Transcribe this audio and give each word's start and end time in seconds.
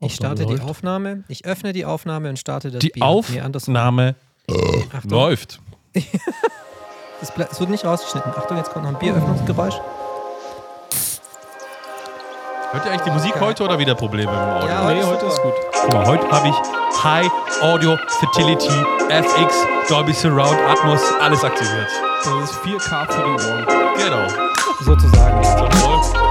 Ich 0.00 0.14
starte 0.14 0.46
die 0.46 0.60
Aufnahme. 0.60 1.24
Ich 1.28 1.44
öffne 1.44 1.72
die 1.72 1.84
Aufnahme 1.84 2.28
und 2.28 2.38
starte 2.38 2.70
das 2.70 2.78
Die 2.80 2.90
Bier. 2.90 3.04
Nee. 3.04 3.40
Aufnahme 3.42 4.14
Achtung. 4.92 5.10
läuft. 5.10 5.60
Es, 7.20 7.32
ble- 7.32 7.48
es 7.50 7.58
wird 7.58 7.68
nicht 7.70 7.84
rausgeschnitten. 7.84 8.32
Achtung, 8.36 8.58
jetzt 8.58 8.70
kommt 8.70 8.84
noch 8.84 8.92
ein 8.92 8.98
Bieröffnungsgeräusch. 9.00 9.74
Hört 12.70 12.84
ihr 12.84 12.90
eigentlich 12.92 13.02
die 13.02 13.10
Musik 13.10 13.32
Geil. 13.32 13.42
heute 13.42 13.64
oder 13.64 13.76
wieder 13.76 13.96
Probleme 13.96 14.30
im 14.30 14.38
Audio? 14.38 14.68
Ja, 14.68 14.84
heute 14.84 14.94
nee, 14.94 15.00
ist 15.00 15.06
heute 15.08 15.20
super. 15.30 15.32
ist 15.32 15.42
gut. 15.42 15.52
Guck 15.82 15.92
mal, 15.94 16.06
heute 16.06 16.30
habe 16.30 16.48
ich 16.48 17.02
High 17.02 17.30
Audio 17.62 17.96
Fertility, 18.20 18.68
FX, 19.08 19.54
Dolby 19.88 20.12
Surround, 20.12 20.60
Atmos, 20.68 21.00
alles 21.20 21.42
aktiviert. 21.42 21.88
Das 22.22 22.50
ist 22.50 22.54
4K 22.60 23.10
für 23.10 23.24
die 23.24 23.48
Ohren. 23.48 23.66
Genau. 23.96 24.28
Sozusagen. 24.84 25.42
Zum 25.42 26.27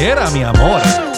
quiera, 0.00 0.30
mi 0.30 0.42
amor. 0.42 1.09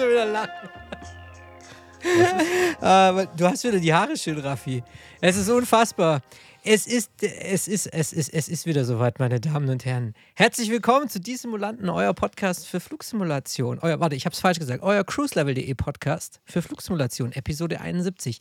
Schon 0.00 0.10
wieder 0.10 0.26
lachen. 0.26 0.68
Aber 2.80 3.26
du 3.26 3.46
hast 3.46 3.62
wieder 3.64 3.78
die 3.78 3.92
Haare 3.92 4.16
schön, 4.16 4.38
Raffi. 4.38 4.82
Es 5.20 5.36
ist 5.36 5.50
unfassbar. 5.50 6.22
Es 6.62 6.86
ist, 6.86 7.10
es 7.22 7.68
ist, 7.68 7.86
es 7.86 8.12
ist, 8.12 8.32
es 8.32 8.48
ist 8.48 8.66
wieder 8.66 8.84
soweit, 8.84 9.18
meine 9.18 9.40
Damen 9.40 9.68
und 9.70 9.84
Herren. 9.84 10.14
Herzlich 10.34 10.70
willkommen 10.70 11.08
zu 11.08 11.18
Die 11.18 11.36
Simulanten, 11.36 11.88
euer 11.88 12.12
Podcast 12.12 12.66
für 12.66 12.80
Flugsimulation. 12.80 13.78
Euer, 13.80 14.00
warte, 14.00 14.16
ich 14.16 14.26
habe 14.26 14.34
es 14.34 14.40
falsch 14.40 14.58
gesagt. 14.58 14.82
Euer 14.82 15.04
cruiselevel.de 15.04 15.74
Podcast 15.74 16.40
für 16.44 16.60
Flugsimulation, 16.60 17.32
Episode 17.32 17.80
71. 17.80 18.38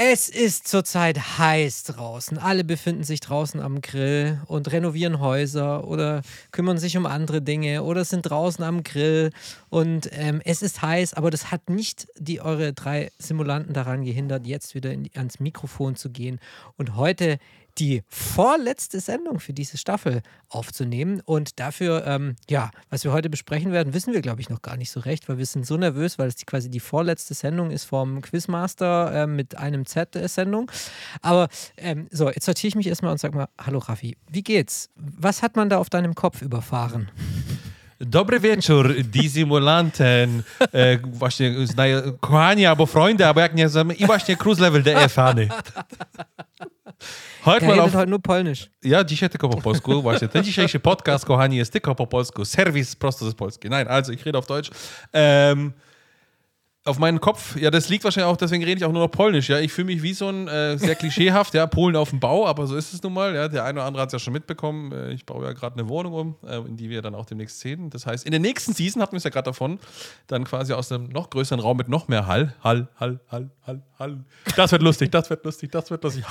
Es 0.00 0.28
ist 0.28 0.68
zurzeit 0.68 1.38
heiß 1.38 1.82
draußen. 1.82 2.38
Alle 2.38 2.62
befinden 2.62 3.02
sich 3.02 3.18
draußen 3.18 3.58
am 3.60 3.80
Grill 3.80 4.40
und 4.46 4.70
renovieren 4.70 5.18
Häuser 5.18 5.88
oder 5.88 6.22
kümmern 6.52 6.78
sich 6.78 6.96
um 6.96 7.04
andere 7.04 7.42
Dinge 7.42 7.82
oder 7.82 8.04
sind 8.04 8.22
draußen 8.22 8.62
am 8.62 8.84
Grill. 8.84 9.30
Und 9.70 10.08
ähm, 10.12 10.40
es 10.44 10.62
ist 10.62 10.82
heiß, 10.82 11.14
aber 11.14 11.32
das 11.32 11.50
hat 11.50 11.68
nicht 11.68 12.06
die 12.16 12.40
eure 12.40 12.72
drei 12.74 13.10
Simulanten 13.18 13.74
daran 13.74 14.04
gehindert, 14.04 14.46
jetzt 14.46 14.76
wieder 14.76 14.94
die- 14.94 15.10
ans 15.16 15.40
Mikrofon 15.40 15.96
zu 15.96 16.10
gehen 16.10 16.38
und 16.76 16.94
heute 16.94 17.40
die 17.78 18.02
vorletzte 18.08 19.00
Sendung 19.00 19.40
für 19.40 19.52
diese 19.52 19.78
Staffel 19.78 20.22
aufzunehmen. 20.48 21.20
Und 21.24 21.60
dafür, 21.60 22.06
ähm, 22.06 22.36
ja, 22.48 22.70
was 22.90 23.04
wir 23.04 23.12
heute 23.12 23.30
besprechen 23.30 23.72
werden, 23.72 23.94
wissen 23.94 24.12
wir, 24.12 24.20
glaube 24.20 24.40
ich, 24.40 24.50
noch 24.50 24.62
gar 24.62 24.76
nicht 24.76 24.90
so 24.90 25.00
recht, 25.00 25.28
weil 25.28 25.38
wir 25.38 25.46
sind 25.46 25.66
so 25.66 25.76
nervös, 25.76 26.18
weil 26.18 26.28
es 26.28 26.36
die, 26.36 26.44
quasi 26.44 26.70
die 26.70 26.80
vorletzte 26.80 27.34
Sendung 27.34 27.70
ist 27.70 27.84
vom 27.84 28.20
Quizmaster 28.20 29.12
ähm, 29.14 29.36
mit 29.36 29.56
einem 29.56 29.86
Z-Sendung. 29.86 30.70
Aber 31.22 31.48
ähm, 31.76 32.08
so, 32.10 32.28
jetzt 32.28 32.44
sortiere 32.44 32.68
ich 32.68 32.74
mich 32.76 32.86
erstmal 32.86 33.12
und 33.12 33.18
sag 33.18 33.34
mal, 33.34 33.48
hallo 33.58 33.78
Raffi, 33.78 34.16
wie 34.30 34.42
geht's? 34.42 34.90
Was 34.96 35.42
hat 35.42 35.56
man 35.56 35.68
da 35.68 35.78
auf 35.78 35.90
deinem 35.90 36.14
Kopf 36.14 36.42
überfahren? 36.42 37.10
Dobry 38.00 38.40
wieczór, 38.40 38.94
die 39.02 39.28
simulanten, 39.28 40.44
e, 40.72 40.98
właśnie 40.98 41.54
kochani 42.20 42.66
albo 42.66 42.86
Freunde, 42.86 43.26
albo 43.26 43.40
jak 43.40 43.54
nie 43.54 43.68
i 43.98 44.06
właśnie 44.06 44.36
Cruise 44.36 44.62
Level 44.62 44.82
der 44.82 45.08
fany. 45.08 45.48
Heute 47.44 47.66
Er 47.66 47.68
mal 47.76 47.80
auf, 47.80 47.94
heute 47.94 48.10
nur 48.10 48.22
Polnisch. 48.22 48.70
ja, 48.84 49.04
dzisiaj 49.04 49.30
tylko 49.30 49.48
po 49.48 49.60
polsku, 49.60 50.02
właśnie, 50.02 50.28
ten 50.28 50.44
dzisiejszy 50.44 50.80
podcast, 50.80 51.24
kochani, 51.24 51.56
jest 51.56 51.72
tylko 51.72 51.94
po 51.94 52.06
polsku, 52.06 52.44
Serwis 52.44 52.96
prosto 52.96 53.30
z 53.30 53.34
Polski. 53.34 53.68
Nein, 53.70 53.88
also 53.88 54.12
ich 54.12 54.26
rede 54.26 54.38
auf 54.38 54.46
Deutsch. 54.46 54.70
Ähm, 55.12 55.72
auf 56.88 56.98
meinen 56.98 57.20
Kopf, 57.20 57.56
ja, 57.56 57.70
das 57.70 57.88
liegt 57.88 58.04
wahrscheinlich 58.04 58.32
auch, 58.32 58.36
deswegen 58.36 58.64
rede 58.64 58.78
ich 58.78 58.84
auch 58.84 58.92
nur 58.92 59.02
noch 59.02 59.10
Polnisch, 59.10 59.48
ja. 59.48 59.58
Ich 59.58 59.72
fühle 59.72 59.86
mich 59.86 60.02
wie 60.02 60.14
so 60.14 60.28
ein, 60.28 60.48
äh, 60.48 60.76
sehr 60.78 60.94
klischeehaft, 60.94 61.54
ja, 61.54 61.66
Polen 61.66 61.94
auf 61.96 62.10
dem 62.10 62.20
Bau, 62.20 62.46
aber 62.46 62.66
so 62.66 62.76
ist 62.76 62.92
es 62.92 63.02
nun 63.02 63.12
mal, 63.12 63.34
ja. 63.34 63.48
Der 63.48 63.64
eine 63.64 63.78
oder 63.78 63.86
andere 63.86 64.02
hat 64.02 64.08
es 64.08 64.14
ja 64.14 64.18
schon 64.18 64.32
mitbekommen. 64.32 64.92
Äh, 64.92 65.12
ich 65.12 65.26
baue 65.26 65.44
ja 65.44 65.52
gerade 65.52 65.78
eine 65.78 65.88
Wohnung 65.88 66.12
um, 66.12 66.36
äh, 66.46 66.56
in 66.58 66.76
die 66.76 66.90
wir 66.90 67.02
dann 67.02 67.14
auch 67.14 67.26
demnächst 67.26 67.60
sehen. 67.60 67.90
Das 67.90 68.06
heißt, 68.06 68.24
in 68.24 68.32
der 68.32 68.40
nächsten 68.40 68.72
Season 68.72 69.02
hatten 69.02 69.12
wir 69.12 69.18
es 69.18 69.24
ja 69.24 69.30
gerade 69.30 69.44
davon, 69.44 69.78
dann 70.26 70.44
quasi 70.44 70.72
aus 70.72 70.90
einem 70.90 71.08
noch 71.08 71.30
größeren 71.30 71.60
Raum 71.60 71.76
mit 71.76 71.88
noch 71.88 72.08
mehr 72.08 72.26
Hall, 72.26 72.54
Hall, 72.62 72.88
Hall, 72.98 73.20
Hall, 73.30 73.50
Hall, 73.66 73.82
Hall. 73.98 74.24
Das 74.56 74.72
wird 74.72 74.82
lustig, 74.82 75.10
das 75.10 75.28
wird 75.30 75.44
lustig, 75.44 75.70
das 75.70 75.90
wird 75.90 76.02
lustig. 76.02 76.24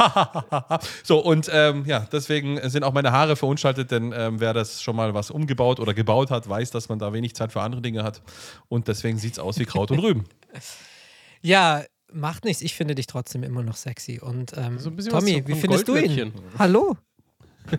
So, 1.03 1.19
und 1.19 1.49
ähm, 1.53 1.85
ja, 1.85 2.05
deswegen 2.11 2.59
sind 2.69 2.83
auch 2.83 2.93
meine 2.93 3.11
Haare 3.11 3.35
verunstaltet, 3.35 3.91
denn 3.91 4.13
ähm, 4.15 4.39
wer 4.39 4.53
das 4.53 4.81
schon 4.81 4.95
mal 4.95 5.13
was 5.13 5.31
umgebaut 5.31 5.79
oder 5.79 5.93
gebaut 5.93 6.31
hat, 6.31 6.49
weiß, 6.49 6.71
dass 6.71 6.89
man 6.89 6.99
da 6.99 7.13
wenig 7.13 7.35
Zeit 7.35 7.51
für 7.51 7.61
andere 7.61 7.81
Dinge 7.81 8.03
hat. 8.03 8.21
Und 8.69 8.87
deswegen 8.87 9.17
sieht 9.17 9.33
es 9.33 9.39
aus 9.39 9.59
wie 9.59 9.65
Kraut 9.65 9.91
und 9.91 9.99
Rüben. 9.99 10.25
Ja, 11.41 11.83
macht 12.11 12.45
nichts. 12.45 12.61
Ich 12.61 12.75
finde 12.75 12.95
dich 12.95 13.07
trotzdem 13.07 13.43
immer 13.43 13.63
noch 13.63 13.75
sexy. 13.75 14.19
Und 14.19 14.53
ähm, 14.57 14.79
So 14.79 14.89
Tommy, 14.89 15.45
wie 15.45 15.55
findest 15.55 15.87
du 15.87 15.95
ihn? 15.95 16.33
Hallo? 16.57 16.97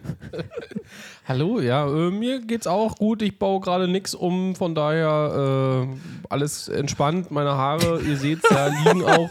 Hallo, 1.27 1.61
ja, 1.61 1.87
äh, 1.87 2.11
mir 2.11 2.41
geht's 2.41 2.67
auch 2.67 2.97
gut. 2.97 3.23
Ich 3.23 3.39
baue 3.39 3.61
gerade 3.61 3.89
nichts 3.89 4.15
um, 4.15 4.55
von 4.55 4.75
daher 4.75 5.87
äh, 5.89 5.97
alles 6.29 6.69
entspannt. 6.69 7.31
Meine 7.31 7.51
Haare, 7.51 8.01
ihr 8.03 8.17
seht 8.17 8.41
ja, 8.51 8.67
liegen 8.69 9.05
auch. 9.05 9.31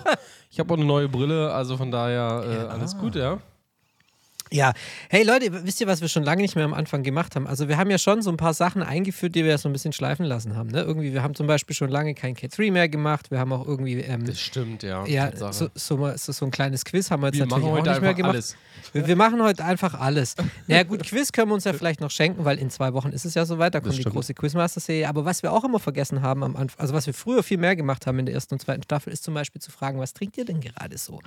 Ich 0.50 0.60
habe 0.60 0.74
auch 0.74 0.78
eine 0.78 0.86
neue 0.86 1.10
Brille, 1.10 1.52
also 1.54 1.78
von 1.78 1.92
daher 1.92 2.44
äh, 2.44 2.74
alles 2.74 2.98
gut, 2.98 3.16
ja. 3.16 3.40
Ja, 4.52 4.74
hey 5.10 5.24
Leute, 5.24 5.66
wisst 5.66 5.82
ihr, 5.82 5.88
was 5.88 6.02
wir 6.02 6.08
schon 6.08 6.24
lange 6.24 6.42
nicht 6.42 6.56
mehr 6.56 6.66
am 6.66 6.74
Anfang 6.74 7.04
gemacht 7.04 7.36
haben? 7.36 7.48
Also 7.48 7.68
wir 7.68 7.78
haben 7.78 7.90
ja 7.90 7.98
schon 7.98 8.22
so 8.22 8.30
ein 8.30 8.38
paar 8.38 8.54
Sachen 8.54 8.82
eingeführt, 8.82 9.36
die 9.36 9.44
wir 9.44 9.58
so 9.58 9.68
ein 9.68 9.74
bisschen 9.74 9.94
schleifen 9.94 10.26
lassen 10.26 10.56
haben. 10.56 10.70
Ne? 10.70 10.82
Irgendwie, 10.82 11.14
wir 11.14 11.22
haben 11.22 11.36
zum 11.36 11.48
Beispiel 11.48 11.76
schon 11.76 11.90
lange 11.90 12.14
kein 12.14 12.36
K3 12.36 12.72
mehr 12.72 12.88
gemacht. 12.88 13.30
Wir 13.30 13.40
haben 13.40 13.52
auch 13.52 13.68
irgendwie, 13.68 14.00
ähm, 14.00 14.26
Das 14.26 14.40
stimmt, 14.40 14.84
ja. 14.84 15.06
ja, 15.06 15.36
so, 15.36 15.70
so, 15.76 16.12
so, 16.16 16.32
so 16.32 16.46
ein 16.46 16.52
kleines 16.52 16.86
Quiz 16.86 17.12
haben 17.12 17.22
wir 17.22 17.28
jetzt 17.28 17.40
wir 17.40 17.46
natürlich 17.46 17.66
auch 17.66 17.72
heute 17.72 17.90
nicht 17.90 18.02
mehr 18.02 18.14
gemacht. 18.14 18.34
alles. 18.36 18.56
Wir, 18.94 19.08
wir 19.08 19.16
machen 19.16 19.42
heute 19.42 19.66
einfach 19.66 20.00
alles. 20.00 20.36
naja, 20.68 20.84
gut, 20.84 21.04
Quiz 21.04 21.32
können 21.32 21.50
wir 21.50 21.56
uns 21.56 21.66
ja 21.66 21.74
vielleicht 21.78 22.00
noch 22.00 22.12
schenken, 22.12 22.46
weil 22.46 22.58
in 22.58 22.70
zwei 22.70 22.94
Wochen 22.94 23.10
ist 23.10 23.26
es 23.26 23.34
ja 23.34 23.46
soweit, 23.46 23.76
da 23.76 23.82
kommt 23.82 23.96
die 23.96 24.02
stimmt. 24.02 24.16
große 24.16 24.34
Quizmaster-Serie. 24.34 25.10
Aber 25.10 25.26
was 25.26 25.44
wir 25.44 25.52
auch 25.52 25.64
immer 25.66 25.80
vergessen 25.80 26.22
haben 26.22 26.44
am 26.44 26.56
Anfang, 26.56 26.80
also 26.80 26.94
was 26.94 27.06
wir 27.06 27.14
früher 27.14 27.44
viel 27.44 27.58
mehr 27.58 27.76
gemacht 27.76 28.08
haben 28.08 28.20
in 28.20 28.26
der 28.26 28.36
ersten 28.36 28.56
und 28.56 28.62
zweiten 28.62 28.84
Staffel, 28.84 29.12
ist 29.12 29.24
zum 29.24 29.34
Beispiel 29.34 29.62
zu 29.62 29.72
fragen, 29.72 30.00
was 30.00 30.14
trinkt 30.14 30.38
ihr 30.38 30.46
denn 30.46 30.62
gerade 30.62 30.98
so? 30.98 31.20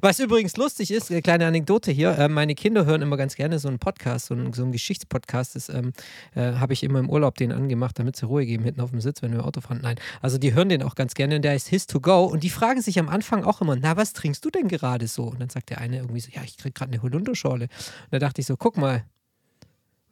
Was 0.00 0.18
übrigens 0.18 0.56
lustig 0.56 0.90
ist, 0.90 1.10
eine 1.10 1.22
kleine 1.22 1.46
Anekdote 1.46 1.92
hier, 1.92 2.18
äh, 2.18 2.28
meine 2.28 2.54
Kinder 2.54 2.63
hören 2.72 3.02
immer 3.02 3.16
ganz 3.16 3.36
gerne 3.36 3.58
so 3.58 3.68
einen 3.68 3.78
Podcast, 3.78 4.26
so 4.26 4.34
einen, 4.34 4.52
so 4.52 4.62
einen 4.62 4.72
Geschichtspodcast, 4.72 5.54
das 5.54 5.68
ähm, 5.68 5.92
äh, 6.34 6.54
habe 6.54 6.72
ich 6.72 6.82
immer 6.82 6.98
im 6.98 7.10
Urlaub 7.10 7.36
den 7.36 7.52
angemacht, 7.52 7.98
damit 7.98 8.16
sie 8.16 8.26
Ruhe 8.26 8.46
geben 8.46 8.64
hinten 8.64 8.80
auf 8.80 8.90
dem 8.90 9.00
Sitz, 9.00 9.22
wenn 9.22 9.32
wir 9.32 9.40
im 9.40 9.44
Auto 9.44 9.60
fahren. 9.60 9.80
Nein, 9.82 9.96
also 10.22 10.38
die 10.38 10.54
hören 10.54 10.68
den 10.68 10.82
auch 10.82 10.94
ganz 10.94 11.14
gerne 11.14 11.36
und 11.36 11.42
der 11.42 11.54
ist 11.54 11.68
His 11.68 11.86
to 11.86 12.00
Go 12.00 12.24
und 12.24 12.42
die 12.42 12.50
fragen 12.50 12.80
sich 12.80 12.98
am 12.98 13.08
Anfang 13.08 13.44
auch 13.44 13.60
immer, 13.60 13.76
na, 13.76 13.96
was 13.96 14.12
trinkst 14.14 14.44
du 14.44 14.50
denn 14.50 14.68
gerade 14.68 15.06
so? 15.06 15.24
Und 15.24 15.40
dann 15.40 15.50
sagt 15.50 15.70
der 15.70 15.78
eine 15.78 15.98
irgendwie 15.98 16.20
so, 16.20 16.30
ja, 16.32 16.42
ich 16.42 16.56
trinke 16.56 16.78
gerade 16.78 16.92
eine 16.92 17.02
Holunderschorle. 17.02 17.64
Und 17.64 18.12
da 18.12 18.18
dachte 18.18 18.40
ich 18.40 18.46
so, 18.46 18.56
guck 18.56 18.76
mal, 18.76 19.04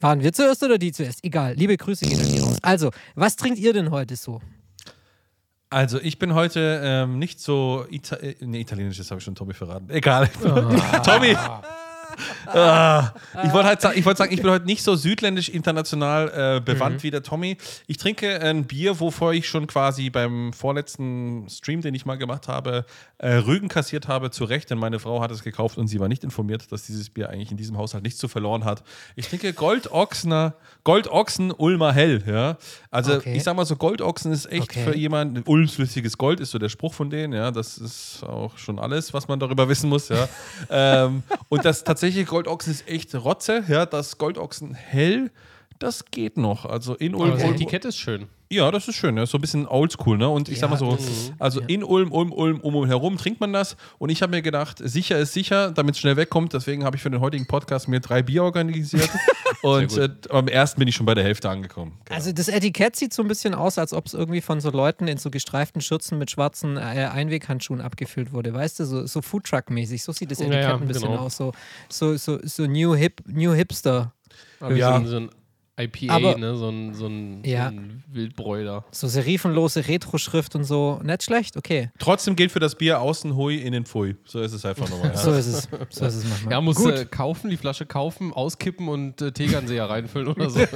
waren 0.00 0.20
wir 0.20 0.32
zuerst 0.32 0.62
oder 0.64 0.78
die 0.78 0.92
zuerst? 0.92 1.24
Egal, 1.24 1.54
liebe 1.54 1.76
Grüße 1.76 2.04
gehen 2.04 2.20
an 2.20 2.26
die 2.26 2.40
raus. 2.40 2.58
Also, 2.62 2.90
was 3.14 3.36
trinkt 3.36 3.58
ihr 3.58 3.72
denn 3.72 3.90
heute 3.90 4.16
so? 4.16 4.40
Also, 5.70 6.00
ich 6.00 6.18
bin 6.18 6.34
heute 6.34 6.80
ähm, 6.84 7.18
nicht 7.18 7.40
so. 7.40 7.86
Ita 7.88 8.16
äh, 8.16 8.34
nee, 8.40 8.60
italienisch, 8.60 8.98
das 8.98 9.10
habe 9.10 9.20
ich 9.20 9.24
schon 9.24 9.34
Tommy 9.34 9.54
verraten. 9.54 9.88
Egal. 9.90 10.28
Tommy! 11.04 11.36
Ah, 12.46 13.12
ich 13.44 13.52
wollte 13.52 13.68
halt 13.68 13.80
sa 13.80 13.92
ich 13.92 14.04
wollte 14.04 14.18
sagen, 14.18 14.32
ich 14.32 14.42
bin 14.42 14.50
heute 14.50 14.66
nicht 14.66 14.82
so 14.82 14.94
südländisch 14.96 15.48
international 15.48 16.56
äh, 16.58 16.60
bewandt 16.60 17.02
wie 17.02 17.10
der 17.10 17.22
Tommy. 17.22 17.56
Ich 17.86 17.96
trinke 17.96 18.40
ein 18.40 18.64
Bier, 18.64 19.00
wovor 19.00 19.32
ich 19.32 19.48
schon 19.48 19.66
quasi 19.66 20.10
beim 20.10 20.52
vorletzten 20.52 21.46
Stream, 21.48 21.80
den 21.80 21.94
ich 21.94 22.04
mal 22.06 22.16
gemacht 22.16 22.48
habe, 22.48 22.84
äh, 23.18 23.34
Rügen 23.34 23.68
kassiert 23.68 24.08
habe, 24.08 24.30
zu 24.30 24.44
Recht, 24.44 24.70
denn 24.70 24.78
meine 24.78 24.98
Frau 24.98 25.20
hat 25.20 25.30
es 25.30 25.42
gekauft 25.42 25.78
und 25.78 25.88
sie 25.88 26.00
war 26.00 26.08
nicht 26.08 26.24
informiert, 26.24 26.70
dass 26.72 26.84
dieses 26.86 27.10
Bier 27.10 27.30
eigentlich 27.30 27.50
in 27.50 27.56
diesem 27.56 27.76
Haushalt 27.78 28.02
nichts 28.04 28.18
zu 28.18 28.28
verloren 28.28 28.64
hat. 28.64 28.82
Ich 29.16 29.28
trinke 29.28 29.52
Goldochsener, 29.52 30.54
Goldochsen 30.84 31.52
Ulmer 31.52 31.92
Hell, 31.92 32.22
ja. 32.26 32.56
Also 32.90 33.12
Okay. 33.14 33.34
ich 33.36 33.42
sag 33.44 33.56
mal 33.56 33.64
so, 33.66 33.76
Goldochsen 33.76 34.32
ist 34.32 34.50
echt 34.50 34.62
Okay. 34.64 34.84
für 34.84 34.96
jemanden, 34.96 35.42
Ulmflüssiges 35.46 36.18
Gold 36.18 36.40
ist 36.40 36.50
so 36.50 36.58
der 36.58 36.68
Spruch 36.68 36.94
von 36.94 37.10
denen, 37.10 37.32
ja. 37.32 37.50
Das 37.50 37.78
ist 37.78 38.22
auch 38.24 38.58
schon 38.58 38.78
alles, 38.78 39.12
was 39.14 39.28
man 39.28 39.38
darüber 39.38 39.68
wissen 39.68 39.88
muss, 39.88 40.08
ja. 40.08 40.28
ähm, 40.70 41.22
und 41.48 41.64
das 41.64 41.84
tatsächliche 42.02 42.28
Goldochsen 42.28 42.72
ist 42.72 42.88
echt 42.88 43.14
Rotze, 43.14 43.62
ja. 43.68 43.86
Das 43.86 44.18
Goldochsen 44.18 44.74
Hell 44.74 45.30
das 45.82 46.04
geht 46.10 46.36
noch. 46.36 46.64
Also 46.66 46.94
in 46.94 47.14
Aber 47.14 47.24
Ulm, 47.24 47.32
das 47.34 47.42
Ulm 47.44 47.54
Etikett 47.54 47.84
ist 47.84 47.96
schön. 47.98 48.26
ja, 48.50 48.70
das 48.70 48.86
ist 48.88 48.94
schön. 48.96 49.16
Das 49.16 49.24
ist 49.24 49.30
so 49.32 49.38
ein 49.38 49.40
bisschen 49.40 49.66
oldschool, 49.66 50.16
ne? 50.18 50.28
Und 50.28 50.48
ich 50.48 50.58
sag 50.58 50.68
Ja, 50.68 50.70
mal 50.72 50.78
so, 50.78 50.94
das- 50.96 51.32
also 51.38 51.60
in 51.60 51.82
Ulm, 51.84 52.12
Ulm, 52.12 52.32
Ulm, 52.32 52.60
um 52.60 52.76
und 52.76 52.88
herum 52.88 53.16
trinkt 53.16 53.40
man 53.40 53.52
das. 53.52 53.76
Und 53.98 54.10
ich 54.10 54.22
habe 54.22 54.30
mir 54.30 54.42
gedacht, 54.42 54.78
sicher 54.82 55.18
ist 55.18 55.32
sicher, 55.32 55.70
damit 55.72 55.94
es 55.94 56.00
schnell 56.00 56.16
wegkommt. 56.16 56.52
Deswegen 56.52 56.84
habe 56.84 56.96
ich 56.96 57.02
für 57.02 57.10
den 57.10 57.20
heutigen 57.20 57.46
Podcast 57.46 57.88
mir 57.88 58.00
drei 58.00 58.22
Bier 58.22 58.44
organisiert. 58.44 59.08
und 59.62 59.96
äh, 59.96 60.08
am 60.30 60.48
ersten 60.48 60.78
bin 60.78 60.88
ich 60.88 60.94
schon 60.96 61.06
bei 61.06 61.14
der 61.14 61.24
Hälfte 61.24 61.48
angekommen. 61.50 61.92
Also 62.10 62.32
das 62.32 62.48
Etikett 62.48 62.96
sieht 62.96 63.12
so 63.14 63.22
ein 63.22 63.28
bisschen 63.28 63.54
aus, 63.54 63.78
als 63.78 63.92
ob 63.92 64.06
es 64.06 64.14
irgendwie 64.14 64.40
von 64.40 64.60
so 64.60 64.70
Leuten 64.70 65.08
in 65.08 65.18
so 65.18 65.30
gestreiften 65.30 65.80
Schürzen 65.80 66.18
mit 66.18 66.30
schwarzen 66.30 66.76
äh, 66.76 66.80
Einweghandschuhen 67.12 67.80
abgefüllt 67.80 68.32
wurde. 68.32 68.52
Weißt 68.54 68.80
du, 68.80 68.84
so, 68.84 69.06
so 69.06 69.20
Foodtruck-mäßig. 69.20 70.02
So 70.02 70.12
sieht 70.12 70.30
das 70.30 70.38
Ja, 70.40 70.46
Etikett 70.46 70.62
ja, 70.68 70.74
ein 70.76 70.86
bisschen 70.88 71.08
genau. 71.08 71.20
aus. 71.22 71.36
So, 71.36 71.52
so, 71.88 72.16
so, 72.16 72.38
so 72.44 72.66
New, 72.66 72.94
Hip, 72.94 73.22
New 73.26 73.52
Hipster. 73.52 74.12
Ja. 74.74 75.02
so 75.04 75.16
ein 75.16 75.30
IPA, 75.84 76.14
Aber- 76.14 76.38
ne? 76.38 76.56
so 76.56 76.68
ein, 76.68 76.94
so 76.94 77.06
ein, 77.06 77.42
Ja. 77.44 77.70
so 77.70 77.76
ein 77.76 78.04
Wildbräuler. 78.12 78.84
So 78.90 79.08
serifenlose 79.08 79.88
Retro-Schrift 79.88 80.54
und 80.54 80.64
so. 80.64 81.00
Nicht 81.02 81.22
schlecht, 81.22 81.56
okay. 81.56 81.90
Trotzdem 81.98 82.36
gilt 82.36 82.52
für 82.52 82.60
das 82.60 82.74
Bier 82.74 83.00
außen 83.00 83.34
Hui, 83.36 83.56
innen 83.56 83.84
Pfui. 83.86 84.16
So 84.24 84.40
ist 84.40 84.52
es 84.52 84.64
einfach 84.64 84.88
nochmal. 84.88 85.12
So 85.16 85.32
ist 85.32 85.46
es. 85.46 85.68
So 85.90 86.04
ist 86.06 86.14
es 86.16 86.24
manchmal. 86.28 86.52
Ja, 86.52 86.60
muss 86.60 86.76
Gut. 86.76 86.92
äh, 86.94 87.04
kaufen, 87.06 87.50
die 87.50 87.56
Flasche 87.56 87.86
kaufen, 87.86 88.32
auskippen 88.32 88.88
und 88.88 89.20
äh, 89.22 89.32
Tegernseher 89.32 89.88
reinfüllen 89.88 90.28
oder 90.28 90.50
so. 90.50 90.60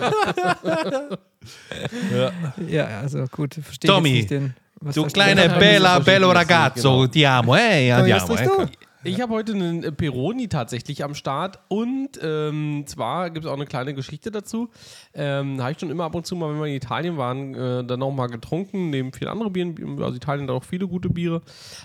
Ja. 2.12 2.32
Ja, 2.68 2.84
also 3.00 3.24
gut. 3.30 3.54
Verstehe 3.54 3.88
Tommy, 3.90 4.08
jetzt 4.10 4.18
nicht 4.18 4.30
den, 4.30 4.54
was 4.80 4.94
Du 4.94 5.04
kleine. 5.06 5.44
Ja, 5.46 5.58
bella, 5.58 5.98
bello 6.00 6.30
ich 6.30 6.36
ragazzo, 6.36 6.92
genau. 7.00 7.06
ti 7.06 7.24
amo, 7.26 7.54
eh, 7.56 7.90
Tommy, 7.90 8.12
ti 8.12 8.76
Ich 9.06 9.20
habe 9.20 9.32
heute 9.34 9.52
einen 9.52 9.84
äh, 9.84 9.92
Peroni 9.92 10.48
tatsächlich 10.48 11.04
am 11.04 11.14
Start 11.14 11.60
und 11.68 12.18
ähm, 12.20 12.82
zwar 12.86 13.30
gibt 13.30 13.46
es 13.46 13.50
auch 13.50 13.54
eine 13.54 13.66
kleine 13.66 13.94
Geschichte 13.94 14.32
dazu. 14.32 14.68
Ähm, 15.14 15.62
habe 15.62 15.70
ich 15.70 15.78
schon 15.78 15.90
immer 15.90 16.04
ab 16.04 16.16
und 16.16 16.26
zu 16.26 16.34
mal, 16.34 16.52
wenn 16.52 16.58
wir 16.58 16.66
in 16.66 16.74
Italien 16.74 17.16
waren, 17.16 17.54
äh, 17.54 17.84
dann 17.84 18.02
auch 18.02 18.12
mal 18.12 18.26
getrunken, 18.26 18.90
neben 18.90 19.12
vielen 19.12 19.30
anderen 19.30 19.52
Bieren. 19.52 20.02
Also 20.02 20.16
Italien 20.16 20.48
hat 20.48 20.50
auch 20.56 20.64
viele 20.64 20.88
gute 20.88 21.08
Biere. 21.08 21.42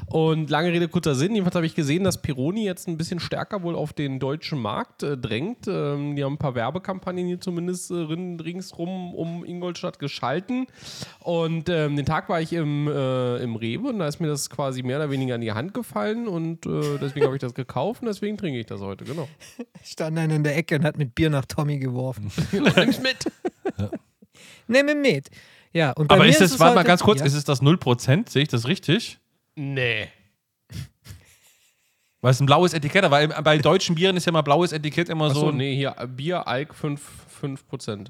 Und 0.07 0.49
lange 0.49 0.71
Rede, 0.71 0.87
kurzer 0.87 1.13
Sinn. 1.13 1.33
Jedenfalls 1.35 1.55
habe 1.55 1.67
ich 1.67 1.75
gesehen, 1.75 2.03
dass 2.03 2.19
Peroni 2.23 2.65
jetzt 2.65 2.87
ein 2.87 2.97
bisschen 2.97 3.19
stärker 3.19 3.61
wohl 3.61 3.75
auf 3.75 3.93
den 3.93 4.17
deutschen 4.19 4.59
Markt 4.59 5.03
äh, 5.03 5.15
drängt. 5.15 5.67
Ähm, 5.67 6.15
die 6.15 6.23
haben 6.23 6.33
ein 6.33 6.39
paar 6.39 6.55
Werbekampagnen 6.55 7.27
hier 7.27 7.39
zumindest 7.39 7.91
äh, 7.91 7.97
rin- 7.97 8.39
ringsrum 8.39 9.13
um 9.13 9.45
Ingolstadt 9.45 9.99
geschalten. 9.99 10.65
Und 11.19 11.69
ähm, 11.69 11.97
den 11.97 12.05
Tag 12.07 12.29
war 12.29 12.41
ich 12.41 12.51
im, 12.53 12.87
äh, 12.87 13.37
im 13.43 13.57
Rewe 13.57 13.89
und 13.89 13.99
da 13.99 14.07
ist 14.07 14.19
mir 14.19 14.27
das 14.27 14.49
quasi 14.49 14.81
mehr 14.81 14.97
oder 14.97 15.11
weniger 15.11 15.35
in 15.35 15.41
die 15.41 15.51
Hand 15.51 15.75
gefallen 15.75 16.27
und 16.27 16.65
äh, 16.65 17.10
deswegen 17.11 17.25
habe 17.25 17.35
ich 17.35 17.41
das 17.41 17.53
gekauft 17.53 18.01
und 18.01 18.07
deswegen 18.07 18.37
trinke 18.37 18.59
ich 18.59 18.65
das 18.65 18.81
heute, 18.81 19.03
genau. 19.03 19.27
Stand 19.83 20.17
einer 20.17 20.33
in 20.35 20.43
der 20.43 20.55
Ecke 20.57 20.75
und 20.75 20.83
hat 20.83 20.97
mit 20.97 21.13
Bier 21.13 21.29
nach 21.29 21.45
Tommy 21.45 21.77
geworfen. 21.77 22.31
Nimm's 22.51 23.01
mit. 23.01 23.17
Nimm 24.67 24.87
ihn 24.89 25.01
mit. 25.01 25.29
Ja, 25.73 25.91
und 25.91 26.07
bei 26.07 26.15
Aber 26.15 26.23
mir 26.23 26.29
ist 26.29 26.41
es 26.41 26.59
warte 26.59 26.75
mal 26.75 26.83
ganz 26.83 27.01
kurz, 27.01 27.19
ja. 27.19 27.25
ist 27.25 27.33
es 27.33 27.43
das 27.43 27.61
0%? 27.61 28.29
Sehe 28.29 28.43
ich 28.43 28.47
das 28.49 28.67
richtig? 28.67 29.19
Nee. 29.55 30.07
Weil 32.21 32.31
es 32.31 32.39
ein 32.39 32.45
blaues 32.45 32.73
Etikett, 32.73 33.09
weil 33.09 33.29
bei 33.29 33.57
deutschen 33.57 33.95
Bieren 33.95 34.15
ist 34.15 34.25
ja 34.25 34.31
mal 34.31 34.41
blaues 34.41 34.71
Etikett 34.71 35.09
immer 35.09 35.25
Achso, 35.25 35.39
so. 35.39 35.51
nee, 35.51 35.75
hier 35.75 35.95
Bier, 36.15 36.47
Alk 36.47 36.73
5%. 36.73 36.99
5%. 37.41 38.07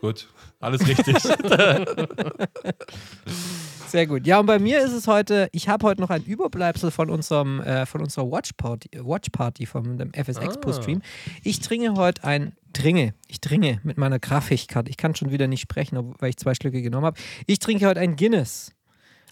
Gut, 0.00 0.28
alles 0.60 0.86
richtig. 0.86 1.16
Sehr 3.88 4.06
gut. 4.06 4.26
Ja, 4.26 4.38
und 4.40 4.46
bei 4.46 4.58
mir 4.58 4.80
ist 4.80 4.92
es 4.92 5.06
heute, 5.06 5.48
ich 5.52 5.68
habe 5.68 5.86
heute 5.86 6.00
noch 6.00 6.10
ein 6.10 6.22
Überbleibsel 6.22 6.90
von 6.90 7.10
unserem 7.10 7.60
äh, 7.60 7.86
von 7.86 8.02
unserer 8.02 8.30
Watch 8.30 8.52
Party, 8.56 8.90
Watch 9.02 9.30
Party 9.30 9.66
vom 9.66 9.96
dem 9.98 10.12
FS 10.12 10.36
Expo 10.38 10.70
Ah. 10.70 10.72
Stream. 10.74 11.02
Ich 11.42 11.60
trinke 11.60 11.94
heute 11.94 12.24
ein 12.24 12.52
Dringe. 12.72 13.14
Ich 13.28 13.40
dringe 13.40 13.80
mit 13.84 13.96
meiner 13.96 14.18
Graffikkarte. 14.18 14.90
Ich 14.90 14.96
kann 14.98 15.14
schon 15.14 15.30
wieder 15.30 15.46
nicht 15.46 15.62
sprechen, 15.62 16.14
weil 16.18 16.30
ich 16.30 16.36
zwei 16.36 16.54
Schlücke 16.54 16.82
genommen 16.82 17.06
habe. 17.06 17.18
Ich 17.46 17.58
trinke 17.60 17.86
heute 17.86 18.00
ein 18.00 18.16
Guinness 18.16 18.72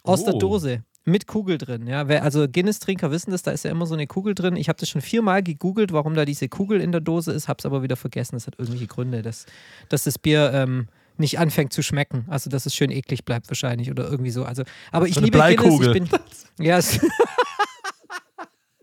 aus 0.02 0.24
der 0.24 0.34
Oh. 0.34 0.38
Dose. 0.38 0.82
Mit 1.08 1.28
Kugel 1.28 1.56
drin, 1.56 1.86
ja. 1.86 2.08
Wer, 2.08 2.24
also 2.24 2.48
Guinness-Trinker 2.48 3.12
wissen 3.12 3.30
das, 3.30 3.44
da 3.44 3.52
ist 3.52 3.64
ja 3.64 3.70
immer 3.70 3.86
so 3.86 3.94
eine 3.94 4.08
Kugel 4.08 4.34
drin. 4.34 4.56
Ich 4.56 4.68
habe 4.68 4.76
das 4.80 4.88
schon 4.88 5.00
viermal 5.02 5.40
gegoogelt, 5.40 5.92
warum 5.92 6.14
da 6.14 6.24
diese 6.24 6.48
Kugel 6.48 6.80
in 6.80 6.90
der 6.90 7.00
Dose 7.00 7.30
ist, 7.30 7.46
habe 7.46 7.58
es 7.60 7.64
aber 7.66 7.84
wieder 7.84 7.94
vergessen. 7.94 8.34
Das 8.34 8.48
hat 8.48 8.58
irgendwelche 8.58 8.88
Gründe, 8.88 9.22
dass, 9.22 9.46
dass 9.88 10.02
das 10.02 10.18
Bier 10.18 10.50
ähm, 10.52 10.88
nicht 11.18 11.38
anfängt 11.38 11.72
zu 11.72 11.82
schmecken. 11.82 12.24
Also 12.28 12.50
dass 12.50 12.66
es 12.66 12.74
schön 12.74 12.90
eklig 12.90 13.24
bleibt 13.24 13.48
wahrscheinlich 13.48 13.90
oder 13.90 14.08
irgendwie 14.10 14.30
so. 14.30 14.44
Also, 14.44 14.62
aber 14.92 15.06
ich 15.08 15.14
So 15.14 15.20
liebe 15.20 15.38
Bleikugel. 15.38 15.92
Guinness. 15.92 16.94
Ich 16.94 17.00
bin, 17.00 17.10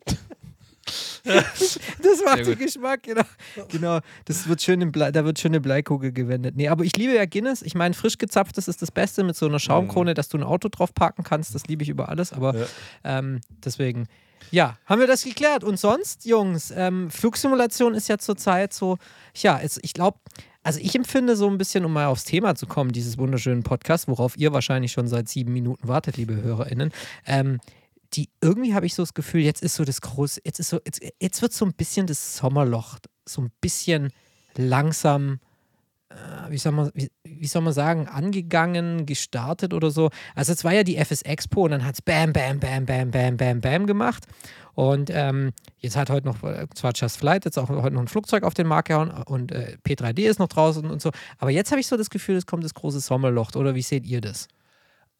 ja, 1.24 1.36
das 1.36 1.78
macht 2.26 2.46
den. 2.46 2.58
Geschmack, 2.58 3.04
genau. 3.04 3.24
Genau, 3.70 4.00
das 4.26 4.48
wird 4.48 4.62
schön 4.62 4.92
Blei, 4.92 5.12
da 5.12 5.24
wird 5.24 5.40
schön 5.40 5.52
eine 5.52 5.62
Bleikugel 5.62 6.12
gewendet. 6.12 6.56
Nee, 6.58 6.68
aber 6.68 6.84
ich 6.84 6.96
liebe 6.98 7.14
ja 7.16 7.26
Guinness. 7.26 7.62
Ich 7.62 7.76
meine, 7.76 7.94
frisch 7.94 8.18
gezapftes 8.18 8.68
ist 8.68 8.82
das 8.82 8.92
Beste 8.92 9.24
mit 9.24 9.36
so 9.36 9.46
einer 9.46 9.60
Schaumkrone, 9.60 10.14
dass 10.14 10.28
du 10.28 10.38
ein 10.38 10.44
Auto 10.44 10.68
drauf 10.70 10.94
parken 10.94 11.24
kannst. 11.24 11.56
Das 11.56 11.66
liebe 11.68 11.84
ich 11.84 11.90
über 11.90 12.10
alles. 12.10 12.34
Aber 12.34 12.56
Ja. 12.58 12.66
ähm, 13.06 13.40
deswegen, 13.64 14.08
ja, 14.52 14.78
haben 14.86 15.00
wir 15.00 15.08
das 15.08 15.24
geklärt. 15.24 15.64
Und 15.64 15.80
sonst, 15.80 16.26
Jungs, 16.26 16.72
ähm, 16.76 17.10
Flugsimulation 17.10 17.94
ist 17.94 18.08
ja 18.08 18.18
zurzeit 18.18 18.74
so, 18.74 18.98
ja, 19.36 19.60
es, 19.62 19.80
ich 19.82 19.94
glaube, 19.94 20.18
also 20.64 20.80
ich 20.80 20.96
empfinde 20.96 21.36
so 21.36 21.50
ein 21.50 21.58
bisschen, 21.58 21.86
um 21.86 21.94
mal 21.94 22.08
aufs 22.08 22.24
Thema 22.24 22.56
zu 22.56 22.68
kommen, 22.68 22.92
dieses 22.92 23.18
wunderschönen 23.18 23.64
Podcast, 23.64 24.08
worauf 24.08 24.38
ihr 24.38 24.54
wahrscheinlich 24.54 24.94
schon 24.94 25.08
seit 25.08 25.28
sieben 25.28 25.52
Minuten 25.52 25.88
wartet, 25.88 26.18
liebe 26.18 26.42
HörerInnen. 26.42 26.92
Ähm, 27.26 27.60
die, 28.14 28.30
irgendwie 28.42 28.74
habe 28.74 28.86
ich 28.86 28.96
so 28.96 29.04
das 29.04 29.14
Gefühl, 29.14 29.42
jetzt 29.42 29.62
ist 29.62 29.76
so 29.76 29.84
das 29.84 30.02
große, 30.02 30.42
jetzt 30.44 30.60
ist 30.60 30.70
so, 30.70 30.80
jetzt, 30.86 31.02
jetzt 31.20 31.42
wird 31.42 31.54
so 31.54 31.66
ein 31.66 31.74
bisschen 31.74 32.08
das 32.08 32.38
Sommerloch, 32.38 33.00
so 33.26 33.42
ein 33.42 33.52
bisschen 33.60 34.12
langsam, 34.56 35.40
wie, 36.50 36.58
soll 36.58 36.72
man, 36.72 36.92
wie, 36.94 37.10
wie 37.24 37.48
soll 37.48 37.62
man 37.62 37.74
sagen, 37.74 38.08
angegangen, 38.08 39.06
gestartet 39.06 39.74
oder 39.74 39.92
so. 39.92 40.10
Also 40.36 40.54
es 40.54 40.64
war 40.64 40.74
ja 40.74 40.84
die 40.84 40.98
FS 40.98 41.22
Expo 41.24 41.66
und 41.66 41.72
dann 41.72 41.86
hat 41.86 41.96
es 41.96 42.02
Bam, 42.02 42.34
Bam, 42.34 42.60
Bam, 42.60 42.86
Bam, 42.86 43.12
Bam, 43.12 43.38
Bam, 43.38 43.62
Bam 43.62 43.88
gemacht. 43.88 44.26
Und 44.76 45.12
ähm, 45.12 45.52
jetzt 45.78 45.96
hat 45.96 46.10
heute 46.10 46.28
noch, 46.28 46.42
äh, 46.44 46.68
zwar 46.74 46.94
Just 46.96 47.18
Flight, 47.18 47.46
jetzt 47.46 47.60
auch 47.60 47.70
heute 47.70 47.94
noch 47.94 48.02
ein 48.02 48.08
Flugzeug 48.08 48.44
auf 48.44 48.54
den 48.54 48.68
Markt 48.68 48.88
gehauen 48.88 49.12
und 49.12 49.52
äh, 49.52 49.78
P3D 49.86 50.22
ist 50.22 50.40
noch 50.40 50.48
draußen 50.48 50.90
und 50.90 51.02
so. 51.02 51.12
Aber 51.38 51.52
jetzt 51.52 51.72
habe 51.72 51.80
ich 51.80 51.88
so 51.88 51.96
das 51.96 52.10
Gefühl, 52.10 52.36
es 52.36 52.46
kommt 52.46 52.64
das 52.64 52.74
große 52.74 53.00
Sommerloch. 53.00 53.56
Oder 53.56 53.76
wie 53.76 53.82
seht 53.82 54.06
ihr 54.06 54.22
das? 54.22 54.48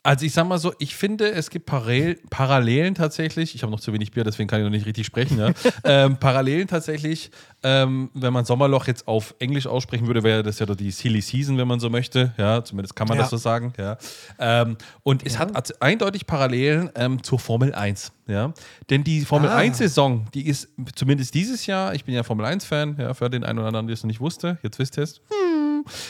Also 0.06 0.26
ich 0.26 0.34
sag 0.34 0.46
mal 0.46 0.58
so, 0.58 0.74
ich 0.80 0.98
finde, 0.98 1.32
es 1.32 1.50
gibt 1.50 1.66
Parallel, 1.66 2.20
Parallelen 2.30 2.94
tatsächlich, 2.94 3.56
ich 3.56 3.64
habe 3.64 3.72
noch 3.72 3.80
zu 3.80 3.94
wenig 3.94 4.12
Bier, 4.12 4.26
deswegen 4.26 4.50
kann 4.50 4.60
ich 4.60 4.66
noch 4.66 4.70
nicht 4.72 4.86
richtig 4.86 5.06
sprechen, 5.06 5.40
ja. 5.40 5.52
ähm, 5.86 6.18
Parallelen 6.18 6.68
tatsächlich, 6.68 7.32
ähm, 7.64 8.10
wenn 8.14 8.34
man 8.34 8.44
Sommerloch 8.44 8.86
jetzt 8.88 9.08
auf 9.08 9.34
Englisch 9.40 9.66
aussprechen 9.66 10.06
würde, 10.08 10.22
wäre 10.24 10.44
das 10.44 10.60
ja 10.60 10.66
doch 10.66 10.76
die 10.76 10.92
Silly 10.92 11.22
Season, 11.22 11.58
wenn 11.58 11.70
man 11.70 11.80
so 11.80 11.90
möchte, 11.90 12.34
ja, 12.38 12.62
zumindest 12.66 12.98
kann 12.98 13.08
man 13.08 13.16
Ja. 13.16 13.24
das 13.24 13.30
so 13.32 13.38
sagen, 13.38 13.72
ja. 13.78 13.98
Ähm, 14.40 14.76
und 15.04 15.26
es 15.26 15.40
hat 15.40 15.82
eindeutig 15.82 16.28
Parallelen 16.28 16.90
ähm, 16.96 17.24
zur 17.24 17.40
Formel 17.40 17.74
1, 17.74 18.12
ja. 18.28 18.54
Denn 18.90 19.06
die 19.06 19.22
Formel 19.24 19.50
Ah. 19.52 19.60
1-Saison, 19.60 20.26
die 20.34 20.48
ist 20.48 20.68
zumindest 20.96 21.34
dieses 21.34 21.66
Jahr, 21.66 21.96
ich 21.96 22.04
bin 22.04 22.14
ja 22.14 22.24
Formel 22.24 22.46
1-Fan, 22.46 22.98
ja, 23.00 23.14
für 23.14 23.30
den 23.30 23.46
einen 23.46 23.60
oder 23.60 23.70
anderen, 23.70 23.88
der 23.88 23.94
es 23.94 24.04
noch 24.04 24.10
nicht 24.10 24.20
wusste, 24.20 24.58
jetzt 24.64 24.80
wisst 24.80 24.98
ihr 24.98 25.04
es, 25.04 25.22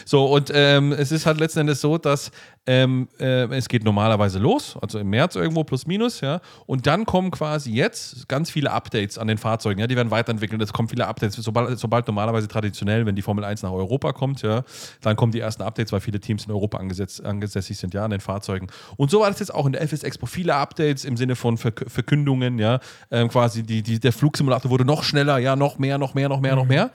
so, 0.06 0.25
und 0.25 0.51
ähm, 0.53 0.92
es 0.92 1.12
ist 1.12 1.25
halt 1.25 1.39
letzten 1.39 1.60
Endes 1.60 1.82
so, 1.82 1.98
dass 1.98 2.32
ähm, 2.65 3.10
äh, 3.20 3.46
es 3.56 3.68
geht 3.68 3.84
normalerweise 3.84 4.39
los, 4.39 4.77
also 4.82 4.98
im 4.98 5.10
März 5.10 5.36
irgendwo 5.36 5.65
plus 5.65 5.86
minus, 5.86 6.22
ja. 6.22 6.39
Und 6.65 6.88
dann 6.88 7.06
kommen 7.06 7.30
quasi 7.30 7.72
jetzt 7.72 8.30
ganz 8.30 8.50
viele 8.50 8.72
Updates 8.72 9.18
an 9.18 9.27
den 9.27 9.38
Fahrzeugen, 9.38 9.82
ja, 9.82 9.88
die 9.88 9.98
werden 9.98 10.12
weiterentwickelt. 10.12 10.62
Es 10.62 10.72
kommen 10.72 10.88
viele 10.88 11.08
Updates, 11.08 11.36
sobald, 11.36 11.77
sobald 11.77 12.08
normalerweise 12.08 12.48
traditionell, 12.48 13.06
wenn 13.06 13.15
die 13.15 13.22
Formel 13.22 13.44
1 13.44 13.63
nach 13.63 13.72
Europa 13.72 14.13
kommt, 14.13 14.42
ja, 14.44 14.63
dann 15.01 15.18
kommen 15.18 15.34
die 15.34 15.42
ersten 15.42 15.62
Updates, 15.63 15.92
weil 15.92 16.00
viele 16.00 16.22
Teams 16.22 16.46
in 16.46 16.51
Europa 16.51 16.77
angesetzt, 16.77 17.22
sind, 17.22 17.94
ja, 17.94 18.06
an 18.06 18.12
den 18.12 18.22
Fahrzeugen. 18.22 18.68
Und 18.96 19.12
so 19.12 19.20
war 19.20 19.30
das 19.30 19.39
jetzt 19.39 19.53
auch 19.53 19.65
in 19.65 19.74
der 19.74 19.82
FS 19.82 20.03
Expo. 20.03 20.25
Viele 20.25 20.56
Updates 20.56 21.03
im 21.03 21.18
Sinne 21.18 21.36
von 21.36 21.58
Verk 21.58 21.84
Verkündungen, 21.88 22.60
ja, 22.60 22.80
ähm, 23.12 23.27
quasi 23.27 23.63
die, 23.63 23.84
die, 23.84 24.00
der 24.00 24.13
Flugsimulator 24.13 24.72
wurde 24.72 24.86
noch 24.86 25.03
schneller, 25.03 25.38
ja, 25.38 25.58
noch 25.58 25.80
mehr, 25.80 25.98
noch 25.98 26.13
mehr, 26.13 26.30
noch 26.30 26.39
mehr, 26.39 26.56
noch 26.56 26.65
mehr. 26.65 26.92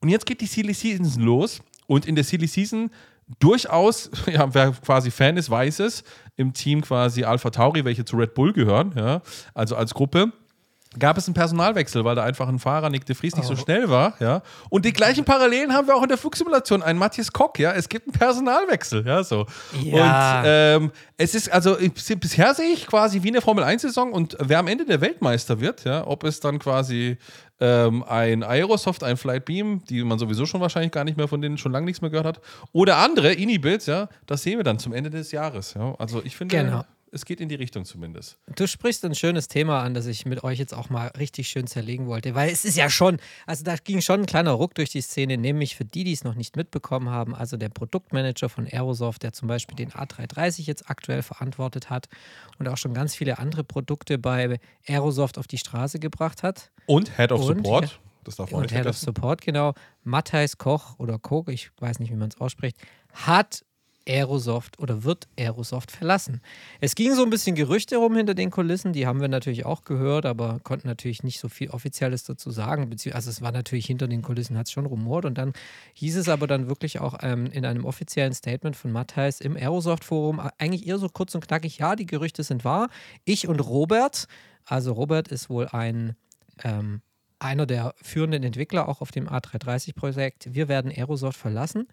Und 0.00 0.08
jetzt 0.08 0.26
geht 0.26 0.40
die 0.40 0.46
Silly 0.46 0.74
Season 0.74 1.22
los. 1.22 1.60
Und 1.90 2.06
in 2.06 2.14
der 2.14 2.22
Silly 2.22 2.46
Season 2.46 2.88
durchaus, 3.40 4.12
ja, 4.26 4.54
wer 4.54 4.70
quasi 4.70 5.10
Fan 5.10 5.36
ist, 5.36 5.50
weiß 5.50 5.80
es, 5.80 6.04
im 6.36 6.52
Team 6.52 6.82
quasi 6.82 7.24
Alpha 7.24 7.50
Tauri, 7.50 7.84
welche 7.84 8.04
zu 8.04 8.16
Red 8.16 8.34
Bull 8.34 8.52
gehören, 8.52 8.92
ja, 8.96 9.22
also 9.54 9.74
als 9.74 9.92
Gruppe, 9.92 10.32
gab 11.00 11.18
es 11.18 11.26
einen 11.26 11.34
Personalwechsel, 11.34 12.04
weil 12.04 12.14
da 12.14 12.22
einfach 12.22 12.48
ein 12.48 12.60
Fahrer, 12.60 12.90
Nick 12.90 13.06
de 13.06 13.16
Vries, 13.16 13.34
nicht 13.34 13.46
so 13.46 13.56
schnell 13.56 13.88
war, 13.90 14.14
ja. 14.20 14.42
Und 14.68 14.84
die 14.84 14.92
gleichen 14.92 15.24
Parallelen 15.24 15.72
haben 15.72 15.88
wir 15.88 15.96
auch 15.96 16.02
in 16.02 16.08
der 16.08 16.18
Flugsimulation. 16.18 16.82
Ein 16.82 16.96
Matthias 16.98 17.32
Kock, 17.32 17.58
ja. 17.58 17.72
Es 17.72 17.88
gibt 17.88 18.06
einen 18.06 18.12
Personalwechsel, 18.12 19.06
ja, 19.06 19.22
so. 19.22 19.46
Ja. 19.82 20.40
Und 20.40 20.44
ähm, 20.46 20.92
es 21.16 21.34
ist, 21.34 21.50
also 21.50 21.76
bisher 22.20 22.54
sehe 22.54 22.72
ich 22.72 22.86
quasi 22.88 23.22
wie 23.22 23.28
eine 23.28 23.40
Formel-1-Saison 23.40 24.12
und 24.12 24.36
wer 24.40 24.58
am 24.58 24.66
Ende 24.66 24.84
der 24.84 25.00
Weltmeister 25.00 25.60
wird, 25.60 25.84
ja, 25.84 26.06
ob 26.06 26.24
es 26.24 26.40
dann 26.40 26.58
quasi 26.58 27.18
ähm, 27.60 28.02
ein 28.04 28.42
Aerosoft, 28.42 29.04
ein 29.04 29.16
Flightbeam, 29.16 29.82
die 29.88 30.02
man 30.02 30.18
sowieso 30.18 30.46
schon 30.46 30.60
wahrscheinlich 30.60 30.92
gar 30.92 31.04
nicht 31.04 31.16
mehr 31.16 31.28
von 31.28 31.40
denen 31.40 31.58
schon 31.58 31.72
lange 31.72 31.86
nichts 31.86 32.00
mehr 32.00 32.10
gehört 32.10 32.26
hat, 32.26 32.40
oder 32.72 32.96
andere 32.96 33.32
Inibits, 33.32 33.86
ja, 33.86 34.08
das 34.26 34.42
sehen 34.42 34.58
wir 34.58 34.64
dann 34.64 34.78
zum 34.78 34.92
Ende 34.92 35.10
des 35.10 35.32
Jahres, 35.32 35.74
ja. 35.74 35.94
Also 35.98 36.22
ich 36.24 36.36
finde, 36.36 36.56
Genau. 36.56 36.84
Es 37.12 37.24
geht 37.24 37.40
in 37.40 37.48
die 37.48 37.54
Richtung 37.54 37.84
zumindest. 37.84 38.38
Du 38.54 38.66
sprichst 38.66 39.04
ein 39.04 39.14
schönes 39.14 39.48
Thema 39.48 39.82
an, 39.82 39.94
das 39.94 40.06
ich 40.06 40.26
mit 40.26 40.44
euch 40.44 40.58
jetzt 40.58 40.72
auch 40.74 40.90
mal 40.90 41.08
richtig 41.18 41.48
schön 41.48 41.66
zerlegen 41.66 42.06
wollte, 42.06 42.34
weil 42.34 42.50
es 42.50 42.64
ist 42.64 42.76
ja 42.76 42.88
schon, 42.88 43.18
also 43.46 43.64
da 43.64 43.76
ging 43.76 44.00
schon 44.00 44.20
ein 44.20 44.26
kleiner 44.26 44.52
Ruck 44.52 44.74
durch 44.74 44.90
die 44.90 45.00
Szene, 45.00 45.36
nämlich 45.36 45.76
für 45.76 45.84
die, 45.84 46.04
die 46.04 46.12
es 46.12 46.24
noch 46.24 46.34
nicht 46.34 46.56
mitbekommen 46.56 47.10
haben, 47.10 47.34
also 47.34 47.56
der 47.56 47.68
Produktmanager 47.68 48.48
von 48.48 48.66
Aerosoft, 48.66 49.22
der 49.22 49.32
zum 49.32 49.48
Beispiel 49.48 49.76
den 49.76 49.90
A330 49.90 50.62
jetzt 50.62 50.88
aktuell 50.88 51.22
verantwortet 51.22 51.90
hat 51.90 52.08
und 52.58 52.68
auch 52.68 52.76
schon 52.76 52.94
ganz 52.94 53.14
viele 53.14 53.38
andere 53.38 53.64
Produkte 53.64 54.18
bei 54.18 54.58
Aerosoft 54.86 55.38
auf 55.38 55.46
die 55.46 55.58
Straße 55.58 55.98
gebracht 55.98 56.42
hat. 56.42 56.70
Und 56.86 57.16
Head 57.16 57.32
of 57.32 57.40
Und, 57.40 57.58
Support, 57.58 57.84
ja. 57.86 57.90
das 58.24 58.36
darf 58.36 58.50
man 58.50 58.60
Und 58.60 58.70
nicht 58.70 58.76
Head 58.76 58.86
of. 58.86 58.96
Support, 58.96 59.40
genau. 59.42 59.74
Matthijs 60.04 60.58
Koch 60.58 60.98
oder 60.98 61.18
Koch, 61.18 61.48
ich 61.48 61.70
weiß 61.80 61.98
nicht, 61.98 62.10
wie 62.10 62.16
man 62.16 62.28
es 62.28 62.40
ausspricht, 62.40 62.76
hat 63.12 63.64
Aerosoft 64.08 64.78
oder 64.78 65.04
wird 65.04 65.28
Aerosoft 65.38 65.90
verlassen. 65.90 66.40
Es 66.80 66.94
ging 66.94 67.14
so 67.14 67.22
ein 67.22 67.30
bisschen 67.30 67.54
Gerüchte 67.54 67.96
rum 67.96 68.16
hinter 68.16 68.34
den 68.34 68.50
Kulissen, 68.50 68.92
die 68.92 69.06
haben 69.06 69.20
wir 69.20 69.28
natürlich 69.28 69.66
auch 69.66 69.84
gehört, 69.84 70.26
aber 70.26 70.60
konnten 70.62 70.88
natürlich 70.88 71.22
nicht 71.22 71.40
so 71.40 71.48
viel 71.48 71.70
Offizielles 71.70 72.24
dazu 72.24 72.50
sagen. 72.50 72.90
Also 73.12 73.30
es 73.30 73.42
war 73.42 73.52
natürlich 73.52 73.86
hinter 73.86 74.08
den 74.08 74.22
Kulissen, 74.22 74.56
hat 74.56 74.66
es 74.66 74.72
schon 74.72 74.86
rumort 74.86 75.24
und 75.24 75.38
dann 75.38 75.52
hieß 75.94 76.16
es 76.16 76.28
aber 76.28 76.46
dann 76.46 76.68
wirklich 76.68 77.00
auch 77.00 77.18
ähm, 77.22 77.46
in 77.46 77.64
einem 77.64 77.84
offiziellen 77.84 78.32
Statement 78.32 78.76
von 78.76 78.92
Matthijs 78.92 79.40
im 79.40 79.56
Aerosoft-Forum, 79.56 80.40
eigentlich 80.58 80.86
eher 80.86 80.98
so 80.98 81.08
kurz 81.08 81.34
und 81.34 81.46
knackig, 81.46 81.78
ja, 81.78 81.96
die 81.96 82.06
Gerüchte 82.06 82.42
sind 82.42 82.64
wahr. 82.64 82.88
Ich 83.24 83.48
und 83.48 83.60
Robert, 83.60 84.26
also 84.64 84.92
Robert 84.92 85.28
ist 85.28 85.50
wohl 85.50 85.68
ein 85.68 86.16
ähm, 86.64 87.02
einer 87.40 87.66
der 87.66 87.94
führenden 88.02 88.42
Entwickler 88.42 88.88
auch 88.88 89.00
auf 89.00 89.10
dem 89.10 89.26
A330-Projekt. 89.26 90.54
Wir 90.54 90.68
werden 90.68 90.92
Aerosoft 90.92 91.38
verlassen 91.38 91.88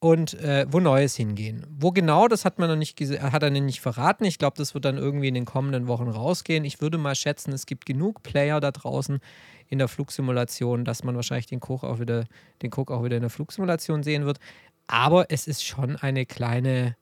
und 0.00 0.34
äh, 0.40 0.66
wo 0.70 0.80
Neues 0.80 1.14
hingehen. 1.14 1.66
Wo 1.78 1.92
genau, 1.92 2.26
das 2.26 2.44
hat 2.46 2.58
man 2.58 2.68
noch 2.70 2.76
nicht 2.76 2.98
hat 3.00 3.42
er 3.42 3.50
nicht 3.50 3.80
verraten. 3.80 4.24
Ich 4.24 4.38
glaube, 4.38 4.56
das 4.56 4.72
wird 4.74 4.86
dann 4.86 4.96
irgendwie 4.96 5.28
in 5.28 5.34
den 5.34 5.44
kommenden 5.44 5.86
Wochen 5.88 6.08
rausgehen. 6.08 6.64
Ich 6.64 6.80
würde 6.80 6.96
mal 6.98 7.14
schätzen, 7.14 7.52
es 7.52 7.66
gibt 7.66 7.84
genug 7.86 8.22
Player 8.22 8.60
da 8.60 8.70
draußen 8.70 9.20
in 9.68 9.78
der 9.78 9.88
Flugsimulation, 9.88 10.84
dass 10.86 11.04
man 11.04 11.14
wahrscheinlich 11.16 11.46
den 11.46 11.60
Cook 11.62 11.84
auch 11.84 12.00
wieder, 12.00 12.24
den 12.62 12.70
Cook 12.74 12.90
auch 12.90 13.04
wieder 13.04 13.16
in 13.16 13.22
der 13.22 13.30
Flugsimulation 13.30 14.02
sehen 14.02 14.24
wird. 14.24 14.38
Aber 14.86 15.26
es 15.30 15.46
ist 15.46 15.64
schon 15.64 15.96
eine 15.96 16.24
kleine, 16.26 16.96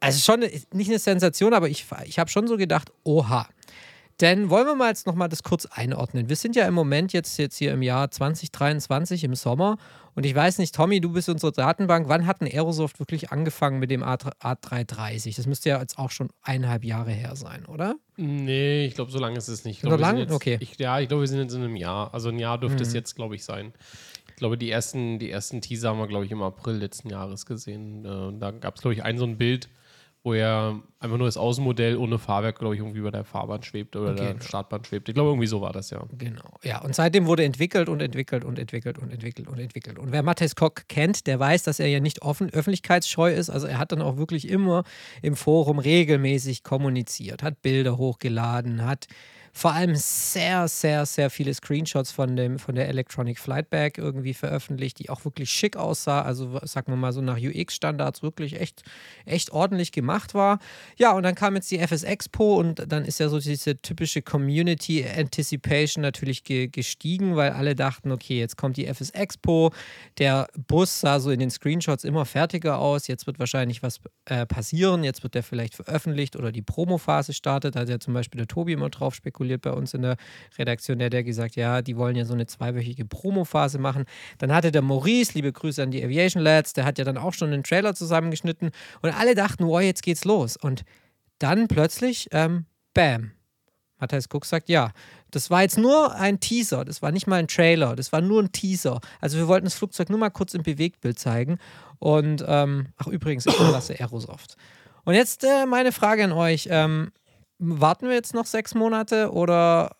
also 0.00 0.18
schon 0.18 0.42
eine- 0.42 0.52
nicht 0.72 0.90
eine 0.90 0.98
Sensation, 0.98 1.54
aber 1.54 1.68
ich, 1.68 1.86
ich 2.04 2.18
habe 2.18 2.28
schon 2.30 2.46
so 2.48 2.56
gedacht, 2.56 2.90
oha. 3.04 3.48
Denn 4.20 4.50
wollen 4.50 4.66
wir 4.66 4.74
mal 4.74 4.88
jetzt 4.88 5.06
nochmal 5.06 5.28
das 5.28 5.44
kurz 5.44 5.66
einordnen. 5.66 6.28
Wir 6.28 6.34
sind 6.34 6.56
ja 6.56 6.66
im 6.66 6.74
Moment 6.74 7.12
jetzt, 7.12 7.38
jetzt 7.38 7.56
hier 7.56 7.72
im 7.72 7.82
Jahr 7.82 8.10
2023 8.10 9.22
im 9.22 9.36
Sommer 9.36 9.78
und 10.16 10.26
ich 10.26 10.34
weiß 10.34 10.58
nicht, 10.58 10.74
Tommy, 10.74 11.00
du 11.00 11.12
bist 11.12 11.28
unsere 11.28 11.52
Datenbank. 11.52 12.08
Wann 12.08 12.26
hat 12.26 12.40
ein 12.40 12.48
Aerosoft 12.48 12.98
wirklich 12.98 13.30
angefangen 13.30 13.78
mit 13.78 13.92
dem 13.92 14.02
A3- 14.02 14.32
A330? 14.40 15.36
Das 15.36 15.46
müsste 15.46 15.68
ja 15.68 15.78
jetzt 15.80 15.98
auch 15.98 16.10
schon 16.10 16.30
eineinhalb 16.42 16.84
Jahre 16.84 17.12
her 17.12 17.36
sein, 17.36 17.64
oder? 17.66 17.94
Nee, 18.16 18.86
ich 18.86 18.94
glaube, 18.96 19.12
so 19.12 19.20
lange 19.20 19.38
ist 19.38 19.46
es 19.46 19.64
nicht. 19.64 19.76
Ich 19.76 19.82
So 19.82 19.88
glaub, 19.88 20.00
wir 20.00 20.02
lang? 20.06 20.16
sind 20.16 20.24
Jetzt, 20.26 20.32
Okay. 20.34 20.56
Ich, 20.60 20.76
ja, 20.78 20.98
ich 20.98 21.06
glaube, 21.06 21.20
wir 21.22 21.28
sind 21.28 21.38
jetzt 21.38 21.54
in 21.54 21.62
einem 21.62 21.76
Jahr. 21.76 22.12
Also 22.12 22.30
ein 22.30 22.40
Jahr 22.40 22.58
dürfte 22.58 22.82
Mhm. 22.82 22.88
es 22.88 22.92
jetzt, 22.94 23.14
glaube 23.14 23.36
ich, 23.36 23.44
sein. 23.44 23.72
Ich 24.30 24.34
glaube, 24.34 24.58
die 24.58 24.68
ersten, 24.70 25.20
die 25.20 25.30
ersten 25.30 25.60
Teaser 25.60 25.90
haben 25.90 25.98
wir, 25.98 26.08
glaube 26.08 26.24
ich, 26.24 26.32
im 26.32 26.42
April 26.42 26.74
letzten 26.78 27.08
Jahres 27.10 27.46
gesehen. 27.46 28.04
Äh, 28.04 28.08
und 28.08 28.40
da 28.40 28.50
gab 28.50 28.74
es, 28.74 28.80
glaube 28.82 28.94
ich, 28.94 29.04
ein 29.04 29.16
so 29.18 29.24
ein 29.24 29.36
Bild, 29.38 29.68
wo 30.24 30.34
er 30.34 30.80
einfach 31.00 31.16
nur 31.16 31.26
das 31.26 31.36
Außenmodell 31.36 31.96
ohne 31.96 32.18
Fahrwerk, 32.18 32.58
glaube 32.58 32.74
ich, 32.74 32.80
irgendwie 32.80 32.98
über 32.98 33.12
der 33.12 33.24
Fahrbahn 33.24 33.62
schwebt 33.62 33.94
oder 33.96 34.10
Okay. 34.12 34.34
der 34.34 34.42
Startbahn 34.44 34.84
schwebt. 34.84 35.08
Ich 35.08 35.14
glaube, 35.14 35.30
irgendwie 35.30 35.46
so 35.46 35.60
war 35.60 35.72
das 35.72 35.90
ja. 35.90 36.04
Genau. 36.18 36.58
Ja, 36.62 36.80
und 36.82 36.94
seitdem 36.94 37.26
wurde 37.26 37.44
entwickelt 37.44 37.88
und 37.88 38.02
entwickelt 38.02 38.44
und 38.44 38.58
entwickelt 38.58 38.98
und 38.98 39.12
entwickelt 39.12 39.48
und 39.48 39.58
entwickelt. 39.58 39.98
Und 39.98 40.10
wer 40.12 40.22
Matthias 40.22 40.56
Koch 40.56 40.74
kennt, 40.88 41.26
der 41.26 41.38
weiß, 41.38 41.62
dass 41.62 41.78
er 41.80 41.86
ja 41.86 42.00
nicht 42.00 42.22
offen, 42.22 42.50
öffentlichkeitsscheu 42.52 43.32
ist. 43.32 43.48
Also 43.48 43.66
er 43.68 43.78
hat 43.78 43.92
dann 43.92 44.02
auch 44.02 44.16
wirklich 44.16 44.48
immer 44.48 44.82
im 45.22 45.36
Forum 45.36 45.78
regelmäßig 45.78 46.64
kommuniziert, 46.64 47.42
hat 47.42 47.62
Bilder 47.62 47.96
hochgeladen, 47.96 48.84
hat 48.84 49.06
vor 49.52 49.72
allem 49.72 49.94
sehr, 49.96 50.68
sehr, 50.68 51.06
sehr 51.06 51.30
viele 51.30 51.54
Screenshots 51.54 52.12
von, 52.12 52.36
dem, 52.36 52.58
von 52.58 52.74
der 52.74 52.88
Electronic 52.88 53.38
Flight 53.38 53.70
Bag 53.70 53.98
irgendwie 53.98 54.34
veröffentlicht, 54.34 54.98
die 54.98 55.10
auch 55.10 55.24
wirklich 55.24 55.50
schick 55.50 55.76
aussah. 55.76 56.22
Also 56.22 56.60
sagen 56.62 56.92
wir 56.92 56.96
mal 56.96 57.12
so 57.12 57.20
nach 57.20 57.38
UX-Standards 57.38 58.22
wirklich 58.22 58.60
echt, 58.60 58.82
echt 59.24 59.50
ordentlich 59.52 59.92
gemacht 59.92 60.34
war. 60.34 60.58
Ja, 60.96 61.12
und 61.12 61.22
dann 61.22 61.34
kam 61.34 61.54
jetzt 61.54 61.70
die 61.70 61.78
FS 61.78 62.02
Expo 62.02 62.56
und 62.56 62.84
dann 62.86 63.04
ist 63.04 63.20
ja 63.20 63.28
so 63.28 63.38
diese 63.38 63.76
typische 63.76 64.22
Community 64.22 65.04
Anticipation 65.04 66.02
natürlich 66.02 66.44
ge 66.44 66.68
gestiegen, 66.68 67.36
weil 67.36 67.52
alle 67.52 67.74
dachten, 67.74 68.12
okay, 68.12 68.38
jetzt 68.38 68.56
kommt 68.56 68.76
die 68.76 68.86
FS 68.86 69.10
Expo, 69.10 69.72
der 70.18 70.48
Bus 70.66 71.00
sah 71.00 71.18
so 71.20 71.30
in 71.30 71.40
den 71.40 71.50
Screenshots 71.50 72.04
immer 72.04 72.24
fertiger 72.24 72.78
aus, 72.78 73.06
jetzt 73.06 73.26
wird 73.26 73.38
wahrscheinlich 73.38 73.82
was 73.82 74.00
äh, 74.26 74.46
passieren, 74.46 75.04
jetzt 75.04 75.22
wird 75.22 75.34
der 75.34 75.42
vielleicht 75.42 75.74
veröffentlicht 75.74 76.36
oder 76.36 76.52
die 76.52 76.62
Promophase 76.62 77.32
startet, 77.32 77.74
da 77.74 77.80
hat 77.80 77.88
ja 77.88 77.98
zum 77.98 78.14
Beispiel 78.14 78.38
der 78.38 78.48
Tobi 78.48 78.72
immer 78.72 78.90
drauf 78.90 79.14
spekuliert 79.14 79.37
bei 79.38 79.72
uns 79.72 79.94
in 79.94 80.02
der 80.02 80.16
Redaktion, 80.58 80.98
der 80.98 81.10
hat 81.10 81.24
gesagt, 81.24 81.56
ja, 81.56 81.82
die 81.82 81.96
wollen 81.96 82.16
ja 82.16 82.24
so 82.24 82.34
eine 82.34 82.46
zweiwöchige 82.46 83.04
Promophase 83.04 83.78
machen. 83.78 84.04
Dann 84.38 84.52
hatte 84.52 84.72
der 84.72 84.82
Maurice, 84.82 85.32
liebe 85.34 85.52
Grüße 85.52 85.82
an 85.82 85.90
die 85.90 86.02
Aviation 86.02 86.42
Lads, 86.42 86.72
der 86.72 86.84
hat 86.84 86.98
ja 86.98 87.04
dann 87.04 87.18
auch 87.18 87.34
schon 87.34 87.52
einen 87.52 87.62
Trailer 87.62 87.94
zusammengeschnitten 87.94 88.70
und 89.02 89.10
alle 89.10 89.34
dachten, 89.34 89.66
wow, 89.66 89.80
jetzt 89.80 90.02
geht's 90.02 90.24
los. 90.24 90.56
Und 90.56 90.84
dann 91.38 91.68
plötzlich, 91.68 92.28
ähm, 92.32 92.66
bam. 92.94 93.32
Matthias 94.00 94.26
Cook 94.32 94.44
sagt, 94.44 94.68
ja, 94.68 94.92
das 95.30 95.50
war 95.50 95.62
jetzt 95.62 95.76
nur 95.76 96.14
ein 96.14 96.38
Teaser, 96.40 96.84
das 96.84 97.02
war 97.02 97.10
nicht 97.10 97.26
mal 97.26 97.36
ein 97.36 97.48
Trailer, 97.48 97.96
das 97.96 98.12
war 98.12 98.20
nur 98.20 98.42
ein 98.42 98.52
Teaser. 98.52 99.00
Also 99.20 99.38
wir 99.38 99.48
wollten 99.48 99.64
das 99.64 99.74
Flugzeug 99.74 100.08
nur 100.08 100.18
mal 100.18 100.30
kurz 100.30 100.54
im 100.54 100.62
Bewegtbild 100.62 101.18
zeigen. 101.18 101.58
Und, 101.98 102.44
ähm, 102.46 102.88
ach 102.96 103.08
übrigens, 103.08 103.46
ich 103.46 103.54
verlasse 103.54 103.98
Aerosoft. 103.98 104.56
Und 105.04 105.14
jetzt 105.14 105.42
äh, 105.42 105.66
meine 105.66 105.90
Frage 105.90 106.24
an 106.24 106.32
euch. 106.32 106.68
Ähm, 106.70 107.10
warten 107.58 108.08
wir 108.08 108.14
jetzt 108.14 108.34
noch 108.34 108.46
sechs 108.46 108.74
Monate 108.74 109.32
oder 109.32 109.96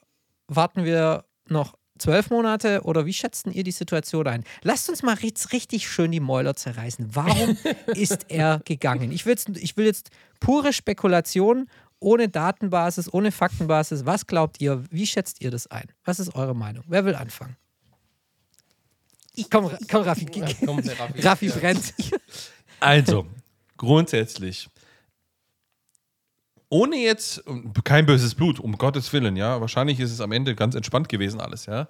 warten 0.47 0.85
wir 0.85 1.25
noch 1.49 1.75
zwölf 1.99 2.31
Monate 2.31 2.83
oder 2.83 3.07
wie 3.07 3.13
schätzen 3.13 3.53
ihr 3.53 3.65
die 3.65 3.73
Situation 3.73 4.27
ein? 4.27 4.45
Lasst 4.63 4.89
uns 4.89 5.03
mal 5.03 5.17
jetzt 5.21 5.53
richtig 5.53 5.89
schön 5.89 6.13
die 6.13 6.21
Mäuler 6.21 6.55
zerreißen. 6.55 7.15
Warum 7.15 7.57
ist 7.89 8.27
er 8.29 8.61
gegangen? 8.65 9.13
Ich 9.13 9.27
will, 9.27 9.33
jetzt, 9.33 9.49
ich 9.49 9.77
will 9.77 9.87
jetzt 9.87 10.11
pure 10.41 10.73
Spekulation, 10.73 11.69
ohne 12.01 12.29
Datenbasis, 12.29 13.13
ohne 13.13 13.33
Faktenbasis. 13.33 14.07
Was 14.07 14.27
glaubt 14.27 14.61
ihr? 14.61 14.85
Wie 14.91 15.07
schätzt 15.07 15.41
ihr 15.41 15.51
das 15.51 15.67
ein? 15.67 15.89
Was 16.05 16.21
ist 16.21 16.35
eure 16.35 16.55
Meinung? 16.55 16.85
Wer 16.87 17.05
will 17.05 17.17
anfangen? 17.17 17.57
Ich 19.35 19.51
komm, 19.51 19.71
komm 19.91 20.03
Raffi. 20.03 20.27
komm, 20.65 20.83
der 20.83 20.99
Raffi. 20.99 21.21
Raffi 21.21 21.49
brennt. 21.49 21.95
Also, 22.81 23.27
grundsätzlich. 23.77 24.69
Ohne 26.71 26.97
jetzt, 26.97 27.43
kein 27.85 28.05
böses 28.05 28.35
Blut, 28.35 28.61
um 28.61 28.77
Gottes 28.77 29.13
Willen, 29.13 29.37
ja. 29.37 29.61
Wahrscheinlich 29.61 30.01
ist 30.01 30.13
es 30.13 30.21
am 30.21 30.33
Ende 30.33 30.55
ganz 30.55 30.75
entspannt 30.75 31.09
gewesen, 31.09 31.41
alles, 31.41 31.67
ja. 31.67 31.89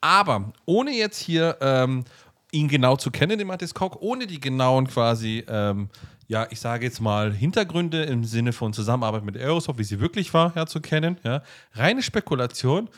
Aber 0.00 0.52
ohne 0.64 0.90
jetzt 0.92 1.18
hier 1.18 1.56
ähm, 1.60 2.04
ihn 2.50 2.68
genau 2.68 2.96
zu 2.96 3.10
kennen, 3.10 3.38
den 3.38 3.46
Matthias 3.46 3.74
Koch, 3.74 3.96
ohne 4.00 4.26
die 4.26 4.40
genauen 4.40 4.88
quasi, 4.88 5.44
ähm, 5.48 5.90
ja, 6.26 6.46
ich 6.50 6.58
sage 6.58 6.86
jetzt 6.86 7.00
mal, 7.00 7.32
Hintergründe 7.32 8.02
im 8.02 8.24
Sinne 8.24 8.52
von 8.52 8.72
Zusammenarbeit 8.72 9.24
mit 9.24 9.36
Aerosoft, 9.36 9.78
wie 9.78 9.84
sie 9.84 10.00
wirklich 10.00 10.34
war, 10.34 10.52
ja, 10.56 10.66
zu 10.66 10.80
kennen, 10.80 11.18
ja. 11.22 11.42
Reine 11.74 12.02
Spekulation. 12.02 12.88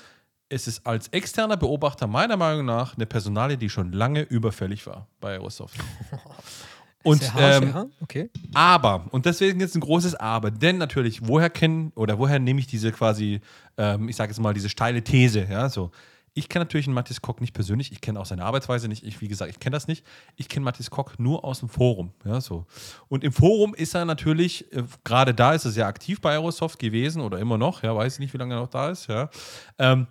Es 0.51 0.67
ist 0.67 0.87
als 0.87 1.09
externer 1.09 1.59
Beobachter 1.59 2.07
meiner 2.07 2.39
Meinung 2.39 2.65
nach 2.65 2.97
eine 2.97 3.05
Personalie, 3.05 3.59
die 3.59 3.69
schon 3.69 3.93
lange 3.93 4.23
überfällig 4.23 4.87
war 4.87 5.07
bei 5.21 5.33
Aerosoft. 5.33 5.77
Und 7.05 7.33
harsch, 7.33 7.63
ähm, 7.63 7.69
ja? 7.69 7.87
Okay. 8.01 8.31
aber, 8.55 9.07
und 9.11 9.25
deswegen 9.25 9.61
jetzt 9.61 9.77
ein 9.77 9.81
großes 9.81 10.17
Aber, 10.17 10.51
denn 10.51 10.79
natürlich, 10.79 11.27
woher 11.27 11.49
kennen 11.49 11.93
oder 11.95 12.19
woher 12.19 12.39
nehme 12.39 12.61
ich 12.61 12.67
diese 12.67 12.91
quasi, 12.93 13.41
ähm, 13.77 14.09
ich 14.09 14.17
sage 14.17 14.31
jetzt 14.31 14.41
mal, 14.41 14.53
diese 14.53 14.69
steile 14.69 15.03
These, 15.03 15.47
ja, 15.49 15.69
so. 15.69 15.91
Ich 16.35 16.49
kenne 16.49 16.65
natürlich 16.65 16.87
einen 16.87 16.95
Matthias 16.95 17.21
Koch 17.21 17.41
nicht 17.41 17.53
persönlich, 17.53 17.91
ich 17.91 18.01
kenne 18.01 18.21
auch 18.21 18.27
seine 18.27 18.45
Arbeitsweise 18.45 18.87
nicht, 18.89 19.05
ich, 19.05 19.21
wie 19.21 19.29
gesagt, 19.29 19.51
ich 19.51 19.59
kenne 19.59 19.75
das 19.75 19.89
nicht. 19.89 20.05
Ich 20.37 20.49
kenne 20.49 20.65
Matthias 20.65 20.91
Koch 20.91 21.13
nur 21.19 21.45
aus 21.45 21.61
dem 21.61 21.69
Forum, 21.69 22.13
ja, 22.25 22.41
so. 22.41 22.67
Und 23.09 23.25
im 23.25 23.33
Forum 23.33 23.75
ist 23.75 23.95
er 23.95 24.05
natürlich, 24.05 24.73
äh, 24.73 24.85
gerade 25.05 25.35
da 25.35 25.53
ist 25.55 25.65
er 25.65 25.71
sehr 25.71 25.87
aktiv 25.87 26.21
bei 26.21 26.33
Aerosoft 26.33 26.79
gewesen 26.79 27.23
oder 27.23 27.39
immer 27.39 27.59
noch, 27.59 27.83
ja, 27.83 27.95
weiß 27.95 28.15
ich 28.15 28.19
nicht, 28.21 28.35
wie 28.35 28.39
lange 28.39 28.55
er 28.55 28.61
noch 28.61 28.69
da 28.69 28.91
ist, 28.91 29.09
ja. 29.09 29.31
Ähm, 29.79 30.07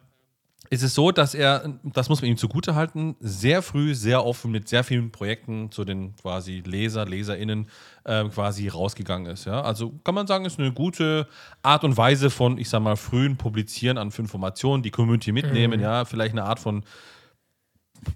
ist 0.69 0.83
es 0.83 0.93
so, 0.93 1.11
dass 1.11 1.33
er, 1.33 1.79
das 1.83 2.09
muss 2.09 2.21
man 2.21 2.29
ihm 2.29 2.37
zugute 2.37 2.75
halten, 2.75 3.15
sehr 3.19 3.61
früh, 3.61 3.95
sehr 3.95 4.25
offen 4.25 4.51
mit 4.51 4.67
sehr 4.67 4.83
vielen 4.83 5.11
Projekten 5.11 5.71
zu 5.71 5.85
den 5.85 6.15
quasi 6.15 6.61
Leser, 6.65 7.05
LeserInnen 7.05 7.67
ähm, 8.05 8.31
quasi 8.31 8.67
rausgegangen 8.67 9.31
ist. 9.31 9.45
Ja? 9.45 9.61
Also 9.61 9.93
kann 10.03 10.15
man 10.15 10.27
sagen, 10.27 10.45
ist 10.45 10.59
eine 10.59 10.73
gute 10.73 11.27
Art 11.61 11.83
und 11.83 11.95
Weise 11.95 12.29
von, 12.29 12.57
ich 12.57 12.69
sag 12.69 12.81
mal, 12.81 12.97
frühen 12.97 13.37
Publizieren 13.37 13.97
an 13.97 14.11
Informationen, 14.11 14.83
die 14.83 14.91
Community 14.91 15.31
mitnehmen, 15.31 15.79
ja, 15.79 16.05
vielleicht 16.05 16.33
eine 16.33 16.43
Art 16.43 16.59
von 16.59 16.83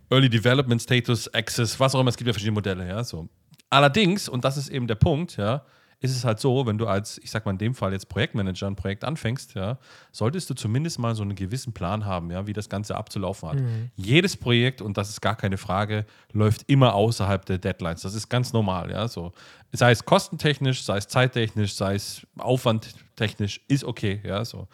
Early 0.10 0.29
Development 0.29 0.81
Status, 0.81 1.33
Access, 1.33 1.79
was 1.79 1.95
auch 1.95 2.01
immer, 2.01 2.10
es 2.10 2.17
gibt 2.17 2.27
ja 2.27 2.33
verschiedene 2.33 2.55
Modelle, 2.55 2.88
ja, 2.88 3.03
so. 3.03 3.29
Allerdings, 3.69 4.27
und 4.27 4.43
das 4.43 4.57
ist 4.57 4.67
eben 4.67 4.88
der 4.88 4.95
Punkt, 4.95 5.38
ja, 5.38 5.63
ist 6.01 6.15
es 6.15 6.25
halt 6.25 6.39
so, 6.39 6.65
wenn 6.65 6.79
du 6.79 6.88
als, 6.88 7.20
ich 7.20 7.29
sag 7.29 7.46
mal 7.46 7.51
in 7.51 7.60
dem 7.60 7.75
Fall 7.75 7.93
jetzt 7.93 8.10
Projektmanager 8.10 8.65
ein 8.65 8.75
Projekt 8.75 9.03
anfängst, 9.03 9.53
ja, 9.53 9.77
solltest 10.12 10.50
du 10.50 10.55
zumindest 10.55 10.98
mal 10.98 11.13
so 11.13 11.22
einen 11.22 11.36
gewissen 11.36 11.74
Plan 11.74 12.05
haben, 12.05 12.31
ja, 12.31 12.48
wie 12.48 12.53
das 12.53 12.70
Ganze 12.70 12.96
abzulaufen 12.96 13.50
hat. 13.50 13.58
Jedes 13.96 14.36
Projekt, 14.36 14.81
und 14.81 14.98
das 14.98 15.10
ist 15.10 15.22
gar 15.22 15.36
keine 15.36 15.58
Frage, 15.58 16.05
läuft 16.34 16.63
immer 16.67 16.96
außerhalb 16.96 17.46
der 17.46 17.60
Deadlines. 17.60 18.01
Das 18.01 18.15
ist 18.15 18.29
ganz 18.29 18.51
normal, 18.51 18.89
ja. 18.89 19.08
So. 19.08 19.31
Sei 19.72 19.91
es 19.91 20.03
kostentechnisch, 20.03 20.84
sei 20.84 20.98
es 20.98 21.08
zeittechnisch, 21.08 21.75
sei 21.75 21.96
es 21.96 22.25
aufwandtechnisch, 22.38 23.62
ist 23.67 23.84
okay, 23.84 24.22
ja. 24.24 24.43
So. 24.43 24.67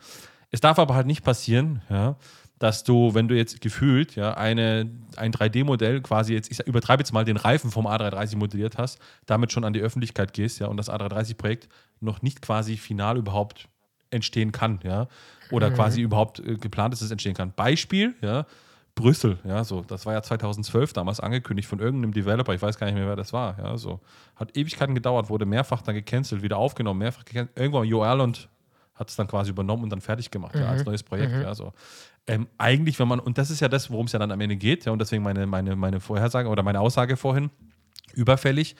Es 0.50 0.62
darf 0.62 0.80
aber 0.80 0.96
halt 0.96 1.08
nicht 1.08 1.26
passieren, 1.26 1.82
ja, 1.90 2.16
dass 2.60 2.84
du, 2.84 3.14
wenn 3.14 3.28
du 3.28 3.36
jetzt 3.36 3.62
gefühlt 3.62 4.16
ja, 4.16 4.34
eine, 4.34 4.90
ein 5.16 5.32
3D-Modell 5.32 6.02
quasi 6.02 6.34
jetzt, 6.34 6.52
ich 6.52 6.60
übertreibe 6.66 7.02
jetzt 7.02 7.12
mal 7.12 7.24
den 7.24 7.38
Reifen 7.38 7.70
vom 7.70 7.86
A330 7.86 8.38
modelliert 8.38 8.78
hast, 8.78 9.00
damit 9.26 9.52
schon 9.52 9.64
an 9.64 9.74
die 9.74 9.82
Öffentlichkeit 9.82 10.34
gehst, 10.34 10.60
ja, 10.60 10.68
und 10.68 10.78
das 10.78 10.90
A330-Projekt 10.90 11.70
noch 12.00 12.22
nicht 12.22 12.42
quasi 12.42 12.78
final 12.78 13.18
überhaupt 13.18 13.68
entstehen 14.10 14.52
kann, 14.52 14.80
ja, 14.84 15.08
oder 15.52 15.72
quasi 15.72 16.02
überhaupt 16.02 16.40
äh, 16.40 16.56
geplant 16.56 16.94
ist, 16.94 17.02
dass 17.02 17.08
es 17.08 17.12
entstehen 17.12 17.36
kann. 17.36 17.54
Beispiel, 17.56 18.16
ja, 18.22 18.46
Brüssel, 18.96 19.38
ja, 19.44 19.64
so, 19.64 19.82
das 19.82 20.08
war 20.08 20.14
ja 20.14 20.24
2012 20.24 20.92
damals 20.94 21.20
angekündigt 21.20 21.70
von 21.70 21.80
irgendeinem 21.80 22.14
Developer, 22.14 22.54
ich 22.54 22.62
weiß 22.62 22.80
gar 22.80 22.88
nicht 22.88 22.96
mehr, 22.96 23.08
wer 23.08 23.16
das 23.16 23.32
war, 23.32 23.58
ja, 23.60 23.78
so. 23.78 24.00
Hat 24.36 24.58
Ewigkeiten 24.58 24.96
gedauert, 24.96 25.30
wurde 25.30 25.46
mehrfach 25.46 25.84
dann 25.84 25.94
gecancelt, 25.94 26.42
wieder 26.42 26.58
aufgenommen, 26.58 27.00
mehrfach 27.00 27.24
gecancelt. 27.24 27.58
Irgendwann 27.58 27.86
Joel 27.86 28.22
und 28.22 28.50
hat 28.96 29.10
es 29.10 29.16
dann 29.16 29.28
quasi 29.28 29.52
übernommen 29.52 29.84
und 29.84 29.92
dann 29.92 30.02
fertig 30.02 30.32
gemacht, 30.32 30.56
ja, 30.56 30.68
als 30.70 30.84
neues 30.84 31.04
Projekt, 31.04 31.32
ja, 31.32 31.54
so. 31.54 31.74
Ähm, 32.28 32.48
eigentlich, 32.58 33.00
wenn 33.00 33.08
man, 33.08 33.20
und 33.20 33.38
das 33.38 33.50
ist 33.50 33.62
ja 33.62 33.70
das, 33.70 33.90
worum 33.90 34.06
es 34.06 34.12
ja 34.12 34.20
dann 34.20 34.32
am 34.32 34.42
Ende 34.42 34.58
geht, 34.58 34.86
ja, 34.86 34.92
und 34.92 35.00
deswegen 35.00 35.24
meine, 35.24 35.48
meine, 35.48 35.76
meine 35.76 36.00
Vorhersage 36.02 36.50
oder 36.50 36.62
meine 36.62 36.82
Aussage 36.82 37.16
vorhin, 37.16 37.50
überfällig, 38.14 38.76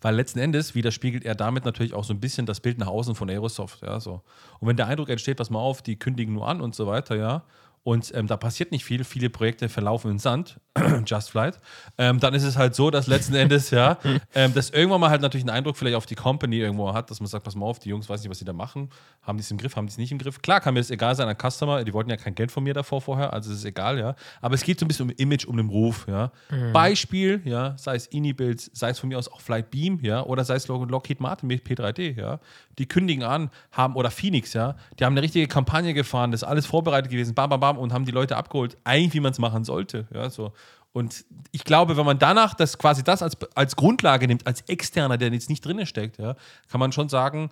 weil 0.00 0.14
letzten 0.14 0.38
Endes 0.38 0.74
widerspiegelt 0.74 1.24
er 1.24 1.34
damit 1.34 1.64
natürlich 1.64 1.92
auch 1.92 2.04
so 2.04 2.14
ein 2.14 2.20
bisschen 2.20 2.46
das 2.46 2.60
Bild 2.60 2.78
nach 2.78 2.86
außen 2.86 3.14
von 3.14 3.28
Aerosoft, 3.28 3.82
ja, 3.82 4.00
so. 4.00 4.22
Und 4.60 4.68
wenn 4.68 4.76
der 4.76 4.86
Eindruck 4.86 5.10
entsteht, 5.10 5.36
pass 5.36 5.50
mal 5.50 5.58
auf, 5.58 5.82
die 5.82 5.98
kündigen 5.98 6.34
nur 6.34 6.48
an 6.48 6.60
und 6.60 6.74
so 6.74 6.86
weiter, 6.86 7.16
ja, 7.16 7.44
und 7.86 8.12
ähm, 8.16 8.26
da 8.26 8.36
passiert 8.36 8.72
nicht 8.72 8.84
viel, 8.84 9.04
viele 9.04 9.30
Projekte 9.30 9.68
verlaufen 9.68 10.10
in 10.10 10.18
Sand, 10.18 10.58
Just 11.06 11.30
Flight, 11.30 11.60
ähm, 11.98 12.18
dann 12.18 12.34
ist 12.34 12.42
es 12.42 12.56
halt 12.56 12.74
so, 12.74 12.90
dass 12.90 13.06
letzten 13.06 13.34
Endes, 13.36 13.70
ja, 13.70 13.98
ähm, 14.34 14.52
dass 14.54 14.70
irgendwann 14.70 15.00
mal 15.00 15.10
halt 15.10 15.22
natürlich 15.22 15.44
einen 15.44 15.56
Eindruck 15.56 15.76
vielleicht 15.76 15.94
auf 15.94 16.04
die 16.04 16.16
Company 16.16 16.56
irgendwo 16.56 16.92
hat, 16.92 17.12
dass 17.12 17.20
man 17.20 17.28
sagt, 17.28 17.44
pass 17.44 17.54
mal 17.54 17.64
auf, 17.64 17.78
die 17.78 17.90
Jungs, 17.90 18.08
weiß 18.08 18.22
nicht, 18.22 18.28
was 18.28 18.40
sie 18.40 18.44
da 18.44 18.52
machen, 18.52 18.90
haben 19.22 19.38
die 19.38 19.42
es 19.42 19.52
im 19.52 19.56
Griff, 19.56 19.76
haben 19.76 19.86
die 19.86 19.92
es 19.92 19.98
nicht 19.98 20.10
im 20.10 20.18
Griff. 20.18 20.42
Klar 20.42 20.60
kann 20.60 20.74
mir 20.74 20.80
das 20.80 20.90
egal 20.90 21.14
sein, 21.14 21.28
ein 21.28 21.36
Customer, 21.36 21.84
die 21.84 21.92
wollten 21.92 22.10
ja 22.10 22.16
kein 22.16 22.34
Geld 22.34 22.50
von 22.50 22.64
mir 22.64 22.74
davor 22.74 23.00
vorher, 23.00 23.32
also 23.32 23.52
es 23.52 23.58
ist 23.58 23.64
egal, 23.64 24.00
ja, 24.00 24.16
aber 24.40 24.56
es 24.56 24.64
geht 24.64 24.80
so 24.80 24.84
ein 24.84 24.88
bisschen 24.88 25.08
um 25.08 25.14
Image, 25.16 25.44
um 25.44 25.56
den 25.56 25.68
Ruf, 25.68 26.06
ja. 26.08 26.32
Beispiel, 26.72 27.40
ja, 27.44 27.78
sei 27.78 27.94
es 27.94 28.08
Ini-Builds, 28.08 28.72
sei 28.74 28.90
es 28.90 28.98
von 28.98 29.10
mir 29.10 29.16
aus 29.16 29.28
auch 29.28 29.40
Flight 29.40 29.70
Beam, 29.70 30.00
ja, 30.02 30.24
oder 30.24 30.44
sei 30.44 30.56
es 30.56 30.66
Lockheed 30.66 31.20
Martin 31.20 31.46
mit 31.46 31.64
P3D, 31.64 32.18
ja, 32.18 32.40
die 32.78 32.86
kündigen 32.86 33.24
an, 33.24 33.50
haben, 33.72 33.96
oder 33.96 34.10
Phoenix, 34.10 34.52
ja, 34.52 34.76
die 34.98 35.04
haben 35.04 35.14
eine 35.14 35.22
richtige 35.22 35.46
Kampagne 35.46 35.94
gefahren, 35.94 36.30
das 36.30 36.42
ist 36.42 36.48
alles 36.48 36.66
vorbereitet 36.66 37.10
gewesen, 37.10 37.34
bam, 37.34 37.50
bam, 37.50 37.60
bam, 37.60 37.78
und 37.78 37.92
haben 37.92 38.04
die 38.04 38.12
Leute 38.12 38.36
abgeholt, 38.36 38.76
eigentlich 38.84 39.14
wie 39.14 39.20
man 39.20 39.32
es 39.32 39.38
machen 39.38 39.64
sollte, 39.64 40.06
ja, 40.12 40.30
so. 40.30 40.52
Und 40.92 41.26
ich 41.52 41.64
glaube, 41.64 41.98
wenn 41.98 42.06
man 42.06 42.18
danach 42.18 42.54
das 42.54 42.78
quasi 42.78 43.04
das 43.04 43.22
als, 43.22 43.36
als 43.54 43.76
Grundlage 43.76 44.26
nimmt, 44.26 44.46
als 44.46 44.62
Externer, 44.62 45.18
der 45.18 45.30
jetzt 45.30 45.50
nicht 45.50 45.62
drin 45.62 45.84
steckt, 45.84 46.16
ja, 46.18 46.36
kann 46.70 46.80
man 46.80 46.90
schon 46.90 47.10
sagen, 47.10 47.50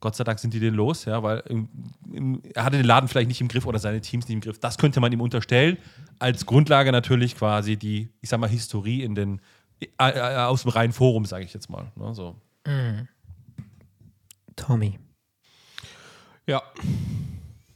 Gott 0.00 0.16
sei 0.16 0.24
Dank 0.24 0.38
sind 0.38 0.54
die 0.54 0.60
den 0.60 0.74
los, 0.74 1.04
ja, 1.04 1.22
weil 1.22 1.42
im, 1.46 1.68
im, 2.10 2.42
er 2.54 2.64
hatte 2.64 2.78
den 2.78 2.86
Laden 2.86 3.06
vielleicht 3.06 3.28
nicht 3.28 3.42
im 3.42 3.48
Griff 3.48 3.66
oder 3.66 3.78
seine 3.78 4.00
Teams 4.00 4.26
nicht 4.26 4.34
im 4.34 4.40
Griff. 4.40 4.58
Das 4.58 4.78
könnte 4.78 4.98
man 4.98 5.12
ihm 5.12 5.20
unterstellen. 5.20 5.76
Als 6.18 6.46
Grundlage 6.46 6.90
natürlich 6.90 7.36
quasi 7.36 7.76
die, 7.76 8.08
ich 8.22 8.30
sag 8.30 8.40
mal, 8.40 8.48
Historie 8.48 9.02
in 9.02 9.14
den, 9.14 9.42
äh, 9.80 9.86
äh, 9.98 10.36
aus 10.38 10.62
dem 10.62 10.70
reinen 10.70 10.94
Forum, 10.94 11.26
sage 11.26 11.44
ich 11.44 11.52
jetzt 11.52 11.68
mal. 11.68 11.92
Ne, 11.96 12.14
so. 12.14 12.36
Tommy. 14.60 14.98
Ja. 16.46 16.62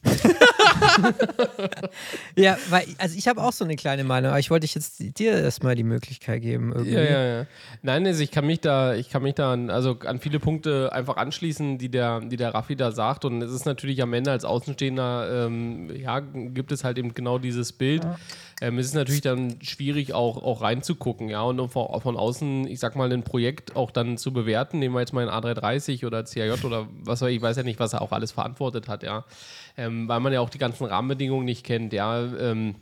Ja, 2.36 2.56
weil, 2.68 2.84
also 2.98 3.16
ich 3.16 3.28
habe 3.28 3.42
auch 3.42 3.52
so 3.52 3.64
eine 3.64 3.76
kleine 3.76 4.04
Meinung, 4.04 4.30
aber 4.30 4.40
ich 4.40 4.50
wollte 4.50 4.64
dich 4.64 4.74
jetzt 4.74 5.18
dir 5.18 5.32
erstmal 5.32 5.74
die 5.74 5.84
Möglichkeit 5.84 6.42
geben. 6.42 6.72
Irgendwie. 6.72 6.92
Ja, 6.92 7.02
ja, 7.02 7.24
ja. 7.24 7.46
Nein, 7.82 8.06
also 8.06 8.22
ich 8.22 8.30
kann 8.30 8.46
mich 8.46 8.60
da, 8.60 8.94
ich 8.94 9.08
kann 9.08 9.22
mich 9.22 9.34
da 9.34 9.52
an, 9.52 9.70
also 9.70 9.98
an 10.04 10.18
viele 10.18 10.40
Punkte 10.40 10.92
einfach 10.92 11.16
anschließen, 11.16 11.78
die 11.78 11.88
der, 11.88 12.20
die 12.20 12.36
der 12.36 12.54
Raffi 12.54 12.76
da 12.76 12.92
sagt. 12.92 13.24
Und 13.24 13.42
es 13.42 13.52
ist 13.52 13.66
natürlich 13.66 14.02
am 14.02 14.12
Ende 14.12 14.30
als 14.30 14.44
Außenstehender, 14.44 15.46
ähm, 15.46 15.94
ja, 15.94 16.20
gibt 16.20 16.72
es 16.72 16.84
halt 16.84 16.98
eben 16.98 17.14
genau 17.14 17.38
dieses 17.38 17.72
Bild. 17.72 18.04
Ähm, 18.60 18.78
es 18.78 18.86
ist 18.86 18.94
natürlich 18.94 19.20
dann 19.20 19.56
schwierig, 19.62 20.14
auch, 20.14 20.42
auch 20.42 20.62
reinzugucken, 20.62 21.28
ja, 21.28 21.42
und 21.42 21.68
von, 21.68 22.00
von 22.00 22.16
außen, 22.16 22.66
ich 22.66 22.80
sag 22.80 22.96
mal, 22.96 23.12
ein 23.12 23.22
Projekt 23.22 23.76
auch 23.76 23.90
dann 23.90 24.16
zu 24.16 24.32
bewerten. 24.32 24.78
Nehmen 24.78 24.94
wir 24.94 25.00
jetzt 25.00 25.12
mal 25.12 25.28
ein 25.28 25.44
A330 25.44 26.06
oder 26.06 26.24
CAJ 26.24 26.64
oder 26.64 26.88
was 27.02 27.20
weiß 27.20 27.30
ich, 27.30 27.36
ich 27.36 27.42
weiß 27.42 27.56
ja 27.56 27.62
nicht, 27.62 27.78
was 27.78 27.92
er 27.92 28.02
auch 28.02 28.12
alles 28.12 28.32
verantwortet 28.32 28.88
hat, 28.88 29.02
ja. 29.02 29.24
Ähm, 29.76 30.08
weil 30.08 30.20
man 30.20 30.32
ja 30.32 30.40
auch 30.40 30.50
die 30.50 30.58
ganzen 30.58 30.84
Rahmenbedingungen 30.86 31.44
nicht 31.44 31.64
kennt, 31.64 31.92
ja. 31.92 32.22
Ähm, 32.36 32.76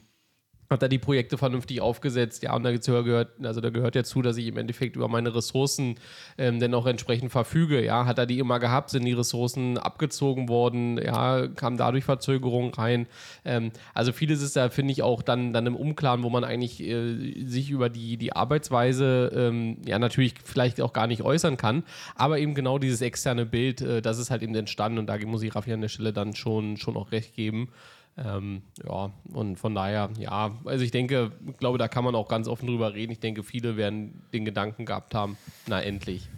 hat 0.73 0.83
er 0.83 0.89
die 0.89 0.99
Projekte 0.99 1.39
vernünftig 1.39 1.81
aufgesetzt, 1.81 2.43
ja, 2.43 2.55
und 2.57 2.65
da 2.65 2.73
gehört, 2.73 3.31
also 3.43 3.61
da 3.61 3.71
gehört 3.71 3.95
ja 3.95 4.05
zu, 4.05 4.23
dass 4.23 4.37
ich 4.37 4.47
im 4.47 4.57
Endeffekt 4.57 4.97
über 4.97 5.09
meine 5.09 5.35
Ressourcen 5.35 5.97
ähm, 6.39 6.59
dann 6.59 6.75
auch 6.75 6.87
entsprechend 6.87 7.31
verfüge, 7.31 7.85
ja, 7.85 8.07
hat 8.07 8.19
er 8.19 8.27
die 8.27 8.39
immer 8.39 8.59
gehabt, 8.59 8.91
sind 8.91 9.05
die 9.05 9.13
Ressourcen 9.13 9.79
abgezogen 9.79 10.49
worden, 10.49 10.99
ja, 10.99 11.47
kam 11.49 11.77
dadurch 11.77 12.05
Verzögerung 12.05 12.75
rein, 12.75 13.07
ähm, 13.45 13.71
also 13.95 14.13
vieles 14.13 14.43
ist 14.43 14.57
da, 14.57 14.71
finde 14.71 14.93
ich, 14.93 15.03
auch 15.03 15.23
dann, 15.23 15.53
dann 15.53 15.67
im 15.67 15.77
Unklaren, 15.77 16.23
wo 16.23 16.31
man 16.31 16.45
eigentlich 16.45 16.81
äh, 16.83 17.45
sich 17.47 17.71
über 17.71 17.89
die, 17.89 18.17
die 18.17 18.35
Arbeitsweise, 18.35 19.31
ähm, 19.35 19.77
ja, 19.87 19.99
natürlich 19.99 20.35
vielleicht 20.45 20.81
auch 20.81 20.93
gar 20.93 21.07
nicht 21.07 21.23
äußern 21.23 21.57
kann, 21.57 21.85
aber 22.17 22.39
eben 22.39 22.55
genau 22.55 22.79
dieses 22.79 23.01
externe 23.01 23.47
Bild, 23.47 23.81
äh, 23.81 24.03
das 24.03 24.19
ist 24.19 24.31
halt 24.31 24.43
eben 24.43 24.55
entstanden. 24.55 24.99
Und 24.99 25.07
da 25.07 25.19
muss 25.27 25.43
ich 25.43 25.55
Raffi 25.55 25.73
an 25.73 25.81
der 25.81 25.89
Stelle 25.89 26.13
dann 26.13 26.35
schon, 26.35 26.77
schon 26.77 26.97
auch 26.97 27.13
recht 27.13 27.35
geben. 27.35 27.69
Ähm, 28.19 28.63
ja, 28.85 29.11
und 29.33 29.59
von 29.59 29.75
daher, 29.75 30.11
ja, 30.19 30.51
also 30.65 30.85
ich 30.85 30.91
denke, 30.91 31.33
ich 31.49 31.57
glaube, 31.57 31.79
da 31.79 31.89
kann 31.89 32.05
man 32.05 32.15
auch 32.15 32.29
ganz 32.29 32.47
offen 32.47 32.67
drüber 32.67 32.93
reden. 32.95 33.13
Ich 33.13 33.21
denke, 33.21 33.43
viele 33.43 33.77
werden 33.77 34.23
den 34.33 34.45
Gedanken 34.45 34.85
gehabt 34.85 35.15
haben, 35.15 35.37
na 35.67 35.81
endlich. 35.81 36.29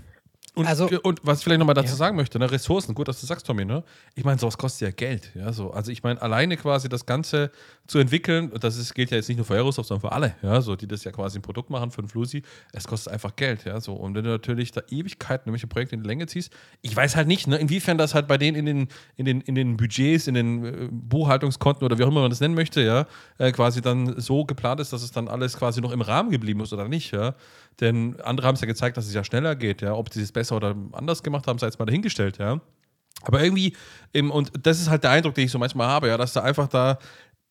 Und, 0.57 0.67
Also- 0.67 0.89
und 1.03 1.19
was 1.25 1.39
ich 1.39 1.45
vielleicht 1.45 1.59
nochmal 1.59 1.75
dazu 1.75 1.89
Ja. 1.91 1.97
sagen 1.97 2.17
möchte, 2.17 2.39
ne, 2.39 2.49
Ressourcen, 2.49 2.95
gut, 2.95 3.09
dass 3.09 3.21
du 3.21 3.27
sagst, 3.27 3.45
Tommy, 3.45 3.65
ne? 3.65 3.83
Ich 4.15 4.25
meine, 4.25 4.39
sowas 4.39 4.57
kostet 4.57 4.83
ja 4.89 4.91
Geld, 4.93 5.33
ja, 5.35 5.53
so. 5.53 5.73
Also 5.73 5.91
ich 5.91 6.05
meine, 6.05 6.23
alleine 6.23 6.57
quasi 6.57 6.89
das 6.89 7.07
Ganze 7.07 7.51
zu 7.89 7.99
entwickeln, 7.99 8.53
das 8.61 8.77
ist, 8.77 8.95
gilt 8.95 9.11
ja 9.11 9.17
jetzt 9.17 9.29
nicht 9.29 9.37
nur 9.39 9.45
für 9.47 9.55
Aerosoft, 9.55 9.89
sondern 9.89 10.09
für 10.09 10.13
alle, 10.13 10.37
ja, 10.43 10.61
so, 10.61 10.77
die 10.77 10.87
das 10.87 11.03
ja 11.03 11.11
quasi 11.11 11.39
ein 11.41 11.43
Produkt 11.43 11.71
machen 11.71 11.91
für 11.91 12.03
ein 12.03 12.09
Flusi, 12.09 12.43
es 12.73 12.87
kostet 12.87 13.13
einfach 13.13 13.35
Geld, 13.35 13.65
ja, 13.65 13.81
so. 13.81 13.95
Und 13.95 14.15
wenn 14.15 14.23
du 14.23 14.31
natürlich 14.31 14.71
da 14.71 14.83
Ewigkeiten 14.91 15.49
irgendwelche 15.49 15.67
Projekte 15.67 15.97
in 15.97 16.03
die 16.03 16.09
Länge 16.09 16.27
ziehst, 16.29 16.53
ich 16.83 16.95
weiß 16.95 17.17
halt 17.17 17.27
nicht, 17.27 17.49
ne, 17.49 17.57
inwiefern 17.57 17.99
das 17.99 18.15
halt 18.15 18.29
bei 18.29 18.39
denen 18.39 18.57
in 18.57 18.67
den, 18.67 18.89
in 19.17 19.25
den, 19.25 19.41
in 19.41 19.57
den 19.57 19.77
Budgets, 19.77 20.29
in 20.29 20.35
den 20.35 20.65
äh, 20.65 20.89
Buchhaltungskonten 20.93 21.85
oder 21.85 21.99
wie 21.99 22.05
auch 22.05 22.09
immer 22.09 22.21
man 22.21 22.31
das 22.31 22.39
nennen 22.41 22.55
möchte, 22.55 22.81
ja, 22.81 23.07
äh, 23.39 23.51
quasi 23.51 23.81
dann 23.81 24.21
so 24.21 24.45
geplant 24.45 24.79
ist, 24.79 24.93
dass 24.93 25.03
es 25.03 25.11
dann 25.11 25.27
alles 25.27 25.57
quasi 25.59 25.81
noch 25.81 25.91
im 25.91 26.01
Rahmen 26.01 26.31
geblieben 26.31 26.61
ist 26.61 26.73
oder 26.73 26.87
nicht, 26.87 27.13
ja. 27.13 27.35
Denn 27.81 28.21
andere 28.21 28.47
haben 28.47 28.55
es 28.55 28.61
ja 28.61 28.67
gezeigt, 28.67 28.97
dass 28.97 29.07
es 29.07 29.15
ja 29.15 29.25
schneller 29.25 29.57
geht, 29.57 29.83
ja. 29.83 29.95
Ob 29.95 30.13
sie 30.13 30.23
es 30.23 30.33
besser 30.33 30.57
oder 30.57 30.77
anders 30.93 31.23
gemacht 31.23 31.47
haben, 31.47 31.59
sei 31.59 31.67
jetzt 31.67 31.79
mal 31.79 31.87
dahingestellt, 31.87 32.39
ja. 32.39 32.61
Aber 33.23 33.43
irgendwie, 33.43 33.75
eben, 34.13 34.31
und 34.31 34.53
das 34.63 34.81
ist 34.81 34.91
halt 34.91 35.05
der 35.05 35.11
Eindruck, 35.11 35.35
den 35.35 35.47
ich 35.47 35.51
so 35.51 35.59
manchmal 35.59 35.89
habe, 35.89 36.09
ja, 36.09 36.17
dass 36.17 36.33
da 36.33 36.43
einfach 36.43 36.69
da, 36.69 36.99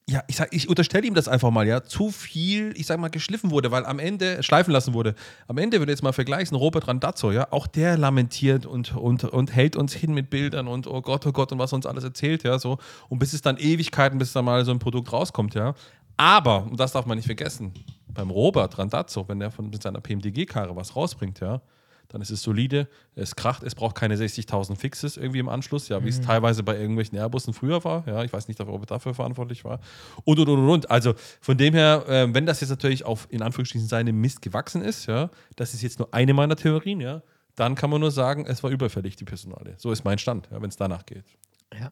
ja, 0.07 0.21
ich 0.27 0.35
sag, 0.35 0.53
ich 0.53 0.67
unterstelle 0.67 1.07
ihm 1.07 1.13
das 1.13 1.29
einfach 1.29 1.49
mal, 1.49 1.65
ja, 1.65 1.83
zu 1.83 2.11
viel, 2.11 2.73
ich 2.75 2.87
sag 2.87 2.99
mal, 2.99 3.07
geschliffen 3.07 3.51
wurde, 3.51 3.71
weil 3.71 3.85
am 3.85 3.99
Ende, 3.99 4.43
schleifen 4.43 4.73
lassen 4.73 4.93
wurde. 4.93 5.15
Am 5.47 5.57
Ende, 5.57 5.79
wenn 5.79 5.87
du 5.87 5.93
jetzt 5.93 6.03
mal 6.03 6.11
vergleichst, 6.11 6.51
ein 6.51 6.57
Robert 6.57 6.87
Randazzo, 6.87 7.31
ja, 7.31 7.47
auch 7.51 7.67
der 7.67 7.97
lamentiert 7.97 8.65
und, 8.65 8.95
und, 8.95 9.23
und 9.23 9.55
hält 9.55 9.77
uns 9.77 9.93
hin 9.93 10.13
mit 10.13 10.29
Bildern 10.29 10.67
und 10.67 10.87
oh 10.87 11.01
Gott, 11.01 11.25
oh 11.25 11.31
Gott, 11.31 11.51
und 11.53 11.59
was 11.59 11.71
uns 11.71 11.85
alles 11.85 12.03
erzählt, 12.03 12.43
ja, 12.43 12.59
so. 12.59 12.79
Und 13.07 13.19
bis 13.19 13.33
es 13.33 13.41
dann 13.41 13.57
Ewigkeiten, 13.57 14.19
bis 14.19 14.33
da 14.33 14.41
mal 14.41 14.65
so 14.65 14.71
ein 14.71 14.79
Produkt 14.79 15.13
rauskommt, 15.13 15.55
ja. 15.55 15.73
Aber, 16.17 16.65
und 16.65 16.79
das 16.79 16.91
darf 16.91 17.05
man 17.05 17.17
nicht 17.17 17.25
vergessen, 17.25 17.73
beim 18.13 18.29
Robert 18.29 18.77
Randazzo, 18.77 19.27
wenn 19.27 19.39
der 19.39 19.51
von 19.51 19.69
mit 19.69 19.81
seiner 19.81 20.01
PMDG-Karre 20.01 20.75
was 20.75 20.95
rausbringt, 20.95 21.39
ja, 21.39 21.61
dann 22.09 22.21
ist 22.21 22.29
es 22.29 22.43
solide, 22.43 22.87
es 23.15 23.35
kracht, 23.35 23.63
es 23.63 23.75
braucht 23.75 23.95
keine 23.95 24.15
60.000 24.15 24.75
Fixes 24.75 25.17
irgendwie 25.17 25.39
im 25.39 25.49
Anschluss, 25.49 25.87
ja, 25.89 26.03
wie 26.03 26.09
es 26.09 26.21
teilweise 26.21 26.61
bei 26.61 26.77
irgendwelchen 26.77 27.17
Airbussen 27.17 27.53
früher 27.53 27.83
war, 27.83 28.07
ja, 28.07 28.23
ich 28.23 28.31
weiß 28.31 28.47
nicht, 28.47 28.59
ob 28.59 28.69
er 28.69 28.85
dafür 28.85 29.13
verantwortlich 29.13 29.65
war 29.65 29.79
und 30.23 30.39
und 30.39 30.47
und 30.47 30.69
und. 30.69 30.91
Also 30.91 31.13
von 31.41 31.57
dem 31.57 31.73
her, 31.73 32.05
äh, 32.07 32.33
wenn 32.33 32.45
das 32.45 32.61
jetzt 32.61 32.69
natürlich 32.69 33.03
auf 33.05 33.27
in 33.31 33.41
Anführungsstrichen 33.41 33.87
seinem 33.87 34.19
Mist 34.21 34.41
gewachsen 34.41 34.81
ist, 34.81 35.07
ja, 35.07 35.29
das 35.55 35.73
ist 35.73 35.81
jetzt 35.81 35.99
nur 35.99 36.13
eine 36.13 36.33
meiner 36.33 36.55
Theorien, 36.55 37.01
ja, 37.01 37.23
dann 37.55 37.75
kann 37.75 37.89
man 37.89 38.01
nur 38.01 38.11
sagen, 38.11 38.45
es 38.45 38.63
war 38.63 38.69
überfällig, 38.69 39.15
die 39.15 39.25
Personalie. 39.25 39.75
So 39.77 39.91
ist 39.91 40.03
mein 40.03 40.17
Stand, 40.17 40.49
ja, 40.51 40.61
wenn 40.61 40.69
es 40.69 40.75
danach 40.75 41.05
geht. 41.05 41.25
Ja. 41.73 41.91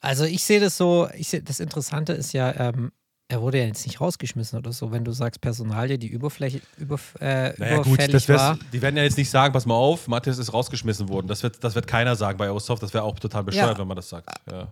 Also 0.00 0.24
ich 0.24 0.44
sehe 0.44 0.60
das 0.60 0.76
so, 0.76 1.08
ich 1.14 1.28
sehe, 1.28 1.42
das 1.42 1.60
Interessante 1.60 2.12
ist 2.12 2.32
ja, 2.32 2.54
ähm, 2.68 2.92
er 3.28 3.40
wurde 3.42 3.58
ja 3.58 3.64
jetzt 3.64 3.84
nicht 3.86 4.00
rausgeschmissen 4.00 4.58
oder 4.58 4.72
so, 4.72 4.92
wenn 4.92 5.04
du 5.04 5.10
sagst 5.12 5.40
Personalie, 5.40 5.98
die 5.98 6.06
Überfläche, 6.08 6.60
überf 6.78 7.14
äh, 7.20 7.52
Naja, 7.58 7.76
gut, 7.78 7.86
überfällig 7.86 8.28
wär's, 8.28 8.40
war. 8.40 8.58
die 8.72 8.80
werden 8.80 8.96
ja 8.96 9.02
jetzt 9.02 9.18
nicht 9.18 9.30
sagen, 9.30 9.52
pass 9.52 9.66
mal 9.66 9.74
auf, 9.74 10.06
Matthias 10.06 10.38
ist 10.38 10.52
rausgeschmissen 10.52 11.08
worden. 11.08 11.26
Das 11.26 11.42
wird, 11.42 11.62
das 11.64 11.74
wird 11.74 11.86
keiner 11.86 12.14
sagen 12.14 12.38
bei 12.38 12.44
Aerosoft, 12.46 12.82
das 12.82 12.94
wäre 12.94 13.02
auch 13.04 13.18
total 13.18 13.42
bescheuert, 13.42 13.72
Ja. 13.72 13.78
wenn 13.78 13.88
man 13.88 13.96
das 13.96 14.08
sagt. 14.08 14.28
Ja. 14.50 14.68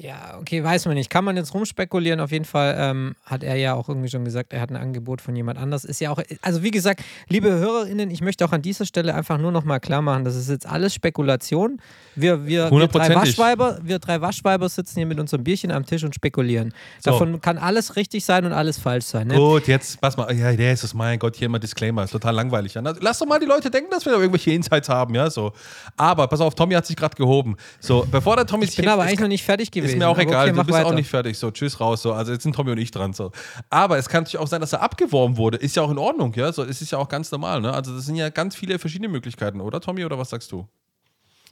Ja, 0.00 0.38
okay, 0.40 0.62
weiß 0.62 0.86
man 0.86 0.94
nicht. 0.94 1.10
Kann 1.10 1.24
man 1.24 1.36
jetzt 1.36 1.54
rumspekulieren. 1.54 2.20
Auf 2.20 2.32
jeden 2.32 2.44
Fall 2.44 2.74
ähm, 2.78 3.14
hat 3.24 3.42
er 3.42 3.56
ja 3.56 3.74
auch 3.74 3.88
irgendwie 3.88 4.08
schon 4.08 4.24
gesagt, 4.24 4.52
er 4.52 4.60
hat 4.60 4.70
ein 4.70 4.76
Angebot 4.76 5.20
von 5.20 5.34
jemand 5.36 5.58
anders. 5.58 5.84
Ist 5.84 6.00
ja 6.00 6.10
auch, 6.10 6.20
also 6.42 6.62
wie 6.62 6.70
gesagt, 6.70 7.02
liebe 7.28 7.50
HörerInnen, 7.50 8.10
ich 8.10 8.20
möchte 8.20 8.44
auch 8.44 8.52
an 8.52 8.62
dieser 8.62 8.86
Stelle 8.86 9.14
einfach 9.14 9.38
nur 9.38 9.52
noch 9.52 9.64
mal 9.64 9.78
klar 9.78 10.02
machen, 10.02 10.24
das 10.24 10.36
ist 10.36 10.48
jetzt 10.48 10.66
alles 10.66 10.94
Spekulation. 10.94 11.80
Wir, 12.14 12.46
wir, 12.46 12.70
wir, 12.70 12.88
drei, 12.88 13.14
Waschweiber, 13.14 13.78
wir 13.82 13.98
drei 13.98 14.20
Waschweiber 14.20 14.68
sitzen 14.68 14.96
hier 14.96 15.06
mit 15.06 15.20
unserem 15.20 15.44
Bierchen 15.44 15.70
am 15.70 15.84
Tisch 15.84 16.04
und 16.04 16.14
spekulieren. 16.14 16.72
So. 17.00 17.12
Davon 17.12 17.40
kann 17.40 17.58
alles 17.58 17.96
richtig 17.96 18.24
sein 18.24 18.44
und 18.44 18.52
alles 18.52 18.78
falsch 18.78 19.04
sein. 19.04 19.28
Ne? 19.28 19.34
Gut, 19.34 19.66
jetzt 19.68 20.00
pass 20.00 20.16
mal. 20.16 20.34
Ja, 20.34 20.50
es, 20.50 20.94
mein 20.94 21.18
Gott, 21.18 21.36
hier 21.36 21.46
immer 21.46 21.58
Disclaimer. 21.58 22.04
Ist 22.04 22.10
total 22.10 22.34
langweilig. 22.34 22.74
Lass 23.00 23.18
doch 23.18 23.26
mal 23.26 23.38
die 23.38 23.46
Leute 23.46 23.70
denken, 23.70 23.90
dass 23.90 24.04
wir 24.04 24.12
da 24.12 24.18
irgendwelche 24.18 24.50
Insights 24.52 24.88
haben, 24.88 25.14
ja, 25.14 25.28
so. 25.30 25.52
Aber, 25.96 26.26
pass 26.26 26.40
auf, 26.40 26.54
Tommy 26.54 26.74
hat 26.74 26.86
sich 26.86 26.96
gerade 26.96 27.16
gehoben. 27.16 27.56
So, 27.80 28.06
bevor 28.10 28.36
der 28.36 28.46
Tommy 28.46 28.64
ich 28.64 28.76
bin 28.76 28.88
aber 28.88 29.02
eigentlich 29.02 29.20
noch 29.20 29.28
nicht 29.28 29.44
fertig 29.44 29.70
gewesen. 29.76 29.94
Ist 29.94 29.98
mir 29.98 30.08
auch 30.08 30.18
egal, 30.18 30.48
okay, 30.48 30.56
du 30.56 30.64
bist 30.64 30.78
weiter. 30.78 30.88
auch 30.88 30.94
nicht 30.94 31.08
fertig. 31.08 31.38
So, 31.38 31.50
tschüss 31.50 31.80
raus. 31.80 32.02
So. 32.02 32.12
Also 32.12 32.32
jetzt 32.32 32.42
sind 32.42 32.54
Tommy 32.54 32.72
und 32.72 32.78
ich 32.78 32.90
dran. 32.90 33.12
So. 33.12 33.30
Aber 33.70 33.98
es 33.98 34.08
kann 34.08 34.24
natürlich 34.24 34.38
auch 34.38 34.48
sein, 34.48 34.60
dass 34.60 34.72
er 34.72 34.82
abgeworben 34.82 35.36
wurde. 35.36 35.58
Ist 35.58 35.76
ja 35.76 35.82
auch 35.82 35.90
in 35.90 35.98
Ordnung, 35.98 36.32
ja. 36.34 36.52
So, 36.52 36.64
es 36.64 36.82
ist 36.82 36.90
ja 36.90 36.98
auch 36.98 37.08
ganz 37.08 37.30
normal, 37.30 37.60
ne? 37.60 37.72
Also 37.72 37.94
das 37.94 38.06
sind 38.06 38.16
ja 38.16 38.28
ganz 38.30 38.56
viele 38.56 38.78
verschiedene 38.78 39.08
Möglichkeiten, 39.08 39.60
oder 39.60 39.80
Tommy? 39.80 40.04
Oder 40.04 40.18
was 40.18 40.30
sagst 40.30 40.52
du? 40.52 40.66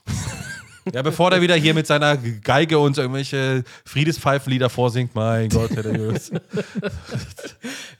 Ja, 0.93 1.01
bevor 1.01 1.31
der 1.31 1.41
wieder 1.41 1.55
hier 1.55 1.73
mit 1.73 1.87
seiner 1.87 2.17
Geige 2.17 2.77
und 2.77 2.97
irgendwelche 2.97 3.63
Friedespfeifenlieder 3.85 4.69
vorsingt, 4.69 5.15
mein 5.15 5.49
Gott, 5.49 5.71
Herr 5.71 5.83
der 5.83 5.95
Jürs. 5.95 6.31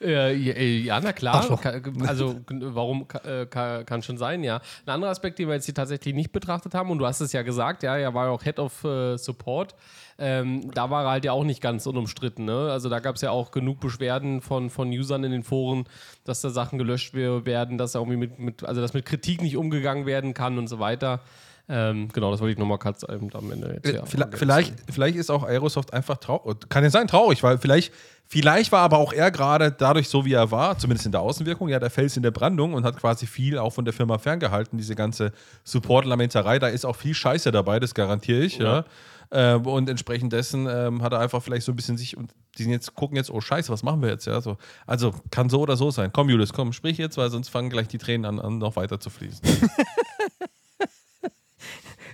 ja, 0.00 1.00
na 1.00 1.12
klar. 1.12 1.60
Also, 2.06 2.36
warum 2.48 3.06
äh, 3.24 3.46
kann 3.46 4.02
schon 4.02 4.18
sein, 4.18 4.44
ja. 4.44 4.60
Ein 4.86 4.94
anderer 4.94 5.10
Aspekt, 5.10 5.38
den 5.38 5.48
wir 5.48 5.54
jetzt 5.54 5.64
hier 5.64 5.74
tatsächlich 5.74 6.14
nicht 6.14 6.32
betrachtet 6.32 6.74
haben, 6.74 6.90
und 6.90 6.98
du 6.98 7.06
hast 7.06 7.20
es 7.20 7.32
ja 7.32 7.42
gesagt, 7.42 7.82
ja, 7.82 7.96
er 7.96 8.14
war 8.14 8.26
ja 8.26 8.30
auch 8.30 8.42
Head 8.42 8.58
of 8.58 8.84
uh, 8.84 9.16
Support. 9.16 9.74
Ähm, 10.18 10.70
da 10.72 10.88
war 10.88 11.04
er 11.04 11.10
halt 11.10 11.24
ja 11.24 11.32
auch 11.32 11.44
nicht 11.44 11.60
ganz 11.60 11.86
unumstritten. 11.86 12.46
Ne? 12.46 12.70
Also 12.70 12.88
da 12.88 13.00
gab 13.00 13.16
es 13.16 13.22
ja 13.22 13.30
auch 13.30 13.50
genug 13.50 13.80
Beschwerden 13.80 14.40
von, 14.40 14.70
von 14.70 14.88
Usern 14.88 15.24
in 15.24 15.32
den 15.32 15.42
Foren, 15.42 15.84
dass 16.24 16.40
da 16.40 16.48
Sachen 16.48 16.78
gelöscht 16.78 17.12
werden, 17.14 17.76
dass 17.76 17.92
da 17.92 17.98
irgendwie 17.98 18.16
mit, 18.16 18.38
mit, 18.38 18.64
also 18.64 18.80
dass 18.80 18.94
mit 18.94 19.04
Kritik 19.04 19.42
nicht 19.42 19.56
umgegangen 19.56 20.06
werden 20.06 20.32
kann 20.32 20.56
und 20.56 20.68
so 20.68 20.78
weiter. 20.78 21.20
Ähm, 21.68 22.08
genau, 22.12 22.30
das 22.30 22.40
wollte 22.40 22.52
ich 22.52 22.58
nochmal 22.58 22.78
kurz 22.78 23.02
am 23.02 23.50
Ende 23.50 23.74
jetzt 23.74 23.86
äh, 23.86 24.06
vielleicht, 24.06 24.38
vielleicht, 24.38 24.74
vielleicht, 24.88 25.16
ist 25.16 25.30
auch 25.30 25.42
Aerosoft 25.42 25.92
einfach 25.92 26.16
traurig. 26.18 26.58
Kann 26.68 26.84
ja 26.84 26.90
sein, 26.90 27.08
traurig, 27.08 27.42
weil 27.42 27.58
vielleicht, 27.58 27.92
vielleicht 28.24 28.70
war 28.70 28.82
aber 28.82 28.98
auch 28.98 29.12
er 29.12 29.32
gerade 29.32 29.72
dadurch 29.72 30.08
so, 30.08 30.24
wie 30.24 30.34
er 30.34 30.52
war, 30.52 30.78
zumindest 30.78 31.06
in 31.06 31.12
der 31.12 31.22
Außenwirkung, 31.22 31.68
ja, 31.68 31.80
der 31.80 31.90
Fels 31.90 32.16
in 32.16 32.22
der 32.22 32.30
Brandung 32.30 32.74
und 32.74 32.84
hat 32.84 32.96
quasi 32.96 33.26
viel 33.26 33.58
auch 33.58 33.72
von 33.72 33.84
der 33.84 33.92
Firma 33.92 34.18
ferngehalten. 34.18 34.78
Diese 34.78 34.94
ganze 34.94 35.32
Support-Lamenterei, 35.64 36.60
da 36.60 36.68
ist 36.68 36.84
auch 36.84 36.96
viel 36.96 37.14
Scheiße 37.14 37.50
dabei, 37.50 37.80
das 37.80 37.94
garantiere 37.94 38.42
ich, 38.42 38.58
ja. 38.58 38.64
ja. 38.64 38.84
Ähm, 39.32 39.66
und 39.66 39.88
entsprechend 39.90 40.32
dessen 40.32 40.68
ähm, 40.70 41.02
hat 41.02 41.12
er 41.12 41.18
einfach 41.18 41.42
vielleicht 41.42 41.66
so 41.66 41.72
ein 41.72 41.76
bisschen 41.76 41.96
sich 41.96 42.16
und 42.16 42.32
die 42.58 42.62
sind 42.62 42.70
jetzt 42.70 42.94
gucken 42.94 43.16
jetzt, 43.16 43.30
oh 43.30 43.40
Scheiße, 43.40 43.72
was 43.72 43.82
machen 43.82 44.00
wir 44.02 44.08
jetzt? 44.08 44.26
Ja, 44.26 44.40
so. 44.40 44.56
Also 44.86 45.12
kann 45.30 45.50
so 45.50 45.60
oder 45.60 45.76
so 45.76 45.90
sein. 45.90 46.10
Komm, 46.12 46.30
Julius, 46.30 46.52
komm, 46.52 46.72
sprich 46.72 46.96
jetzt, 46.96 47.16
weil 47.18 47.28
sonst 47.28 47.48
fangen 47.48 47.70
gleich 47.70 47.88
die 47.88 47.98
Tränen 47.98 48.24
an, 48.24 48.38
an 48.38 48.58
noch 48.58 48.76
weiter 48.76 49.00
zu 49.00 49.10
fließen. 49.10 49.42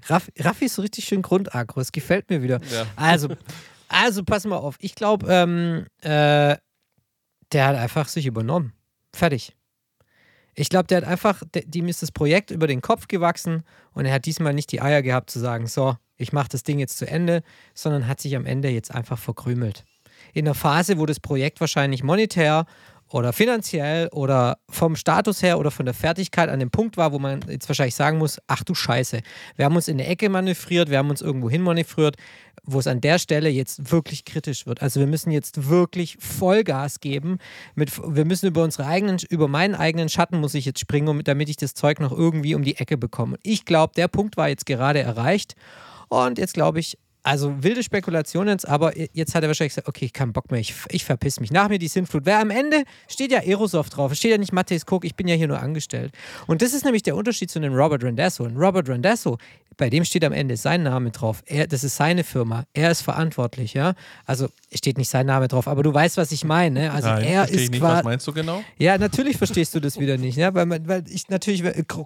Raff, 0.06 0.30
Raffi 0.38 0.66
ist 0.66 0.74
so 0.74 0.82
richtig 0.82 1.04
schön 1.04 1.22
grundagro. 1.22 1.80
Es 1.80 1.92
gefällt 1.92 2.30
mir 2.30 2.42
wieder. 2.42 2.60
Ja. 2.72 2.86
Also, 2.96 3.28
also 3.88 4.24
pass 4.24 4.44
mal 4.44 4.56
auf. 4.56 4.76
Ich 4.80 4.94
glaube, 4.94 5.26
ähm, 5.28 5.86
äh, 6.00 6.56
der 7.52 7.66
hat 7.66 7.76
einfach 7.76 8.08
sich 8.08 8.26
übernommen. 8.26 8.72
Fertig. 9.14 9.54
Ich 10.54 10.68
glaube, 10.68 10.86
der 10.86 10.98
hat 10.98 11.04
einfach, 11.04 11.42
dem 11.52 11.88
ist 11.88 12.02
das 12.02 12.12
Projekt 12.12 12.50
über 12.50 12.66
den 12.66 12.82
Kopf 12.82 13.08
gewachsen 13.08 13.64
und 13.92 14.04
er 14.04 14.12
hat 14.12 14.26
diesmal 14.26 14.52
nicht 14.52 14.70
die 14.72 14.82
Eier 14.82 15.02
gehabt 15.02 15.30
zu 15.30 15.38
sagen, 15.38 15.66
so, 15.66 15.96
ich 16.16 16.32
mache 16.32 16.48
das 16.50 16.62
Ding 16.62 16.78
jetzt 16.78 16.98
zu 16.98 17.06
Ende, 17.06 17.42
sondern 17.74 18.06
hat 18.06 18.20
sich 18.20 18.36
am 18.36 18.44
Ende 18.44 18.68
jetzt 18.68 18.94
einfach 18.94 19.18
verkrümelt. 19.18 19.84
In 20.34 20.44
der 20.44 20.54
Phase, 20.54 20.98
wo 20.98 21.06
das 21.06 21.20
Projekt 21.20 21.60
wahrscheinlich 21.60 22.02
monetär 22.02 22.66
oder 23.12 23.33
finanziell 23.33 24.09
oder 24.09 24.59
vom 24.68 24.96
Status 24.96 25.42
her 25.42 25.59
oder 25.59 25.70
von 25.70 25.85
der 25.85 25.94
Fertigkeit 25.94 26.48
an 26.48 26.61
dem 26.61 26.70
Punkt 26.70 26.96
war, 26.96 27.12
wo 27.12 27.18
man 27.18 27.40
jetzt 27.48 27.68
wahrscheinlich 27.68 27.94
sagen 27.94 28.18
muss, 28.18 28.38
ach 28.46 28.64
du 28.64 28.75
Scheiße, 28.75 29.20
wir 29.57 29.64
haben 29.64 29.77
uns 29.77 29.88
in 29.88 29.98
der 29.98 30.09
Ecke 30.09 30.29
manövriert, 30.29 30.90
wir 30.90 30.98
haben 30.98 31.11
uns 31.11 31.20
irgendwo 31.20 31.51
hin 31.51 31.62
manövriert, 31.62 32.16
wo 32.64 32.79
es 32.79 32.87
an 32.87 33.01
der 33.01 33.18
Stelle 33.18 33.48
jetzt 33.48 33.90
wirklich 33.90 34.25
kritisch 34.25 34.66
wird. 34.66 34.83
Also 34.83 35.01
wir 35.01 35.07
müssen 35.07 35.31
jetzt 35.31 35.68
wirklich 35.68 36.16
Vollgas 36.20 37.01
geben. 37.01 37.38
Mit, 37.75 37.90
wir 37.98 38.25
müssen 38.25 38.46
über 38.46 38.62
unsere 38.62 38.87
eigenen, 38.87 39.18
über 39.29 39.48
meinen 39.48 39.75
eigenen 39.75 40.09
Schatten 40.09 40.40
muss 40.40 40.55
ich 40.55 40.64
jetzt 40.64 40.81
springen, 40.81 41.22
damit 41.25 41.48
ich 41.48 41.57
das 41.57 41.75
Zeug 41.75 42.01
noch 42.01 42.12
irgendwie 42.12 42.55
um 42.55 42.62
die 42.62 42.77
Ecke 42.77 42.96
bekomme. 42.96 43.37
Ich 43.42 43.64
glaube, 43.64 43.92
der 43.96 44.09
Punkt 44.09 44.37
war 44.37 44.48
jetzt 44.48 44.66
gerade 44.66 45.01
erreicht. 45.01 45.55
Und 46.09 46.38
jetzt 46.38 46.55
glaube 46.55 46.79
ich, 46.79 46.98
also 47.22 47.62
wilde 47.62 47.82
Spekulation 47.82 48.48
jetzt, 48.48 48.66
aber 48.66 48.92
jetzt 48.96 49.35
hat 49.35 49.42
er 49.42 49.48
wahrscheinlich 49.48 49.72
gesagt, 49.72 49.88
okay, 49.88 50.06
ich 50.06 50.12
kann 50.12 50.32
Bock 50.32 50.50
mehr, 50.50 50.61
ich, 50.61 50.74
ich 50.88 51.04
verpiss 51.04 51.38
mich. 51.38 51.52
Nach 51.52 51.68
mir 51.68 51.78
die 51.78 51.88
Sintflut. 51.88 52.26
Wer 52.26 52.40
am 52.40 52.50
Ende 52.50 52.82
steht 53.08 53.30
ja 53.30 53.40
Aerosoft 53.40 53.96
drauf, 53.96 54.12
es 54.12 54.18
steht 54.18 54.32
ja 54.32 54.38
nicht 54.38 54.52
Matthias 54.52 54.82
Cook, 54.90 55.04
ich 55.04 55.14
bin 55.14 55.28
ja 55.28 55.37
hier 55.37 55.48
nur 55.48 55.61
angestellt. 55.61 56.12
Und 56.46 56.62
das 56.62 56.74
ist 56.74 56.85
nämlich 56.85 57.02
der 57.02 57.14
Unterschied 57.14 57.50
zu 57.50 57.61
dem 57.61 57.74
Robert 57.74 58.02
Randasso. 58.02 58.44
Und 58.44 58.56
Robert 58.56 58.88
Randasso, 58.88 59.38
bei 59.82 59.90
dem 59.90 60.04
steht 60.04 60.24
am 60.24 60.32
Ende 60.32 60.56
sein 60.56 60.84
Name 60.84 61.10
drauf. 61.10 61.42
Er, 61.44 61.66
das 61.66 61.82
ist 61.82 61.96
seine 61.96 62.22
Firma. 62.22 62.66
Er 62.72 62.92
ist 62.92 63.02
verantwortlich, 63.02 63.74
ja. 63.74 63.94
Also 64.26 64.46
steht 64.72 64.96
nicht 64.96 65.08
sein 65.08 65.26
Name 65.26 65.48
drauf, 65.48 65.66
aber 65.66 65.82
du 65.82 65.92
weißt, 65.92 66.18
was 66.18 66.30
ich 66.30 66.44
meine. 66.44 66.82
Ne? 66.82 66.92
Also 66.92 67.08
Nein, 67.08 67.24
er 67.24 67.48
ist 67.48 67.72
nicht, 67.72 67.82
Was 67.82 68.04
meinst 68.04 68.24
du 68.28 68.32
genau? 68.32 68.62
Ja, 68.78 68.96
natürlich 68.96 69.38
verstehst 69.38 69.74
du 69.74 69.80
das 69.80 69.98
wieder 69.98 70.18
nicht, 70.18 70.38
ne? 70.38 70.54
weil, 70.54 70.68
weil 70.86 71.02
ich 71.08 71.28
natürlich 71.30 71.64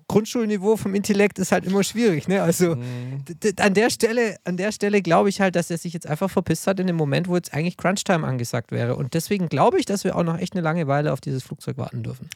Grundschulniveau 0.09 0.79
vom 0.79 0.95
Intellekt 0.95 1.39
ist 1.39 1.53
halt 1.53 1.67
immer 1.67 1.85
schwierig, 1.85 2.29
ne? 2.29 2.43
Also 2.43 2.77
mhm. 2.77 3.23
an 3.59 3.75
der 3.75 3.91
Stelle, 3.91 4.37
an 4.45 4.57
der 4.57 4.73
Stelle 4.73 5.03
glaube 5.03 5.29
ich 5.29 5.43
halt, 5.43 5.55
dass 5.55 5.71
er 5.71 5.77
sich 5.77 5.93
jetzt 5.93 6.07
einfach 6.07 6.31
verpisst 6.31 6.67
hat 6.67 6.81
in 6.81 6.87
dem 6.87 6.97
Moment, 6.97 7.29
wo 7.29 7.37
jetzt 7.37 7.53
eigentlich 7.53 7.77
Crunchtime 7.77 8.27
angesagt 8.27 8.73
wäre. 8.73 8.97
Und 8.97 9.13
deswegen 9.13 9.51
glaube 9.51 9.79
ich, 9.79 9.85
dass 9.85 10.03
wir 10.03 10.17
auch 10.17 10.23
noch 10.25 10.39
echt 10.39 10.55
eine 10.55 10.63
lange 10.63 10.87
Weile 10.87 11.13
auf 11.13 11.21
dieses 11.21 11.43
Flugzeug 11.43 11.77
warten 11.77 12.03
dürfen. 12.03 12.31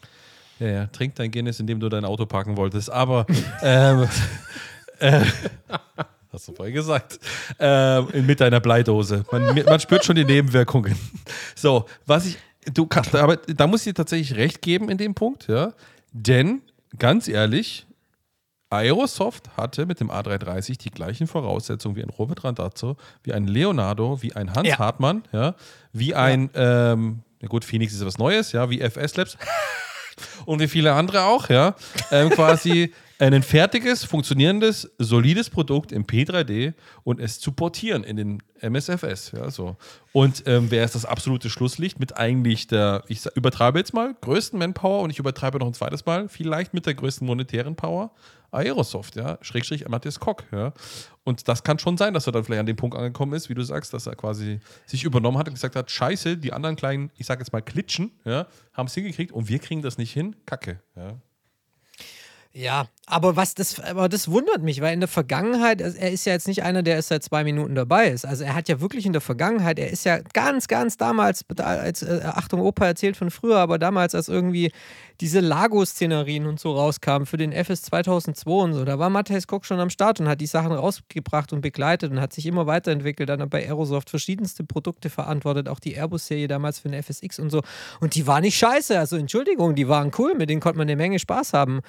Ja, 0.59 0.67
ja, 0.67 0.87
trink 0.89 1.15
dein 1.15 1.31
Guinness, 1.31 1.59
indem 1.59 1.81
du 1.81 1.89
dein 1.89 2.05
Auto 2.05 2.27
parken 2.27 2.59
wolltest. 2.59 2.91
Aber 2.93 3.25
ähm, 3.63 4.07
äh, 5.01 5.25
hast 6.33 6.49
du 6.49 6.55
vorhin 6.55 6.75
gesagt. 6.75 7.19
Äh, 7.59 8.03
mit 8.21 8.41
deiner 8.41 8.61
Bleidose. 8.61 9.25
Man, 9.31 9.55
man 9.65 9.81
spürt 9.81 10.05
schon 10.05 10.17
die 10.17 10.25
Nebenwirkungen. 10.25 10.97
So, 11.55 11.87
was 12.07 12.27
ich, 12.27 12.39
du 12.73 12.87
kannst, 12.87 13.15
aber 13.15 13.37
da 13.37 13.67
muss 13.67 13.81
ich 13.81 13.93
dir 13.93 13.95
tatsächlich 13.95 14.37
recht 14.37 14.63
geben 14.63 14.89
in 14.89 14.99
dem 14.99 15.15
Punkt, 15.15 15.49
ja. 15.49 15.73
Denn, 16.13 16.63
ganz 16.99 17.29
ehrlich, 17.29 17.87
Aerosoft 18.71 19.57
hatte 19.57 19.85
mit 19.85 19.99
dem 19.99 20.11
A330 20.11 20.79
die 20.79 20.91
gleichen 20.91 21.27
Voraussetzungen 21.27 21.97
wie 21.97 22.03
ein 22.03 22.11
Robert 22.11 22.45
Randazzo, 22.45 22.97
wie 23.25 23.33
ein 23.33 23.47
Leonardo, 23.47 24.23
wie 24.23 24.35
ein 24.35 24.55
Hans 24.55 24.69
ja. 24.69 24.79
Hartmann, 24.79 25.25
ja, 25.33 25.55
wie 25.93 26.15
ein, 26.15 26.51
ja. 26.55 26.93
ähm, 26.93 27.23
na 27.41 27.49
gut, 27.49 27.65
Phoenix 27.65 27.93
ist 27.93 28.05
was 28.05 28.19
Neues, 28.19 28.53
ja, 28.53 28.71
wie 28.71 28.81
FS 28.81 29.17
Labs 29.17 29.37
und 30.47 30.61
wie 30.61 30.69
viele 30.69 30.93
andere 30.93 31.25
auch, 31.25 31.49
ja, 31.49 31.75
ähm, 32.13 32.31
quasi 32.31 32.93
ein 33.21 33.43
fertiges, 33.43 34.05
funktionierendes, 34.05 34.91
solides 34.99 35.51
Produkt 35.51 35.93
im 35.93 36.07
P3D 36.07 36.73
und 37.05 37.21
es 37.21 37.39
zu 37.39 37.53
portieren 37.53 38.03
in 38.03 38.17
den 38.17 38.43
MSFS. 38.61 39.33
Ja, 39.33 39.51
so. 39.51 39.77
Und 40.13 40.45
ähm, 40.47 40.71
wer 40.71 40.85
ist 40.85 40.95
das 40.95 41.05
absolute 41.05 41.51
Schlusslicht 41.51 42.01
mit 42.01 42.17
eigentlich 42.17 42.67
der, 42.67 43.05
ich 43.09 43.27
übertreibe 43.35 43.79
jetzt 43.79 43.93
mal, 43.93 44.15
größten 44.21 44.59
Manpower 44.59 45.03
und 45.03 45.11
ich 45.11 45.19
übertreibe 45.19 45.59
noch 45.59 45.67
ein 45.67 45.75
zweites 45.75 46.07
Mal, 46.07 46.29
vielleicht 46.29 46.73
mit 46.73 46.87
der 46.87 46.95
größten 46.95 47.27
monetären 47.27 47.77
Power, 47.77 48.13
Aerosoft, 48.53 49.17
ja, 49.17 49.39
Schrägstrich 49.43 49.87
Matthias 49.89 50.19
Kock, 50.19 50.45
ja. 50.51 50.73
Und 51.23 51.47
das 51.47 51.63
kann 51.63 51.79
schon 51.79 51.97
sein, 51.99 52.15
dass 52.15 52.27
er 52.27 52.33
dann 52.33 52.45
vielleicht 52.45 52.61
an 52.61 52.67
dem 52.67 52.77
Punkt 52.77 52.97
angekommen 52.97 53.35
ist, 53.35 53.49
wie 53.49 53.55
du 53.55 53.63
sagst, 53.63 53.93
dass 53.93 54.07
er 54.07 54.17
quasi 54.17 54.61
sich 54.87 55.05
übernommen 55.05 55.39
hat 55.39 55.47
und 55.47 55.55
gesagt 55.55 55.77
hat, 55.77 55.91
scheiße, 55.91 56.39
die 56.39 56.53
anderen 56.53 56.75
kleinen, 56.75 57.11
ich 57.17 57.27
sag 57.27 57.39
jetzt 57.39 57.53
mal 57.53 57.61
Klitschen, 57.61 58.13
ja, 58.25 58.47
haben 58.73 58.87
es 58.87 58.95
hingekriegt 58.95 59.31
und 59.31 59.49
wir 59.49 59.59
kriegen 59.59 59.83
das 59.83 59.99
nicht 59.99 60.13
hin, 60.13 60.35
kacke, 60.47 60.81
ja. 60.97 61.21
Ja, 62.53 62.89
aber 63.07 63.37
was 63.37 63.55
das, 63.55 63.79
aber 63.79 64.09
das 64.09 64.29
wundert 64.29 64.63
mich, 64.63 64.81
weil 64.81 64.93
in 64.95 65.01
der 65.01 65.09
Vergangenheit, 65.09 65.81
also 65.81 65.97
er 65.97 66.11
ist 66.11 66.25
ja 66.27 66.33
jetzt 66.33 66.49
nicht 66.49 66.65
einer, 66.65 66.83
der 66.83 66.97
erst 66.97 67.09
seit 67.09 67.23
zwei 67.23 67.45
Minuten 67.45 67.77
dabei 67.77 68.09
ist. 68.09 68.25
Also 68.25 68.43
er 68.43 68.55
hat 68.55 68.69
ja 68.69 68.81
wirklich 68.81 69.07
in 69.07 69.13
der 69.13 69.21
Vergangenheit, 69.21 69.79
er 69.79 69.91
ist 69.91 70.05
ja 70.05 70.19
ganz, 70.33 70.67
ganz 70.67 70.97
damals, 70.97 71.45
als 71.59 72.03
äh, 72.03 72.21
Achtung, 72.25 72.61
Opa 72.61 72.87
erzählt 72.87 73.17
von 73.17 73.31
früher, 73.31 73.59
aber 73.59 73.79
damals, 73.79 74.17
als 74.17 74.29
irgendwie 74.29 74.73
diese 75.21 75.41
Lago-Szenarien 75.41 76.47
und 76.47 76.59
so 76.59 76.73
rauskamen 76.73 77.27
für 77.27 77.37
den 77.37 77.53
FS 77.53 77.83
2002 77.83 78.51
und 78.51 78.73
so, 78.73 78.85
da 78.85 78.99
war 78.99 79.11
Matthäus 79.11 79.47
Koch 79.47 79.65
schon 79.65 79.79
am 79.79 79.91
Start 79.91 80.19
und 80.19 80.29
hat 80.29 80.41
die 80.41 80.47
Sachen 80.47 80.73
rausgebracht 80.73 81.53
und 81.53 81.61
begleitet 81.61 82.11
und 82.11 82.21
hat 82.21 82.33
sich 82.33 82.47
immer 82.47 82.67
weiterentwickelt, 82.67 83.29
dann 83.29 83.49
bei 83.51 83.67
Aerosoft 83.67 84.09
verschiedenste 84.09 84.65
Produkte 84.65 85.11
verantwortet, 85.11 85.69
auch 85.69 85.79
die 85.79 85.95
Airbus-Serie 85.95 86.49
damals 86.49 86.79
für 86.79 86.89
den 86.89 87.03
FSX 87.03 87.39
und 87.39 87.51
so. 87.51 87.61
Und 88.01 88.15
die 88.15 88.27
war 88.27 88.41
nicht 88.41 88.57
scheiße, 88.57 88.99
also 88.99 89.17
Entschuldigung, 89.17 89.75
die 89.75 89.89
waren 89.89 90.11
cool, 90.19 90.35
mit 90.35 90.49
denen 90.49 90.61
konnte 90.61 90.79
man 90.79 90.89
eine 90.89 90.97
Menge 90.97 91.19
Spaß 91.19 91.53
haben. 91.53 91.81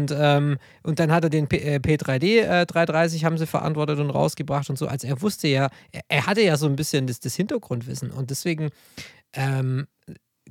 Und 0.00 0.14
ähm, 0.16 0.58
und 0.82 0.98
dann 0.98 1.12
hat 1.12 1.24
er 1.24 1.30
den 1.30 1.48
P 1.48 1.58
äh, 1.58 1.76
P3D 1.76 2.40
äh, 2.42 2.66
330 2.66 3.24
haben 3.24 3.38
sie 3.38 3.46
verantwortet 3.46 3.98
und 3.98 4.10
rausgebracht 4.10 4.70
und 4.70 4.76
so. 4.76 4.86
Also 4.86 5.06
er 5.06 5.20
wusste 5.20 5.48
ja, 5.48 5.68
er, 5.92 6.02
er 6.08 6.26
hatte 6.26 6.42
ja 6.42 6.56
so 6.56 6.66
ein 6.66 6.76
bisschen 6.76 7.06
das, 7.06 7.20
das 7.20 7.34
Hintergrundwissen. 7.34 8.10
Und 8.10 8.30
deswegen, 8.30 8.70
ähm, 9.32 9.86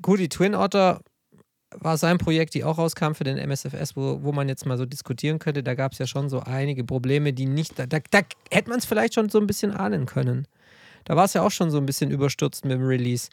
gut, 0.02 0.20
die 0.20 0.30
Twin 0.30 0.56
Otter 0.56 1.02
war 1.76 1.98
sein 1.98 2.18
Projekt, 2.18 2.54
die 2.54 2.64
auch 2.64 2.78
rauskam 2.78 3.14
für 3.14 3.24
den 3.24 3.38
MSFS, 3.38 3.96
wo, 3.96 4.24
wo 4.24 4.32
man 4.32 4.50
jetzt 4.50 4.66
mal 4.66 4.78
so 4.78 4.86
diskutieren 4.86 5.40
könnte. 5.40 5.64
Da 5.64 5.76
gab 5.76 5.94
es 5.94 6.00
ja 6.00 6.08
schon 6.08 6.30
so 6.30 6.42
einige 6.42 6.84
Probleme, 6.84 7.34
die 7.34 7.46
nicht, 7.46 7.78
da, 7.78 7.86
da, 7.86 8.00
da 8.10 8.22
hätte 8.52 8.70
man 8.70 8.80
es 8.80 8.86
vielleicht 8.86 9.14
schon 9.14 9.30
so 9.30 9.40
ein 9.40 9.48
bisschen 9.48 9.72
ahnen 9.72 10.06
können. 10.06 10.48
Da 11.06 11.16
war 11.16 11.26
es 11.26 11.34
ja 11.34 11.42
auch 11.42 11.52
schon 11.52 11.72
so 11.72 11.78
ein 11.78 11.86
bisschen 11.86 12.12
überstürzt 12.12 12.66
mit 12.66 12.74
dem 12.74 12.86
Release. 12.86 13.30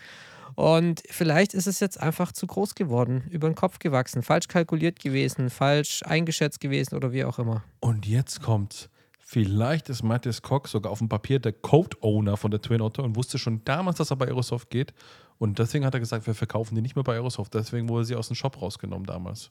Und 0.56 1.02
vielleicht 1.10 1.52
ist 1.52 1.66
es 1.66 1.80
jetzt 1.80 2.00
einfach 2.00 2.32
zu 2.32 2.46
groß 2.46 2.74
geworden, 2.74 3.24
über 3.30 3.46
den 3.46 3.54
Kopf 3.54 3.78
gewachsen, 3.78 4.22
falsch 4.22 4.48
kalkuliert 4.48 4.98
gewesen, 4.98 5.50
falsch 5.50 6.02
eingeschätzt 6.02 6.60
gewesen 6.60 6.96
oder 6.96 7.12
wie 7.12 7.24
auch 7.24 7.38
immer. 7.38 7.62
Und 7.80 8.06
jetzt 8.06 8.40
kommt, 8.40 8.88
vielleicht 9.18 9.90
ist 9.90 10.02
Matthias 10.02 10.40
Koch 10.40 10.66
sogar 10.66 10.90
auf 10.90 10.98
dem 10.98 11.10
Papier 11.10 11.40
der 11.40 11.52
Code-Owner 11.52 12.38
von 12.38 12.50
der 12.50 12.62
Twin 12.62 12.80
Otter 12.80 13.04
und 13.04 13.16
wusste 13.16 13.38
schon 13.38 13.64
damals, 13.66 13.98
dass 13.98 14.10
er 14.10 14.16
bei 14.16 14.28
Aerosoft 14.28 14.70
geht. 14.70 14.94
Und 15.36 15.58
deswegen 15.58 15.84
hat 15.84 15.92
er 15.92 16.00
gesagt, 16.00 16.26
wir 16.26 16.34
verkaufen 16.34 16.74
die 16.74 16.80
nicht 16.80 16.96
mehr 16.96 17.04
bei 17.04 17.12
Aerosoft. 17.12 17.52
Deswegen 17.52 17.90
wurde 17.90 18.06
sie 18.06 18.16
aus 18.16 18.28
dem 18.28 18.34
Shop 18.34 18.60
rausgenommen 18.60 19.06
damals. 19.06 19.50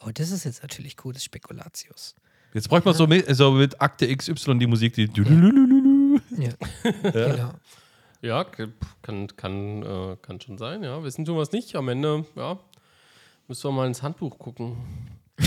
Oh, 0.00 0.10
das 0.14 0.30
ist 0.30 0.44
jetzt 0.44 0.62
natürlich 0.62 0.96
cooles 0.96 1.22
Spekulatius. 1.22 2.14
Jetzt 2.54 2.70
bräuchte 2.70 2.88
man 2.88 2.96
so 2.96 3.06
mit, 3.06 3.26
so 3.36 3.50
mit 3.52 3.78
Akte 3.82 4.08
XY 4.16 4.58
die 4.58 4.66
Musik, 4.66 4.94
die. 4.94 5.10
Ja, 6.38 6.52
genau. 7.02 7.52
Ja, 8.20 8.44
kann, 9.02 9.28
kann, 9.36 9.82
äh, 9.82 10.16
kann 10.20 10.40
schon 10.40 10.58
sein, 10.58 10.82
ja. 10.82 11.02
Wissen 11.04 11.24
tun 11.24 11.36
wir 11.36 11.42
es 11.42 11.52
nicht. 11.52 11.76
Am 11.76 11.88
Ende, 11.88 12.24
ja, 12.34 12.58
müssen 13.46 13.64
wir 13.68 13.72
mal 13.72 13.86
ins 13.86 14.02
Handbuch 14.02 14.38
gucken. 14.38 14.76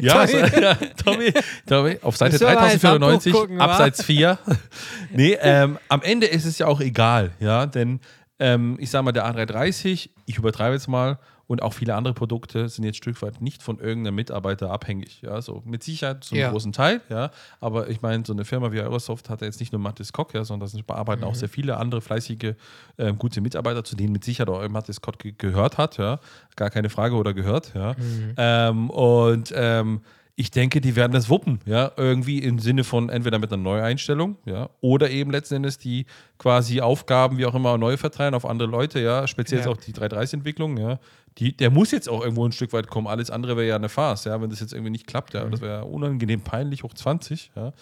Ja, 0.00 0.20
also, 0.20 0.38
ja 0.38 0.74
Tommy, 1.04 1.30
Tommy, 1.66 1.98
auf 2.00 2.16
Seite 2.16 2.32
Müssen 2.32 2.46
wir 2.46 2.54
mal 2.54 2.72
ins 2.72 2.80
3094, 2.80 3.32
Handbuch 3.32 3.40
gucken? 3.42 3.60
Abseits 3.60 4.02
4. 4.02 4.38
nee, 5.12 5.36
ähm, 5.38 5.78
am 5.88 6.00
Ende 6.00 6.26
ist 6.26 6.46
es 6.46 6.56
ja 6.58 6.66
auch 6.66 6.80
egal, 6.80 7.32
ja, 7.38 7.66
denn 7.66 8.00
ähm, 8.38 8.78
ich 8.80 8.90
sage 8.90 9.04
mal, 9.04 9.12
der 9.12 9.26
A330, 9.26 10.08
ich 10.24 10.38
übertreibe 10.38 10.74
jetzt 10.74 10.88
mal, 10.88 11.18
und 11.46 11.62
auch 11.62 11.72
viele 11.72 11.94
andere 11.94 12.14
Produkte 12.14 12.68
sind 12.68 12.84
jetzt 12.84 12.96
Stück 12.96 13.20
weit 13.22 13.40
nicht 13.40 13.62
von 13.62 13.78
irgendeinem 13.78 14.16
Mitarbeiter 14.16 14.70
abhängig. 14.70 15.22
Ja, 15.22 15.40
so 15.40 15.62
mit 15.64 15.82
Sicherheit 15.82 16.24
zu 16.24 16.34
einem 16.34 16.42
Ja. 16.42 16.50
großen 16.50 16.72
Teil, 16.72 17.00
ja. 17.08 17.30
Aber 17.60 17.88
ich 17.88 18.02
meine, 18.02 18.24
so 18.26 18.32
eine 18.32 18.44
Firma 18.44 18.72
wie 18.72 18.80
Aerosoft 18.80 19.30
hat 19.30 19.40
ja 19.42 19.46
jetzt 19.46 19.60
nicht 19.60 19.72
nur 19.72 19.80
Mathis 19.80 20.12
Koch, 20.12 20.32
ja, 20.34 20.44
sondern 20.44 20.68
da 20.72 20.78
bearbeiten 20.86 21.24
auch 21.24 21.34
sehr 21.34 21.48
viele 21.48 21.76
andere 21.76 22.00
fleißige, 22.00 22.54
ähm, 22.98 23.18
gute 23.18 23.40
Mitarbeiter, 23.40 23.84
zu 23.84 23.94
denen 23.96 24.12
mit 24.12 24.24
Sicherheit 24.24 24.48
auch 24.50 24.68
Mathis 24.68 25.00
Koch 25.00 25.18
ge 25.18 25.34
gehört 25.38 25.78
hat, 25.78 25.98
ja. 25.98 26.18
Gar 26.56 26.70
keine 26.70 26.90
Frage 26.90 27.14
oder 27.14 27.32
gehört, 27.32 27.72
ja. 27.74 27.94
Ähm, 28.36 28.90
und 28.90 29.52
ähm, 29.54 30.00
ich 30.38 30.50
denke, 30.50 30.82
die 30.82 30.96
werden 30.96 31.12
das 31.12 31.30
wuppen, 31.30 31.60
ja, 31.64 31.92
irgendwie 31.96 32.40
im 32.40 32.58
Sinne 32.58 32.84
von 32.84 33.08
entweder 33.08 33.38
mit 33.38 33.50
einer 33.50 33.62
Neueinstellung, 33.62 34.36
ja, 34.44 34.68
oder 34.82 35.10
eben 35.10 35.30
letzten 35.30 35.54
Endes 35.56 35.78
die 35.78 36.04
quasi 36.38 36.82
Aufgaben, 36.82 37.38
wie 37.38 37.46
auch 37.46 37.54
immer, 37.54 37.78
neu 37.78 37.96
verteilen 37.96 38.34
auf 38.34 38.44
andere 38.44 38.68
Leute, 38.68 39.00
ja, 39.00 39.26
speziell 39.26 39.62
Ja. 39.62 39.68
auch 39.68 39.78
die 39.78 39.94
330-Entwicklung, 39.94 40.76
ja, 40.76 40.98
die, 41.38 41.56
der 41.56 41.70
muss 41.70 41.90
jetzt 41.90 42.08
auch 42.08 42.22
irgendwo 42.22 42.44
ein 42.46 42.52
Stück 42.52 42.72
weit 42.74 42.88
kommen. 42.88 43.06
Alles 43.06 43.30
andere 43.30 43.56
wäre 43.56 43.66
ja 43.68 43.76
eine 43.76 43.88
Farce, 43.88 44.24
ja, 44.26 44.40
wenn 44.40 44.50
das 44.50 44.60
jetzt 44.60 44.74
irgendwie 44.74 44.90
nicht 44.90 45.06
klappt, 45.06 45.32
ja, 45.32 45.44
das 45.46 45.62
wäre 45.62 45.84
unangenehm 45.86 46.42
peinlich, 46.42 46.82
hoch 46.82 46.92
20, 46.94 47.50
ja. 47.56 47.72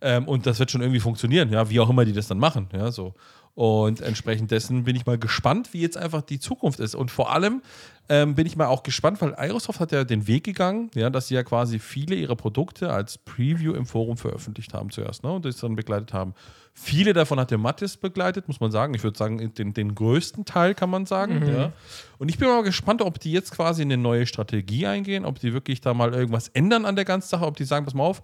Ähm, 0.00 0.28
und 0.28 0.46
das 0.46 0.58
wird 0.60 0.70
schon 0.70 0.82
irgendwie 0.82 1.00
funktionieren, 1.00 1.50
ja, 1.50 1.68
wie 1.70 1.80
auch 1.80 1.90
immer 1.90 2.04
die 2.04 2.12
das 2.12 2.28
dann 2.28 2.38
machen, 2.38 2.68
ja, 2.72 2.92
so. 2.92 3.14
Und 3.56 4.02
entsprechend 4.02 4.50
dessen 4.50 4.84
bin 4.84 4.94
ich 4.96 5.06
mal 5.06 5.16
gespannt, 5.16 5.72
wie 5.72 5.80
jetzt 5.80 5.96
einfach 5.96 6.20
die 6.20 6.38
Zukunft 6.38 6.78
ist. 6.78 6.94
Und 6.94 7.10
vor 7.10 7.32
allem 7.32 7.62
ähm, 8.10 8.34
bin 8.34 8.46
ich 8.46 8.54
mal 8.54 8.66
auch 8.66 8.82
gespannt, 8.82 9.22
weil 9.22 9.34
Aerosoft 9.34 9.80
hat 9.80 9.92
ja 9.92 10.04
den 10.04 10.26
Weg 10.26 10.44
gegangen, 10.44 10.90
ja, 10.94 11.08
dass 11.08 11.28
sie 11.28 11.36
ja 11.36 11.42
quasi 11.42 11.78
viele 11.78 12.16
ihrer 12.16 12.36
Produkte 12.36 12.92
als 12.92 13.16
Preview 13.16 13.72
im 13.72 13.86
Forum 13.86 14.18
veröffentlicht 14.18 14.74
haben 14.74 14.90
zuerst 14.90 15.24
ne, 15.24 15.32
und 15.32 15.46
das 15.46 15.56
dann 15.56 15.74
begleitet 15.74 16.12
haben. 16.12 16.34
Viele 16.74 17.14
davon 17.14 17.40
hat 17.40 17.50
der 17.50 17.56
Mattis 17.56 17.96
begleitet, 17.96 18.46
muss 18.46 18.60
man 18.60 18.70
sagen. 18.70 18.92
Ich 18.92 19.02
würde 19.02 19.16
sagen, 19.16 19.54
den, 19.54 19.72
den 19.72 19.94
größten 19.94 20.44
Teil 20.44 20.74
kann 20.74 20.90
man 20.90 21.06
sagen. 21.06 21.42
Ja. 21.48 21.72
Und 22.18 22.28
ich 22.28 22.36
bin 22.36 22.48
mal 22.48 22.62
gespannt, 22.62 23.00
ob 23.00 23.18
die 23.18 23.32
jetzt 23.32 23.52
quasi 23.52 23.80
eine 23.80 23.96
neue 23.96 24.26
Strategie 24.26 24.86
eingehen, 24.86 25.24
ob 25.24 25.40
die 25.40 25.54
wirklich 25.54 25.80
da 25.80 25.94
mal 25.94 26.12
irgendwas 26.12 26.48
ändern 26.48 26.84
an 26.84 26.94
der 26.94 27.06
ganzen 27.06 27.30
Sache, 27.30 27.46
ob 27.46 27.56
die 27.56 27.64
sagen, 27.64 27.86
pass 27.86 27.94
mal 27.94 28.04
auf, 28.04 28.20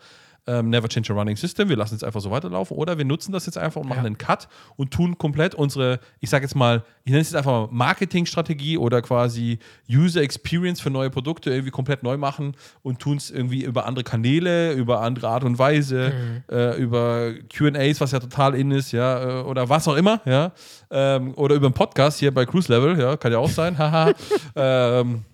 ähm, 0.47 0.71
never 0.71 0.89
change 0.89 1.13
a 1.13 1.17
running 1.17 1.37
system, 1.37 1.69
wir 1.69 1.77
lassen 1.77 1.95
es 1.95 2.03
einfach 2.03 2.21
so 2.21 2.31
weiterlaufen 2.31 2.77
oder 2.77 2.99
wir 2.99 3.05
nutzen 3.05 3.31
das 3.33 3.47
jetzt 3.47 3.59
einfach 3.59 3.81
und 3.81 3.89
machen 3.89 4.01
Ja. 4.01 4.07
einen 4.07 4.19
Cut 4.19 4.49
und 4.77 4.91
tun 4.93 5.17
komplett 5.17 5.55
unsere, 5.55 6.01
ich 6.21 6.31
sage 6.31 6.45
jetzt 6.45 6.57
mal, 6.57 6.83
ich 7.05 7.11
nenne 7.13 7.21
es 7.23 7.29
jetzt 7.31 7.37
einfach 7.37 7.69
mal 7.69 7.69
Marketingstrategie 7.71 8.77
oder 8.79 9.03
quasi 9.03 9.59
User 9.89 10.21
Experience 10.23 10.81
für 10.81 10.91
neue 10.91 11.11
Produkte 11.11 11.51
irgendwie 11.51 11.71
komplett 11.71 12.03
neu 12.03 12.17
machen 12.17 12.57
und 12.83 12.99
tun 12.99 13.17
es 13.19 13.31
irgendwie 13.31 13.63
über 13.63 13.87
andere 13.87 14.03
Kanäle, 14.05 14.73
über 14.73 15.01
andere 15.01 15.29
Art 15.29 15.45
und 15.45 15.59
Weise, 15.59 16.13
äh, 16.51 16.77
über 16.81 17.33
QAs, 17.49 18.01
was 18.01 18.11
ja 18.11 18.19
total 18.19 18.55
in 18.55 18.71
ist, 18.73 18.91
ja, 18.93 19.41
äh, 19.41 19.43
oder 19.45 19.69
was 19.69 19.87
auch 19.87 19.97
immer, 19.97 20.21
ja, 20.25 20.53
ähm, 20.91 21.35
oder 21.37 21.55
über 21.55 21.67
einen 21.67 21.75
Podcast 21.75 22.19
hier 22.19 22.35
bei 22.35 22.47
Cruise 22.47 22.73
Level, 22.73 22.99
ja, 22.99 23.17
kann 23.17 23.31
ja 23.33 23.39
auch 23.39 23.49
sein, 23.51 23.79
haha. 23.79 24.13
ähm, 24.57 25.25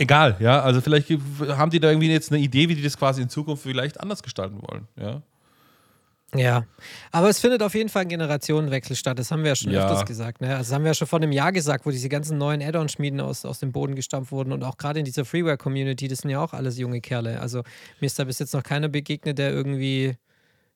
egal, 0.00 0.36
ja. 0.40 0.60
Also 0.62 0.80
vielleicht 0.80 1.08
haben 1.10 1.70
die 1.70 1.78
da 1.78 1.88
irgendwie 1.90 2.10
jetzt 2.10 2.32
eine 2.32 2.40
Idee, 2.40 2.68
wie 2.68 2.74
die 2.74 2.82
das 2.82 2.96
quasi 2.98 3.22
in 3.22 3.28
Zukunft 3.28 3.62
vielleicht 3.62 4.00
anders 4.00 4.22
gestalten 4.22 4.60
wollen, 4.62 4.88
ja. 5.00 5.22
Ja, 6.32 6.64
aber 7.10 7.28
es 7.28 7.40
findet 7.40 7.60
auf 7.60 7.74
jeden 7.74 7.88
Fall 7.88 8.02
ein 8.02 8.08
Generationenwechsel 8.08 8.94
statt. 8.94 9.18
Das 9.18 9.32
haben 9.32 9.42
wir 9.42 9.48
ja 9.48 9.56
schon 9.56 9.72
Ja. 9.72 9.82
öfters 9.84 10.06
gesagt. 10.06 10.40
Ne? 10.40 10.50
Also 10.50 10.70
das 10.70 10.72
haben 10.72 10.84
wir 10.84 10.90
ja 10.90 10.94
schon 10.94 11.08
vor 11.08 11.18
einem 11.18 11.32
Jahr 11.32 11.50
gesagt, 11.50 11.84
wo 11.86 11.90
diese 11.90 12.08
ganzen 12.08 12.38
neuen 12.38 12.62
Add-on-Schmieden 12.62 13.20
aus, 13.20 13.44
aus 13.44 13.58
dem 13.58 13.72
Boden 13.72 13.96
gestampft 13.96 14.30
wurden 14.30 14.52
und 14.52 14.62
auch 14.62 14.76
gerade 14.76 15.00
in 15.00 15.04
dieser 15.04 15.24
Freeware-Community, 15.24 16.06
das 16.06 16.20
sind 16.20 16.30
ja 16.30 16.40
auch 16.40 16.52
alles 16.52 16.78
junge 16.78 17.00
Kerle. 17.00 17.40
Also 17.40 17.64
mir 17.98 18.06
ist 18.06 18.16
da 18.16 18.22
bis 18.22 18.38
jetzt 18.38 18.54
noch 18.54 18.62
keiner 18.62 18.86
begegnet, 18.88 19.38
der 19.38 19.50
irgendwie, 19.50 20.14